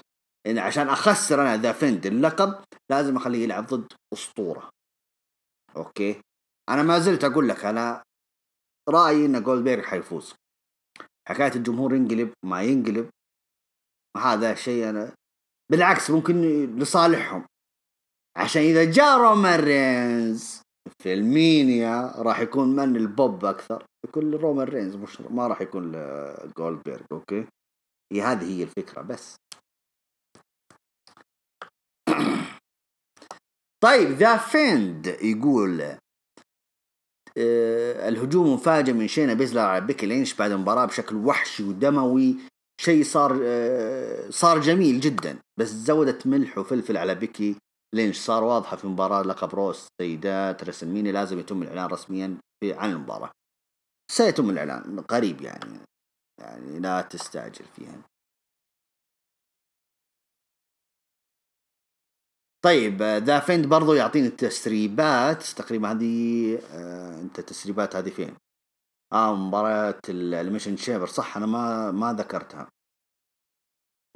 يعني 0.45 0.59
عشان 0.59 0.89
أخسر 0.89 1.41
أنا 1.41 1.57
ذا 1.57 1.71
فيند 1.71 2.05
اللقب 2.05 2.63
لازم 2.91 3.17
أخليه 3.17 3.43
يلعب 3.43 3.67
ضد 3.67 3.93
أسطورة. 4.13 4.69
OK؟ 5.75 6.21
أنا 6.69 6.83
ما 6.83 6.99
زلت 6.99 7.23
أقول 7.23 7.49
لك 7.49 7.65
أنا 7.65 8.03
رأيي 8.89 9.25
إن 9.25 9.43
جولدبيرغ 9.43 9.83
حيفوز. 9.83 10.33
حكاية 11.27 11.55
الجمهور 11.55 11.95
ينقلب 11.95 12.33
ما 12.45 12.61
ينقلب 12.61 13.09
هذا 14.17 14.55
شيء 14.55 14.89
أنا 14.89 15.11
بالعكس 15.71 16.11
ممكن 16.11 16.41
لصالحهم. 16.79 17.45
عشان 18.37 18.61
إذا 18.61 18.91
جاء 18.91 19.17
رومان 19.17 19.59
رينز 19.59 20.61
في 21.03 21.13
المينيا 21.13 22.13
راح 22.15 22.39
يكون 22.39 22.75
من 22.75 22.95
البوب 22.95 23.45
أكثر. 23.45 23.85
يكون 24.05 24.33
رومان 24.33 24.67
رينز 24.67 24.95
مش 24.95 25.21
ما 25.21 25.47
راح 25.47 25.61
يكون 25.61 25.91
جولدبيرغ 26.57 27.05
OK؟ 27.11 27.47
هي 28.13 28.21
هذه 28.21 28.57
هي 28.57 28.63
الفكرة 28.63 29.01
بس. 29.01 29.35
طيب 33.83 34.09
ذا 34.09 34.37
فيند 34.37 35.07
يقول 35.07 35.81
أه 37.37 38.09
الهجوم 38.09 38.53
مفاجئ 38.53 38.93
من 38.93 39.07
شينا 39.07 39.33
بيزلر 39.33 39.59
على 39.61 39.85
بيكي 39.85 40.05
لينش 40.05 40.33
بعد 40.33 40.51
المباراة 40.51 40.85
بشكل 40.85 41.15
وحشي 41.15 41.63
ودموي. 41.63 42.35
شيء 42.81 43.03
صار 43.03 43.39
أه 43.43 44.29
صار 44.29 44.59
جميل 44.61 44.99
جدا 44.99 45.39
بس 45.59 45.67
زودت 45.67 46.27
ملح 46.27 46.57
وفلفل 46.57 46.97
على 46.97 47.15
بيكي 47.15 47.55
لينش. 47.95 48.17
صار 48.17 48.43
واضحة 48.43 48.77
في 48.77 48.87
مباراة 48.87 49.21
لقب 49.21 49.55
رو 49.55 49.87
سيدات 50.01 50.63
رسلمينيا 50.63 51.11
لازم 51.11 51.39
يتم 51.39 51.63
الإعلان 51.63 51.85
رسميا 51.85 52.37
عن 52.63 52.91
المباراة. 52.91 53.31
سيتم 54.11 54.49
الإعلان 54.49 55.01
قريب 55.01 55.41
يعني 55.41 55.79
يعني 56.39 56.79
لا 56.79 57.01
تستعجل 57.01 57.65
فيها. 57.75 58.01
طيب 62.63 63.01
ذا 63.03 63.39
فيند 63.39 63.65
برضو 63.65 63.93
يعطيني 63.93 64.27
التسريبات 64.27 65.43
تقريبا 65.43 65.91
هذه 65.91 66.59
آه 66.71 67.21
أنت 67.21 67.39
التسريبات 67.39 67.95
هذه 67.95 68.09
فين؟ 68.09 68.35
آه 69.13 69.35
مباراة 69.35 70.01
اليمنيشن 70.09 70.77
تشيمبر 70.77 71.07
صح؟ 71.07 71.37
أنا 71.37 71.45
ما 71.45 71.91
ما 71.91 72.13
ذكرتها. 72.13 72.67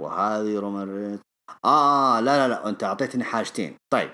وهذه 0.01 0.59
رومان 0.59 1.19
آه 1.65 2.19
لا 2.19 2.38
لا 2.38 2.47
لا 2.47 2.69
أنت 2.69 2.84
أعطيتني 2.84 3.23
حاجتين. 3.23 3.77
طيب 3.93 4.11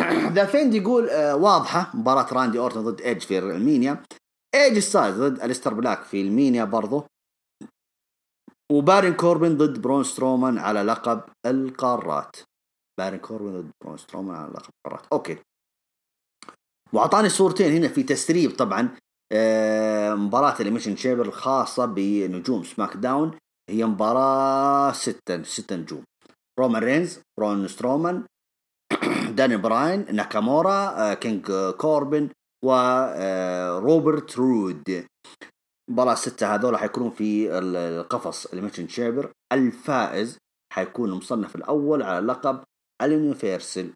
ذا 0.36 0.46
فيند 0.46 0.74
يقول 0.74 1.10
آه 1.10 1.36
واضحة 1.36 1.90
مباراة 1.96 2.34
راندي 2.34 2.58
أورتون 2.58 2.84
ضد 2.84 3.00
إيدج 3.00 3.20
في 3.20 3.38
المينيا. 3.38 4.02
اي 4.54 4.62
جي 4.62 4.78
ستايلز 4.78 5.20
ضد 5.22 5.40
اليستر 5.40 5.74
بلاك 5.74 6.02
في 6.02 6.22
المينيا 6.22 6.64
برضه 6.64 7.06
وبارين 8.72 9.14
كوربن 9.14 9.56
ضد 9.56 9.82
برون 9.82 10.04
سترومان 10.04 10.58
على 10.58 10.82
لقب 10.82 11.22
القارات. 11.46 12.36
بارين 12.98 13.20
كوربن 13.20 13.60
ضد 13.60 13.70
برون 13.84 13.96
سترومان 13.96 14.36
على 14.36 14.52
لقب 14.52 14.70
القارات. 14.86 15.06
OK. 15.12 15.38
وأعطاني 16.92 17.28
صورتين 17.28 17.72
هنا 17.72 17.88
في 17.88 18.02
تسريب 18.02 18.50
طبعا 18.56 18.96
آه 19.32 20.14
مباراة 20.14 20.60
اليمنيشن 20.60 20.96
تشيمبر 20.96 21.26
الخاصة 21.26 21.84
بنجوم 21.86 22.64
سماك 22.64 22.96
داون 22.96 23.38
هي 23.70 23.84
مباراة 23.86 24.92
ستة 24.92 25.42
ستة 25.42 25.76
نجوم. 25.76 26.04
رومان 26.60 26.82
رينز 26.84 27.20
برون 27.38 27.68
سترومان 27.68 28.24
داني 29.36 29.56
براين 29.56 30.14
ناكامورا 30.16 31.10
آه، 31.10 31.14
كينج 31.14 31.52
كوربن 31.78 32.28
وروبرت 32.64 34.38
رود. 34.38 35.06
مباراة 35.90 36.14
ستة 36.14 36.54
هذول 36.54 36.76
حيكونوا 36.76 37.10
في 37.10 37.58
القفص 37.58 38.46
اليمنيشن 38.46 38.88
تشيمبر 38.88 39.32
الفائز 39.52 40.38
حيكون 40.72 41.10
المصنف 41.10 41.56
الأول 41.56 42.02
على 42.02 42.26
لقب 42.26 42.64
ال 43.02 43.11
Universal 43.11 43.92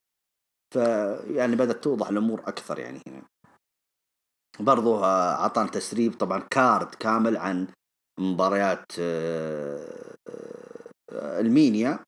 فيعني 0.74 1.56
بدأت 1.56 1.84
توضح 1.84 2.08
الأمور 2.08 2.40
أكثر 2.40 2.78
يعني 2.78 3.00
هنا. 3.06 3.22
برضو 4.60 5.04
أعطانا 5.04 5.68
تسريب 5.68 6.14
طبعا 6.14 6.38
card 6.50 6.94
كامل 6.94 7.36
عن 7.36 7.68
مباريات 8.20 8.92
آه، 8.98 10.16
آه، 10.28 11.40
المينيا. 11.40 11.98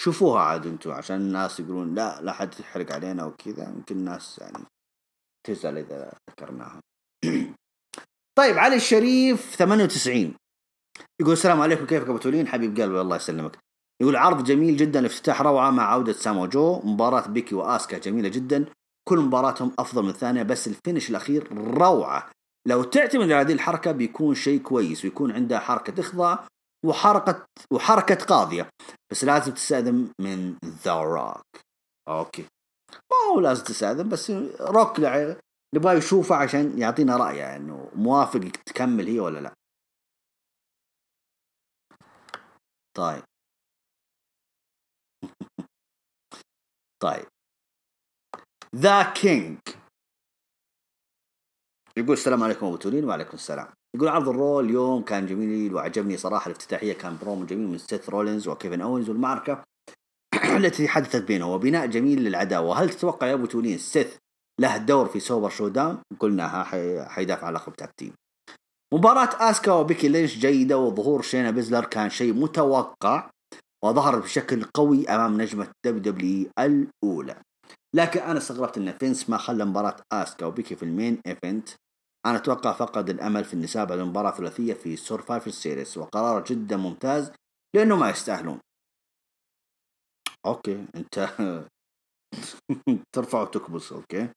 شوفوها 0.00 0.40
عاد 0.40 0.66
أنتم 0.66 0.92
عشان 0.92 1.16
الناس 1.16 1.60
يقولون 1.60 1.94
لا 1.94 2.20
لا 2.22 2.32
حد 2.32 2.60
يحرق 2.60 2.92
علينا 2.92 3.24
وكذا. 3.24 3.68
يمكن 3.68 3.96
الناس 3.96 4.38
يعني 4.38 4.64
تزعل 5.46 5.78
إذا 5.78 6.12
ذكرناها. 6.30 6.80
طيب 8.38 8.58
علي 8.58 8.76
الشريف 8.76 9.56
98 9.56 10.34
يقول 11.20 11.32
السلام 11.32 11.60
عليكم 11.60 11.86
كيفك 11.86 12.08
أبو 12.08 12.18
تولين؟ 12.18 12.48
حبيب 12.48 12.80
قلبي 12.80 13.00
الله 13.00 13.16
يسلمك. 13.16 13.58
يقول 14.02 14.16
عرض 14.16 14.44
جميل 14.44 14.76
جدا 14.76 15.06
افتتاح 15.06 15.42
روعة 15.42 15.70
مع 15.70 15.92
عودة 15.92 16.12
سامو 16.12 16.46
جو. 16.46 16.80
مباراة 16.84 17.28
بيكي 17.28 17.54
وآسكا 17.54 17.98
جميلة 17.98 18.28
جدا. 18.28 18.64
كل 19.08 19.18
مباراتهم 19.18 19.72
أفضل 19.78 20.02
من 20.02 20.08
الثانية 20.08 20.42
بس 20.42 20.68
الفينش 20.68 21.10
الأخير 21.10 21.52
روعة. 21.52 22.30
لو 22.66 22.82
تعتمد 22.82 23.32
على 23.32 23.46
هذه 23.46 23.52
الحركة 23.52 23.92
بيكون 23.92 24.34
شيء 24.34 24.60
كويس 24.60 25.04
ويكون 25.04 25.32
عندها 25.32 25.58
حركة 25.58 26.00
إخضاع 26.00 26.46
وحركة 26.86 27.46
وحركة 27.70 28.14
قاضية. 28.14 28.68
بس 29.10 29.24
لازم 29.24 29.52
تستأذن 29.52 30.08
من 30.20 30.56
ذا 30.84 30.94
روك. 30.94 31.42
OK. 32.08 32.44
ما 33.10 33.16
هو 33.30 33.40
لازم 33.40 33.64
تستاذن 33.64 34.08
بس 34.08 34.30
روك 34.60 35.00
نبغى 35.74 35.96
يشوفه 35.96 36.34
عشان 36.34 36.78
يعطينا 36.78 37.16
رأيه 37.16 37.56
إنه 37.56 37.90
موافق 37.94 38.40
تكمل 38.66 39.06
هي 39.06 39.20
ولا 39.20 39.38
لا. 39.40 39.54
طيب. 42.96 43.22
طيب. 47.02 47.26
ذا 48.76 49.12
كينج 49.12 49.58
يقول 51.96 52.12
السلام 52.12 52.42
عليكم 52.42 52.66
أبو 52.66 52.76
تولين 52.76 53.04
وعليكم 53.04 53.34
السلام. 53.34 53.68
يقول 53.96 54.08
عرض 54.08 54.28
الرو 54.28 54.64
اليوم 54.64 55.04
كان 55.04 55.26
جميل 55.26 55.74
وعجبني 55.74 56.16
صراحة 56.16 56.46
الافتتاحية 56.46 56.92
كان 56.92 57.18
برومو 57.22 57.46
جميل 57.46 57.68
من 57.68 57.78
سيث 57.78 58.08
رولينز 58.10 58.48
وكيفن 58.48 58.80
اونز 58.80 59.08
والمعركة. 59.08 59.64
التي 60.56 60.88
حدثت 60.88 61.22
بينه 61.22 61.54
وبناء 61.54 61.86
جميل 61.86 62.24
للعداوة. 62.24 62.82
هل 62.82 62.90
تتوقع 62.90 63.26
يا 63.26 63.34
أبو 63.34 63.46
تولين 63.46 63.78
سيث 63.78 64.16
له 64.60 64.76
دور 64.76 65.06
في 65.06 65.20
Super 65.20 65.50
ShowDown 65.50 65.98
قلناها 66.20 66.64
حيدافع 67.08 67.46
عن 67.46 67.52
لقب 67.52 67.72
tag 67.72 68.12
مباراة 68.94 69.50
آسكا 69.50 69.72
وبيكي 69.72 70.08
لينش 70.08 70.38
جيدة 70.38 70.78
وظهور 70.78 71.22
شينا 71.22 71.50
بيزلر 71.50 71.84
كان 71.84 72.10
شيء 72.10 72.32
متوقع 72.32 73.30
وظهر 73.84 74.18
بشكل 74.18 74.64
قوي 74.64 75.08
أمام 75.08 75.40
نجمة 75.40 75.68
WWE 75.86 76.50
الأولى. 76.58 77.36
لكن 77.94 78.20
أنا 78.20 78.38
استغربت 78.38 78.76
إن 78.78 78.92
فينس 78.92 79.30
ما 79.30 79.36
خلى 79.36 79.64
مباراة 79.64 79.96
آسكا 80.12 80.46
وبيكي 80.46 80.76
في 80.76 80.82
ال 80.82 80.90
main 80.90 81.20
event. 81.26 81.68
أنا 82.26 82.36
أتوقع 82.36 82.72
فقد 82.72 83.10
الأمل 83.10 83.44
في 83.44 83.54
النساء 83.54 83.84
بعد 83.84 83.98
مباراة 83.98 84.30
ثلاثية 84.30 84.74
في 84.74 84.96
Survivor 84.96 85.50
Series 85.50 85.98
وقرار 85.98 86.44
جدا 86.44 86.76
ممتاز 86.76 87.32
لأنه 87.76 87.96
ما 87.96 88.10
يستاهلون. 88.10 88.58
okay 90.46 90.86
أنت 90.96 91.28
ترفع 93.16 93.42
وتكبس 93.42 93.92
okay. 93.92 94.28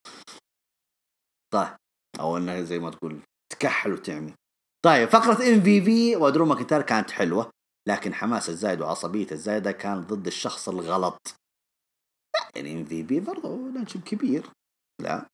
طيب 1.54 1.76
أو 2.20 2.36
إنها 2.36 2.62
زي 2.62 2.78
ما 2.78 2.90
تقول 2.90 3.20
تكحل 3.52 3.92
وتعمي. 3.92 4.34
طيب 4.84 5.08
فقرة 5.08 5.32
MVP 5.54 6.16
ودرو 6.16 6.46
ماكنتاير 6.46 6.82
كانت 6.82 7.10
حلوة 7.10 7.50
لكن 7.88 8.14
حماس 8.14 8.48
الزايد 8.48 8.80
وعصبية 8.80 9.26
الزايدة 9.32 9.72
كان 9.72 10.00
ضد 10.00 10.26
الشخص 10.26 10.68
الغلط. 10.68 11.34
يعني 12.56 12.72
MVP 12.72 13.20
برضه 13.20 13.56
نجم 13.56 14.00
كبير 14.00 14.50
لا. 15.02 15.26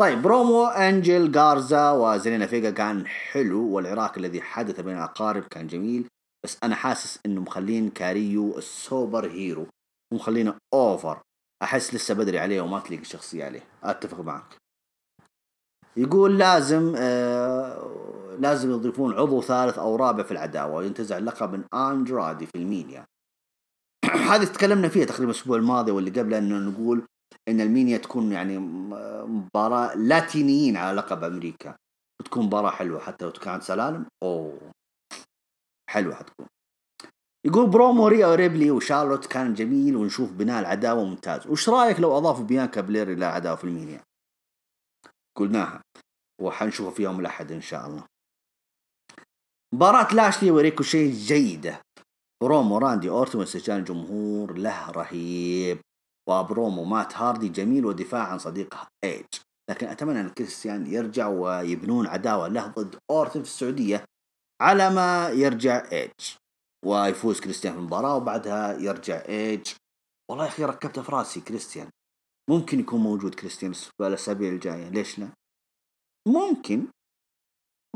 طيب 0.00 0.22
برومو 0.22 0.66
أنجل 0.66 1.32
جارزا 1.32 1.90
وزيلينا 1.90 2.46
فيجا 2.46 2.70
كان 2.70 3.06
حلو 3.06 3.68
والعراك 3.68 4.18
الذي 4.18 4.42
حدث 4.42 4.80
بين 4.80 4.96
الاقارب 4.96 5.42
كان 5.42 5.66
جميل 5.66 6.08
بس 6.44 6.58
أنا 6.62 6.74
حاسس 6.74 7.18
إنه 7.26 7.40
مخلين 7.40 7.90
كاريو 7.90 8.58
ال 8.58 9.30
superhero. 9.30 9.66
ومخلينه 10.12 10.54
over 10.74 11.20
أحس 11.62 11.94
لسه 11.94 12.14
بدري 12.14 12.38
عليه 12.38 12.60
وما 12.60 12.80
تليق 12.80 13.00
الشخصية 13.00 13.44
عليه. 13.44 13.62
أتفق 13.82 14.20
معك. 14.20 14.56
يقول 15.96 16.38
لازم 16.38 16.94
آه 16.96 18.36
لازم 18.38 18.70
يضيفون 18.70 19.14
عضو 19.14 19.42
ثالث 19.42 19.78
أو 19.78 19.96
رابع 19.96 20.22
في 20.22 20.32
العداوة 20.32 20.74
وينتزع 20.74 21.18
اللقب 21.18 21.52
من 21.52 21.64
أندرادي 21.74 22.46
في 22.46 22.54
ال 22.54 22.61
Mania. 22.61 23.04
هذه 24.30 24.44
تكلمنا 24.44 24.88
فيها 24.88 25.04
تقريبا 25.04 25.32
الأسبوع 25.32 25.56
الماضي 25.56 25.92
واللي 25.92 26.10
قبله 26.10 26.38
إنه 26.38 26.70
نقول 26.70 27.06
إن 27.48 27.60
ال 27.60 27.66
Mania 27.66 27.98
تكون 27.98 28.32
يعني 28.32 28.58
مباراة 29.28 29.94
لاتينيين 29.94 30.76
على 30.76 30.96
لقب 30.96 31.24
أمريكا. 31.24 31.76
وتكون 32.20 32.44
مباراة 32.44 32.70
حلوة 32.70 33.00
حتى 33.00 33.24
لو 33.24 33.32
كانت 33.32 33.62
سلالم 33.62 34.06
أوه. 34.22 34.72
حلوة 35.90 36.14
حتكون. 36.14 36.46
يقول 37.44 37.70
برومو 37.70 38.08
ريا 38.08 38.34
ريبلي 38.34 38.70
وشارلوت 38.70 39.26
كان 39.26 39.54
جميل 39.54 39.96
ونشوف 39.96 40.32
بناء 40.32 40.60
العداوة 40.60 41.04
ممتاز. 41.04 41.46
وش 41.46 41.68
رأيك 41.68 42.00
لو 42.00 42.18
اضافوا 42.18 42.44
بيانكا 42.44 42.80
بلير 42.80 43.12
إلى 43.12 43.28
العداوه 43.28 43.56
في 43.56 43.64
ال 43.64 43.71
Mania 43.71 44.04
قلناها. 45.36 45.82
وحنشوفها 46.40 46.90
في 46.90 47.02
يوم 47.02 47.20
الأحد 47.20 47.52
إن 47.52 47.60
شاء 47.60 47.86
الله. 47.86 48.04
مباراة 49.74 50.14
لاشلي 50.14 50.50
وريكوشي 50.50 51.10
جيدة. 51.10 51.80
برومو 52.42 52.78
راندي 52.78 53.08
أورتون 53.08 53.40
واستهجان 53.40 53.78
الجمهور 53.78 54.58
له 54.58 54.90
رهيب. 54.90 55.80
وبرومو 56.28 56.84
مات 56.84 57.16
هاردي 57.16 57.48
جميل 57.48 57.86
ودفاع 57.86 58.22
عن 58.22 58.38
صديقه 58.38 58.88
ايج 59.04 59.26
لكن 59.70 59.86
أتمنى 59.86 60.20
أن 60.20 60.28
كريستيان 60.28 60.86
يرجع 60.86 61.26
ويبنون 61.26 62.06
عداوة 62.06 62.48
له 62.48 62.66
ضد 62.66 62.96
أورتون 63.10 63.42
في 63.42 63.48
السعودية 63.48 64.04
على 64.62 64.90
ما 64.90 65.28
يرجع 65.28 65.90
ايج 65.92 66.10
ويفوز 66.84 67.40
كريستيان 67.40 67.72
في 67.72 67.78
المباراة 67.78 68.16
وبعدها 68.16 68.78
يرجع 68.78 69.24
إيج. 69.28 69.74
والله 70.30 70.44
يا 70.44 70.48
أخي 70.48 70.64
ركبت 70.64 70.98
في 71.00 71.12
راسي 71.12 71.40
كريستيان 71.40 71.90
ممكن 72.50 72.80
يكون 72.80 73.00
موجود 73.00 73.34
كريستيان 73.34 73.72
في 73.72 73.90
الأسابيع 74.00 74.48
الجاية 74.48 74.88
ليش 74.88 75.18
لا؟ 75.18 75.28
ممكن. 76.28 76.86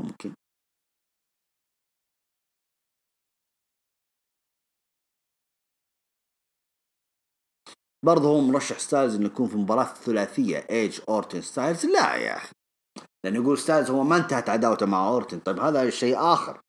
ممكن. 0.01 0.35
برضه 8.05 8.29
هو 8.29 8.41
مرشح 8.41 8.79
ستايلز 8.79 9.15
إنه 9.15 9.27
يكون 9.27 9.49
في 9.49 9.57
مباراة 9.57 9.95
ثلاثية 9.95 10.67
إيج 10.71 11.01
أورتن 11.09 11.41
ستايلز. 11.41 11.87
لا 11.87 12.15
يا 12.17 12.37
أخي. 12.37 12.53
لأنه 13.25 13.43
يقول 13.43 13.59
ستايلز 13.59 13.91
هو 13.91 14.03
ما 14.03 14.17
انتهت 14.17 14.49
عداوته 14.49 14.87
مع 14.87 15.09
أورتن. 15.09 15.41
طيب 15.41 15.59
هذا 15.59 15.91
شيء 15.91 16.17
آخر. 16.19 16.61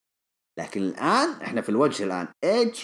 لكن 0.60 0.82
الآن 0.82 1.42
إحنا 1.42 1.62
في 1.62 1.70
الوجه 1.70 2.04
الآن 2.04 2.28
ايج 2.44 2.80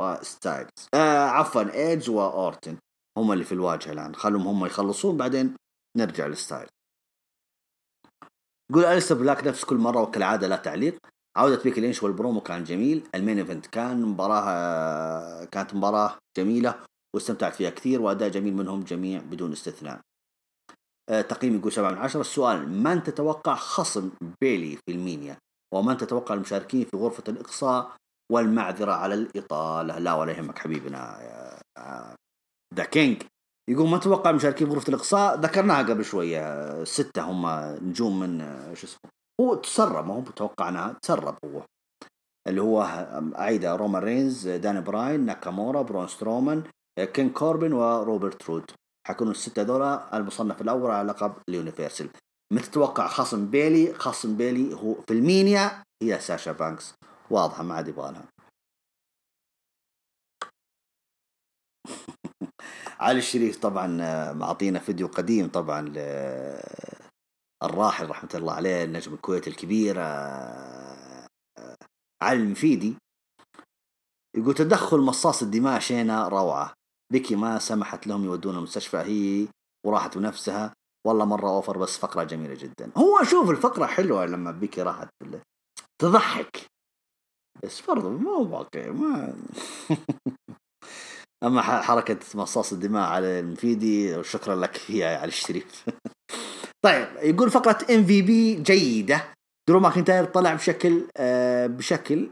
وستايلز 0.00 0.88
آه 0.94 1.26
عفوا 1.26 1.74
ايج 1.74 2.10
واورتن 2.10 2.76
هم 3.18 3.32
اللي 3.32 3.44
في 3.44 3.52
الواجهه 3.52 3.92
الآن. 3.92 4.14
خلهم 4.14 4.46
هم 4.46 4.66
يخلصون 4.66 5.16
بعدين 5.16 5.56
نرجع 5.96 6.26
لستايلز 6.26 6.70
يقول 8.70 8.84
اليستر 8.84 9.14
بلاك 9.14 9.46
نفس 9.46 9.64
كل 9.64 9.76
مرة 9.76 10.02
وكالعادة 10.02 10.48
لا 10.48 10.56
تعليق. 10.56 10.98
عودة 11.36 11.62
بيكي 11.62 11.80
لينش 11.80 12.02
والبرومو 12.02 12.40
كان 12.40 12.64
جميل. 12.64 13.08
ال 13.14 13.19
main 13.19 13.38
event 13.38 13.66
كان 13.66 14.02
مباراة 14.02 15.44
كانت 15.44 15.74
مباراة 15.74 16.18
جميلة 16.36 16.84
واستمتعت 17.14 17.54
فيها 17.54 17.70
كثير 17.70 18.02
وأداء 18.02 18.28
جميل 18.28 18.54
منهم 18.54 18.84
جميع 18.84 19.20
بدون 19.20 19.52
استثناء. 19.52 20.00
آه 21.08 21.20
تقييم 21.20 21.56
يقول 21.58 21.72
7 21.72 21.90
من 21.90 21.98
10 21.98 22.20
السؤال 22.20 22.68
من 22.82 23.02
تتوقع 23.02 23.54
خصم 23.54 24.10
بيلي 24.40 24.76
في 24.76 24.92
ال 24.92 24.99
Mania؟ 24.99 25.38
ومن 25.74 25.96
تتوقع 25.96 26.34
المشاركين 26.34 26.84
في 26.84 26.96
غرفة 26.96 27.24
الإقصاء 27.28 27.92
والمعذرة 28.32 28.92
على 28.92 29.14
الإطالة. 29.14 29.98
لا 29.98 30.14
ولا 30.14 30.32
يهمك 30.32 30.58
حبيبنا 30.58 31.20
ذا 32.74 32.84
كينج. 32.84 33.22
يقول 33.70 33.88
ما 33.88 33.98
تتوقع 33.98 34.30
المشاركين 34.30 34.66
في 34.66 34.74
غرفة 34.74 34.88
الإقصاء؟ 34.88 35.40
ذكرناها 35.40 35.82
قبل 35.82 36.04
شوية 36.04 36.84
ستة 36.84 37.22
هم 37.22 37.46
نجوم 37.88 38.20
من 38.20 38.38
شو 38.74 38.86
اسمه 38.86 39.10
هو 39.40 39.54
تسرب 39.54 40.06
ما 40.06 40.14
هو 40.14 40.20
توقعناها 40.20 40.96
تسرب 41.02 41.36
هو. 41.44 41.62
اللي 42.48 42.62
هو 42.62 42.82
أعيدها 43.38 43.76
رومان 43.76 44.02
رينز 44.02 44.48
داني 44.48 44.80
براين 44.80 45.20
ناكامورا 45.20 45.82
برون 45.82 46.08
سترومان 46.08 46.62
كين 47.12 47.30
كوربن 47.30 47.72
وروبرت 47.72 48.50
رود 48.50 48.70
حيكونوا 49.06 49.32
الستة 49.32 49.62
دولار 49.62 50.08
المصنف 50.14 50.62
الأول 50.62 50.90
على 50.90 51.08
لقب 51.08 51.32
ال 51.48 51.54
Universal 51.54 52.08
من 52.52 52.67
تتوقع 52.67 53.06
خصم 53.06 53.50
بيلي 53.50 53.94
خصم 53.94 54.36
بيلي 54.36 54.74
هو 54.74 54.94
في 54.94 55.12
ال 55.14 55.25
Mania 55.25 55.82
هي 56.02 56.20
ساشا 56.20 56.52
بانكس. 56.52 56.94
واضحة 57.30 57.62
ما 57.62 57.74
عاد 57.74 57.88
يبغالها 57.88 58.24
علي 63.00 63.18
الشريف 63.18 63.58
طبعا 63.58 64.02
آه، 64.02 64.32
معطينا 64.32 64.78
فيديو 64.78 65.06
قديم 65.06 65.48
طبعا 65.48 65.92
الراحل 67.62 68.08
رحمة 68.10 68.30
الله 68.34 68.52
عليه 68.52 68.84
النجم 68.84 69.14
الكويتي 69.14 69.50
الكبير 69.50 69.96
آه، 69.98 71.26
آه، 71.58 71.76
علي 72.22 72.42
المفيدي. 72.42 72.96
يقول 74.36 74.54
تدخل 74.54 74.98
مصاص 74.98 75.42
الدماء 75.42 75.80
شينا 75.80 76.28
روعة. 76.28 76.74
بكي 77.12 77.36
ما 77.36 77.58
سمحت 77.58 78.06
لهم 78.06 78.24
يودون 78.24 78.56
المستشفى 78.56 78.96
هي 78.96 79.48
وراحت 79.86 80.18
بنفسها. 80.18 80.74
والله 81.06 81.24
مرة 81.24 81.48
أوفر 81.48 81.78
بس 81.78 81.98
فقرة 81.98 82.24
جميلة 82.24 82.54
جدا. 82.54 82.90
هو 82.96 83.22
شوف 83.22 83.50
الفقرة 83.50 83.86
حلوة 83.86 84.26
لما 84.26 84.50
بيكي 84.50 84.82
راحت 84.82 85.08
تضحك. 86.02 86.66
بس 87.64 87.80
برضو 87.86 88.10
مو 88.10 88.56
واقعي 88.56 88.90
ما 88.90 89.34
أما 91.44 91.62
حركة 91.62 92.18
مصاص 92.34 92.72
الدماء 92.72 93.10
على 93.10 93.40
المفيدي 93.40 94.22
شكرا 94.22 94.56
لك 94.56 94.90
يا 94.90 95.18
علي 95.18 95.28
الشريف. 95.28 95.84
طيب 96.84 97.06
يقول 97.16 97.50
فقرة 97.50 97.94
MVP 97.94 98.54
جيدة. 98.54 99.34
درو 99.68 99.80
ماكنتاير 99.80 100.24
طلع 100.24 100.54
بشكل 100.54 101.08
آه 101.16 101.66
بشكل. 101.66 102.30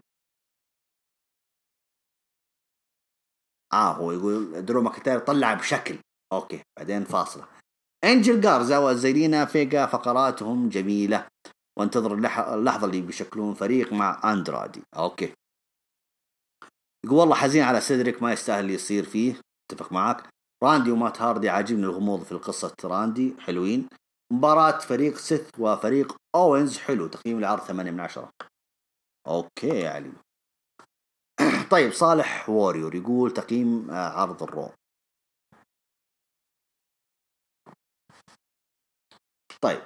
آه 3.73 3.93
هو 3.93 4.13
يقول 4.13 4.65
درو 4.67 4.83
ماكنتاير 4.83 5.19
طلع 5.19 5.55
بشكل. 5.55 5.99
okay 6.33 6.63
بعدين 6.79 7.05
فاصلة. 7.05 7.52
انجل 8.05 8.41
جارزا 8.41 8.79
وزيلينا 8.79 9.45
فيجا 9.45 9.87
فقراتهم 9.87 10.69
جميلة. 10.69 11.27
وانتظر 11.79 12.15
اللحظة 12.55 12.87
اللي 12.87 13.01
بيشكلون 13.01 13.55
فريق 13.55 13.93
مع 13.93 14.33
أندرادي. 14.33 14.83
okay. 14.97 15.33
يقول 17.05 17.19
والله 17.19 17.35
حزين 17.35 17.63
على 17.63 17.81
سيدريك 17.81 18.23
ما 18.23 18.33
يستاهل 18.33 18.61
اللي 18.61 18.75
يصير 18.75 19.05
فيه. 19.05 19.41
أتفق 19.71 19.93
معك 19.93 20.29
راندي 20.65 20.91
ومات 20.91 21.23
هاردي 21.23 21.49
عاجبني 21.49 21.85
الغموض 21.85 22.23
في 22.23 22.33
القصة. 22.33 22.75
راندي 22.85 23.35
حلوين. 23.39 23.89
مباراة 24.33 24.79
فريق 24.79 25.17
سيث 25.17 25.49
وفريق 25.59 26.17
أوينز 26.35 26.79
حلو. 26.79 27.07
تقييم 27.07 27.39
العرض 27.39 27.63
8 27.63 27.91
من 27.91 28.01
10 28.01 28.31
okay 29.27 29.69
يا 29.69 29.91
علي. 29.91 30.13
طيب 31.71 31.93
صالح 31.93 32.51
ووريور 32.51 32.95
يقول 32.95 33.31
تقييم 33.31 33.91
آه، 33.91 34.09
عرض 34.21 34.43
ال 34.43 34.49
Raw. 34.49 34.71
طيب. 39.65 39.83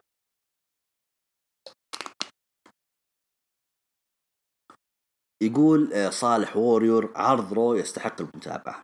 يقول 5.42 5.92
آه، 5.92 6.10
صالح 6.10 6.56
ووريور 6.56 7.12
عرض 7.16 7.52
Raw 7.52 7.74
يستحق 7.74 8.20
المتابعة. 8.20 8.82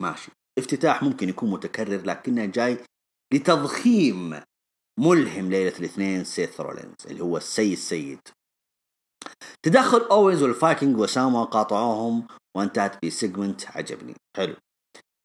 ماشي. 0.00 0.32
افتتاح 0.58 1.02
ممكن 1.02 1.28
يكون 1.28 1.50
متكرر 1.50 2.02
لكنه 2.06 2.46
جاي 2.46 2.78
لتضخيم 3.34 4.40
ملهم 5.00 5.50
ليلة 5.50 5.78
الاثنين 5.78 6.24
سيث 6.24 6.60
رولينز 6.60 6.94
اللي 7.06 7.22
هو 7.22 7.36
السيد 7.36 7.72
السيد 7.72 8.20
تدخل 9.62 10.00
أوينز 10.10 10.42
والفايكنج 10.42 10.98
وساموا 10.98 11.44
قاطعوهم 11.44 12.26
وانتهت 12.56 13.06
ب 13.06 13.13
segment 13.13 13.66
عجبني. 13.66 14.14
حلو. 14.36 14.56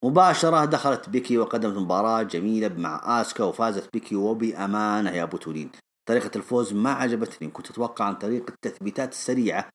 مباشرة 0.05 0.65
دخلت 0.65 1.09
بيكي 1.09 1.38
وقدمت 1.38 1.77
مباراة 1.77 2.23
جميلة 2.23 2.67
مع 2.67 3.21
آسكا 3.21 3.43
وفازت 3.43 3.93
بيكي 3.93 4.15
وبأمانة 4.15 5.11
يا 5.11 5.26
أبو 5.26 5.43
تولين 5.43 5.71
طريقة 6.09 6.31
الفوز 6.35 6.73
ما 6.73 6.91
عجبتني 6.91 7.49
كنت 7.49 7.69
أتوقع 7.69 8.05
عن 8.05 8.15
طريق 8.15 8.49
التثبيتات 8.49 9.11
السريعة 9.11 9.69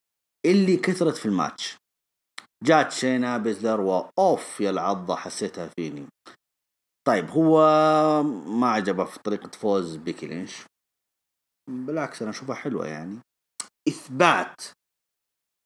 اللي 0.46 0.76
كثرت 0.76 1.16
في 1.16 1.26
الماتش. 1.26 1.76
جات 2.64 2.92
شينا 2.92 3.38
بيزلر 3.38 3.80
وأوف 3.80 4.60
يا 4.60 4.70
العضة 4.70 5.16
حسيتها 5.16 5.68
فيني. 5.76 6.06
طيب 7.06 7.30
هو 7.30 7.59
ما 8.46 8.70
عجبه 8.70 9.05
في 9.05 9.18
طريقة 9.18 9.51
فوز 9.51 9.96
بيكي 9.96 10.26
لينش؟ 10.26 10.62
بالعكس 11.70 12.22
أنا 12.22 12.30
أشوفها 12.30 12.55
حلوة 12.55 12.86
يعني. 12.86 13.18
إثبات 13.88 14.62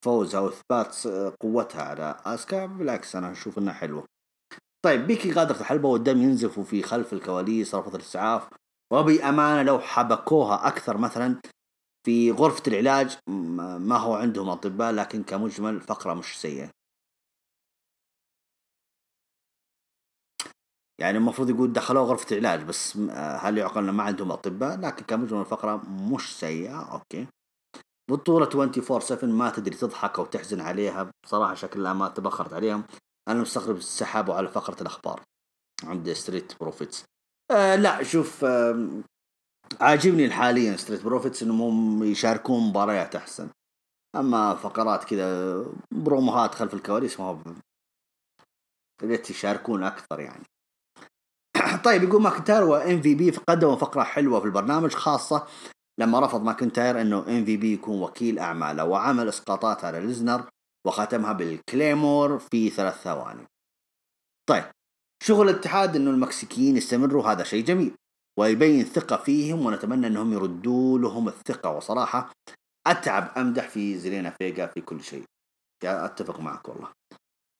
فوزها 0.04 0.40
وإثبات 0.40 1.06
قوتها 1.40 1.82
على 1.82 2.20
آسكا 2.24 2.66
بالعكس 2.66 3.16
أنا 3.16 3.32
أشوف 3.32 3.58
إنها 3.58 3.72
حلوة. 3.72 4.06
طيب 4.84 5.06
بيكي 5.06 5.32
غادرت 5.32 5.60
الحلبة 5.60 5.88
والدم 5.88 6.22
ينزف 6.22 6.60
في 6.60 6.82
خلف 6.82 7.12
الكواليس 7.12 7.74
رفض 7.74 7.94
الاسعاف 7.94 8.48
وبأمانة 8.92 9.62
لو 9.62 9.78
حبكوها 9.80 10.68
أكثر 10.68 10.98
مثلا 10.98 11.40
في 12.06 12.30
غرفة 12.32 12.62
العلاج 12.68 13.18
ما 13.78 13.96
هو 13.96 14.14
عندهم 14.14 14.48
أطباء 14.48 14.92
لكن 14.92 15.22
كمجمل 15.22 15.80
فقرة 15.80 16.14
مش 16.14 16.40
سيئة. 16.40 16.70
يعني 21.00 21.18
المفروض 21.18 21.50
يقول 21.50 21.72
دخلوه 21.72 22.02
غرفة 22.04 22.36
العلاج 22.36 22.64
بس 22.64 22.96
هل 23.16 23.58
يعقل 23.58 23.90
ما 23.90 24.02
عندهم 24.02 24.32
أطباء؟ 24.32 24.80
لكن 24.80 25.04
كمجمل 25.04 25.40
الفقرة 25.40 25.76
مش 25.76 26.38
سيئة 26.40 26.92
أوكي. 26.92 27.26
بطولة 28.10 28.46
24 28.46 29.00
7 29.00 29.26
ما 29.30 29.50
تدري 29.50 29.76
تضحك 29.76 30.18
أو 30.18 30.24
تحزن 30.24 30.60
عليها 30.60 31.10
بصراحة 31.24 31.54
شكلها 31.54 31.92
ما 31.92 32.08
تبخرت 32.08 32.52
عليهم. 32.52 32.84
أنا 33.28 33.40
مستغرب 33.40 33.80
سحبوا 33.80 34.34
على 34.34 34.48
فقرة 34.48 34.82
الأخبار 34.82 35.20
عند 35.84 36.12
Street 36.12 36.52
Profits 36.60 37.04
آه 37.50 37.76
لا 37.76 38.02
شوف 38.02 38.44
آه 38.44 39.02
عاجبني 39.80 40.30
حاليا 40.30 40.76
Street 40.76 41.04
Profits 41.04 41.42
إنهم 41.42 42.04
يشاركون 42.04 42.68
مباريات 42.68 43.16
أحسن. 43.16 43.48
أما 44.16 44.54
فقرات 44.54 45.04
كذا 45.04 45.64
بروموهات 45.90 46.54
خلف 46.54 46.74
الكواليس 46.74 47.20
ما 47.20 47.42
ريت 49.02 49.30
يشاركون 49.30 49.82
أكثر 49.82 50.20
يعني. 50.20 50.44
طيب 51.84 52.02
يقول 52.02 52.22
ماكنتاير 52.22 52.64
و 52.64 53.02
MVP 53.02 53.30
قدموا 53.30 53.76
فقرة 53.76 54.02
حلوة 54.02 54.40
في 54.40 54.46
البرنامج 54.46 54.94
خاصة 54.94 55.46
لما 55.98 56.20
رفض 56.20 56.42
ماكنتاير 56.42 57.00
إنه 57.00 57.18
MVP 57.18 57.72
يكون 57.72 58.02
وكيل 58.02 58.38
أعماله 58.38 58.84
وعمل 58.84 59.28
إسقاطات 59.28 59.84
على 59.84 60.00
ليزنر 60.00 60.50
وختمها 60.86 61.32
بال 61.32 61.54
Claymore 61.54 62.38
في 62.38 62.70
ثلاث 62.70 63.02
ثواني. 63.02 63.46
طيب 64.48 64.64
شغل 65.22 65.48
الاتحاد 65.48 65.96
إنه 65.96 66.10
المكسيكيين 66.10 66.76
يستمروا 66.76 67.24
هذا 67.24 67.44
شيء 67.44 67.64
جميل 67.64 67.94
ويبين 68.38 68.84
ثقة 68.84 69.16
فيهم 69.16 69.66
ونتمنى 69.66 70.06
أنهم 70.06 70.32
يردوا 70.32 70.98
لهم 70.98 71.28
الثقة 71.28 71.70
وصراحة. 71.70 72.32
أتعب 72.86 73.32
أمدح 73.36 73.68
في 73.68 73.98
زلينا 73.98 74.30
فيجا 74.30 74.66
في 74.66 74.80
كل 74.80 75.02
شيء. 75.02 75.24
أتفق 75.84 76.40
معك 76.40 76.68
والله. 76.68 76.88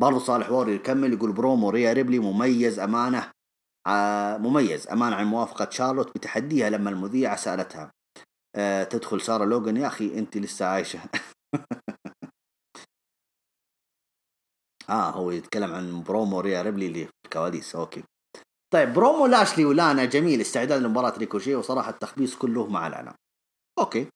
برضو 0.01 0.19
صالح 0.19 0.51
ووريور 0.51 0.75
يكمل 0.75 1.13
يقول 1.13 1.33
برومو 1.33 1.71
ريا 1.71 1.93
ريبلي 1.93 2.19
مميز 2.19 2.79
أمانة 2.79 3.31
آه 3.87 4.37
مميز 4.37 4.89
أمانة 4.89 5.17
عن 5.17 5.27
موافقة 5.27 5.71
شارلوت 5.71 6.15
بتحديها 6.15 6.71
لما 6.71 6.91
المذيعة 6.91 7.37
سألتها 7.37 7.91
آه 8.57 8.85
تدخل 8.85 9.21
سارة 9.21 9.45
لوغان؟ 9.45 9.77
يا 9.77 9.87
أخي 9.87 10.19
أنت 10.19 10.37
لسه 10.37 10.67
عايشة. 10.67 11.01
آه 14.91 15.11
هو 15.11 15.31
يتكلم 15.31 15.73
عن 15.73 16.03
برومو 16.03 16.41
ريا 16.41 16.63
ريبلي 16.63 16.87
اللي 16.87 17.05
في 17.05 17.13
الكواليس. 17.25 17.77
okay. 17.77 18.03
طيب 18.75 18.93
برومو 18.93 19.27
لاشلي 19.27 19.65
ولانا 19.65 20.05
جميل. 20.05 20.41
استعداد 20.41 20.83
لمباراة 20.83 21.19
ريكوشي 21.19 21.55
وصراحة 21.55 21.91
التخبيص 21.91 22.37
كله 22.37 22.67
مع 22.67 22.89
لانا 22.89 23.15
okay. 23.79 24.09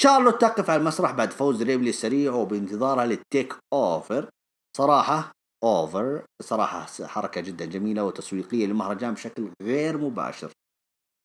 شارلوت 0.00 0.40
تقف 0.40 0.70
على 0.70 0.80
المسرح 0.80 1.10
بعد 1.12 1.30
فوز 1.30 1.62
ريبلي 1.62 1.90
السريع 1.90 2.32
وبانتظارها 2.32 3.06
لل 3.06 3.54
takeover. 3.72 4.30
صراحة 4.76 5.32
over. 5.64 6.24
صراحة 6.42 6.86
حركة 7.06 7.40
جدا 7.40 7.64
جميلة 7.64 8.04
وتسويقية 8.04 8.66
للمهرجان 8.66 9.14
بشكل 9.14 9.50
غير 9.62 9.98
مباشر. 9.98 10.52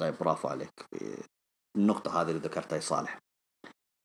طيب 0.01 0.15
برافو 0.19 0.47
عليك. 0.47 0.85
النقطة 1.77 2.21
هذه 2.21 2.29
اللي 2.29 2.41
ذكرتها 2.41 2.75
يا 2.75 2.81
صالح. 2.81 3.19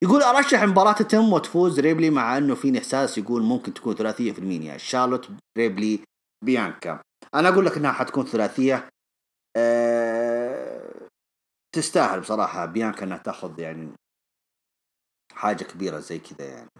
يقول 0.02 0.22
أرشح 0.22 0.62
مباراة 0.62 0.92
تتم 0.92 1.32
وتفوز 1.32 1.80
ريبلي 1.80 2.10
مع 2.10 2.38
إنه 2.38 2.54
في 2.54 2.78
إحساس 2.78 3.18
يقول 3.18 3.42
ممكن 3.42 3.74
تكون 3.74 3.94
ثلاثية 3.94 4.32
في 4.32 4.38
المينيا. 4.38 4.76
شارلوت 4.76 5.28
ريبلي 5.58 6.00
بيانكا. 6.44 7.02
أنا 7.34 7.48
أقول 7.48 7.66
لك 7.66 7.76
إنها 7.76 7.92
حتكون 7.92 8.24
ثلاثية. 8.26 8.88
أه 9.56 11.08
تستاهل 11.74 12.20
بصراحة 12.20 12.66
بيانكا 12.66 13.04
إنها 13.04 13.18
تأخذ 13.18 13.58
يعني 13.60 13.92
حاجة 15.32 15.64
كبيرة 15.64 15.98
زي 15.98 16.18
كذا 16.18 16.48
يعني. 16.48 16.70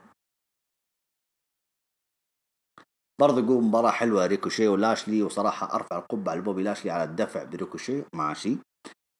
برضه 3.21 3.41
يقول 3.41 3.65
مباراة 3.65 3.91
حلوة 3.91 4.27
ريكوشي 4.27 4.69
ولاشلي 4.69 5.23
وصراحة 5.23 5.75
أرفع 5.75 5.99
القبعة 5.99 6.35
لبوبي 6.35 6.63
لاشلي 6.63 6.91
على 6.91 7.05
الدفع 7.05 7.45
بريكوشي 7.45 8.05
ماشي. 8.15 8.59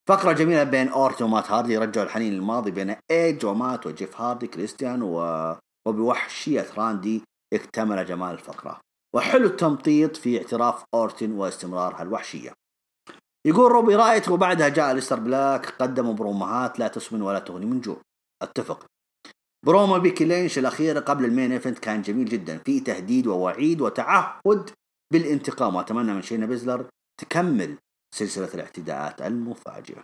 فقرة 0.09 0.31
جميلة 0.31 0.63
بين 0.63 0.89
اورت 0.89 1.21
ومات 1.21 1.51
هاردي 1.51 1.77
رجعوا 1.77 2.05
الحنين 2.05 2.33
الماضي 2.33 2.71
بين 2.71 2.95
إيج 3.11 3.45
ومات 3.45 3.87
وجيف 3.87 4.21
هاردي 4.21 4.47
كريستيان 4.47 5.01
و... 5.01 5.55
وبوحشية 5.87 6.65
راندي 6.77 7.21
اكتمل 7.53 8.05
جمال 8.05 8.31
الفقرة. 8.31 8.79
وحلو 9.15 9.47
التمطيط 9.47 10.17
في 10.17 10.37
اعتراف 10.37 10.83
أورتن 10.93 11.31
واستمرار 11.31 11.95
هالوحشية. 11.95 12.53
يقول 13.47 13.71
روبي 13.71 13.95
رايت 13.95 14.29
وبعدها 14.29 14.69
جاء 14.69 14.93
أليستر 14.93 15.19
بلاك 15.19 15.65
قدموا 15.65 16.13
بروموهات 16.13 16.79
لا 16.79 16.87
تسمن 16.87 17.21
ولا 17.21 17.39
تغني 17.39 17.65
من 17.65 17.81
جوع. 17.81 18.01
أتفق. 18.41 18.85
برومو 19.65 19.99
بيكي 19.99 20.25
لينش 20.25 20.57
الأخير 20.57 20.99
قبل 20.99 21.25
ال 21.25 21.30
main 21.30 21.51
event 21.51 21.79
كان 21.79 22.01
جميل 22.01 22.25
جدا. 22.25 22.57
في 22.57 22.79
تهديد 22.79 23.27
ووعيد 23.27 23.81
وتعهد 23.81 24.69
بالانتقام. 25.13 25.75
وأتمنى 25.75 26.13
من 26.13 26.21
شينا 26.21 26.45
بيزلر 26.45 26.85
تكمل 27.21 27.77
سلسلة 28.15 28.53
الاعتداءات 28.53 29.21
المفاجئة. 29.21 30.03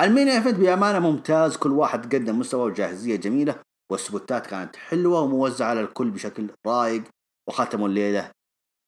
ال 0.00 0.06
main 0.06 0.28
event 0.28 0.54
بأمانة 0.54 0.98
ممتاز 0.98 1.56
كل 1.56 1.72
واحد 1.72 2.14
قدم 2.14 2.38
مستوى 2.38 2.70
وجاهزية 2.70 3.16
جميلة 3.16 3.62
والسبوتات 3.92 4.46
كانت 4.46 4.76
حلوة 4.76 5.20
وموزعة 5.20 5.68
على 5.68 5.80
الكل 5.80 6.10
بشكل 6.10 6.50
رايق 6.66 7.04
وختموا 7.48 7.88
الليلة 7.88 8.30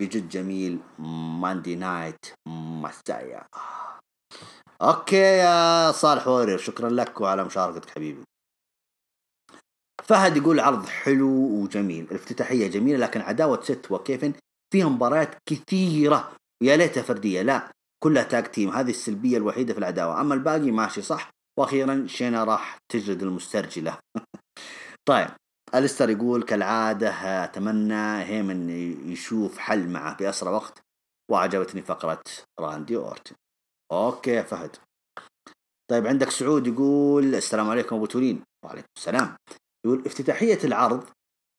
بجد 0.03 0.29
جميل. 0.29 0.79
Monday 1.41 1.77
Night 1.77 2.27
مسايا. 2.49 3.47
okay 4.83 5.17
يا 5.17 5.93
صالح 5.93 6.29
وورير 6.29 6.59
شكرا 6.59 6.91
لك 6.91 7.21
وعلى 7.21 7.45
مشاركتك 7.45 7.91
حبيبي. 7.91 8.25
فهد 10.05 10.37
يقول 10.37 10.61
عرض 10.61 10.87
حلو 10.87 11.29
وجميل 11.29 12.05
الافتتاحية 12.05 12.67
جميلة 12.67 12.99
لكن 12.99 13.21
عداوة 13.21 13.63
سيث 13.63 13.91
وكيفن 13.91 14.33
فيها 14.73 14.89
مباريات 14.89 15.35
كثيرة. 15.49 16.33
ويا 16.63 16.77
ليتها 16.77 17.03
فردية 17.03 17.43
لا 17.43 17.76
كلها 18.05 18.23
tag 18.23 18.45
team 18.45 18.71
هذه 18.71 18.91
السلبية 18.91 19.37
الوحيدة 19.37 19.73
في 19.73 19.79
العداوة. 19.79 20.21
أما 20.21 20.35
الباقي 20.35 20.71
ماشي 20.71 21.03
صح. 21.03 21.31
وأخيرا 21.59 22.07
شينا 22.07 22.45
راح 22.45 22.79
تجلد 22.93 23.23
المسترجلة. 23.23 23.99
طيب 25.09 25.29
أليستر 25.75 26.11
يقول 26.11 26.43
كالعادة 26.43 27.11
أتمنى 27.45 28.23
هيمن 28.25 28.71
يشوف 29.11 29.59
حل 29.59 29.89
معه 29.89 30.17
بأسرع 30.17 30.51
وقت. 30.51 30.83
وعجبتني 31.31 31.83
فقرة 31.83 32.23
راندي 32.61 32.97
أورتن. 32.97 33.35
okay 33.93 34.31
يا 34.31 34.43
فهد. 34.43 34.77
طيب 35.91 36.07
عندك 36.07 36.31
سعود 36.31 36.67
يقول 36.67 37.35
السلام 37.35 37.71
عليكم 37.71 37.97
أبو 37.97 38.07
تولين. 38.07 38.43
وعليكم 38.65 38.89
السلام. 38.99 39.37
يقول 39.87 40.03
افتتاحية 40.07 40.59
العرض 40.65 41.05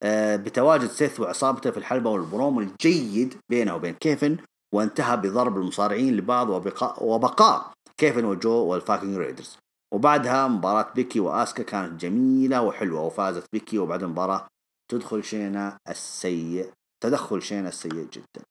آه، 0.04 0.36
بتواجد 0.36 0.88
سيث 0.88 1.20
وعصابته 1.20 1.72
في 1.72 1.78
الحلبة 1.78 2.10
والبرومو 2.10 2.60
الجيد 2.60 3.36
بينه 3.50 3.76
وبين 3.76 3.94
كيفن. 3.94 4.38
وانتهى 4.74 5.18
بضرب 5.18 5.58
المصارعين 5.58 6.18
لبعض 6.18 6.50
وبقاء, 6.50 7.04
وبقاء 7.04 7.74
كيفن 7.98 8.26
وجو 8.26 8.66
والفايكينج 8.66 9.18
ريدرز. 9.18 9.58
وبعدها 9.94 10.48
مباراة 10.48 10.94
بيكي 10.94 11.20
وآسكا 11.20 11.64
كانت 11.64 12.02
جميلة 12.02 12.62
وحلوة 12.62 13.02
وفازت 13.02 13.46
بيكي 13.54 13.78
وبعد 13.78 14.04
المباراة 14.04 14.48
تدخل 14.92 15.24
شينا 15.24 15.78
السيء 15.90 16.72
تدخل 17.04 17.42
شينا 17.42 17.70
السيء 17.70 18.10
جدا. 18.10 18.44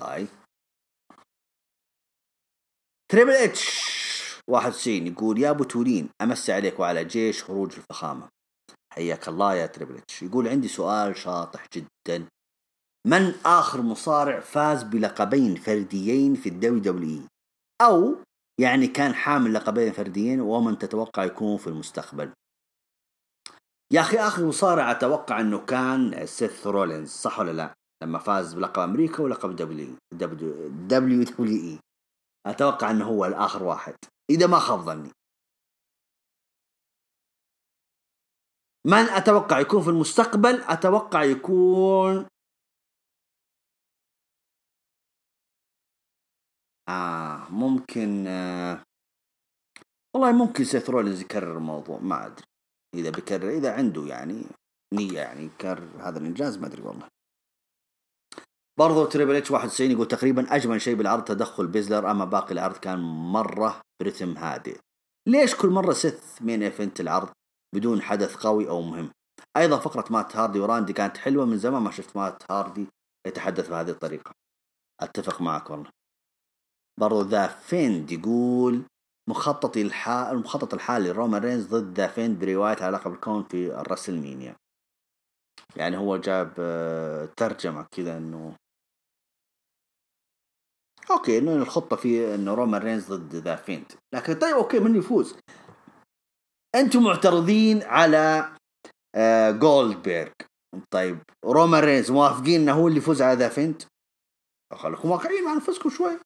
طيب. 0.00 0.28
تريبل 3.12 3.30
اتش 3.30 3.86
واحد 4.50 4.72
سين 4.72 5.06
يقول 5.06 5.38
يا 5.38 5.50
أبو 5.50 5.64
تولين 5.64 6.08
أمسي 6.22 6.52
عليك 6.52 6.80
وعلى 6.80 7.04
جيش 7.04 7.44
هروج 7.44 7.76
الفخامة. 7.76 8.28
حياك 8.92 9.28
الله 9.28 9.54
يا 9.54 9.66
تريبل 9.66 9.96
اتش 9.96 10.22
يقول 10.22 10.48
عندي 10.48 10.68
سؤال 10.68 11.16
شاطح 11.16 11.66
جدا. 11.74 12.28
من 13.06 13.34
آخر 13.46 13.82
مصارع 13.82 14.40
فاز 14.40 14.82
بلقبين 14.82 15.54
فرديين 15.54 16.34
في 16.34 16.48
الدبليو 16.48 16.78
دبليو 16.78 17.22
إي 17.82 18.16
يعني 18.60 18.86
كان 18.86 19.14
حامل 19.14 19.54
لقبين 19.54 19.92
فرديين 19.92 20.40
ومن 20.40 20.78
تتوقع 20.78 21.24
يكون 21.24 21.56
في 21.56 21.66
المستقبل. 21.66 22.32
يا 23.92 24.00
أخي 24.00 24.18
آخر 24.18 24.46
مصارع 24.46 24.90
أتوقع 24.90 25.40
أنه 25.40 25.58
كان 25.58 26.26
سيث 26.26 26.66
رولينز 26.66 27.10
صح 27.10 27.38
ولا 27.38 27.52
لا؟ 27.52 27.74
لما 28.02 28.18
فاز 28.18 28.54
بلقب 28.54 28.82
أمريكا 28.82 29.22
ولقب 29.22 29.56
دبليو 29.56 29.96
دبليو 30.12 30.68
دبليو 30.68 31.24
إي. 31.40 31.78
أتوقع 32.46 32.90
أنه 32.90 33.04
هو 33.04 33.24
الآخر 33.24 33.62
واحد 33.62 33.94
إذا 34.30 34.46
ما 34.46 34.58
خاب 34.58 34.80
ظني. 34.80 35.10
من 38.86 39.04
أتوقع 39.08 39.60
يكون 39.60 39.82
في 39.82 39.90
المستقبل؟ 39.90 40.62
أتوقع 40.62 41.22
يكون 41.22 42.26
آه 46.88 47.48
ممكن 47.50 48.26
آه 48.26 48.82
والله 50.14 50.32
ممكن 50.32 50.64
سيث 50.64 50.90
رولينز 50.90 51.20
يكرر 51.20 51.56
الموضوع 51.56 51.98
ما 51.98 52.26
أدري. 52.26 52.46
إذا 52.94 53.10
بكرر 53.10 53.50
إذا 53.50 53.72
عنده 53.72 54.06
يعني 54.06 54.44
نية 54.94 55.20
يعني 55.20 55.44
يكرر 55.44 55.88
هذا 56.00 56.18
الإنجاز 56.18 56.58
ما 56.58 56.66
أدري 56.66 56.82
والله. 56.82 57.08
برضو 58.78 59.04
تريبل 59.04 59.34
إتش 59.34 59.50
91 59.50 59.90
يقول 59.90 60.08
تقريبا 60.08 60.54
أجمل 60.56 60.80
شيء 60.80 60.94
بالعرض 60.94 61.24
تدخل 61.24 61.66
بيزلر 61.66 62.10
أما 62.10 62.24
باقي 62.24 62.52
العرض 62.52 62.76
كان 62.76 62.98
مرة 63.32 63.80
برتم 64.00 64.36
هادئ. 64.36 64.78
ليش 65.28 65.54
كل 65.54 65.68
مرة 65.68 65.92
سيث 65.92 66.42
main 66.42 66.62
event 66.62 67.00
العرض 67.00 67.28
بدون 67.74 68.02
حدث 68.02 68.36
قوي 68.36 68.68
أو 68.68 68.82
مهم؟ 68.82 69.10
أيضا 69.56 69.78
فقرة 69.78 70.12
مات 70.12 70.36
هاردي 70.36 70.60
وراندي 70.60 70.92
كانت 70.92 71.16
حلوة 71.16 71.44
من 71.44 71.58
زمان 71.58 71.82
ما 71.82 71.90
شفت 71.90 72.16
مات 72.16 72.42
هاردي 72.50 72.86
يتحدث 73.26 73.68
بهذه 73.68 73.90
الطريقة. 73.90 74.32
أتفق 75.00 75.40
معك 75.42 75.70
والله. 75.70 75.90
برضو 77.00 77.22
ذا 77.22 77.46
فيند 77.46 78.12
يقول 78.12 78.82
مخطط 79.30 79.76
الحال 79.76 80.36
المخطط 80.36 80.74
الحالي 80.74 81.10
رومان 81.10 81.42
رينز 81.42 81.66
ضد 81.66 81.94
ذا 82.00 82.06
فيند 82.06 82.38
برواية 82.38 82.76
على 82.82 82.96
لقب 82.96 83.12
الكون 83.12 83.44
في 83.44 83.80
الرسلمينيا. 83.80 84.56
يعني 85.76 85.96
هو 85.96 86.16
جاب 86.16 86.54
آه، 86.58 87.28
ترجمة 87.36 87.86
كذا 87.90 88.16
إنه 88.16 88.56
okay 91.10 91.38
إنه 91.38 91.56
الخطة 91.56 91.96
في 91.96 92.34
إنه 92.34 92.54
رومان 92.54 92.82
رينز 92.82 93.12
ضد 93.12 93.34
ذا 93.34 93.56
فيند 93.56 93.92
لكن 94.14 94.34
طيب 94.34 94.54
okay 94.54 94.78
من 94.78 94.96
يفوز؟ 94.96 95.36
أنتم 96.74 97.02
معترضين 97.02 97.82
على 97.82 98.52
آه، 99.14 99.50
طيب 100.90 101.18
رومان 101.44 101.84
رينز 101.84 102.10
موافقين 102.10 102.60
إنه 102.60 102.72
هو 102.72 102.88
اللي 102.88 102.98
يفوز 102.98 103.22
على 103.22 103.38
ذا 103.38 103.48
فيند 103.48 103.82
خليكم 104.74 105.10
واقعيين 105.10 105.44
مع 105.44 105.54
نفسكم 105.54 105.90
شوي. 105.90 106.18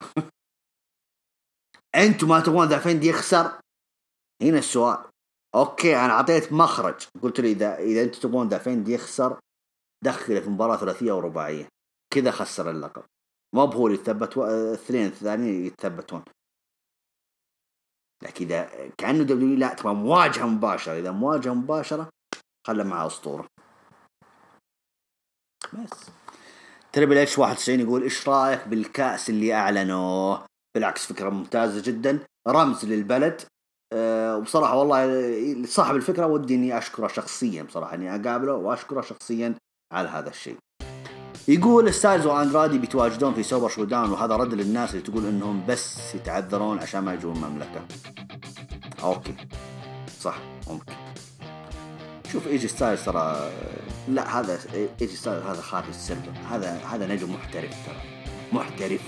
أنتم 1.94 2.28
ما 2.28 2.40
تبغون 2.40 2.68
ذا 2.68 2.78
فيند 2.78 3.04
يخسر؟ 3.04 3.60
هنا 4.42 4.58
السؤال. 4.58 5.04
okay 5.54 5.96
أنا 5.96 6.12
أعطيت 6.12 6.52
مخرج. 6.52 7.06
قلت 7.22 7.40
له 7.40 7.48
إذا 7.48 7.78
إذا 7.78 8.02
أنتم 8.02 8.20
تبغون 8.20 8.48
ذا 8.48 8.58
فيند 8.58 8.88
يخسر 8.88 9.40
دخله 10.04 10.40
في 10.40 10.50
مباراة 10.50 10.76
ثلاثية 10.76 11.10
أو 11.10 11.18
رباعيه 11.18 11.68
كذا 12.14 12.30
خسر 12.30 12.70
اللقب. 12.70 13.02
ما 13.54 13.64
بهو 13.64 13.86
اللي 13.86 13.98
يتثبت 13.98 14.36
الاثنين 14.36 15.06
الثانيين 15.06 15.66
يتثبتون. 15.66 16.24
لكن 18.22 18.44
إذا 18.44 18.90
كأنه 18.98 19.24
دبليو 19.24 19.56
لا 19.56 19.74
تبغى 19.74 19.94
مواجهة 19.94 20.46
مباشرة. 20.46 20.98
إذا 20.98 21.10
مواجهة 21.10 21.54
مباشرة 21.54 22.10
خلى 22.66 22.84
معاه 22.84 23.06
أسطورة. 23.06 23.46
بس. 25.72 26.23
تريبل 26.94 27.18
إتش 27.18 27.38
91 27.38 27.80
يقول 27.80 28.02
إيش 28.02 28.28
رأيك 28.28 28.68
بالكأس 28.68 29.30
اللي 29.30 29.54
أعلنوه؟ 29.54 30.44
بالعكس 30.74 31.06
فكرة 31.06 31.28
ممتازة 31.30 31.82
جدا. 31.82 32.18
رمز 32.48 32.84
للبلد. 32.84 33.40
أه 33.92 34.36
وبصراحة 34.36 34.76
والله 34.76 35.66
صاحب 35.66 35.96
الفكرة 35.96 36.26
ودي 36.26 36.54
إني 36.54 36.78
أشكره 36.78 37.06
شخصيا 37.06 37.62
بصراحة 37.62 37.94
إني 37.94 38.10
أقابله 38.14 38.52
وأشكره 38.54 39.00
شخصيا 39.00 39.54
على 39.92 40.08
هذا 40.08 40.28
الشيء. 40.28 40.56
يقول 41.48 41.94
ستايلز 41.94 42.26
وأندرادي 42.26 42.78
بيتواجدون 42.78 43.34
في 43.34 43.42
سوبر 43.42 43.68
شو 43.68 43.84
داون 43.84 44.10
وهذا 44.10 44.36
رد 44.36 44.54
للناس 44.54 44.90
اللي 44.90 45.02
تقول 45.02 45.26
إنهم 45.26 45.66
بس 45.68 46.14
يتعذرون 46.14 46.78
عشان 46.78 47.00
ما 47.00 47.14
يجون 47.14 47.36
المملكه 47.36 47.86
okay. 49.02 49.34
صح 50.20 50.38
ممكن. 50.68 50.94
شوف 52.32 52.46
ايه 52.46 52.57
جي 52.57 52.68
ستايلز 52.68 53.04
ترى 53.04 53.50
لا 54.08 54.40
هذا 54.40 54.58
ايه 54.74 54.95
جي 54.95 55.16
ستايلز 55.16 55.42
هذا 55.42 55.60
خارج 55.60 55.88
السلبة 55.88 56.32
هذا 56.50 56.76
هذا 56.76 57.06
نجم 57.06 57.34
محترف 57.34 57.86
ترى. 57.86 58.02
محترف. 58.52 59.00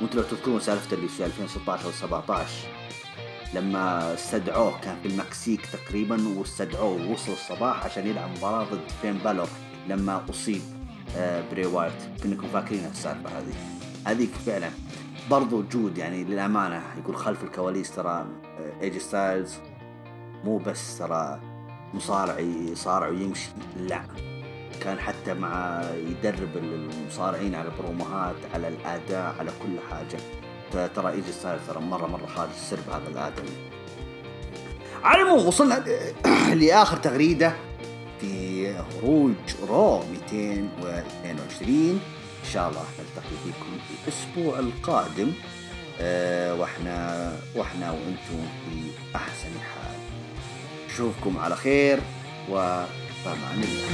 وأنتم 0.00 0.18
لو 0.18 0.24
تذكرون 0.24 0.60
سالفة 0.60 0.96
اللي 0.96 1.08
في 1.08 1.24
2016 1.26 1.86
أو 1.86 1.92
17 1.92 2.52
لما 3.54 4.14
استدعوه 4.14 4.80
كان 4.80 4.96
في 5.02 5.08
المكسيك 5.08 5.66
تقريبا 5.66 6.38
واستدعوه 6.38 7.10
وصل 7.10 7.32
الصباح 7.32 7.84
عشان 7.84 8.06
يلعب 8.06 8.30
مباراة 8.38 8.64
ضد 8.64 8.88
فين 9.02 9.18
بالور 9.18 9.48
لما 9.88 10.24
أصيب 10.30 10.62
آه، 11.16 11.42
بري 11.50 11.66
وايت 11.66 11.92
كنكم 12.22 12.48
فاكرين 12.48 12.84
السالفة 12.84 13.38
هذه. 13.38 13.54
هذيك 14.06 14.30
فعلا 14.46 14.70
برضو 15.30 15.62
جود 15.62 15.98
يعني 15.98 16.24
للأمانة. 16.24 16.82
يقول 16.98 17.16
خلف 17.16 17.44
الكواليس 17.44 17.90
ترى 17.90 18.26
ايجي 18.82 18.96
آه، 18.96 19.00
ستايلز 19.00 19.54
مو 20.44 20.58
بس 20.58 20.98
ترى 20.98 21.40
مصارع 21.94 22.38
يصارع 22.38 23.08
ويمشي 23.08 23.48
لا 23.76 24.02
كان 24.80 24.98
حتى 24.98 25.34
مع 25.34 25.82
يدرب 25.94 26.56
المصارعين 26.56 27.54
على 27.54 27.68
البروموهات 27.68 28.36
على 28.54 28.68
الأداء 28.68 29.34
على 29.38 29.50
كل 29.62 29.78
حاجة. 29.90 30.18
ترى 30.94 31.10
ايجي 31.12 31.32
ستايلز 31.32 31.60
ترى 31.68 31.80
مرة 31.80 32.06
مرة 32.06 32.26
خارج 32.26 32.50
السرب 32.50 32.90
هذا 32.90 33.08
الآدمي. 33.08 33.50
على 35.04 35.22
وصلنا 35.22 35.84
لآخر 36.60 36.96
تغريدة 36.96 37.52
في 38.20 38.74
هروج 38.78 39.34
راو 39.68 40.02
222 40.30 42.00
إن 42.44 42.50
شاء 42.52 42.68
الله 42.68 42.82
نلتقي 42.98 43.36
فيكم 43.44 43.78
الأسبوع 44.04 44.58
القادم. 44.58 45.32
أه 46.00 46.54
وإحنا 46.54 47.32
وإحنا 47.54 47.90
وأنتم 47.90 48.48
في 48.64 48.90
أحسن 49.16 49.50
حال. 49.60 49.77
نشوفكم 50.88 51.38
على 51.38 51.56
خير 51.56 51.98
وفي 52.50 52.86
الله 53.26 53.88